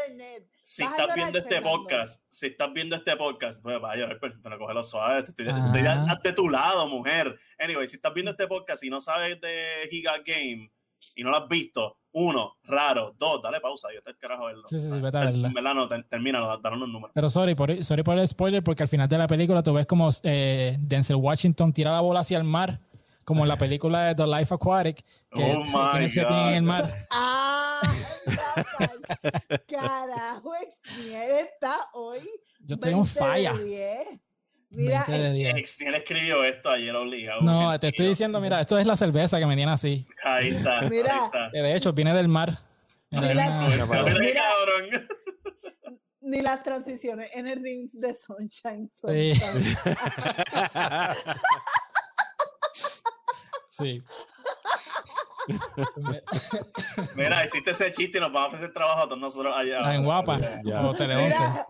si 0.62 0.84
estás 0.84 1.16
viendo 1.16 1.40
este 1.40 1.62
podcast, 1.62 2.24
si 2.30 2.48
estás 2.48 2.74
viendo 2.74 2.96
este 2.96 3.16
podcast, 3.16 3.62
pues 3.62 3.80
vaya, 3.80 4.10
pero 4.20 4.58
coge 4.58 4.74
lo 4.74 4.84
suave, 4.84 5.20
estoy, 5.28 5.48
estoy 5.48 5.84
de 6.24 6.34
tu 6.34 6.50
lado, 6.50 6.88
mujer. 6.88 7.40
Anyway, 7.60 7.88
si 7.88 7.96
estás 7.96 8.14
viendo 8.14 8.32
este 8.32 8.48
podcast 8.48 8.84
y 8.84 8.90
no 8.90 9.00
sabes 9.00 9.40
de 9.40 9.88
Giga 9.90 10.18
Game 10.26 10.72
y 11.16 11.24
no 11.24 11.30
lo 11.30 11.38
has 11.38 11.48
visto, 11.48 11.98
uno, 12.14 12.56
raro. 12.64 13.14
Dos, 13.18 13.42
dale 13.42 13.60
pausa. 13.60 13.90
Yo 13.94 14.02
te 14.02 14.16
carajo 14.16 14.46
verlo. 14.46 14.68
Sí, 14.68 14.80
sí, 14.80 14.90
sí, 14.90 15.00
vete 15.00 15.18
a 15.18 15.26
verla. 15.26 15.48
En 15.48 15.54
verdad, 15.54 15.74
no, 15.74 15.88
termina, 15.88 16.40
dar 16.62 16.74
unos 16.74 16.90
números. 16.90 17.12
Pero 17.14 17.30
sorry 17.30 17.56
por, 17.56 17.84
sorry 17.84 18.04
por 18.04 18.18
el 18.18 18.28
spoiler, 18.28 18.64
porque 18.64 18.84
al 18.84 18.90
final 18.90 19.08
de 19.10 19.18
la 19.18 19.28
película 19.28 19.64
tú 19.64 19.74
ves 19.74 19.86
como 19.86 20.10
eh, 20.24 20.78
Denzel 20.80 21.16
Washington 21.18 21.74
tira 21.74 21.92
la 21.92 22.02
bola 22.02 22.20
hacia 22.22 22.38
el 22.38 22.44
mar, 22.44 22.80
como 23.26 23.44
en 23.44 23.50
la 23.50 23.58
película 23.58 24.08
de 24.08 24.16
The 24.16 24.28
Life 24.28 24.54
Aquatic, 24.54 25.04
que 25.32 25.44
oh 25.44 25.64
my 25.66 25.72
God. 25.72 26.48
en 26.48 26.56
el 26.56 26.64
mar. 26.64 26.94
¡Ah! 27.12 27.82
Carajo, 29.68 30.54
Exnier 30.56 31.32
está 31.46 31.76
hoy. 31.94 32.20
Yo 32.60 32.76
estoy 32.76 32.94
en 32.94 33.06
falla. 33.06 33.54
Mira, 34.76 35.06
él 35.08 35.56
escribió 35.56 36.44
esto 36.44 36.70
ayer 36.70 36.96
obligado. 36.96 37.42
No, 37.42 37.80
te 37.80 37.90
estoy 37.90 38.08
diciendo, 38.08 38.40
mira, 38.42 38.62
esto 38.62 38.78
es 38.78 38.88
la 38.88 38.96
cerveza 38.96 39.40
que 39.40 39.46
me 39.46 39.56
tiene 39.56 39.72
así. 39.72 40.06
Ahí 40.24 40.50
está. 40.50 40.82
Mira, 40.82 41.52
de 41.52 41.76
hecho, 41.76 41.94
viene 41.94 42.14
del 42.14 42.28
mar. 42.28 42.58
Mira, 43.10 43.68
ni 46.22 46.42
las 46.42 46.64
transiciones 46.64 47.30
en 47.34 47.48
el 47.48 47.62
rings 47.62 48.00
de 48.00 48.16
Sunshine 48.16 48.90
son 48.90 49.12
Sí. 49.14 49.34
sí. 53.70 54.04
Mira, 57.16 57.44
hiciste 57.44 57.72
ese 57.72 57.92
chiste 57.92 58.18
y 58.18 58.22
nos 58.22 58.32
vamos 58.32 58.46
a 58.46 58.56
ofrecer 58.56 58.74
trabajo 58.74 59.02
a 59.02 59.06
todos 59.06 59.20
nosotros 59.20 59.54
allá. 59.56 59.80
Ah, 59.84 59.96
en 59.96 60.06
Guapa, 60.06 60.40
ya. 60.64 60.82
o 60.82 60.96
Tele 60.96 61.18
Mira, 61.18 61.68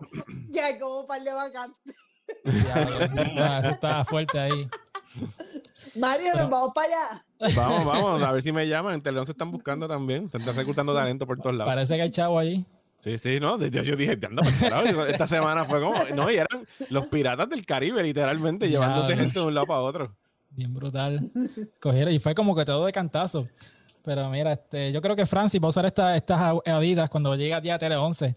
ya 0.50 0.66
hay 0.66 0.78
como 0.78 1.00
un 1.00 1.06
par 1.06 1.20
de 1.20 1.32
vacantes. 1.32 1.96
Ya, 2.44 2.82
eso, 3.60 3.70
está, 3.70 4.04
fuerte 4.04 4.38
ahí. 4.38 4.68
Mario, 5.96 6.34
nos 6.36 6.50
vamos 6.50 6.72
para 6.74 6.86
allá. 6.88 7.24
Vamos, 7.56 7.84
vamos, 7.84 8.22
a 8.22 8.32
ver 8.32 8.42
si 8.42 8.52
me 8.52 8.66
llaman. 8.66 8.94
En 8.94 9.02
Teleón 9.02 9.26
se 9.26 9.32
están 9.32 9.50
buscando 9.50 9.86
también. 9.86 10.30
Están 10.32 10.56
reclutando 10.56 10.94
talento 10.94 11.26
por 11.26 11.38
todos 11.38 11.56
lados. 11.56 11.70
Parece 11.70 11.96
que 11.96 12.02
hay 12.02 12.10
chavo 12.10 12.38
ahí. 12.38 12.64
Sí, 13.00 13.18
sí, 13.18 13.38
no. 13.38 13.58
Yo 13.58 13.96
dije, 13.96 14.18
anda, 14.26 14.42
esta 15.08 15.26
semana 15.26 15.64
fue 15.64 15.80
como. 15.80 15.94
No, 16.16 16.30
y 16.30 16.36
eran 16.36 16.66
los 16.90 17.06
piratas 17.08 17.48
del 17.48 17.64
Caribe, 17.66 18.02
literalmente, 18.02 18.68
llevándose 18.68 19.14
gente 19.14 19.38
de 19.38 19.46
un 19.46 19.54
lado 19.54 19.66
para 19.66 19.80
otro. 19.80 20.16
Bien 20.50 20.72
brutal. 20.72 21.30
Cogieron 21.80 22.14
y 22.14 22.18
fue 22.18 22.34
como 22.34 22.54
que 22.56 22.64
todo 22.64 22.86
de 22.86 22.92
cantazo. 22.92 23.46
Pero 24.04 24.28
mira, 24.30 24.52
este, 24.52 24.92
yo 24.92 25.00
creo 25.00 25.16
que 25.16 25.26
Francis 25.26 25.60
va 25.60 25.66
a 25.66 25.70
usar 25.70 25.86
estas 25.86 26.22
Adidas 26.66 27.10
cuando 27.10 27.34
llegue 27.34 27.54
a 27.54 27.60
día 27.60 27.78
Tele 27.78 27.96
11 27.96 28.34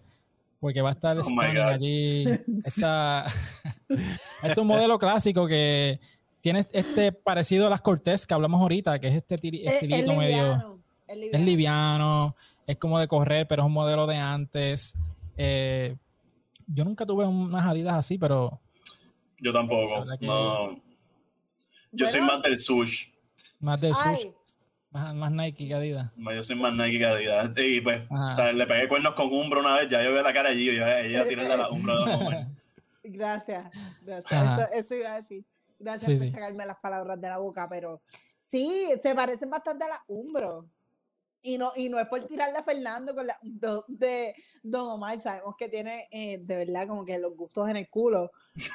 porque 0.60 0.82
va 0.82 0.90
a 0.90 0.92
estar 0.92 1.16
oh 1.18 1.22
allí. 1.64 2.24
Esta, 2.64 3.26
este 3.88 4.52
es 4.52 4.58
un 4.58 4.66
modelo 4.66 4.98
clásico 4.98 5.46
que 5.46 6.00
tiene 6.40 6.66
este 6.72 7.12
parecido 7.12 7.66
a 7.66 7.70
las 7.70 7.80
Cortés 7.80 8.26
que 8.26 8.34
hablamos 8.34 8.60
ahorita, 8.60 8.98
que 8.98 9.08
es 9.08 9.14
este 9.14 9.34
estilito 9.34 10.14
medio. 10.16 10.78
Es 11.06 11.40
liviano. 11.40 12.36
Es 12.66 12.76
como 12.76 12.98
de 12.98 13.08
correr, 13.08 13.46
pero 13.48 13.62
es 13.62 13.66
un 13.66 13.72
modelo 13.72 14.06
de 14.06 14.16
antes. 14.16 14.94
Eh, 15.36 15.96
yo 16.66 16.84
nunca 16.84 17.06
tuve 17.06 17.24
unas 17.24 17.64
Adidas 17.64 17.96
así, 17.96 18.18
pero. 18.18 18.60
Yo 19.40 19.52
tampoco. 19.52 20.04
No. 20.20 20.80
Yo 21.92 22.06
soy 22.06 22.20
más 22.20 22.42
del 22.42 22.58
sush. 22.58 23.06
Más 23.60 23.80
del 23.80 23.94
sush. 23.94 24.26
Más, 25.14 25.32
Nike 25.32 25.68
que 25.68 25.74
Adidas. 25.74 26.10
Yo 26.16 26.42
soy 26.42 26.56
más 26.56 26.72
Nike 26.74 26.98
que 26.98 27.06
Adidas. 27.06 27.50
Y 27.56 27.80
pues, 27.80 28.04
o 28.10 28.34
sea, 28.34 28.52
le 28.52 28.66
pegué 28.66 28.88
cuernos 28.88 29.14
con 29.14 29.32
Umbro 29.32 29.60
una 29.60 29.76
vez, 29.76 29.88
ya 29.88 30.02
yo 30.02 30.12
veo 30.12 30.22
la 30.22 30.32
cara 30.32 30.50
allí, 30.50 30.70
y 30.70 30.76
ella 30.76 31.26
tiene 31.26 31.44
la 31.48 31.68
Umbro 31.68 32.04
de 32.04 32.46
Gracias, 33.04 33.64
gracias. 34.02 34.72
Eso, 34.74 34.94
iba 34.94 35.12
a 35.12 35.20
decir. 35.20 35.44
Gracias 35.78 36.18
por 36.18 36.28
sacarme 36.28 36.66
las 36.66 36.78
palabras 36.78 37.20
de 37.20 37.28
la 37.28 37.38
boca, 37.38 37.66
pero 37.70 38.02
sí, 38.44 38.90
se 39.02 39.14
parecen 39.14 39.48
bastante 39.48 39.84
a 39.84 39.88
la 39.88 40.04
Umbro. 40.08 40.68
Y 41.40 41.56
no, 41.56 41.72
y 41.76 41.88
no 41.88 41.98
es 42.00 42.08
por 42.08 42.24
tirarle 42.26 42.58
a 42.58 42.62
Fernando 42.64 43.14
con 43.14 43.26
la 43.26 43.38
de 43.86 44.34
Don 44.62 44.90
Omar, 44.90 45.20
sabemos 45.20 45.54
que 45.56 45.68
tiene 45.68 46.08
eh, 46.10 46.38
de 46.38 46.56
verdad 46.56 46.88
como 46.88 47.04
que 47.04 47.18
los 47.18 47.36
gustos 47.36 47.68
en 47.68 47.76
el 47.76 47.88
culo, 47.88 48.32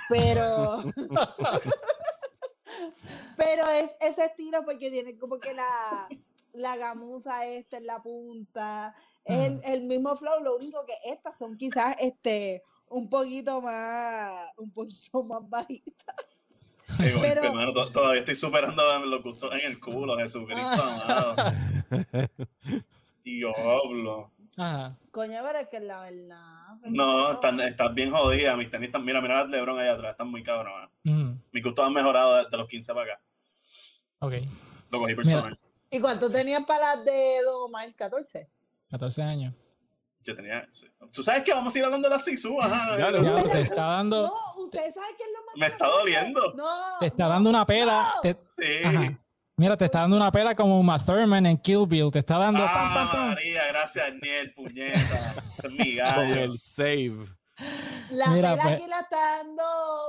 pero 0.08 0.82
Pero 3.38 3.68
es 3.70 3.96
ese 4.00 4.26
estilo 4.26 4.64
porque 4.66 4.92
tiene 4.92 5.18
como 5.18 5.40
que 5.40 5.54
la, 5.54 6.08
la 6.54 6.78
gamuza 6.78 7.46
esta 7.48 7.78
en 7.78 7.86
la 7.86 8.02
punta. 8.02 8.96
Es 9.26 9.52
el, 9.64 9.84
mismo 9.84 10.16
flow, 10.16 10.44
lo 10.44 10.56
único 10.56 10.86
que 10.86 10.94
estas 11.06 11.38
son 11.38 11.58
quizás 11.58 11.96
este 12.00 12.62
un 12.90 13.10
poquito 13.10 13.62
más, 13.62 14.50
un 14.58 14.72
poquito 14.72 15.24
más 15.24 15.50
bajitas. 15.50 16.16
pero, 16.98 17.92
todavía 17.92 18.20
estoy 18.20 18.36
superando 18.36 19.00
los 19.06 19.24
gustos 19.24 19.52
en 19.54 19.72
el 19.72 19.80
culo, 19.80 20.18
Jesucristo 20.18 20.84
amado. 20.84 21.36
Diablo. 23.24 24.33
Coño, 24.56 25.39
pero 25.45 25.60
es 25.60 25.68
que 25.68 25.80
la 25.80 26.01
verdad. 26.01 26.76
No, 26.86 27.32
están, 27.34 27.60
están 27.62 27.95
bien 27.95 28.12
jodidas. 28.12 28.58
Mis 28.58 28.70
tenis 28.70 28.88
están, 28.88 29.04
mira, 29.04 29.22
mira 29.22 29.43
las 29.43 29.49
Lebron 29.49 29.80
allá 29.80 29.93
atrás, 29.93 30.12
están 30.12 30.30
muy 30.30 30.43
cabronas. 30.43 30.89
Mm. 31.04 31.32
Mis 31.51 31.64
gustos 31.64 31.86
han 31.86 31.93
mejorado 31.93 32.38
desde 32.38 32.58
los 32.58 32.68
15 32.68 32.93
para 32.93 33.14
acá. 33.14 33.22
Ok. 34.20 34.34
Lo 34.91 34.99
cogí 34.99 35.16
personal. 35.16 35.60
¿Y 35.89 35.99
cuánto 35.99 36.30
tenías 36.30 36.64
para 36.66 36.95
las 36.95 37.06
de 37.06 37.41
Domar? 37.43 37.88
¿14? 37.89 38.47
14 38.89 39.22
años. 39.24 39.54
Yo 40.24 40.36
tenía. 40.36 40.68
Tú 41.12 41.22
sabes 41.22 41.43
que 41.43 41.54
vamos 41.54 41.76
a 41.76 41.78
ir 41.78 41.84
hablando 41.84 42.08
de 42.08 42.16
la 42.16 42.20
SISU. 42.20 42.60
Ajá. 42.62 42.95
Claro, 42.95 43.22
ya, 43.22 43.43
te 43.43 43.62
está 43.62 43.84
dando. 43.84 44.28
No, 44.28 44.64
ustedes 44.64 44.93
saben 44.93 45.16
que 45.18 45.24
es 45.24 45.30
lo 45.34 45.45
más. 45.45 45.56
Me 45.56 45.66
está 45.68 45.88
doliendo. 45.88 46.54
No. 46.54 46.66
Te 46.99 47.08
está 47.08 47.28
dando 47.28 47.49
una 47.49 47.66
pela. 47.66 48.14
Sí. 48.47 49.18
Mira, 49.56 49.78
te 49.78 49.86
está 49.86 49.99
dando 50.01 50.18
una 50.18 50.32
pela 50.32 50.56
como 50.56 50.80
Uma 50.80 50.97
Thurman 50.97 51.45
en 51.45 51.58
Kill 51.58 51.86
Bill. 51.88 52.12
Te 52.12 52.20
está 52.20 52.39
dando. 52.39 52.66
Ah, 52.68 53.12
María, 53.30 53.68
gracias, 53.68 54.14
Niel, 54.22 54.51
puñeta. 54.54 54.97
Ese 54.97 55.68
es 55.68 55.74
mi 55.74 55.95
gallo. 55.95 56.16
Con 56.16 56.39
el 56.39 56.58
save. 56.58 57.26
La 58.10 58.30
Mira, 58.30 58.51
pela 58.51 58.64
pues... 58.64 58.74
aquí 58.74 58.88
la 58.88 58.99
está 59.01 59.38
dando 59.38 59.64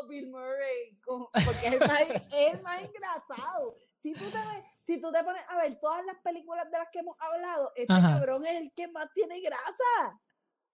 Bill 0.09 0.29
Murray, 0.29 0.99
porque 1.05 1.67
es 1.67 1.73
el 1.75 1.81
más, 1.81 2.01
es 2.01 2.63
más 2.63 2.83
engrasado. 2.83 3.75
Si 4.01 4.15
tú, 4.15 4.25
te 4.31 4.39
si 4.83 5.01
tú 5.01 5.13
te 5.13 5.23
pones 5.23 5.43
a 5.49 5.57
ver 5.59 5.79
todas 5.79 6.05
las 6.07 6.17
películas 6.25 6.71
de 6.71 6.79
las 6.79 6.89
que 6.91 7.01
hemos 7.01 7.17
hablado, 7.21 7.71
este 7.77 7.93
cabrón 7.95 8.47
es 8.47 8.61
el 8.63 8.73
que 8.75 8.89
más 8.89 9.09
tiene 9.15 9.41
grasa. 9.41 10.21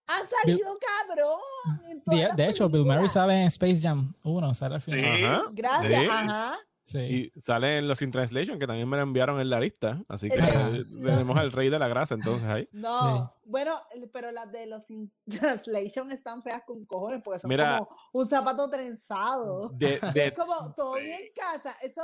Ha 0.06 0.20
salido 0.24 0.78
cabrón. 0.78 2.02
de, 2.06 2.28
de 2.36 2.48
hecho, 2.48 2.68
Bill 2.68 2.84
Murray 2.84 3.08
sale 3.08 3.34
en 3.34 3.46
Space 3.48 3.80
Jam 3.82 4.14
1, 4.22 4.54
sale 4.54 4.76
al 4.76 4.80
final. 4.80 5.42
Sí, 5.46 5.54
gracias, 5.56 6.04
ajá. 6.08 6.56
Y 6.94 7.32
sale 7.38 7.78
en 7.78 7.88
los 7.88 8.02
In 8.02 8.10
Translation, 8.10 8.58
que 8.58 8.66
también 8.66 8.88
me 8.88 8.96
lo 8.96 9.02
enviaron 9.02 9.40
en 9.40 9.50
la 9.50 9.60
lista. 9.60 10.02
Así 10.08 10.28
que 10.28 10.36
tenemos 11.02 11.36
al 11.36 11.52
rey 11.52 11.70
de 11.70 11.78
la 11.78 11.88
grasa 11.88 12.14
entonces 12.14 12.48
ahí. 12.48 12.68
No, 12.72 13.34
bueno, 13.44 13.74
pero 14.12 14.30
las 14.30 14.52
de 14.52 14.66
los 14.66 14.88
In 14.90 15.12
Translation 15.28 16.10
están 16.12 16.42
feas 16.42 16.62
con 16.64 16.84
cojones, 16.84 17.20
porque 17.24 17.40
son 17.40 17.50
como 17.50 17.88
un 18.12 18.28
zapato 18.28 18.70
trenzado. 18.70 19.72
es 19.80 20.32
como 20.32 20.72
todo 20.74 20.94
bien 20.94 21.20
en 21.20 21.32
casa. 21.34 21.74
Eso, 21.82 22.00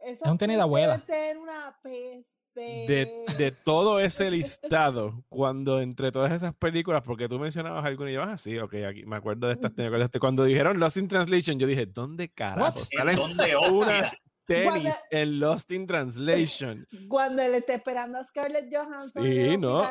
eso 0.00 0.24
es 0.24 0.30
un 0.30 0.38
tenis 0.38 0.56
de 0.56 0.62
abuela. 0.62 0.98
tener 0.98 1.38
una 1.38 1.76
peste. 1.82 2.36
De, 2.56 3.24
de, 3.36 3.52
todo 3.52 4.00
ese 4.00 4.30
listado, 4.30 5.22
cuando 5.28 5.78
entre 5.78 6.10
todas 6.10 6.32
esas 6.32 6.54
películas, 6.54 7.02
porque 7.02 7.28
tú 7.28 7.38
mencionabas 7.38 7.84
alguna 7.84 8.10
y 8.10 8.14
yo, 8.14 8.22
ah, 8.22 8.38
sí, 8.38 8.58
ok, 8.58 8.74
aquí 8.88 9.04
me 9.04 9.16
acuerdo 9.16 9.48
de 9.48 9.54
estas, 9.54 10.10
cuando 10.18 10.42
dijeron 10.42 10.80
Lost 10.80 10.96
in 10.96 11.06
Translation, 11.06 11.58
yo 11.58 11.66
dije, 11.66 11.84
¿dónde 11.84 12.30
carajo 12.32 12.78
salen 12.78 13.16
¿Dónde 13.16 13.56
unas 13.58 14.16
tenis 14.46 14.94
en 15.10 15.40
Lost 15.40 15.72
in 15.72 15.86
Translation. 15.86 16.86
Cuando 17.08 17.42
él 17.42 17.54
está 17.54 17.74
esperando 17.74 18.18
a 18.18 18.24
Scarlett 18.24 18.68
Johansson. 18.72 19.24
Sí, 19.24 19.56
¿no? 19.56 19.82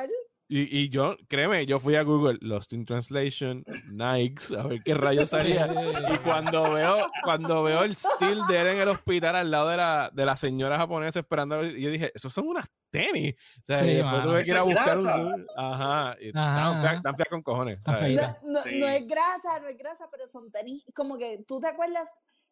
Y, 0.48 0.80
y, 0.80 0.90
yo, 0.90 1.18
créeme, 1.28 1.66
yo 1.66 1.80
fui 1.80 1.96
a 1.96 2.04
Google 2.04 2.38
Lost 2.42 2.72
in 2.74 2.86
Translation, 2.86 3.64
Nikes, 3.88 4.52
a 4.52 4.62
ver 4.62 4.80
qué 4.84 4.94
rayos 4.94 5.32
salía. 5.32 5.68
y 6.14 6.18
cuando 6.20 6.72
veo, 6.72 7.10
cuando 7.24 7.64
veo 7.64 7.84
el 7.84 7.96
still 7.96 8.42
de 8.48 8.62
él 8.62 8.68
en 8.68 8.82
el 8.82 8.90
hospital 8.90 9.36
al 9.36 9.50
lado 9.50 9.70
de 9.70 9.78
la, 9.78 10.12
de 10.14 10.24
la 10.24 10.36
señora 10.36 10.78
japonesa 10.78 11.18
esperando, 11.18 11.64
yo 11.64 11.90
dije, 11.90 12.12
esos 12.14 12.32
son 12.32 12.48
unas 12.48 12.68
tenis. 12.92 13.34
O 13.58 13.66
sea, 13.66 13.78
sí, 13.78 13.88
después 13.88 14.24
tuve 14.24 14.44
que 14.44 14.50
ir 14.52 14.58
a 14.58 14.62
buscar 14.62 14.98
un. 15.00 15.48
Ajá. 15.58 16.16
Y 16.22 16.28
Están 16.28 17.16
feas 17.16 17.30
con 17.30 17.42
cojones. 17.42 17.80
No, 17.86 17.94
no, 17.94 18.60
no, 18.72 18.88
es 18.88 19.08
grasa, 19.08 19.60
no 19.62 19.68
es 19.68 19.78
grasa, 19.78 20.08
pero 20.12 20.28
son 20.28 20.52
tenis. 20.52 20.84
Como 20.94 21.18
que 21.18 21.44
tú 21.48 21.60
te 21.60 21.68
acuerdas 21.68 22.08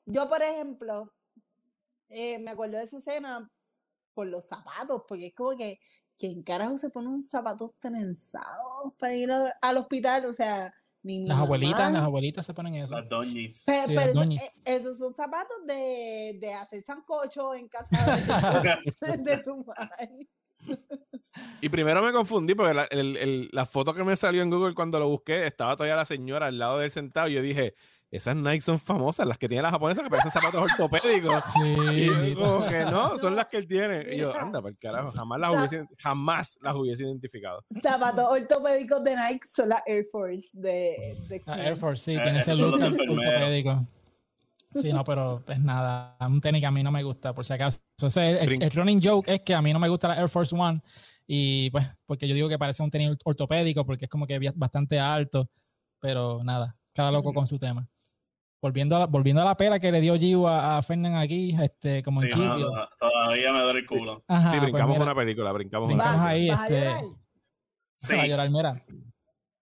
Yo, 0.05 0.27
por 0.27 0.41
ejemplo, 0.41 1.13
eh, 2.09 2.39
me 2.39 2.51
acuerdo 2.51 2.77
de 2.77 2.83
esa 2.83 2.97
escena 2.97 3.49
por 4.13 4.27
los 4.27 4.45
zapatos, 4.45 5.03
porque 5.07 5.27
es 5.27 5.33
como 5.33 5.57
que, 5.57 5.79
¿quién 6.17 6.43
carajo 6.43 6.77
se 6.77 6.89
pone 6.89 7.07
un 7.07 7.21
zapato 7.21 7.75
trenzados 7.79 8.93
para 8.97 9.15
ir 9.15 9.31
al 9.31 9.77
hospital? 9.77 10.25
O 10.25 10.33
sea, 10.33 10.73
ni 11.03 11.25
las 11.25 11.37
abuelitas, 11.37 11.91
las 11.91 12.03
abuelitas 12.03 12.45
se 12.45 12.53
ponen 12.53 12.75
eso. 12.75 12.97
Las 12.97 13.09
doñis. 13.09 13.63
Pero, 13.65 14.01
eh, 14.01 14.37
esos 14.63 14.97
son 14.97 15.13
zapatos 15.13 15.57
de, 15.67 16.37
de 16.39 16.53
hacer 16.53 16.81
sancocho 16.81 17.53
en 17.55 17.67
casa 17.67 17.89
de, 19.01 19.37
tu 19.39 19.65
madre. 19.65 20.29
Y 21.59 21.67
primero 21.67 22.01
me 22.01 22.13
confundí 22.13 22.55
porque 22.55 22.73
la, 22.73 22.87
la, 22.89 23.65
foto 23.65 23.93
que 23.93 24.05
me 24.05 24.15
salió 24.15 24.41
en 24.41 24.49
Google 24.49 24.73
cuando 24.73 24.97
lo 24.97 25.09
busqué 25.09 25.45
estaba 25.45 25.75
todavía 25.75 25.97
la 25.97 26.05
señora 26.05 26.47
al 26.47 26.57
lado 26.57 26.77
del 26.77 26.89
sentado 26.91 27.27
y 27.27 27.33
yo 27.33 27.41
dije, 27.41 27.75
esas 28.17 28.35
Nike 28.35 28.61
son 28.61 28.79
famosas, 28.79 29.27
las 29.27 29.39
que 29.39 29.47
tiene 29.47 29.63
la 29.63 29.71
japonesa 29.71 30.03
que 30.03 30.09
parecen 30.09 30.29
zapatos 30.29 30.71
ortopédicos. 30.71 31.43
Sí. 31.53 32.07
Y 32.27 32.35
como 32.35 32.65
que 32.67 32.85
no, 32.85 33.17
son 33.17 33.35
las 33.35 33.47
que 33.47 33.57
él 33.57 33.67
tiene. 33.67 34.13
Y 34.13 34.19
yo, 34.19 34.35
anda, 34.35 34.61
por 34.61 34.77
carajo, 34.77 35.11
jamás 35.11 35.39
las 35.39 35.55
hubiese, 35.55 35.87
jamás 35.97 36.59
las 36.61 36.75
hubiese 36.75 37.03
identificado. 37.03 37.63
Zapatos 37.81 38.25
ortopédicos 38.29 39.03
de 39.03 39.15
Nike 39.15 39.47
son 39.47 39.69
las 39.69 39.81
Air 39.87 40.05
Force 40.11 40.49
de, 40.53 41.17
de 41.27 41.41
Air 41.47 41.75
Force, 41.75 42.03
sí, 42.03 42.21
tiene 42.21 42.37
eh, 42.37 42.41
ese 42.41 42.55
look 42.55 42.73
ortopédico. 42.73 43.87
Sí, 44.75 44.93
no, 44.93 45.03
pero 45.03 45.41
es 45.47 45.59
nada. 45.59 46.15
Un 46.21 46.39
tenis 46.39 46.61
que 46.61 46.67
a 46.67 46.71
mí 46.71 46.83
no 46.83 46.91
me 46.91 47.03
gusta, 47.03 47.33
por 47.33 47.45
si 47.45 47.53
acaso. 47.53 47.79
el, 48.17 48.61
el, 48.61 48.71
running 48.71 49.01
joke 49.03 49.27
es 49.27 49.41
que 49.41 49.55
a 49.55 49.61
mí 49.61 49.73
no 49.73 49.79
me 49.79 49.89
gusta 49.89 50.07
la 50.07 50.19
Air 50.19 50.29
Force 50.29 50.55
One. 50.55 50.81
Y 51.25 51.71
pues, 51.71 51.85
porque 52.05 52.27
yo 52.27 52.35
digo 52.35 52.49
que 52.49 52.59
parece 52.59 52.83
un 52.83 52.91
tenis 52.91 53.17
ortopédico, 53.23 53.85
porque 53.85 54.05
es 54.05 54.11
como 54.11 54.27
que 54.27 54.51
bastante 54.53 54.99
alto. 54.99 55.45
Pero 55.99 56.41
nada, 56.43 56.75
cada 56.93 57.11
loco 57.11 57.33
con 57.33 57.47
su 57.47 57.57
tema 57.57 57.87
volviendo 58.63 58.95
a, 58.95 58.99
la, 58.99 59.05
volviendo 59.07 59.41
a 59.41 59.45
la 59.45 59.57
pela 59.57 59.77
que 59.77 59.91
le 59.91 59.99
dio 59.99 60.15
Giu 60.15 60.47
a, 60.47 60.77
a 60.77 60.81
Fernan 60.81 61.17
aquí, 61.17 61.53
este, 61.61 62.01
como 62.01 62.21
sí, 62.21 62.29
en 62.31 62.37
Todavía 62.97 63.51
me 63.51 63.61
duele 63.61 63.79
el 63.79 63.85
culo. 63.85 64.23
sí, 64.25 64.25
pues 64.27 64.61
brincamos 64.61 64.99
una 64.99 65.13
película, 65.13 65.51
brincamos, 65.51 65.87
brincamos 65.89 66.15
una 66.15 66.27
ahí. 66.29 66.49
Este, 66.49 66.93
sí. 67.97 68.13
a 68.13 68.25
llorar, 68.25 68.49
mira. 68.49 68.85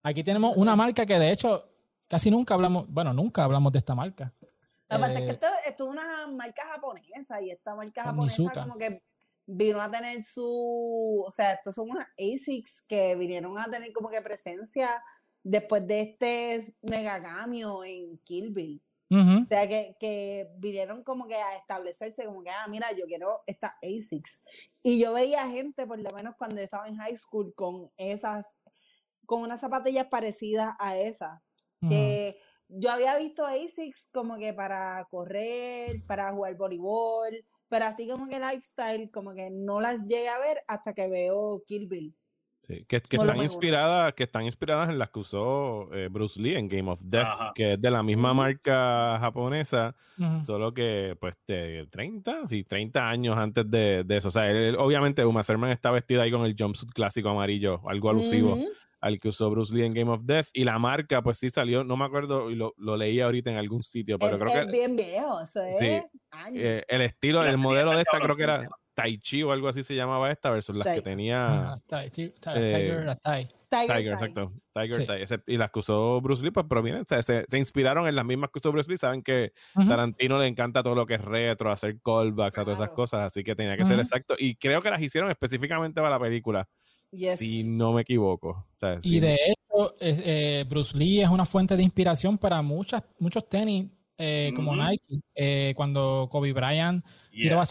Aquí 0.04 0.22
tenemos 0.22 0.56
una 0.56 0.76
marca 0.76 1.04
que 1.04 1.18
de 1.18 1.32
hecho 1.32 1.68
casi 2.06 2.30
nunca 2.30 2.54
hablamos, 2.54 2.88
bueno, 2.92 3.12
nunca 3.12 3.42
hablamos 3.42 3.72
de 3.72 3.80
esta 3.80 3.96
marca. 3.96 4.32
Lo 4.88 4.96
que 4.96 5.00
pasa 5.00 5.14
es 5.14 5.20
que 5.20 5.30
eh, 5.30 5.32
esto, 5.32 5.46
esto, 5.66 5.84
es 5.84 5.90
una 5.90 6.28
marca 6.28 6.62
japonesa 6.72 7.42
y 7.42 7.50
esta 7.50 7.74
marca 7.74 8.04
japonesa 8.04 8.52
como 8.62 8.78
que 8.78 9.02
vino 9.46 9.80
a 9.80 9.90
tener 9.90 10.22
su, 10.22 11.24
o 11.26 11.30
sea, 11.32 11.54
estos 11.54 11.74
son 11.74 11.90
unas 11.90 12.06
ASICs 12.16 12.84
que 12.88 13.16
vinieron 13.16 13.58
a 13.58 13.64
tener 13.64 13.92
como 13.92 14.10
que 14.10 14.20
presencia 14.20 15.02
después 15.42 15.84
de 15.88 16.02
este 16.02 16.60
mega 16.82 17.20
cambio 17.20 17.82
en 17.82 18.16
Kill 18.18 18.52
Bill. 18.52 18.80
O 19.12 19.46
sea, 19.46 19.68
que, 19.68 19.94
que, 20.00 20.50
vinieron 20.56 21.02
como 21.02 21.26
que 21.26 21.34
a 21.34 21.56
establecerse, 21.56 22.24
como 22.24 22.42
que, 22.42 22.50
ah, 22.50 22.66
mira, 22.68 22.90
yo 22.92 23.04
quiero 23.06 23.42
esta 23.46 23.76
ASICS. 23.82 24.42
Y 24.82 25.02
yo 25.02 25.12
veía 25.12 25.46
gente, 25.48 25.86
por 25.86 25.98
lo 25.98 26.10
menos 26.10 26.34
cuando 26.38 26.60
estaba 26.60 26.88
en 26.88 26.96
high 26.96 27.16
school, 27.16 27.52
con 27.54 27.90
esas, 27.98 28.56
con 29.26 29.42
unas 29.42 29.60
zapatillas 29.60 30.08
parecidas 30.08 30.74
a 30.78 30.96
esas. 30.96 31.40
Que 31.88 32.38
yo 32.68 32.92
había 32.92 33.18
visto 33.18 33.44
ASICS 33.44 34.08
como 34.12 34.38
que 34.38 34.54
para 34.54 35.04
correr, 35.10 36.04
para 36.06 36.32
jugar 36.32 36.56
voleibol, 36.56 37.30
pero 37.68 37.86
así 37.86 38.08
como 38.08 38.28
que 38.28 38.38
lifestyle, 38.38 39.10
como 39.10 39.34
que 39.34 39.50
no 39.50 39.80
las 39.80 40.06
llegué 40.06 40.28
a 40.28 40.38
ver 40.38 40.62
hasta 40.68 40.92
que 40.92 41.08
veo 41.08 41.62
Kill 41.66 41.88
Bill. 41.88 42.14
Sí, 42.66 42.84
que, 42.86 43.02
están 43.10 43.42
inspiradas, 43.42 44.14
que 44.14 44.22
están 44.22 44.44
inspiradas 44.44 44.88
en 44.88 44.98
las 44.98 45.10
que 45.10 45.18
usó 45.18 45.92
eh, 45.92 46.08
Bruce 46.08 46.40
Lee 46.40 46.54
en 46.54 46.68
Game 46.68 46.88
of 46.88 47.00
Death, 47.02 47.54
que 47.56 47.72
es 47.72 47.80
de 47.80 47.90
la 47.90 48.04
misma 48.04 48.34
marca 48.34 49.18
japonesa, 49.18 49.96
solo 50.44 50.72
que 50.72 51.16
pues 51.20 51.34
de 51.44 51.88
30, 51.90 52.46
sí, 52.46 52.62
30 52.62 53.08
años 53.08 53.36
antes 53.36 53.68
de, 53.68 54.06
eso. 54.08 54.28
O 54.28 54.30
sea, 54.30 54.44
obviamente 54.78 55.24
Uma 55.24 55.42
Thurman 55.42 55.70
está 55.70 55.90
vestida 55.90 56.22
ahí 56.22 56.30
con 56.30 56.44
el 56.44 56.54
jumpsuit 56.56 56.92
clásico 56.92 57.30
amarillo, 57.30 57.80
algo 57.88 58.10
alusivo 58.10 58.56
al 59.02 59.18
que 59.18 59.28
usó 59.28 59.50
Bruce 59.50 59.74
Lee 59.74 59.84
en 59.84 59.94
Game 59.94 60.10
of 60.10 60.20
Death. 60.22 60.46
Y 60.52 60.64
la 60.64 60.78
marca, 60.78 61.22
pues 61.22 61.36
sí 61.36 61.50
salió, 61.50 61.82
no 61.82 61.96
me 61.96 62.04
acuerdo, 62.04 62.50
y 62.50 62.54
lo, 62.54 62.72
lo 62.78 62.96
leí 62.96 63.20
ahorita 63.20 63.50
en 63.50 63.56
algún 63.56 63.82
sitio, 63.82 64.18
pero 64.18 64.38
creo 64.38 64.52
que... 64.52 64.60
Es 64.60 64.70
bien 64.70 64.96
viejo, 64.96 65.40
eso 65.40 65.62
es 65.64 65.76
sí, 65.76 66.00
eh, 66.54 66.84
el 66.86 67.02
estilo, 67.02 67.44
el 67.44 67.58
modelo 67.58 67.90
de 67.90 68.02
esta 68.02 68.20
creo 68.20 68.36
que 68.36 68.44
era... 68.44 68.68
Tai 68.94 69.18
Chi 69.18 69.42
o 69.42 69.52
algo 69.52 69.68
así 69.68 69.82
se 69.82 69.94
llamaba 69.94 70.30
esta 70.30 70.50
versus 70.50 70.76
las 70.76 70.94
que 70.94 71.00
tenía 71.00 71.80
eh, 71.90 72.10
Tiger, 72.10 72.34
Tiger, 72.40 73.18
Tiger, 73.70 74.12
exacto. 74.12 74.52
Tiger, 74.74 75.06
Tiger. 75.06 75.44
y 75.46 75.56
las 75.56 75.70
que 75.70 75.78
usó 75.78 76.20
Bruce 76.20 76.44
Lee, 76.44 76.50
pues 76.50 76.66
provienen, 76.66 77.02
o 77.02 77.04
sea, 77.08 77.22
se, 77.22 77.44
se, 77.48 77.58
inspiraron 77.58 78.06
en 78.06 78.14
las 78.14 78.24
mismas 78.24 78.50
que 78.50 78.58
usó 78.58 78.70
Bruce 78.70 78.90
Lee. 78.90 78.98
Saben 78.98 79.22
que 79.22 79.52
Tarantino 79.74 80.38
le 80.38 80.46
encanta 80.46 80.82
todo 80.82 80.94
lo 80.94 81.06
que 81.06 81.14
es 81.14 81.22
retro, 81.22 81.72
hacer 81.72 82.00
callbacks 82.02 82.58
a 82.58 82.64
todas 82.64 82.80
esas 82.80 82.90
cosas, 82.90 83.24
así 83.24 83.42
que 83.42 83.56
tenía 83.56 83.76
que 83.76 83.86
ser 83.86 83.98
exacto. 83.98 84.34
Y 84.38 84.56
creo 84.56 84.82
que 84.82 84.90
las 84.90 85.00
hicieron 85.00 85.30
específicamente 85.30 86.00
para 86.00 86.10
la 86.10 86.20
película. 86.20 86.68
Si 87.10 87.64
no 87.74 87.92
me 87.92 88.02
equivoco. 88.02 88.66
y 89.02 89.20
de 89.20 89.34
hecho, 89.34 89.94
eh, 90.00 90.64
Bruce 90.68 90.96
Lee 90.96 91.22
es 91.22 91.28
una 91.28 91.46
fuente 91.46 91.76
de 91.76 91.82
inspiración 91.82 92.36
para 92.36 92.60
muchas, 92.60 93.04
muchos 93.18 93.48
tenis 93.48 93.86
eh, 94.18 94.52
como 94.54 94.76
Nike. 94.76 95.20
Eh, 95.34 95.72
cuando 95.76 96.28
Kobe 96.30 96.52
Bryant 96.52 97.04
tiraba 97.30 97.64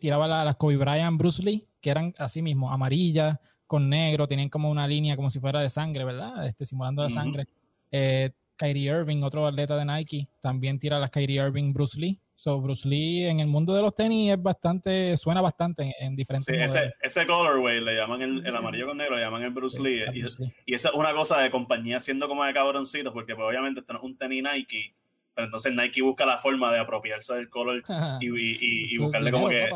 tiraba 0.00 0.44
las 0.44 0.56
Kobe 0.56 0.76
Bryant 0.76 1.18
Bruce 1.18 1.42
Lee, 1.42 1.66
que 1.80 1.90
eran 1.90 2.14
así 2.18 2.42
mismo, 2.42 2.72
amarillas, 2.72 3.38
con 3.66 3.88
negro, 3.88 4.26
tenían 4.26 4.48
como 4.48 4.70
una 4.70 4.86
línea 4.86 5.16
como 5.16 5.30
si 5.30 5.40
fuera 5.40 5.60
de 5.60 5.68
sangre, 5.68 6.04
¿verdad? 6.04 6.46
Este, 6.46 6.64
simulando 6.64 7.02
la 7.02 7.10
sangre. 7.10 7.46
Eh, 7.90 8.30
Kyrie 8.56 8.90
Irving, 8.90 9.22
otro 9.22 9.46
atleta 9.46 9.76
de 9.76 9.84
Nike, 9.84 10.28
también 10.40 10.78
tira 10.78 10.98
las 10.98 11.10
Kyrie 11.10 11.44
Irving 11.44 11.72
Bruce 11.72 11.98
Lee. 11.98 12.20
So, 12.36 12.60
Bruce 12.60 12.88
Lee 12.88 13.26
en 13.26 13.38
el 13.38 13.46
mundo 13.46 13.74
de 13.74 13.82
los 13.82 13.94
tenis 13.94 14.32
es 14.32 14.42
bastante, 14.42 15.16
suena 15.16 15.40
bastante 15.40 15.94
en, 16.00 16.16
diferentes 16.16 16.46
sí, 16.52 16.60
ese, 16.60 16.92
ese, 17.00 17.26
colorway 17.26 17.80
le 17.80 17.94
llaman 17.94 18.22
el, 18.22 18.56
amarillo 18.56 18.88
con 18.88 18.96
negro, 18.96 19.16
le 19.16 19.22
llaman 19.22 19.44
el 19.44 19.50
Bruce 19.50 19.80
Lee. 19.80 20.02
y, 20.12 20.24
y, 20.66 20.74
eso 20.74 20.88
es 20.88 20.94
una 20.94 21.12
cosa 21.14 21.40
de 21.40 21.50
compañía 21.52 22.00
siendo 22.00 22.26
como 22.26 22.44
de 22.44 22.52
cabroncitos, 22.52 23.12
porque 23.12 23.36
pues, 23.36 23.46
obviamente 23.46 23.80
esto 23.80 23.92
no 23.92 24.00
es 24.00 24.04
un 24.04 24.16
tenis 24.16 24.42
Nike, 24.42 24.94
pero 25.34 25.46
entonces 25.46 25.74
Nike 25.74 26.02
busca 26.02 26.24
la 26.24 26.38
forma 26.38 26.72
de 26.72 26.78
apropiarse 26.78 27.34
del 27.34 27.48
color 27.48 27.82
y, 28.20 28.28
y, 28.28 28.94
y, 28.94 28.98
buscarle 28.98 29.30
como 29.30 29.48
que 29.48 29.70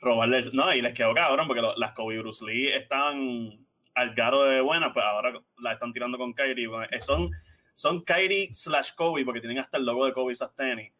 robarle. 0.00 0.44
No, 0.52 0.74
y 0.74 0.82
les 0.82 0.92
quedó 0.92 1.14
cabrón 1.14 1.46
porque 1.46 1.62
las 1.76 1.92
Kobe 1.92 2.18
Bruce 2.18 2.44
Lee 2.44 2.68
estaban 2.68 3.66
al 3.94 4.14
garo 4.14 4.44
de 4.44 4.60
buena, 4.60 4.92
pues 4.92 5.04
ahora 5.04 5.32
la 5.58 5.72
están 5.72 5.92
tirando 5.92 6.18
con 6.18 6.32
Kyrie. 6.34 6.68
Eh, 6.90 7.00
son, 7.00 7.30
son 7.72 8.02
Kyrie 8.02 8.52
slash 8.52 8.90
Kobe 8.94 9.24
porque 9.24 9.40
tienen 9.40 9.58
hasta 9.58 9.78
el 9.78 9.86
logo 9.86 10.06
de 10.06 10.12
Kobe 10.12 10.32
esas 10.32 10.54
tenis. 10.54 10.92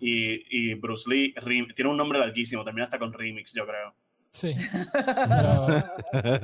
y, 0.00 0.44
y, 0.50 0.74
Bruce 0.74 1.08
Lee 1.08 1.34
tiene 1.76 1.90
un 1.90 1.96
nombre 1.96 2.18
larguísimo, 2.18 2.64
termina 2.64 2.84
hasta 2.84 2.98
con 2.98 3.12
remix, 3.12 3.52
yo 3.52 3.64
creo. 3.66 3.94
Sí. 4.32 4.54
Pero, 6.12 6.36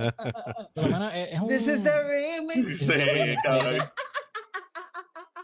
pero 0.74 1.08
es, 1.10 1.40
un... 1.40 1.48
This 1.48 1.68
is 1.68 1.84
the 1.84 2.02
remix. 2.02 2.86
Sí, 2.86 3.34
cabrón. 3.44 3.78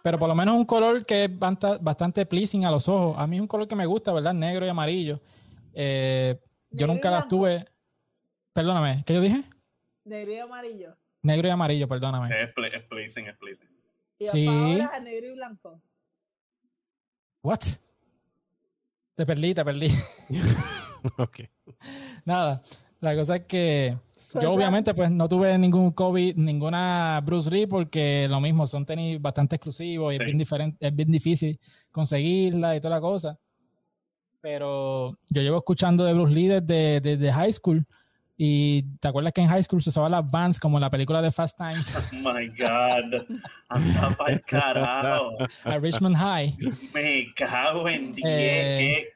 Pero 0.02 0.18
por 0.18 0.28
lo 0.28 0.34
menos 0.34 0.56
un 0.56 0.64
color 0.64 1.06
que 1.06 1.24
es 1.24 1.30
bastante 1.38 2.26
pleasing 2.26 2.64
a 2.64 2.70
los 2.70 2.88
ojos. 2.88 3.16
A 3.18 3.26
mí 3.26 3.36
es 3.36 3.42
un 3.42 3.46
color 3.46 3.68
que 3.68 3.76
me 3.76 3.86
gusta, 3.86 4.12
¿verdad? 4.12 4.34
Negro 4.34 4.66
y 4.66 4.68
amarillo. 4.68 5.20
Eh, 5.72 6.38
yo 6.70 6.86
nunca 6.86 7.10
las 7.10 7.28
tuve. 7.28 7.64
Perdóname, 8.52 9.02
¿qué 9.06 9.14
yo 9.14 9.20
dije? 9.20 9.42
Negro 10.04 10.32
y 10.32 10.38
amarillo. 10.38 10.96
Negro 11.22 11.48
y 11.48 11.50
amarillo, 11.52 11.88
perdóname. 11.88 12.28
Es, 12.42 12.52
pleasing, 12.88 13.28
es 13.28 13.36
pleasing. 13.36 13.68
Y 14.18 14.26
sí. 14.26 14.46
ahora 14.46 14.98
negro 15.00 15.28
y 15.28 15.34
blanco. 15.34 15.80
What? 17.42 17.60
Te 19.14 19.24
perdí, 19.24 19.54
te 19.54 19.64
perdí. 19.64 19.88
ok. 21.18 21.40
Nada, 22.24 22.62
la 23.00 23.14
cosa 23.14 23.36
es 23.36 23.46
que 23.46 23.96
yo 24.40 24.52
obviamente 24.52 24.94
pues 24.94 25.10
no 25.10 25.28
tuve 25.28 25.56
ningún 25.58 25.92
COVID, 25.92 26.36
ninguna 26.36 27.20
Bruce 27.24 27.50
Lee 27.50 27.66
porque 27.66 28.26
lo 28.28 28.40
mismo, 28.40 28.66
son 28.66 28.84
tenis 28.84 29.20
bastante 29.20 29.56
exclusivos 29.56 30.12
y 30.12 30.16
es, 30.16 30.24
bien 30.24 30.38
diferente, 30.38 30.86
es 30.86 30.94
bien 30.94 31.10
difícil 31.10 31.58
conseguirla 31.90 32.76
y 32.76 32.80
toda 32.80 32.96
la 32.96 33.00
cosa. 33.00 33.38
Pero 34.40 35.12
yo 35.28 35.42
llevo 35.42 35.58
escuchando 35.58 36.04
de 36.04 36.14
Bruce 36.14 36.34
Lee 36.34 36.48
desde, 36.48 37.00
desde 37.00 37.32
high 37.32 37.52
school 37.52 37.86
y 38.36 38.82
te 38.98 39.08
acuerdas 39.08 39.32
que 39.32 39.40
en 39.40 39.48
high 39.48 39.62
school 39.62 39.80
se 39.80 39.90
usaban 39.90 40.10
las 40.10 40.28
Vans 40.28 40.58
como 40.58 40.76
en 40.78 40.80
la 40.80 40.90
película 40.90 41.22
de 41.22 41.30
Fast 41.30 41.56
Times. 41.56 41.94
Oh 42.24 42.32
my 42.34 42.48
God. 42.48 43.24
Anda 43.68 44.16
para 44.16 44.32
el 44.32 44.42
carajo. 44.42 45.36
A 45.64 45.78
Richmond 45.78 46.16
High. 46.16 46.54
Me 46.92 47.32
cago 47.36 47.88
en 47.88 48.14
10. 48.14 48.28
Eh, 48.28 49.08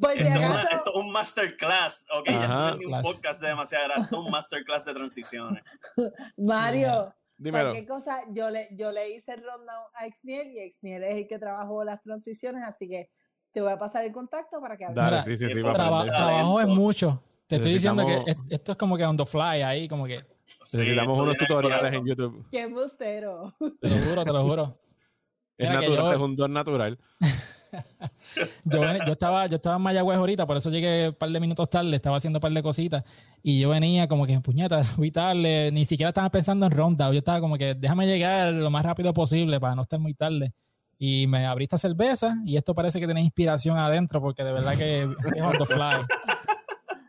pues 0.00 0.20
esto, 0.20 0.90
es 0.90 0.94
un 0.94 1.12
masterclass, 1.12 2.06
ok, 2.12 2.28
ya 2.28 2.48
no 2.48 2.76
ni 2.76 2.86
un 2.86 3.02
podcast 3.02 3.40
de 3.40 3.48
demasiada 3.48 3.94
es 3.96 4.12
un 4.12 4.30
masterclass 4.30 4.84
de 4.84 4.94
transiciones. 4.94 5.62
Mario, 6.36 7.14
Dímelo. 7.36 7.70
cualquier 7.70 7.86
cosa, 7.86 8.22
yo 8.30 8.50
le, 8.50 8.68
yo 8.72 8.90
le 8.92 9.10
hice 9.10 9.32
el 9.32 9.42
rundown 9.42 9.84
a 9.94 10.06
Exniel 10.06 10.52
y 10.52 10.60
Exniel 10.60 11.04
es 11.04 11.14
el 11.16 11.28
que 11.28 11.38
trabajó 11.38 11.84
las 11.84 12.02
transiciones, 12.02 12.66
así 12.66 12.88
que 12.88 13.10
te 13.52 13.60
voy 13.60 13.72
a 13.72 13.78
pasar 13.78 14.04
el 14.04 14.12
contacto 14.12 14.60
para 14.60 14.76
que 14.76 14.84
hables. 14.84 14.96
Dale, 14.96 15.22
sí, 15.22 15.36
sí, 15.36 15.48
sí, 15.48 15.62
trabajo 15.62 16.60
es 16.60 16.66
mucho. 16.66 17.22
Te 17.46 17.56
estoy 17.56 17.74
diciendo 17.74 18.04
que 18.04 18.36
esto 18.50 18.72
es 18.72 18.78
como 18.78 18.96
que 18.96 19.04
on 19.04 19.16
the 19.16 19.24
fly 19.24 19.62
ahí, 19.62 19.88
como 19.88 20.04
que. 20.04 20.18
Sí, 20.60 20.78
Necesitamos 20.78 21.18
unos 21.18 21.36
tutoriales 21.36 21.92
en 21.92 22.04
YouTube. 22.04 22.46
Qué 22.50 22.66
bustero. 22.66 23.54
Te 23.80 23.88
lo 23.88 23.96
juro, 23.96 24.24
te 24.24 24.32
lo 24.32 24.42
juro. 24.42 24.80
Es 25.56 25.70
natural, 25.70 26.12
es 26.12 26.20
un 26.20 26.36
don 26.36 26.52
natural. 26.52 26.98
yo, 28.64 28.82
yo, 29.06 29.12
estaba, 29.12 29.46
yo 29.46 29.56
estaba 29.56 29.76
en 29.76 29.82
Mayagüez 29.82 30.18
ahorita, 30.18 30.46
por 30.46 30.56
eso 30.56 30.70
llegué 30.70 31.08
un 31.08 31.14
par 31.14 31.30
de 31.30 31.40
minutos 31.40 31.68
tarde, 31.68 31.94
estaba 31.94 32.16
haciendo 32.16 32.38
un 32.38 32.40
par 32.40 32.52
de 32.52 32.62
cositas 32.62 33.04
y 33.42 33.60
yo 33.60 33.68
venía 33.68 34.08
como 34.08 34.26
que 34.26 34.32
en 34.32 34.42
puñeta, 34.42 34.82
fui 34.84 35.10
tarde, 35.10 35.70
ni 35.72 35.84
siquiera 35.84 36.10
estaba 36.10 36.30
pensando 36.30 36.66
en 36.66 36.72
ronda, 36.72 37.10
yo 37.12 37.18
estaba 37.18 37.40
como 37.40 37.56
que 37.56 37.74
déjame 37.74 38.06
llegar 38.06 38.52
lo 38.52 38.70
más 38.70 38.84
rápido 38.84 39.12
posible 39.14 39.60
para 39.60 39.74
no 39.74 39.82
estar 39.82 39.98
muy 39.98 40.14
tarde. 40.14 40.52
Y 40.98 41.26
me 41.26 41.44
abrí 41.44 41.64
esta 41.64 41.76
cerveza 41.76 42.34
y 42.46 42.56
esto 42.56 42.74
parece 42.74 42.98
que 42.98 43.04
tiene 43.04 43.20
inspiración 43.20 43.76
adentro 43.76 44.18
porque 44.18 44.42
de 44.42 44.52
verdad 44.52 44.78
que 44.78 45.02
es 45.02 45.42
on 45.42 45.58
the 45.58 45.66
fly. 45.66 46.06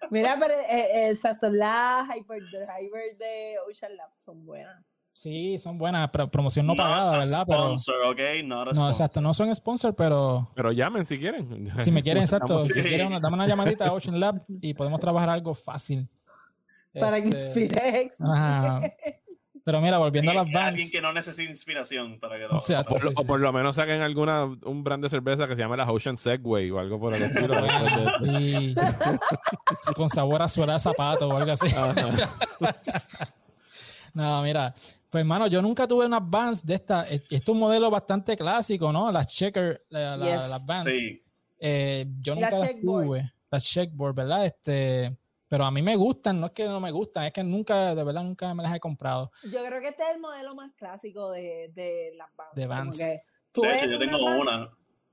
Mira, 0.09 0.37
pero 0.39 0.53
eh, 0.53 1.11
eh, 1.11 1.17
las 1.51 2.05
Hyperdriver 2.15 3.17
de 3.17 3.55
Ocean 3.69 3.95
Lab 3.95 4.09
son 4.13 4.45
buenas. 4.45 4.83
Sí, 5.17 5.57
son 5.57 5.79
buenas, 5.79 6.11
pero 6.11 6.29
promoción 6.29 6.67
no 6.67 6.75
pagada, 6.75 7.17
¿verdad? 7.17 7.41
Sponsor, 7.41 7.95
pero, 8.15 8.43
no, 8.43 8.65
no 8.65 8.87
exacto, 8.87 9.19
no 9.19 9.33
son 9.33 9.55
sponsor, 9.55 9.95
pero. 9.95 10.47
Pero 10.53 10.71
llamen 10.71 11.07
si 11.07 11.17
quieren. 11.17 11.73
Si 11.83 11.89
me 11.89 12.03
quieren, 12.03 12.21
exacto. 12.21 12.63
Si 12.63 12.83
quieren, 12.83 13.19
dame 13.19 13.33
una 13.33 13.47
llamadita 13.47 13.87
a 13.87 13.93
Ocean 13.93 14.19
Lab 14.19 14.45
y 14.61 14.75
podemos 14.75 14.99
trabajar 14.99 15.31
algo 15.31 15.55
fácil. 15.55 16.07
Para 16.93 17.19
que 17.19 17.29
este, 17.29 17.61
inspire. 17.61 18.11
Ajá. 18.19 18.79
Pero 19.63 19.81
mira, 19.81 19.97
volviendo 19.97 20.29
a 20.29 20.35
las 20.35 20.45
bands. 20.45 20.67
Alguien 20.67 20.91
que 20.91 21.01
no 21.01 21.11
necesite 21.11 21.49
inspiración 21.49 22.19
para 22.19 22.37
que 22.37 22.43
lo. 22.43 22.59
O, 22.59 23.25
por, 23.25 23.39
lo 23.39 23.51
menos 23.51 23.75
saquen 23.75 24.03
alguna, 24.03 24.43
un 24.43 24.83
brand 24.83 25.01
de 25.01 25.09
cerveza 25.09 25.47
que 25.47 25.55
se 25.55 25.61
llame 25.61 25.77
la 25.77 25.91
Ocean 25.91 26.15
Segway 26.15 26.69
o 26.69 26.77
algo 26.77 26.99
por 26.99 27.15
el 27.15 27.23
estilo. 27.23 27.55
sí. 28.19 28.75
Con 29.95 30.09
sabor 30.09 30.43
a 30.43 30.47
suela 30.47 30.73
de 30.73 30.79
zapato 30.79 31.27
o 31.27 31.35
algo 31.35 31.53
así. 31.53 31.73
no, 34.13 34.43
mira, 34.43 34.75
pues, 35.09 35.21
hermano, 35.21 35.47
yo 35.47 35.61
nunca 35.61 35.87
tuve 35.87 36.05
unas 36.05 36.21
Vans 36.23 36.65
de 36.65 36.75
esta. 36.75 37.07
Esto 37.07 37.35
es 37.35 37.47
un 37.49 37.59
modelo 37.59 37.89
bastante 37.89 38.35
clásico, 38.35 38.91
¿no? 38.91 39.11
Las 39.11 39.27
Checker, 39.27 39.85
las 39.89 40.65
Vans. 40.65 40.83
Sí. 40.83 41.23
Eh, 41.59 42.05
yo 42.19 42.35
nunca 42.35 42.51
las 42.51 42.81
tuve. 42.81 43.33
Las 43.49 43.63
Checkboard, 43.63 44.13
¿verdad? 44.13 44.45
Este, 44.45 45.17
pero 45.47 45.63
a 45.63 45.71
mí 45.71 45.81
me 45.81 45.95
gustan, 45.95 46.41
no 46.41 46.47
es 46.47 46.51
que 46.51 46.65
no 46.65 46.81
me 46.81 46.91
gustan, 46.91 47.23
es 47.23 47.31
que 47.31 47.43
nunca, 47.43 47.95
de 47.95 48.03
verdad, 48.03 48.23
nunca 48.23 48.53
me 48.53 48.61
las 48.61 48.75
he 48.75 48.79
comprado. 48.79 49.31
Yo 49.43 49.63
creo 49.65 49.79
que 49.79 49.87
este 49.87 50.03
es 50.03 50.15
el 50.15 50.19
modelo 50.19 50.53
más 50.53 50.71
clásico 50.75 51.31
de, 51.31 51.71
de 51.73 52.11
las 52.17 52.27
Vans. 52.35 52.55
De 52.55 52.67
Vans. 52.67 52.97
de 52.97 53.23
hecho, 53.53 53.85
yo 53.85 53.97
tengo 53.97 54.17
una, 54.17 54.69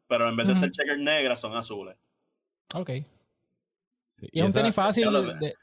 pero 0.09 0.29
en 0.29 0.37
vez 0.37 0.49
de 0.49 0.55
ser 0.57 0.71
checker 0.73 0.99
negra, 0.99 1.37
son 1.37 1.57
azules. 1.57 1.97
Ok 2.75 2.91
y, 4.33 4.41
es 4.41 4.47
un 4.47 4.53
tenis 4.53 4.75
fácil, 4.75 5.09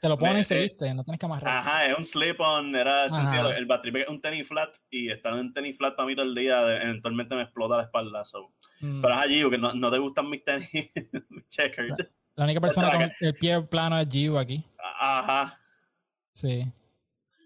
te 0.00 0.08
lo 0.08 0.18
pones 0.18 0.50
y 0.50 0.54
seguiste, 0.54 0.94
no 0.94 1.04
tienes 1.04 1.18
que 1.18 1.26
amarrar. 1.26 1.58
Ajá, 1.58 1.86
es 1.86 1.98
un 1.98 2.04
slip-on, 2.04 2.74
era 2.74 3.08
sencillo. 3.08 3.50
El 3.50 3.66
batripe 3.66 4.02
es 4.02 4.08
un 4.08 4.20
tenis 4.20 4.46
flat 4.48 4.74
y 4.90 5.10
estando 5.10 5.40
en 5.40 5.52
tenis 5.52 5.76
flat 5.76 5.94
para 5.96 6.06
mí 6.06 6.14
todo 6.14 6.26
el 6.26 6.34
día, 6.34 6.60
eventualmente 6.82 7.34
me 7.34 7.42
explota 7.42 7.76
la 7.76 7.84
espalda. 7.84 8.22
Mm. 8.80 9.00
Pero 9.00 9.14
es 9.14 9.20
allí, 9.20 9.50
que 9.50 9.58
no, 9.58 9.72
no, 9.74 9.90
te 9.90 9.98
gustan 9.98 10.28
mis 10.28 10.44
tenis, 10.44 10.68
mis 11.28 11.48
checkers. 11.48 11.94
La, 12.34 12.44
única 12.44 12.60
persona 12.60 12.92
con 12.92 13.10
el 13.20 13.34
pie 13.34 13.60
plano 13.62 13.98
es 13.98 14.08
Giu 14.08 14.38
aquí. 14.38 14.64
Ajá. 14.78 15.58
Sí. 16.32 16.70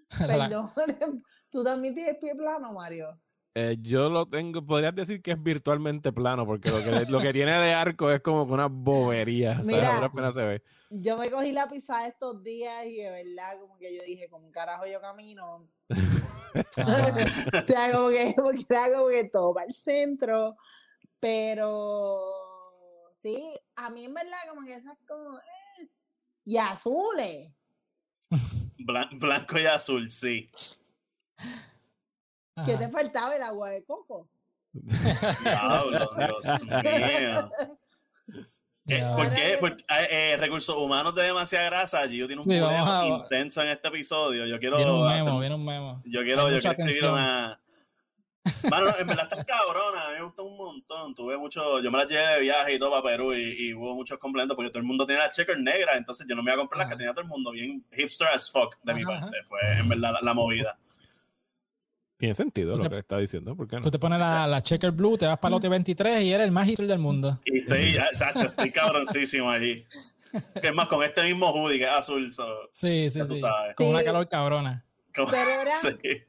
Perdón, 0.18 0.72
¿tú 1.50 1.64
también 1.64 1.94
tienes 1.94 2.18
pie 2.18 2.34
plano, 2.34 2.72
Mario? 2.72 3.18
Eh, 3.58 3.78
yo 3.80 4.10
lo 4.10 4.26
tengo, 4.28 4.60
podrías 4.66 4.94
decir 4.94 5.22
que 5.22 5.30
es 5.30 5.42
virtualmente 5.42 6.12
plano, 6.12 6.44
porque 6.44 6.70
lo 6.70 6.76
que, 6.76 6.90
lo 7.10 7.18
que 7.20 7.32
tiene 7.32 7.52
de 7.52 7.72
arco 7.72 8.10
es 8.10 8.20
como 8.20 8.42
una 8.42 8.66
bobería. 8.66 9.62
Mira, 9.64 10.10
se 10.30 10.40
ve. 10.42 10.62
Yo 10.90 11.16
me 11.16 11.30
cogí 11.30 11.52
la 11.52 11.66
pisada 11.66 12.06
estos 12.06 12.42
días 12.42 12.84
y 12.84 12.96
de 12.96 13.10
verdad, 13.10 13.58
como 13.58 13.78
que 13.78 13.96
yo 13.96 14.02
dije, 14.02 14.28
como 14.28 14.50
carajo 14.50 14.84
yo 14.86 15.00
camino. 15.00 15.66
o 16.54 17.62
sea, 17.62 17.92
como 17.92 18.10
que, 18.10 18.34
era 18.68 18.94
como 18.94 19.08
que 19.08 19.30
todo 19.32 19.54
para 19.54 19.66
el 19.66 19.72
centro. 19.72 20.58
Pero 21.18 22.20
sí, 23.14 23.42
a 23.76 23.88
mí 23.88 24.04
en 24.04 24.12
verdad, 24.12 24.36
como 24.50 24.66
que 24.66 24.74
esas 24.74 24.98
como. 25.08 25.38
Eh, 25.38 25.88
y 26.44 26.58
azules. 26.58 27.54
blanco 28.78 29.58
y 29.58 29.64
azul, 29.64 30.10
sí. 30.10 30.50
¿Qué 32.64 32.76
te 32.76 32.88
faltaba 32.88 33.36
el 33.36 33.42
agua 33.42 33.70
de 33.70 33.84
coco? 33.84 34.28
Diablo, 34.72 36.10
Dios 36.16 36.62
mío. 36.62 37.50
Eh, 38.88 39.04
¿Por 39.16 39.34
qué? 39.34 39.56
Porque, 39.58 39.82
eh, 39.82 40.06
eh, 40.12 40.36
recursos 40.36 40.76
humanos 40.76 41.12
de 41.16 41.24
demasiada 41.24 41.64
grasa. 41.66 42.08
Gio 42.08 42.28
tiene 42.28 42.40
un 42.40 42.48
sí, 42.48 43.08
intenso 43.08 43.60
en 43.60 43.68
este 43.70 43.88
episodio. 43.88 44.46
Yo 44.46 44.60
quiero. 44.60 44.76
Viene 44.76 44.92
un 44.92 45.08
memo, 45.08 45.40
viene 45.40 45.54
un 45.56 45.64
memo. 45.64 46.02
Yo 46.04 46.22
quiero, 46.22 46.48
yo 46.48 46.60
quiero 46.60 46.70
escribir 46.70 47.06
una. 47.06 47.60
Mano, 48.70 48.86
en 48.96 49.06
verdad 49.08 49.28
está 49.28 49.44
cabrona, 49.44 50.06
a 50.06 50.10
mí 50.10 50.14
me 50.18 50.22
gustó 50.22 50.44
un 50.44 50.56
montón. 50.56 51.16
Tuve 51.16 51.36
mucho, 51.36 51.80
yo 51.80 51.90
me 51.90 51.98
las 51.98 52.06
llevé 52.06 52.26
de 52.26 52.40
viaje 52.42 52.74
y 52.74 52.78
todo 52.78 52.90
para 52.90 53.02
Perú 53.02 53.34
y, 53.34 53.74
hubo 53.74 53.94
muchos 53.96 54.18
complementos 54.18 54.54
porque 54.54 54.70
todo 54.70 54.78
el 54.78 54.86
mundo 54.86 55.04
tenía 55.04 55.24
las 55.24 55.36
checkers 55.36 55.60
negras, 55.60 55.96
entonces 55.96 56.24
yo 56.28 56.36
no 56.36 56.44
me 56.44 56.52
iba 56.52 56.54
a 56.54 56.58
comprar 56.58 56.78
las 56.78 56.88
que 56.88 56.96
tenía 56.96 57.12
todo 57.12 57.22
el 57.22 57.28
mundo, 57.28 57.50
bien 57.50 57.84
hipster 57.90 58.28
as 58.28 58.48
fuck 58.50 58.76
de 58.84 58.94
mi 58.94 59.04
parte. 59.04 59.42
Fue 59.42 59.58
en 59.80 59.88
verdad 59.88 60.14
la 60.22 60.32
movida. 60.32 60.78
Tiene 62.16 62.34
sentido 62.34 62.76
lo 62.78 62.88
que 62.88 62.98
está 62.98 63.18
diciendo, 63.18 63.54
¿por 63.54 63.68
qué 63.68 63.76
no? 63.76 63.82
Tú 63.82 63.90
te 63.90 63.98
pones 63.98 64.18
la, 64.18 64.46
la 64.46 64.62
checker 64.62 64.90
blue, 64.90 65.18
te 65.18 65.26
vas 65.26 65.38
para 65.38 65.50
el 65.50 65.56
lote 65.56 65.68
23 65.68 66.22
y 66.22 66.32
eres 66.32 66.46
el 66.46 66.50
más 66.50 66.66
hipster 66.66 66.86
del 66.86 66.98
mundo. 66.98 67.38
Y 67.44 67.58
estoy, 67.58 67.94
tacho, 68.18 68.46
estoy 68.46 68.70
cabroncísimo 68.70 69.50
allí. 69.50 69.86
Es 70.54 70.74
más, 70.74 70.88
con 70.88 71.04
este 71.04 71.22
mismo 71.24 71.50
hoodie 71.50 71.78
que 71.78 71.84
es 71.84 71.90
azul. 71.90 72.30
sí, 72.72 73.10
sí, 73.10 73.20
sí. 73.26 73.42
Con 73.76 73.88
una 73.88 74.02
calor 74.02 74.28
cabrona. 74.28 74.84
Pero 75.12 75.30
era... 75.30 75.72
Sí. 75.80 76.22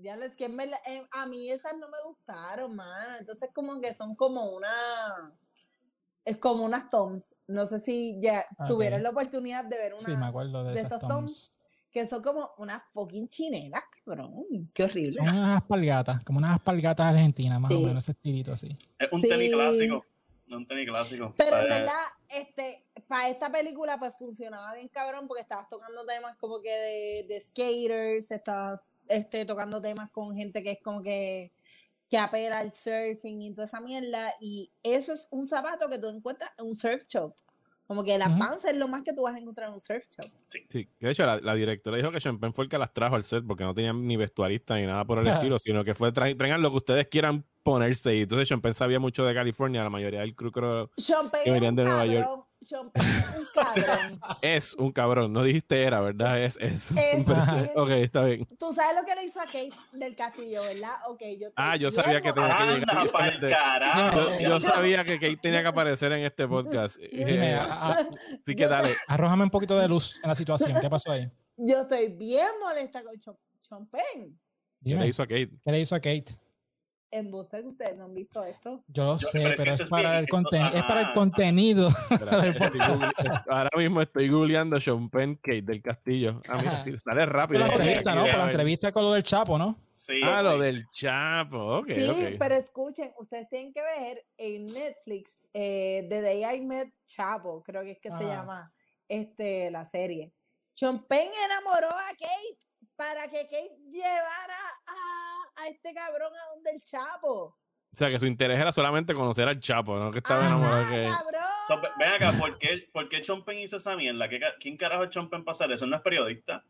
Ya 0.00 0.16
les 0.16 0.36
que 0.36 0.44
eh, 0.44 1.06
a 1.10 1.26
mí 1.26 1.50
esas 1.50 1.76
no 1.76 1.88
me 1.88 1.96
gustaron, 2.04 2.76
man. 2.76 3.16
Entonces 3.18 3.50
como 3.52 3.80
que 3.80 3.92
son 3.94 4.14
como 4.14 4.50
una... 4.50 5.34
Es 6.24 6.36
como 6.36 6.64
unas 6.64 6.88
toms. 6.88 7.42
No 7.48 7.66
sé 7.66 7.80
si 7.80 8.16
ya 8.20 8.44
tuvieron 8.68 9.02
la 9.02 9.10
oportunidad 9.10 9.64
de 9.64 9.76
ver 9.76 9.94
una 9.94 10.04
sí, 10.04 10.16
me 10.16 10.26
acuerdo 10.26 10.62
de, 10.62 10.80
estos 10.80 11.00
toms 11.00 11.57
que 12.00 12.06
son 12.06 12.22
como 12.22 12.50
unas 12.58 12.82
fucking 12.92 13.28
chinelas, 13.28 13.82
cabrón. 14.04 14.70
Qué 14.72 14.84
horrible. 14.84 15.12
Son 15.12 15.28
unas 15.28 15.58
aspalgatas, 15.58 16.24
como 16.24 16.38
unas 16.38 16.54
aspalgatas 16.54 17.06
argentinas, 17.06 17.60
más 17.60 17.72
o 17.72 17.80
menos, 17.80 18.04
ese 18.04 18.12
estilito 18.12 18.52
así. 18.52 18.74
Es 18.98 19.12
un 19.12 19.20
tenis 19.20 19.52
clásico. 19.52 20.04
Un 20.50 20.66
tenis 20.66 20.88
clásico. 20.88 21.34
Pero 21.36 21.58
en 21.58 21.68
verdad, 21.68 22.04
este, 22.28 22.84
para 23.06 23.28
esta 23.28 23.50
película, 23.50 23.98
pues 23.98 24.14
funcionaba 24.18 24.74
bien 24.74 24.88
cabrón, 24.88 25.26
porque 25.26 25.42
estabas 25.42 25.68
tocando 25.68 26.04
temas 26.06 26.36
como 26.36 26.60
que 26.60 26.70
de, 26.70 27.26
de 27.28 27.40
skaters, 27.40 28.30
estabas 28.30 28.80
este, 29.08 29.44
tocando 29.44 29.80
temas 29.80 30.10
con 30.10 30.34
gente 30.34 30.62
que 30.62 30.72
es 30.72 30.80
como 30.82 31.02
que 31.02 31.52
que 32.08 32.16
apela 32.16 32.60
al 32.60 32.72
surfing 32.72 33.42
y 33.42 33.52
toda 33.52 33.66
esa 33.66 33.80
mierda. 33.80 34.32
Y 34.40 34.70
eso 34.82 35.12
es 35.12 35.28
un 35.30 35.46
zapato 35.46 35.88
que 35.88 35.98
tú 35.98 36.08
encuentras 36.08 36.50
en 36.58 36.66
un 36.66 36.76
surf 36.76 37.04
shop. 37.06 37.34
Como 37.88 38.04
que 38.04 38.18
las 38.18 38.28
uh 38.28 38.68
es 38.68 38.76
lo 38.76 38.86
más 38.86 39.02
que 39.02 39.14
tú 39.14 39.22
vas 39.22 39.34
a 39.34 39.38
encontrar 39.38 39.68
en 39.68 39.74
un 39.74 39.80
surf 39.80 40.04
shop. 40.10 40.30
Sí. 40.48 40.58
sí. 40.68 40.88
De 41.00 41.10
hecho, 41.10 41.24
la, 41.24 41.54
directora 41.54 41.96
dijo 41.96 42.12
que 42.12 42.20
Champagne 42.20 42.52
fue 42.52 42.64
el 42.64 42.70
que 42.70 42.76
las 42.76 42.92
trajo 42.92 43.16
al 43.16 43.24
set 43.24 43.44
porque 43.46 43.64
no 43.64 43.74
tenían 43.74 44.06
ni 44.06 44.18
vestuarista 44.18 44.76
ni 44.76 44.84
nada 44.84 45.06
por 45.06 45.18
el 45.18 45.26
estilo, 45.26 45.58
sino 45.58 45.82
que 45.84 45.94
fue 45.94 46.12
traigan 46.12 46.60
lo 46.60 46.70
que 46.70 46.76
ustedes 46.76 47.08
quieran 47.08 47.46
ponerse. 47.62 48.14
Y 48.14 48.22
entonces 48.22 48.46
Champagne 48.46 48.74
sabía 48.74 49.00
mucho 49.00 49.24
de 49.24 49.32
California, 49.32 49.82
la 49.82 49.88
mayoría 49.88 50.20
del 50.20 50.34
crew 50.34 50.52
creo 50.52 50.90
que 51.44 51.50
venían 51.50 51.76
de 51.76 51.84
Nueva 51.84 52.04
York 52.04 52.47
es 52.60 52.72
un 52.72 52.90
cabrón. 53.54 54.20
es 54.42 54.74
un 54.74 54.92
cabrón, 54.92 55.32
no 55.32 55.42
dijiste 55.42 55.82
era, 55.82 56.00
¿verdad? 56.00 56.42
Es, 56.42 56.56
es. 56.60 56.92
ok, 57.76 57.90
está 57.90 58.24
bien. 58.24 58.46
Tú 58.58 58.72
sabes 58.72 58.96
lo 59.00 59.06
que 59.06 59.14
le 59.14 59.24
hizo 59.26 59.40
a 59.40 59.44
Kate 59.44 59.70
del 59.92 60.16
castillo, 60.16 60.62
¿verdad? 60.62 60.94
Ok, 61.08 61.22
yo 61.40 61.48
Ah, 61.56 61.76
yo 61.76 61.90
sabía 61.90 62.20
que 62.20 62.32
tenía 62.32 62.56
que 62.58 63.40
llegar. 63.40 64.14
Yo, 64.14 64.38
yo, 64.40 64.60
sabía 64.60 65.04
que 65.04 65.14
Kate 65.14 65.38
tenía 65.40 65.62
que 65.62 65.68
aparecer 65.68 66.12
en 66.12 66.24
este 66.24 66.48
podcast. 66.48 66.96
Dime, 67.12 67.54
Así 67.54 68.54
que 68.56 68.66
dale. 68.66 68.94
Arrójame 69.06 69.44
un 69.44 69.50
poquito 69.50 69.78
de 69.78 69.88
luz 69.88 70.20
en 70.22 70.28
la 70.28 70.34
situación. 70.34 70.80
¿Qué 70.80 70.90
pasó 70.90 71.12
ahí? 71.12 71.30
Yo 71.56 71.82
estoy 71.82 72.08
bien 72.12 72.46
molesta 72.60 73.02
con 73.02 73.14
Chompen. 73.18 74.38
¿Qué 74.84 74.94
le 74.94 75.08
hizo 75.08 75.22
a 75.22 75.26
Kate? 75.26 75.50
¿Qué 75.64 75.72
le 75.72 75.80
hizo 75.80 75.94
a 75.94 76.00
Kate? 76.00 76.38
En 77.10 77.30
busca 77.30 77.60
que 77.60 77.68
ustedes 77.68 77.96
no 77.96 78.04
han 78.04 78.14
visto 78.14 78.44
esto. 78.44 78.84
Yo 78.88 79.04
lo 79.04 79.18
sé, 79.18 79.54
pero, 79.56 79.70
es, 79.70 79.88
para 79.88 80.18
el 80.18 80.28
contenido, 80.28 80.76
es 80.76 80.82
para 80.84 81.00
el 81.00 81.14
contenido. 81.14 81.88
ahora 83.48 83.70
mismo 83.76 84.02
estoy 84.02 84.28
googleando 84.28 84.80
Sean 84.80 85.08
Penn 85.08 85.36
Kate 85.36 85.62
del 85.62 85.82
Castillo. 85.82 86.40
Ah, 86.48 86.58
mira, 86.58 86.82
sí, 86.82 86.92
sale 87.02 87.26
rápido. 87.26 87.60
Por 87.60 87.68
la 87.68 87.74
entrevista, 87.74 88.14
¿no? 88.14 88.26
Por 88.26 88.38
la 88.38 88.44
entrevista 88.44 88.92
con 88.92 89.02
lo 89.04 89.12
del 89.12 89.22
Chapo, 89.22 89.58
¿no? 89.58 89.86
Sí. 89.90 90.20
Ah, 90.22 90.42
lo 90.42 90.58
del 90.58 90.86
Chapo, 90.90 91.78
ok. 91.78 91.90
Sí, 91.90 92.36
pero 92.38 92.54
escuchen, 92.54 93.10
ustedes 93.18 93.48
tienen 93.48 93.72
que 93.72 93.82
ver 93.82 94.24
en 94.36 94.66
Netflix 94.66 95.42
eh, 95.52 96.06
The 96.08 96.20
Day 96.20 96.56
I 96.56 96.66
Met 96.66 96.92
Chapo, 97.06 97.62
creo 97.62 97.82
que 97.82 97.92
es 97.92 98.00
que 98.00 98.10
se 98.10 98.24
llama 98.24 98.72
este, 99.08 99.70
la 99.70 99.84
serie. 99.84 100.32
Sean 100.74 101.02
Penn 101.04 101.28
enamoró 101.46 101.88
a 101.88 102.08
Kate 102.10 102.67
para 102.98 103.28
que 103.28 103.44
Kate 103.44 103.78
llevara 103.88 104.58
a, 104.88 105.62
a 105.62 105.68
este 105.68 105.94
cabrón 105.94 106.32
a 106.34 106.54
donde 106.54 106.70
el 106.72 106.82
Chapo. 106.82 107.56
O 107.90 107.96
sea, 107.96 108.10
que 108.10 108.18
su 108.18 108.26
interés 108.26 108.58
era 108.58 108.72
solamente 108.72 109.14
conocer 109.14 109.46
al 109.48 109.60
Chapo, 109.60 109.96
¿no? 109.96 110.10
Que 110.10 110.18
estaba 110.18 110.44
enamorado 110.44 110.84
de 110.84 111.02
que... 111.02 111.08
So, 111.68 111.80
ven 111.98 112.08
acá, 112.08 112.32
¿por 112.32 112.58
qué, 112.58 112.88
¿por 112.92 113.08
qué 113.08 113.22
Chompen 113.22 113.58
hizo 113.58 113.76
esa 113.76 113.96
mierda? 113.96 114.28
¿Quién 114.58 114.76
carajo 114.76 115.04
es 115.04 115.10
Chompen 115.10 115.44
para 115.44 115.52
hacer 115.52 115.70
eso? 115.70 115.86
¿No 115.86 115.96
es 115.96 116.02
periodista? 116.02 116.64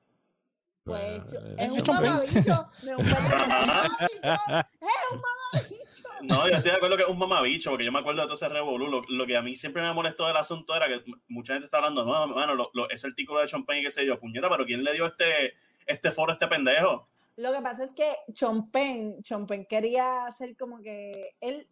Pues, 0.84 1.20
pues 1.20 1.34
es 1.58 1.70
un 1.70 1.94
mamabicho. 1.94 2.70
Es 2.82 2.98
un 2.98 3.06
mamabicho. 3.10 4.08
Es 4.52 5.12
un 5.12 5.20
mamabicho. 5.20 6.08
No, 6.22 6.48
yo 6.48 6.56
estoy 6.56 6.70
de 6.70 6.76
acuerdo 6.76 6.96
que 6.96 7.02
es 7.04 7.08
un 7.08 7.18
mamabicho, 7.18 7.70
porque 7.70 7.84
yo 7.84 7.92
me 7.92 8.00
acuerdo 8.00 8.20
de 8.22 8.26
todo 8.26 8.34
ese 8.34 8.48
revolú. 8.48 9.02
Lo, 9.08 9.26
que 9.26 9.36
a 9.36 9.42
mí 9.42 9.56
siempre 9.56 9.82
me 9.82 9.92
molestó 9.92 10.26
del 10.26 10.36
asunto 10.36 10.74
era 10.74 10.88
que 10.88 11.04
mucha 11.28 11.54
gente 11.54 11.66
está 11.66 11.78
hablando, 11.78 12.04
no, 12.04 12.24
hermano, 12.24 12.70
ese 12.90 13.06
artículo 13.06 13.40
de 13.40 13.46
Champagne 13.48 13.82
que 13.82 13.90
se 13.90 14.02
dio, 14.02 14.18
puñeta, 14.18 14.48
pero 14.48 14.64
¿quién 14.64 14.82
le 14.82 14.92
dio 14.94 15.06
este, 15.06 15.54
este 15.88 16.12
foro 16.12 16.32
este 16.32 16.46
pendejo? 16.46 17.08
Lo 17.36 17.52
que 17.52 17.60
pasa 17.60 17.84
es 17.84 17.92
que 17.94 18.04
Chompen, 18.32 19.22
Chompen 19.22 19.64
quería 19.66 20.26
hacer 20.26 20.56
como 20.56 20.80
que 20.80 21.36
él... 21.40 21.68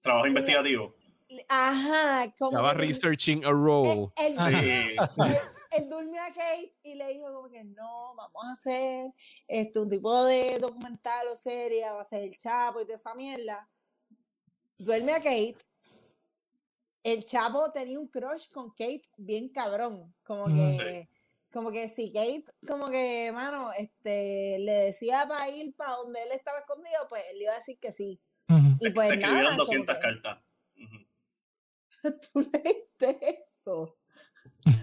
Trabajo 0.00 0.26
investigativo. 0.26 0.94
Ajá, 1.48 2.32
como... 2.36 2.50
Estaba 2.50 2.74
researching 2.74 3.44
a 3.44 3.50
role. 3.50 4.12
Él, 4.16 5.88
durmió 5.88 6.20
a 6.20 6.26
Kate 6.26 6.74
y 6.82 6.96
le 6.96 7.14
dijo 7.14 7.32
como 7.32 7.48
que 7.48 7.64
no, 7.64 8.14
vamos 8.14 8.44
a 8.44 8.52
hacer 8.52 9.12
este, 9.48 9.78
un 9.78 9.88
tipo 9.88 10.24
de 10.24 10.58
documental 10.58 11.26
o 11.32 11.36
serie, 11.36 11.90
va 11.90 12.02
a 12.02 12.04
ser 12.04 12.24
el 12.24 12.36
Chapo 12.36 12.80
y 12.80 12.84
toda 12.84 12.96
esa 12.96 13.14
mierda. 13.14 13.66
Duerme 14.76 15.12
a 15.12 15.18
Kate. 15.18 15.58
El 17.02 17.24
Chapo 17.24 17.70
tenía 17.72 17.98
un 17.98 18.08
crush 18.08 18.50
con 18.50 18.70
Kate 18.70 19.08
bien 19.16 19.48
cabrón, 19.48 20.12
como 20.24 20.46
que 20.46 21.08
como 21.52 21.70
que 21.70 21.88
si 21.88 22.12
Kate, 22.12 22.44
como 22.66 22.88
que, 22.90 23.30
mano, 23.32 23.72
este, 23.72 24.58
le 24.58 24.74
decía 24.86 25.26
para 25.28 25.48
ir 25.50 25.74
para 25.76 25.92
donde 25.92 26.22
él 26.22 26.30
estaba 26.32 26.60
escondido, 26.60 27.06
pues 27.08 27.22
él 27.32 27.42
iba 27.42 27.52
a 27.52 27.58
decir 27.58 27.78
que 27.78 27.92
sí. 27.92 28.20
Y 28.80 28.90
pues 28.90 29.08
se 29.08 29.16
nada. 29.16 29.56
200 29.56 29.96
cartas. 29.98 30.38
Tú 32.32 32.40
leíste 32.40 33.18
eso. 33.20 33.96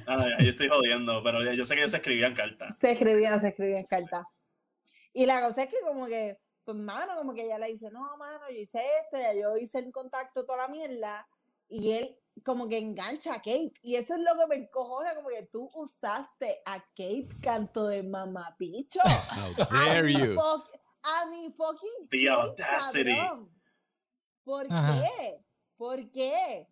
Ah, 0.07 0.25
yo 0.39 0.49
estoy 0.49 0.69
jodiendo, 0.69 1.21
pero 1.23 1.51
yo 1.53 1.65
sé 1.65 1.73
que 1.73 1.81
ellos 1.81 1.91
se 1.91 1.97
escribían 1.97 2.33
cartas. 2.33 2.77
Se 2.77 2.91
escribían, 2.91 3.41
se 3.41 3.49
escribían 3.49 3.83
cartas. 3.85 4.23
Y 5.13 5.25
la 5.25 5.41
cosa 5.41 5.63
es 5.63 5.69
que 5.69 5.77
como 5.85 6.05
que, 6.05 6.37
pues 6.63 6.77
mano, 6.77 7.15
como 7.17 7.33
que 7.33 7.43
ella 7.43 7.59
le 7.59 7.67
dice, 7.67 7.89
no, 7.91 8.15
mano, 8.17 8.49
yo 8.49 8.57
hice 8.57 8.79
esto, 9.03 9.17
ya 9.17 9.33
yo 9.33 9.57
hice 9.57 9.79
el 9.79 9.91
contacto 9.91 10.45
toda 10.45 10.67
la 10.67 10.67
mierda. 10.69 11.27
Y 11.67 11.91
él 11.91 12.17
como 12.43 12.67
que 12.67 12.77
engancha 12.77 13.33
a 13.33 13.37
Kate. 13.37 13.73
Y 13.83 13.95
eso 13.95 14.15
es 14.15 14.19
lo 14.19 14.39
que 14.39 14.47
me 14.47 14.55
encojona, 14.63 15.15
como 15.15 15.29
que 15.29 15.43
tú 15.51 15.69
usaste 15.75 16.61
a 16.65 16.79
Kate 16.79 17.29
canto 17.41 17.87
de 17.87 18.03
mamapicho. 18.03 18.99
How 19.59 19.65
dare 19.71 20.11
you. 20.11 20.39
A 20.39 21.29
mi 21.29 21.51
fucking 21.53 22.09
The 22.09 22.29
audacity. 22.29 23.17
¿Por 24.43 24.67
qué? 24.67 25.45
¿Por 25.77 26.09
qué? 26.09 26.67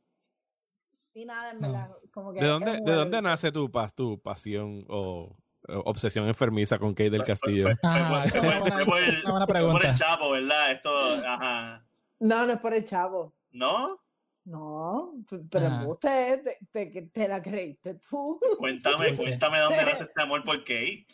Y 1.14 1.26
nada, 1.26 1.52
en 1.52 1.60
verdad, 1.60 1.90
como 2.14 2.34
que... 2.34 2.42
¿De 2.42 2.48
dónde, 2.48 2.80
¿de 2.82 2.92
dónde 2.94 3.22
nace 3.22 3.52
tu, 3.52 3.72
tu 3.96 4.22
pasión 4.22 4.86
o 4.90 5.36
obsesión 5.68 6.28
enfermiza 6.28 6.78
con 6.78 6.94
Kate 6.94 7.10
del 7.10 7.24
Castillo? 7.24 7.70
Es 8.26 8.36
una 9.26 9.48
pregunta. 9.48 9.80
por 9.80 9.86
el 9.86 9.96
chavo, 9.96 10.32
¿verdad? 10.32 10.72
Esto, 10.72 10.94
ajá. 11.26 11.88
No, 12.20 12.46
no 12.46 12.54
es 12.54 12.60
por 12.60 12.74
el 12.74 12.86
chavo. 12.86 13.36
¿No? 13.54 13.96
No, 14.48 15.14
pero 15.52 15.66
ah. 15.68 15.86
usted 15.86 16.42
te, 16.72 16.86
te, 16.86 17.02
te, 17.02 17.28
la 17.28 17.42
creíste 17.42 17.96
tú. 17.96 18.40
Cuéntame, 18.58 19.18
cuéntame 19.18 19.60
dónde 19.60 19.84
nace 19.84 20.06
este 20.06 20.22
amor 20.22 20.42
por 20.46 20.60
Kate. 20.60 21.06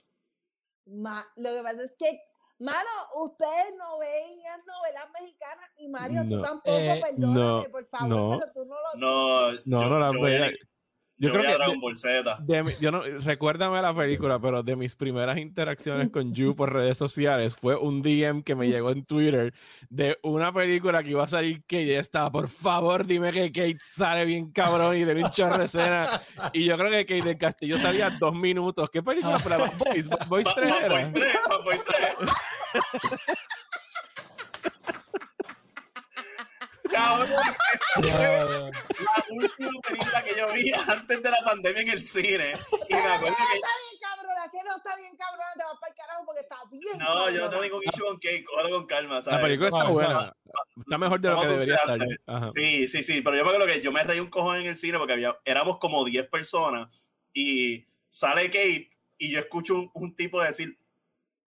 Ma, 0.86 1.20
lo 1.38 1.50
que 1.50 1.64
pasa 1.64 1.84
es 1.84 1.96
que, 1.98 2.20
mano, 2.60 2.90
ustedes 3.24 3.74
no 3.76 3.98
veían 3.98 4.62
novelas 4.68 5.08
mexicanas 5.20 5.70
y 5.78 5.90
Mario, 5.90 6.30
tú 6.30 6.42
tampoco, 6.44 6.78
eh, 6.78 7.02
perdóname, 7.02 7.70
por 7.70 7.86
favor, 7.88 8.38
pero 8.40 8.54
tú 8.54 8.66
no 8.66 8.76
lo 8.76 9.00
No, 9.00 9.52
no, 9.52 9.62
no, 9.66 9.90
no 9.90 10.00
las 10.00 10.14
veía. 10.14 10.52
Yo, 11.18 11.32
creo 11.32 11.44
que 11.44 11.54
Dragon 11.54 11.80
Ball 11.80 11.96
Z. 11.96 12.40
yo 12.82 12.92
no, 12.92 13.04
recuérdame 13.04 13.82
la 13.82 13.94
película, 13.94 14.40
pero 14.40 14.64
de 14.64 14.76
mis 14.76 14.96
primeras 14.96 15.38
interacciones 15.38 16.10
con 16.10 16.34
Yu 16.34 16.56
por 16.56 16.74
redes 16.74 16.98
sociales 16.98 17.56
fue 17.56 17.76
un 17.76 18.02
DM 18.02 18.44
que 18.44 18.56
me 18.56 18.68
llegó 18.68 18.90
en 18.90 19.06
Twitter 19.06 19.54
de 19.90 20.18
una 20.24 20.52
película 20.52 21.04
que 21.04 21.12
iba 21.12 21.24
a 21.24 21.28
salir 21.28 21.64
que 21.66 21.86
ya 21.86 22.00
estaba, 22.00 22.32
por 22.32 22.50
favor, 22.50 23.06
dime 23.06 23.32
que 23.32 23.52
Kate 23.52 23.78
sale 23.80 24.26
bien 24.26 24.52
cabrón 24.52 24.98
y 24.98 25.04
de 25.04 25.24
un 25.24 25.30
chorro 25.32 25.58
de 25.58 25.66
escena. 25.66 26.22
Y 26.52 26.66
yo 26.66 26.78
creo 26.78 26.90
que 26.90 27.06
Kate 27.06 27.30
del 27.30 27.38
Castillo 27.38 27.78
salía 27.78 28.10
dos 28.10 28.34
minutos. 28.34 28.90
¿Qué 28.90 29.02
película 29.02 29.40
fue? 29.40 29.58
Boys, 29.58 30.10
Boys 30.28 30.48
3 30.56 30.76
era. 30.84 30.96
Boys 30.96 31.14
3, 31.14 31.34
Boys 31.64 31.84
3. 31.86 32.30
La 38.02 39.26
última 39.30 39.72
película 39.88 40.24
que 40.24 40.36
yo 40.38 40.54
vi 40.54 40.72
antes 40.72 41.24
de 41.24 41.30
la 41.30 41.38
pandemia 41.44 41.82
en 41.82 41.90
el 41.90 42.02
cine. 42.02 42.52
Y 42.90 42.94
me 42.94 43.02
acuerdo 43.02 43.36
que. 43.36 43.56
Está 43.56 43.70
bien, 43.80 44.00
cabrona, 44.02 44.52
que 44.52 44.58
no 44.66 44.78
está 44.78 44.96
bien, 44.96 45.16
cabrona, 45.18 45.54
te 45.58 45.64
vas 45.64 45.80
para 45.80 45.92
el 45.92 45.98
carajo 45.98 46.26
porque 46.26 46.42
está 46.42 46.58
bien. 46.72 46.98
No, 47.00 47.30
yo 47.30 47.42
no 47.42 47.50
tengo 47.50 47.64
ningún 47.64 47.84
issue 47.84 48.06
con 48.06 48.20
Cake, 48.20 48.46
cójalo 48.46 48.70
con 48.70 48.86
calma, 48.86 49.22
¿sabes? 49.22 49.40
La 49.40 49.46
película 49.46 49.68
está 49.70 49.90
buena. 49.90 50.36
Está 50.78 50.98
mejor 50.98 51.20
de 51.20 51.30
lo 51.30 51.42
que 51.42 51.48
debería 51.48 51.76
estar. 51.76 52.50
Sí, 52.50 52.88
sí, 52.88 53.04
sí, 53.04 53.22
pero 53.22 53.36
yo 53.36 53.44
me 53.44 53.50
acuerdo 53.50 53.68
que 53.68 53.82
yo 53.82 53.92
me 53.92 54.04
reí 54.04 54.20
un 54.20 54.30
cojón 54.30 54.58
en 54.58 54.68
el 54.68 54.78
cine 54.78 54.98
porque 54.98 55.14
había, 55.14 55.38
éramos 55.46 55.78
como 55.80 56.04
10 56.06 56.28
personas 56.30 57.14
y 57.34 57.86
sale 58.10 58.46
Kate 58.46 58.90
y 59.18 59.32
yo 59.32 59.40
escucho 59.40 59.76
un, 59.76 59.92
un 59.94 60.16
tipo 60.16 60.42
decir, 60.42 60.78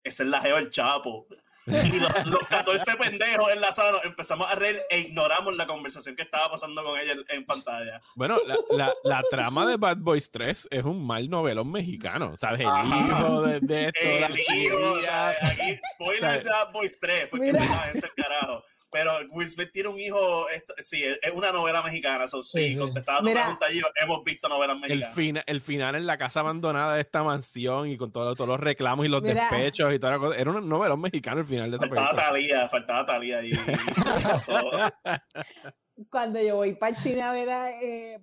ese 0.03 0.23
es 0.23 0.29
la 0.29 0.41
geo 0.41 0.57
del 0.57 0.71
Chapo. 0.71 1.27
Y 1.67 1.99
los, 1.99 2.13
14 2.49 2.97
pendejos 2.97 3.51
en 3.53 3.61
la 3.61 3.73
sala 3.73 4.01
empezamos 4.05 4.51
a 4.51 4.55
reír 4.55 4.81
e 4.91 5.01
ignoramos 5.01 5.57
la 5.57 5.67
conversación 5.67 6.15
que 6.15 6.23
estaba 6.23 6.51
pasando 6.51 6.85
con 6.85 6.99
ella 6.99 7.15
en, 7.29 7.45
pantalla. 7.47 8.01
Bueno, 8.15 8.39
la, 8.71 8.93
la, 9.03 9.23
trama 9.31 9.67
de 9.67 9.77
Bad 9.77 9.99
Boys 9.99 10.31
3 10.31 10.69
es 10.71 10.85
un 10.85 11.07
mal 11.07 11.29
novelón 11.31 11.71
mexicano, 11.71 12.37
¿sabes? 12.37 12.61
El 12.61 12.67
hijo 12.67 13.43
de, 13.43 13.61
de 13.61 13.87
esto, 13.87 14.27
el 14.27 14.39
hijo, 14.39 14.93
o 14.93 14.97
sea, 14.97 15.31
aquí, 15.31 15.79
spoilers 15.95 16.45
de 16.45 16.51
Bad 16.51 16.73
Boys 16.73 16.99
3, 17.01 17.27
porque 17.31 17.53
Mira. 17.53 17.91
ese 17.95 18.11
carajo. 18.15 18.63
Pero 18.95 19.13
Will 19.33 19.49
Smith 19.49 19.73
tiene 19.73 19.89
un 19.89 19.99
hijo, 19.99 20.47
sí, 20.77 21.03
es 21.03 21.33
una 21.33 21.51
novela 21.51 21.83
mexicana, 21.83 22.27
eso 22.27 22.41
sí, 22.45 22.77
contestaba 22.77 23.19
tu 23.19 23.25
pregunta 23.25 23.69
yo, 23.73 23.87
hemos 24.01 24.23
visto 24.23 24.49
novelas 24.49 24.79
mexicanas. 24.79 25.19
El, 25.19 25.43
el 25.45 25.61
final 25.61 25.97
en 25.97 26.07
la 26.07 26.17
casa 26.17 26.39
abandonada 26.39 26.95
de 26.95 27.01
esta 27.01 27.25
mansión 27.25 27.89
y 27.89 27.97
con 27.97 28.13
todos 28.13 28.39
los 28.39 28.61
reclamos 28.61 29.05
y 29.05 29.09
los 29.09 29.21
despechos 29.21 29.93
y 29.93 29.99
toda 29.99 30.13
la 30.13 30.19
cosa, 30.21 30.39
era 30.39 30.49
una 30.49 30.61
novela 30.61 30.95
mexicana 30.95 31.41
el 31.41 31.47
final 31.49 31.73
de 31.73 31.79
esa 31.79 31.89
faltaba 31.89 32.15
Talía, 32.15 32.69
faltaba 32.69 33.05
Talía 33.05 33.43
y, 33.43 33.51
Cuando 36.09 36.41
yo 36.41 36.55
voy 36.55 36.77
para 36.77 36.95
el 36.95 36.97
cine 36.97 37.23
a 37.23 37.33
ver 37.33 37.51
a 37.51 37.71
eh, 37.83 38.19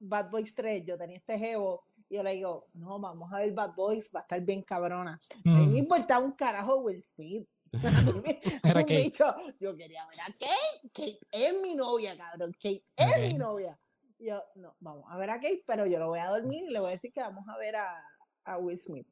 Bad, 0.00 0.30
Boys 0.30 0.54
3, 0.54 0.84
yo 0.84 0.98
tenía 0.98 1.16
este 1.16 1.38
jevo 1.38 1.86
y 2.10 2.16
yo 2.16 2.22
le 2.22 2.34
digo, 2.34 2.66
no, 2.74 2.98
vamos 2.98 3.32
a 3.32 3.38
ver 3.38 3.52
Bad 3.52 3.74
Boys, 3.74 4.10
va 4.14 4.20
a 4.20 4.22
estar 4.24 4.42
bien 4.42 4.60
cabrona. 4.60 5.18
A 5.46 5.48
mí 5.48 5.66
me 5.66 5.78
importaba 5.78 6.22
un 6.22 6.32
carajo 6.32 6.76
Will 6.80 7.02
Smith. 7.02 7.48
Era 7.72 8.82
Dicho, 8.84 9.24
yo 9.60 9.76
quería 9.76 10.06
ver 10.06 10.20
a 10.20 10.26
Kate. 10.26 10.90
Kate 10.92 11.20
es 11.30 11.54
mi 11.60 11.74
novia, 11.74 12.16
cabrón. 12.16 12.52
Kate 12.52 12.84
es 12.96 13.18
mi 13.20 13.34
novia. 13.34 13.78
yo, 14.18 14.42
no, 14.56 14.76
vamos 14.80 15.04
a 15.08 15.16
ver 15.16 15.30
a 15.30 15.34
Kate, 15.34 15.62
pero 15.66 15.86
yo 15.86 15.98
lo 15.98 16.08
voy 16.08 16.18
a 16.18 16.26
dormir 16.26 16.64
y 16.68 16.72
le 16.72 16.80
voy 16.80 16.88
a 16.88 16.92
decir 16.92 17.12
que 17.12 17.20
vamos 17.20 17.46
a 17.48 17.56
ver 17.58 17.76
a, 17.76 18.02
a 18.44 18.58
Will 18.58 18.78
Smith. 18.78 19.06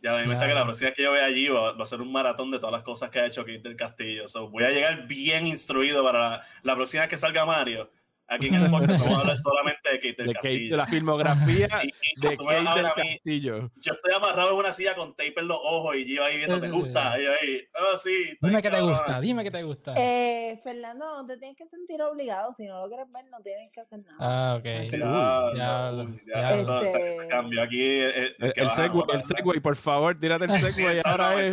Ya 0.00 0.16
a 0.16 0.20
mí 0.20 0.28
me 0.28 0.34
está 0.34 0.46
que 0.46 0.54
la 0.54 0.62
próxima 0.62 0.90
vez 0.90 0.96
que 0.96 1.02
yo 1.02 1.10
vea 1.10 1.24
allí 1.24 1.48
va, 1.48 1.70
a 1.70 1.84
ser 1.84 2.00
un 2.00 2.12
maratón 2.12 2.52
de 2.52 2.58
todas 2.58 2.72
las 2.72 2.82
cosas 2.82 3.10
que 3.10 3.18
ha 3.18 3.26
hecho 3.26 3.44
Kate 3.44 3.58
del 3.58 3.74
Castillo. 3.74 4.28
So, 4.28 4.48
voy 4.48 4.62
a 4.62 4.70
llegar 4.70 5.08
bien 5.08 5.44
instruido 5.44 6.04
para 6.04 6.30
la, 6.30 6.46
la 6.62 6.74
próxima 6.76 7.02
vez 7.02 7.10
que 7.10 7.16
salga 7.16 7.44
Mario 7.44 7.90
Aquí 8.30 8.48
en 8.48 8.56
el 8.56 8.70
podcast 8.70 9.00
vamos 9.00 9.16
a 9.16 9.20
hablar 9.20 9.38
solamente 9.38 9.90
de 9.90 9.96
Kate 10.00 10.22
del 10.22 10.34
Castillo. 10.34 10.70
de 10.70 10.76
la 10.76 10.86
filmografía 10.86 11.66
de 12.20 12.36
Kate 12.36 12.74
del 12.76 12.92
Castillo. 12.94 13.70
Yo 13.76 13.92
estoy 13.94 14.12
amarrado 14.14 14.50
en 14.50 14.56
una 14.56 14.72
silla 14.74 14.94
con 14.94 15.16
tape 15.16 15.32
en 15.38 15.48
los 15.48 15.56
ojos 15.62 15.96
y 15.96 16.14
yo 16.14 16.22
ahí 16.22 16.36
viendo, 16.36 16.60
¿te 16.60 16.68
gusta? 16.68 17.18
Y 17.18 17.24
ahí, 17.24 17.68
oh, 17.74 17.96
sí. 17.96 18.36
Dime 18.42 18.60
que 18.60 18.68
te 18.68 18.80
gusta, 18.82 19.20
dime 19.22 19.44
que 19.44 19.50
te 19.50 19.62
gusta. 19.62 19.94
Eh, 19.96 20.60
Fernando, 20.62 21.06
no 21.06 21.26
te 21.26 21.38
tienes 21.38 21.56
que 21.56 21.66
sentir 21.68 22.02
obligado. 22.02 22.52
Si 22.52 22.66
no 22.66 22.82
lo 22.82 22.88
quieres 22.88 23.06
ver, 23.10 23.24
no 23.30 23.40
tienes 23.40 23.70
que 23.72 23.80
hacer 23.80 24.00
nada. 24.00 24.18
Ah, 24.20 24.56
ok. 24.58 24.64
Ya, 24.64 25.52
ya, 25.56 26.06
ya, 26.26 26.80
este... 26.82 27.28
cambio. 27.28 27.62
Aquí 27.62 27.80
el, 27.80 28.10
el, 28.10 28.36
el, 28.40 28.52
el, 28.56 28.70
segway, 28.70 29.06
el 29.10 29.22
segway, 29.22 29.60
por 29.60 29.76
favor, 29.76 30.20
tírate 30.20 30.44
el 30.44 30.60
segway 30.60 30.98
ahora 31.02 31.42
es. 31.42 31.50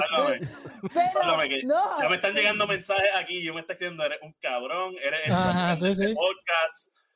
Pero, 0.94 1.38
no, 1.64 2.02
ya 2.02 2.10
me 2.10 2.16
están 2.16 2.34
llegando 2.34 2.68
mensajes 2.68 3.12
aquí. 3.16 3.42
Yo 3.42 3.54
me 3.54 3.62
está 3.62 3.74
escribiendo, 3.74 4.04
eres 4.04 4.20
un 4.22 4.34
cabrón, 4.42 4.94
eres 5.02 5.22
el 5.26 5.32
Ajá, 5.32 5.76
sí, 5.78 5.94
sí. 5.94 6.14
podcast 6.14 6.65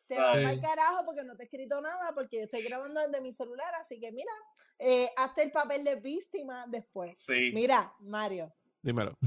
te 0.10 0.20
vas 0.20 0.38
al 0.38 0.60
carajo 0.60 1.06
porque 1.06 1.24
no 1.24 1.36
te 1.36 1.44
he 1.44 1.46
escrito 1.46 1.80
nada, 1.82 2.14
porque 2.16 2.38
yo 2.38 2.44
estoy 2.44 2.64
grabando 2.64 3.00
desde 3.00 3.22
mi 3.22 3.32
celular, 3.32 3.72
así 3.80 4.00
que 4.00 4.12
mira, 4.12 4.32
eh, 4.80 5.08
hazte 5.18 5.44
el 5.44 5.52
papel 5.52 5.84
de 5.84 5.98
víctima 5.98 6.66
después. 6.68 7.26
Mira, 7.54 7.94
Mario. 8.00 8.52
Dímelo. 8.82 9.18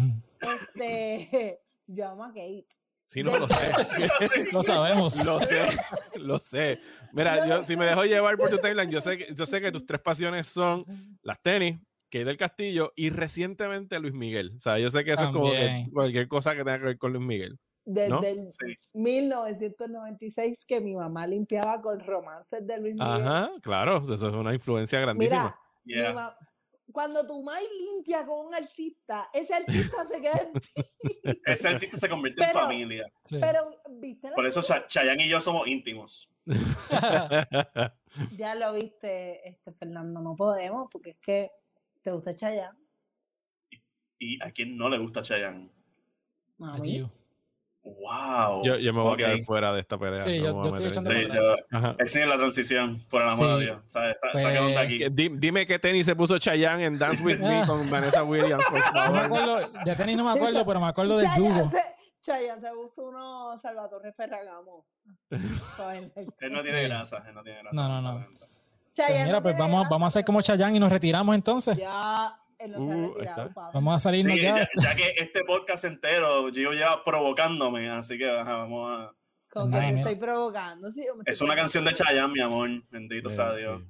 Este, 0.41 1.61
yo 1.87 2.09
amo 2.09 2.25
a 2.25 2.29
Kate. 2.29 2.67
Sí, 3.07 3.23
no 3.23 3.39
lo 3.39 3.47
sé. 3.47 3.55
lo 4.53 4.63
sabemos. 4.63 5.25
Lo 5.25 5.39
sé, 5.39 5.69
lo 6.19 6.39
sé. 6.39 6.81
Mira, 7.13 7.47
yo, 7.47 7.65
si 7.65 7.77
me 7.77 7.87
dejo 7.87 8.05
llevar 8.05 8.37
por 8.37 8.51
tu 8.51 8.59
timeline, 8.59 8.91
yo 8.91 9.01
sé, 9.01 9.19
que, 9.19 9.35
yo 9.35 9.47
sé 9.47 9.61
que 9.61 9.71
tus 9.71 9.87
tres 9.87 10.01
pasiones 10.01 10.49
son 10.49 10.85
las 11.23 11.41
tenis, 11.43 11.79
Kate 12.11 12.25
del 12.25 12.39
Castillo 12.39 12.93
y 12.97 13.11
recientemente 13.11 14.01
Luis 14.01 14.15
Miguel. 14.15 14.55
O 14.57 14.61
sea, 14.61 14.79
yo 14.79 14.91
sé 14.91 15.05
que 15.05 15.13
eso 15.13 15.25
es 15.27 15.31
como 15.31 15.53
cualquier 15.93 16.27
cosa 16.27 16.53
que 16.53 16.65
tenga 16.65 16.79
que 16.79 16.87
ver 16.87 16.99
con 16.99 17.13
Luis 17.13 17.25
Miguel 17.25 17.61
desde 17.85 18.31
el 18.31 18.47
1996 18.95 20.65
que 20.67 20.81
mi 20.81 20.95
mamá 20.95 21.27
limpiaba 21.27 21.81
con 21.81 22.01
romances 22.01 22.67
de 22.67 22.81
Luis 22.81 22.95
Miguel. 22.95 23.27
Ajá, 23.27 23.51
claro, 23.61 24.03
eso 24.03 24.15
es 24.15 24.23
una 24.23 24.55
influencia 24.55 25.01
grandísima. 25.01 25.59
Mira, 25.85 26.37
cuando 26.93 27.27
tu 27.27 27.43
mai 27.43 27.63
limpia 27.79 28.25
con 28.25 28.47
un 28.47 28.55
artista, 28.55 29.29
ese 29.33 29.55
artista 29.55 30.05
se 30.07 30.21
queda 30.21 30.41
en 30.41 30.53
ti. 30.53 30.69
Ese 31.47 31.69
artista 31.69 31.97
se 31.97 32.09
convierte 32.09 32.43
en 32.45 32.51
familia. 32.51 33.13
Pero, 33.31 33.69
¿viste? 33.91 34.31
Por 34.35 34.47
eso 34.47 34.61
Chayanne 34.87 35.25
y 35.25 35.29
yo 35.29 35.41
somos 35.41 35.67
íntimos. 35.67 36.29
ya 38.37 38.55
lo 38.57 38.73
viste, 38.75 39.49
este 39.49 39.73
Fernando, 39.73 40.21
no 40.21 40.37
podemos, 40.37 40.89
porque 40.91 41.11
es 41.11 41.19
que 41.19 41.51
te 42.03 42.11
gusta 42.11 42.37
Chayanne. 42.37 42.79
¿Y, 44.19 44.43
a 44.43 44.51
quién 44.53 44.77
no 44.77 44.89
le 44.89 44.99
gusta 44.99 45.23
Chayanne? 45.23 45.71
A 46.61 46.79
mí. 46.79 47.05
Wow. 47.85 48.63
Yo, 48.65 48.77
yo 48.77 48.93
me 48.93 49.01
voy 49.01 49.15
a 49.15 49.17
quedar 49.17 49.39
fuera 49.41 49.73
de 49.73 49.81
esta 49.81 49.99
pelea. 49.99 50.23
Sí, 50.23 50.39
yo, 50.39 50.63
estoy 50.65 50.87
echando 50.87 51.11
sí, 51.11 52.21
yo, 52.21 52.27
la 52.27 52.37
transición, 52.37 52.97
por 53.11 53.23
el 53.23 53.29
amor 53.29 53.59
de 53.59 53.65
Dios. 53.65 53.81
¿sabes? 53.89 54.21
Pues, 54.33 54.45
de 54.45 54.79
aquí. 54.79 55.09
Dime 55.11 55.67
qué 55.67 55.79
tenis 55.79 56.07
se 56.07 56.15
puso 56.15 56.39
Chayanne 56.39 56.85
en 56.85 56.99
Dance 56.99 57.23
With 57.23 57.41
Me 57.41 57.63
con 57.67 57.91
Vanessa 57.91 58.23
Williams, 58.23 58.65
por 58.71 58.81
favor. 58.81 59.07
No 59.07 59.13
me 59.13 59.21
acuerdo, 59.21 59.57
de 59.85 59.97
tenis 59.97 60.17
no 60.17 60.25
me 60.25 60.31
acuerdo, 60.31 60.65
pero 60.65 60.81
me 60.81 60.87
acuerdo 60.87 61.19
del 61.19 61.29
Yugo. 61.37 61.71
Chayanne 62.21 62.61
se 62.61 62.71
puso 62.71 63.07
uno 63.07 63.59
Salvatore 63.59 64.13
Ferragamo. 64.13 64.87
él 65.31 66.53
no 66.53 66.63
tiene 66.63 66.85
grasa, 66.85 67.25
él 67.27 67.35
no 67.35 67.43
tiene 67.43 67.63
grasa. 67.63 67.75
No, 67.75 67.89
no, 67.89 68.01
no. 68.01 68.27
Pues 68.95 69.25
mira, 69.25 69.41
pues 69.41 69.59
vamos, 69.59 69.89
vamos 69.89 70.07
a 70.07 70.09
hacer 70.09 70.25
como 70.25 70.41
Chayanne 70.41 70.77
y 70.77 70.81
nos 70.81 70.91
retiramos 70.91 71.35
entonces. 71.35 71.77
Ya. 71.77 72.39
Uh, 72.65 73.15
vamos 73.73 73.97
a 73.97 73.99
salir 73.99 74.27
ya. 74.27 74.69
ya. 74.81 74.95
que 74.95 75.15
este 75.17 75.45
podcast 75.45 75.85
entero 75.85 76.49
yo 76.51 76.73
ya 76.73 77.03
provocándome, 77.05 77.91
así 77.91 78.19
que 78.19 78.27
vamos 78.27 78.91
a. 78.91 79.15
Con 79.49 79.71
que 79.71 79.79
me 79.79 80.01
estoy 80.01 80.17
provocando. 80.17 80.91
Sí, 80.91 81.05
es 81.27 81.41
una 81.41 81.55
canción 81.55 81.85
de 81.85 81.93
Chayanne, 81.93 82.33
mi 82.33 82.41
amor. 82.41 82.71
Bendito 82.91 83.29
sea 83.29 83.55
Dios. 83.55 83.83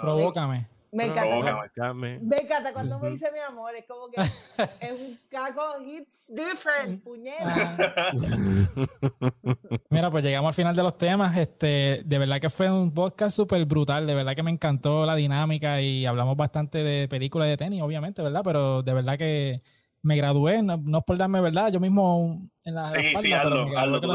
Provócame. 0.00 0.68
Me 0.90 1.04
encanta. 1.06 1.94
Me 1.94 2.16
encanta 2.16 2.72
cuando 2.72 2.98
me 2.98 3.10
dice 3.10 3.30
mi 3.32 3.38
amor, 3.40 3.72
es 3.76 3.84
como 3.86 4.08
que 4.08 4.20
es 4.80 4.92
un 4.92 5.18
caco 5.28 5.82
hits 5.86 6.22
different, 6.28 7.02
puñeta. 7.02 7.76
Mira, 9.90 10.10
pues 10.10 10.24
llegamos 10.24 10.48
al 10.48 10.54
final 10.54 10.74
de 10.74 10.82
los 10.82 10.96
temas. 10.96 11.36
Este, 11.36 12.02
de 12.04 12.18
verdad 12.18 12.40
que 12.40 12.50
fue 12.50 12.70
un 12.70 12.92
podcast 12.92 13.36
súper 13.36 13.64
brutal. 13.66 14.06
De 14.06 14.14
verdad 14.14 14.34
que 14.34 14.42
me 14.42 14.50
encantó 14.50 15.04
la 15.04 15.14
dinámica 15.14 15.80
y 15.82 16.06
hablamos 16.06 16.36
bastante 16.36 16.78
de 16.78 17.08
películas 17.08 17.48
de 17.48 17.56
tenis, 17.56 17.82
obviamente, 17.82 18.22
¿verdad? 18.22 18.42
Pero 18.42 18.82
de 18.82 18.94
verdad 18.94 19.18
que 19.18 19.60
me 20.02 20.16
gradué, 20.16 20.62
no, 20.62 20.74
es 20.74 21.04
por 21.04 21.18
darme 21.18 21.40
verdad, 21.40 21.70
yo 21.72 21.80
mismo 21.80 22.38
en 22.64 22.74
la. 22.74 22.86
Sí, 22.86 23.16
sí, 23.16 23.32
hazlo, 23.32 23.76
hazlo, 23.76 24.00
tú 24.00 24.10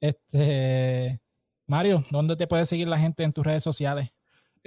Este, 0.00 1.20
Mario, 1.66 2.04
¿dónde 2.10 2.36
te 2.36 2.46
puede 2.46 2.64
seguir 2.64 2.88
la 2.88 2.98
gente 2.98 3.22
en 3.22 3.32
tus 3.32 3.44
redes 3.44 3.62
sociales? 3.62 4.15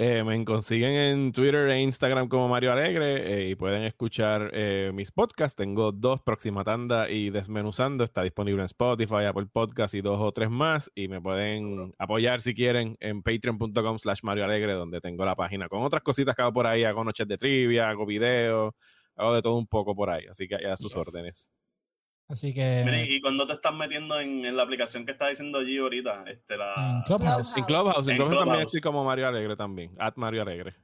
Eh, 0.02 0.24
me 0.24 0.46
consiguen 0.46 0.94
en 0.94 1.32
Twitter 1.34 1.70
e 1.70 1.82
Instagram 1.82 2.30
como 2.30 2.48
Mario 2.48 2.72
Alegre 2.72 3.34
eh, 3.34 3.50
y 3.50 3.56
pueden 3.56 3.84
escuchar 3.84 4.50
eh, 4.54 4.92
mis 4.94 5.12
podcasts. 5.12 5.58
Tengo 5.58 5.92
dos, 5.92 6.22
Próxima 6.22 6.64
Tanda 6.64 7.10
y 7.10 7.32
Desmenuzando. 7.32 8.06
Está 8.06 8.24
disponible 8.24 8.62
en 8.62 8.68
Spotify, 8.68 9.26
Apple 9.26 9.48
Podcasts 9.52 9.96
y 9.96 10.00
dos 10.00 10.18
o 10.22 10.32
tres 10.32 10.50
más. 10.50 10.90
Y 10.96 11.10
me 11.10 11.20
pueden 11.20 11.94
apoyar 11.98 12.40
si 12.40 12.54
quieren 12.54 12.96
en 13.02 13.22
patreon.com 13.22 14.00
slash 14.00 14.22
Mario 14.24 14.46
Alegre, 14.46 14.72
donde 14.72 15.02
tengo 15.02 15.26
la 15.26 15.36
página 15.36 15.68
con 15.68 15.84
otras 15.84 16.02
cositas 16.02 16.34
que 16.34 16.44
hago 16.44 16.54
por 16.54 16.66
ahí. 16.66 16.86
Hago 16.86 17.04
noches 17.04 17.28
de 17.28 17.38
trivia, 17.38 17.90
hago 17.90 18.06
videos, 18.06 18.74
hago 19.18 19.34
de 19.34 19.42
todo 19.42 19.58
un 19.58 19.68
poco 19.68 19.94
por 19.94 20.12
ahí. 20.12 20.24
Así 20.30 20.48
que 20.48 20.66
a 20.66 20.78
sus 20.78 20.96
órdenes. 20.96 21.52
Así 22.30 22.54
que. 22.54 23.08
¿y 23.10 23.20
cuando 23.22 23.48
te 23.48 23.54
estás 23.54 23.74
metiendo 23.74 24.20
en, 24.20 24.56
la 24.56 24.62
aplicación 24.62 25.04
que 25.04 25.12
está 25.14 25.28
diciendo 25.28 25.58
allí 25.58 25.80
ahorita? 25.80 26.26
Este, 26.28 26.56
la... 26.58 26.74
En 26.98 27.02
Clubhouse. 27.02 27.58
En 27.58 27.64
Clubhouse. 27.64 28.08
En 28.08 28.16
Clubhouse 28.16 28.40
también 28.40 28.62
estoy 28.62 28.82
como 28.82 29.04
Mario 29.04 29.28
Alegre 29.28 29.56
también. 29.56 29.96
At 29.98 30.14
Mario 30.16 30.44
Alegre. 30.44 30.76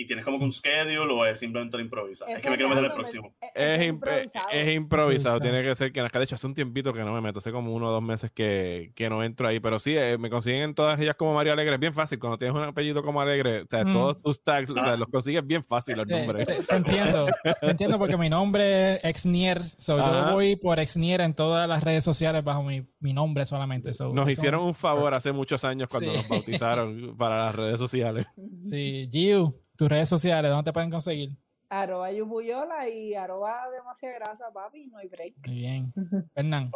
¿Y 0.00 0.06
tienes 0.06 0.24
como 0.24 0.38
que 0.38 0.44
un 0.46 0.52
schedule 0.52 1.12
o 1.12 1.26
es 1.26 1.38
simplemente 1.38 1.76
lo 1.76 1.82
improvisa? 1.82 2.24
Es, 2.24 2.40
que 2.40 2.48
me 2.48 2.56
quiero 2.56 2.70
meter 2.70 2.86
el 2.86 2.92
próximo. 2.92 3.34
Es, 3.54 3.86
improvisado. 3.86 4.48
Es 4.50 4.74
improvisado. 4.74 5.40
Tiene 5.40 5.62
que 5.62 5.74
ser 5.74 5.92
que 5.92 6.00
De 6.00 6.24
hecho, 6.24 6.36
hace 6.36 6.46
un 6.46 6.54
tiempito 6.54 6.94
que 6.94 7.04
no 7.04 7.12
me 7.12 7.20
meto. 7.20 7.38
Hace 7.38 7.52
como 7.52 7.74
uno 7.74 7.88
o 7.88 7.92
dos 7.92 8.02
meses 8.02 8.30
que, 8.30 8.92
que 8.94 9.10
no 9.10 9.22
entro 9.22 9.46
ahí. 9.46 9.60
Pero 9.60 9.78
sí, 9.78 9.94
eh, 9.94 10.16
me 10.18 10.30
consiguen 10.30 10.62
en 10.62 10.74
todas 10.74 10.98
ellas 10.98 11.16
como 11.16 11.34
Mario 11.34 11.52
Alegre. 11.52 11.74
Es 11.74 11.80
bien 11.80 11.92
fácil. 11.92 12.18
Cuando 12.18 12.38
tienes 12.38 12.56
un 12.56 12.62
apellido 12.62 13.02
como 13.02 13.20
Alegre, 13.20 13.60
o 13.60 13.66
sea, 13.68 13.84
todos 13.84 14.22
tus 14.22 14.42
tags 14.42 14.72
ah. 14.74 14.96
los 14.96 15.08
consigues 15.08 15.46
bien 15.46 15.62
fácil 15.62 15.98
los 15.98 16.06
nombres. 16.06 16.46
Te, 16.46 16.76
entiendo. 16.76 17.26
te 17.60 17.70
entiendo 17.70 17.98
porque 17.98 18.16
mi 18.16 18.30
nombre 18.30 18.94
es 18.94 19.04
Exnier. 19.04 19.62
So 19.76 19.98
yo 19.98 20.32
voy 20.32 20.56
por 20.56 20.78
Exnier 20.78 21.20
en 21.20 21.34
todas 21.34 21.68
las 21.68 21.84
redes 21.84 22.04
sociales 22.04 22.42
bajo 22.42 22.62
mi, 22.62 22.86
mi 23.00 23.12
nombre 23.12 23.44
solamente. 23.44 23.90
nos 24.14 24.30
hicieron 24.30 24.62
un 24.62 24.74
favor 24.74 25.12
hace 25.12 25.30
muchos 25.32 25.62
años 25.62 25.90
cuando 25.90 26.10
nos 26.10 26.26
bautizaron 26.26 27.14
para 27.18 27.44
las 27.44 27.54
redes 27.54 27.78
sociales. 27.78 28.24
Sí, 28.62 29.06
Giu 29.12 29.54
tus 29.80 29.88
redes 29.88 30.10
sociales, 30.10 30.50
¿dónde 30.50 30.64
te 30.64 30.74
pueden 30.74 30.90
conseguir? 30.90 31.30
Arroba 31.70 32.12
Yubuyola 32.12 32.86
y 32.86 33.14
arroba 33.14 33.62
demasiada 33.70 34.16
grasa, 34.16 34.52
papi, 34.52 34.88
no 34.88 34.98
hay 34.98 35.08
break. 35.08 35.36
Muy 35.46 35.54
bien. 35.54 35.94
Fernán. 36.34 36.70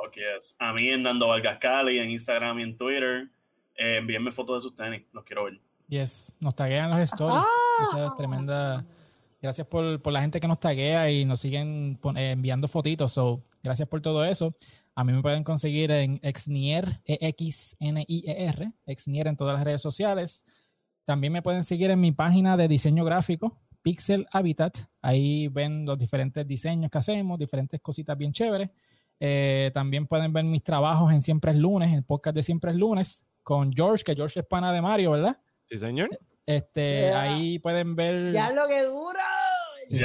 A 0.59 0.73
mí 0.73 0.89
en 0.89 1.03
Nando 1.03 1.29
Vargas 1.29 1.59
Cali, 1.59 1.99
en 1.99 2.11
Instagram 2.11 2.61
y 2.61 2.63
en 2.63 2.77
Twitter. 2.79 3.29
Eh, 3.77 3.97
envíenme 3.99 4.33
fotos 4.33 4.57
de 4.57 4.61
sus 4.63 4.75
tenis, 4.75 5.03
los 5.13 5.23
quiero 5.23 5.45
ver. 5.45 5.61
Yes, 5.87 6.35
nos 6.41 6.55
taguean 6.55 6.89
los 6.89 6.99
stories. 7.01 7.45
Esa 7.83 8.07
es 8.07 8.15
tremenda. 8.15 8.83
Gracias 9.43 9.67
por, 9.67 10.01
por, 10.01 10.11
la 10.11 10.23
gente 10.23 10.41
que 10.41 10.49
nos 10.49 10.59
taguea 10.59 11.11
y 11.11 11.27
nos 11.27 11.41
siguen 11.41 11.99
eh, 12.17 12.31
enviando 12.31 12.69
fotitos. 12.69 13.13
So, 13.13 13.43
gracias 13.63 13.87
por 13.87 14.01
todo 14.01 14.25
eso. 14.25 14.55
A 14.95 15.05
mí 15.05 15.13
me 15.13 15.21
pueden 15.21 15.45
conseguir 15.45 15.91
en 15.91 16.21
Exnier, 16.23 17.03
E-X-N-I-E-R, 17.05 18.73
Exnier 18.87 19.27
en 19.27 19.37
todas 19.37 19.57
las 19.57 19.65
redes 19.65 19.83
sociales. 19.83 20.47
También 21.05 21.33
me 21.33 21.43
pueden 21.43 21.65
seguir 21.65 21.91
en 21.91 22.01
mi 22.01 22.13
página 22.13 22.57
de 22.57 22.69
diseño 22.69 23.05
gráfico, 23.05 23.59
Pixel 23.83 24.27
Habitat. 24.33 24.79
Ahí 25.03 25.49
ven 25.49 25.85
los 25.85 25.99
diferentes 25.99 26.47
diseños 26.47 26.91
que 26.91 26.99
hacemos, 26.99 27.39
diferentes 27.39 27.81
cositas 27.81 28.17
bien 28.17 28.33
chéveres. 28.33 28.71
Eh, 29.21 29.71
también 29.75 30.07
pueden 30.07 30.33
ver 30.33 30.45
mis 30.45 30.63
trabajos 30.63 31.13
en 31.13 31.21
Siempre 31.21 31.53
es 31.53 31.57
Lunes, 31.57 31.93
el 31.93 32.05
podcast 32.05 32.35
de 32.35 32.43
Siempre 32.43 32.71
es 32.71 32.77
Lunes, 32.77 33.25
con 33.43 33.73
George, 33.73 34.03
que 34.03 34.15
George 34.15 34.41
es 34.41 34.47
pana 34.47 34.73
de 34.73 34.81
Mario, 34.81 35.13
¿verdad? 35.13 35.39
Sí, 35.69 35.79
señor. 35.79 36.09
Este, 36.47 37.13
Ahí 37.13 37.59
pueden 37.59 37.95
ver. 37.95 38.33
Ya 38.33 38.51
lo 38.51 38.67
que 38.67 38.83
dura. 38.83 39.25
y, 39.91 39.99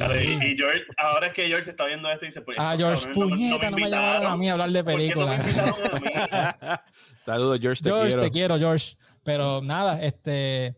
George, 0.57 0.83
ahora 0.97 1.27
es 1.27 1.33
que 1.33 1.47
George 1.47 1.69
está 1.69 1.85
viendo 1.85 2.09
esto 2.09 2.25
y 2.25 2.27
dice, 2.27 2.41
pues, 2.41 2.57
ah, 2.59 2.75
George, 2.77 3.07
puñeta, 3.13 3.69
no, 3.69 3.77
me, 3.77 3.89
llamaron 3.89 4.31
a 4.31 4.37
mí 4.37 4.49
a 4.49 4.53
hablar 4.53 4.71
de 4.71 4.83
películas. 4.83 5.45
Saludos, 7.25 7.59
George, 7.61 7.81
te 7.81 7.89
George, 7.89 8.07
quiero. 8.07 8.21
te 8.21 8.31
quiero, 8.31 8.57
George. 8.59 8.95
Pero 9.29 9.61
nada, 9.61 10.01
este, 10.01 10.75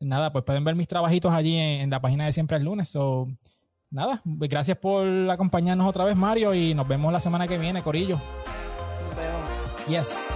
nada, 0.00 0.32
pues 0.32 0.44
pueden 0.44 0.64
ver 0.64 0.74
mis 0.74 0.88
trabajitos 0.88 1.32
allí 1.32 1.56
en, 1.56 1.90
la 1.90 2.00
página 2.00 2.24
de 2.24 2.32
Siempre 2.32 2.56
el 2.56 2.64
lunes. 2.64 2.88
So, 2.88 3.28
nada, 3.88 4.20
gracias 4.24 4.76
por 4.78 5.06
acompañarnos 5.30 5.86
otra 5.86 6.04
vez, 6.04 6.16
Mario, 6.16 6.54
y 6.54 6.74
nos 6.74 6.88
vemos 6.88 7.12
la 7.12 7.20
semana 7.20 7.46
que 7.46 7.56
viene, 7.56 7.84
Corillo. 7.84 8.20
Nos 9.06 9.16
vemos. 9.16 9.48
Yes. 9.86 10.34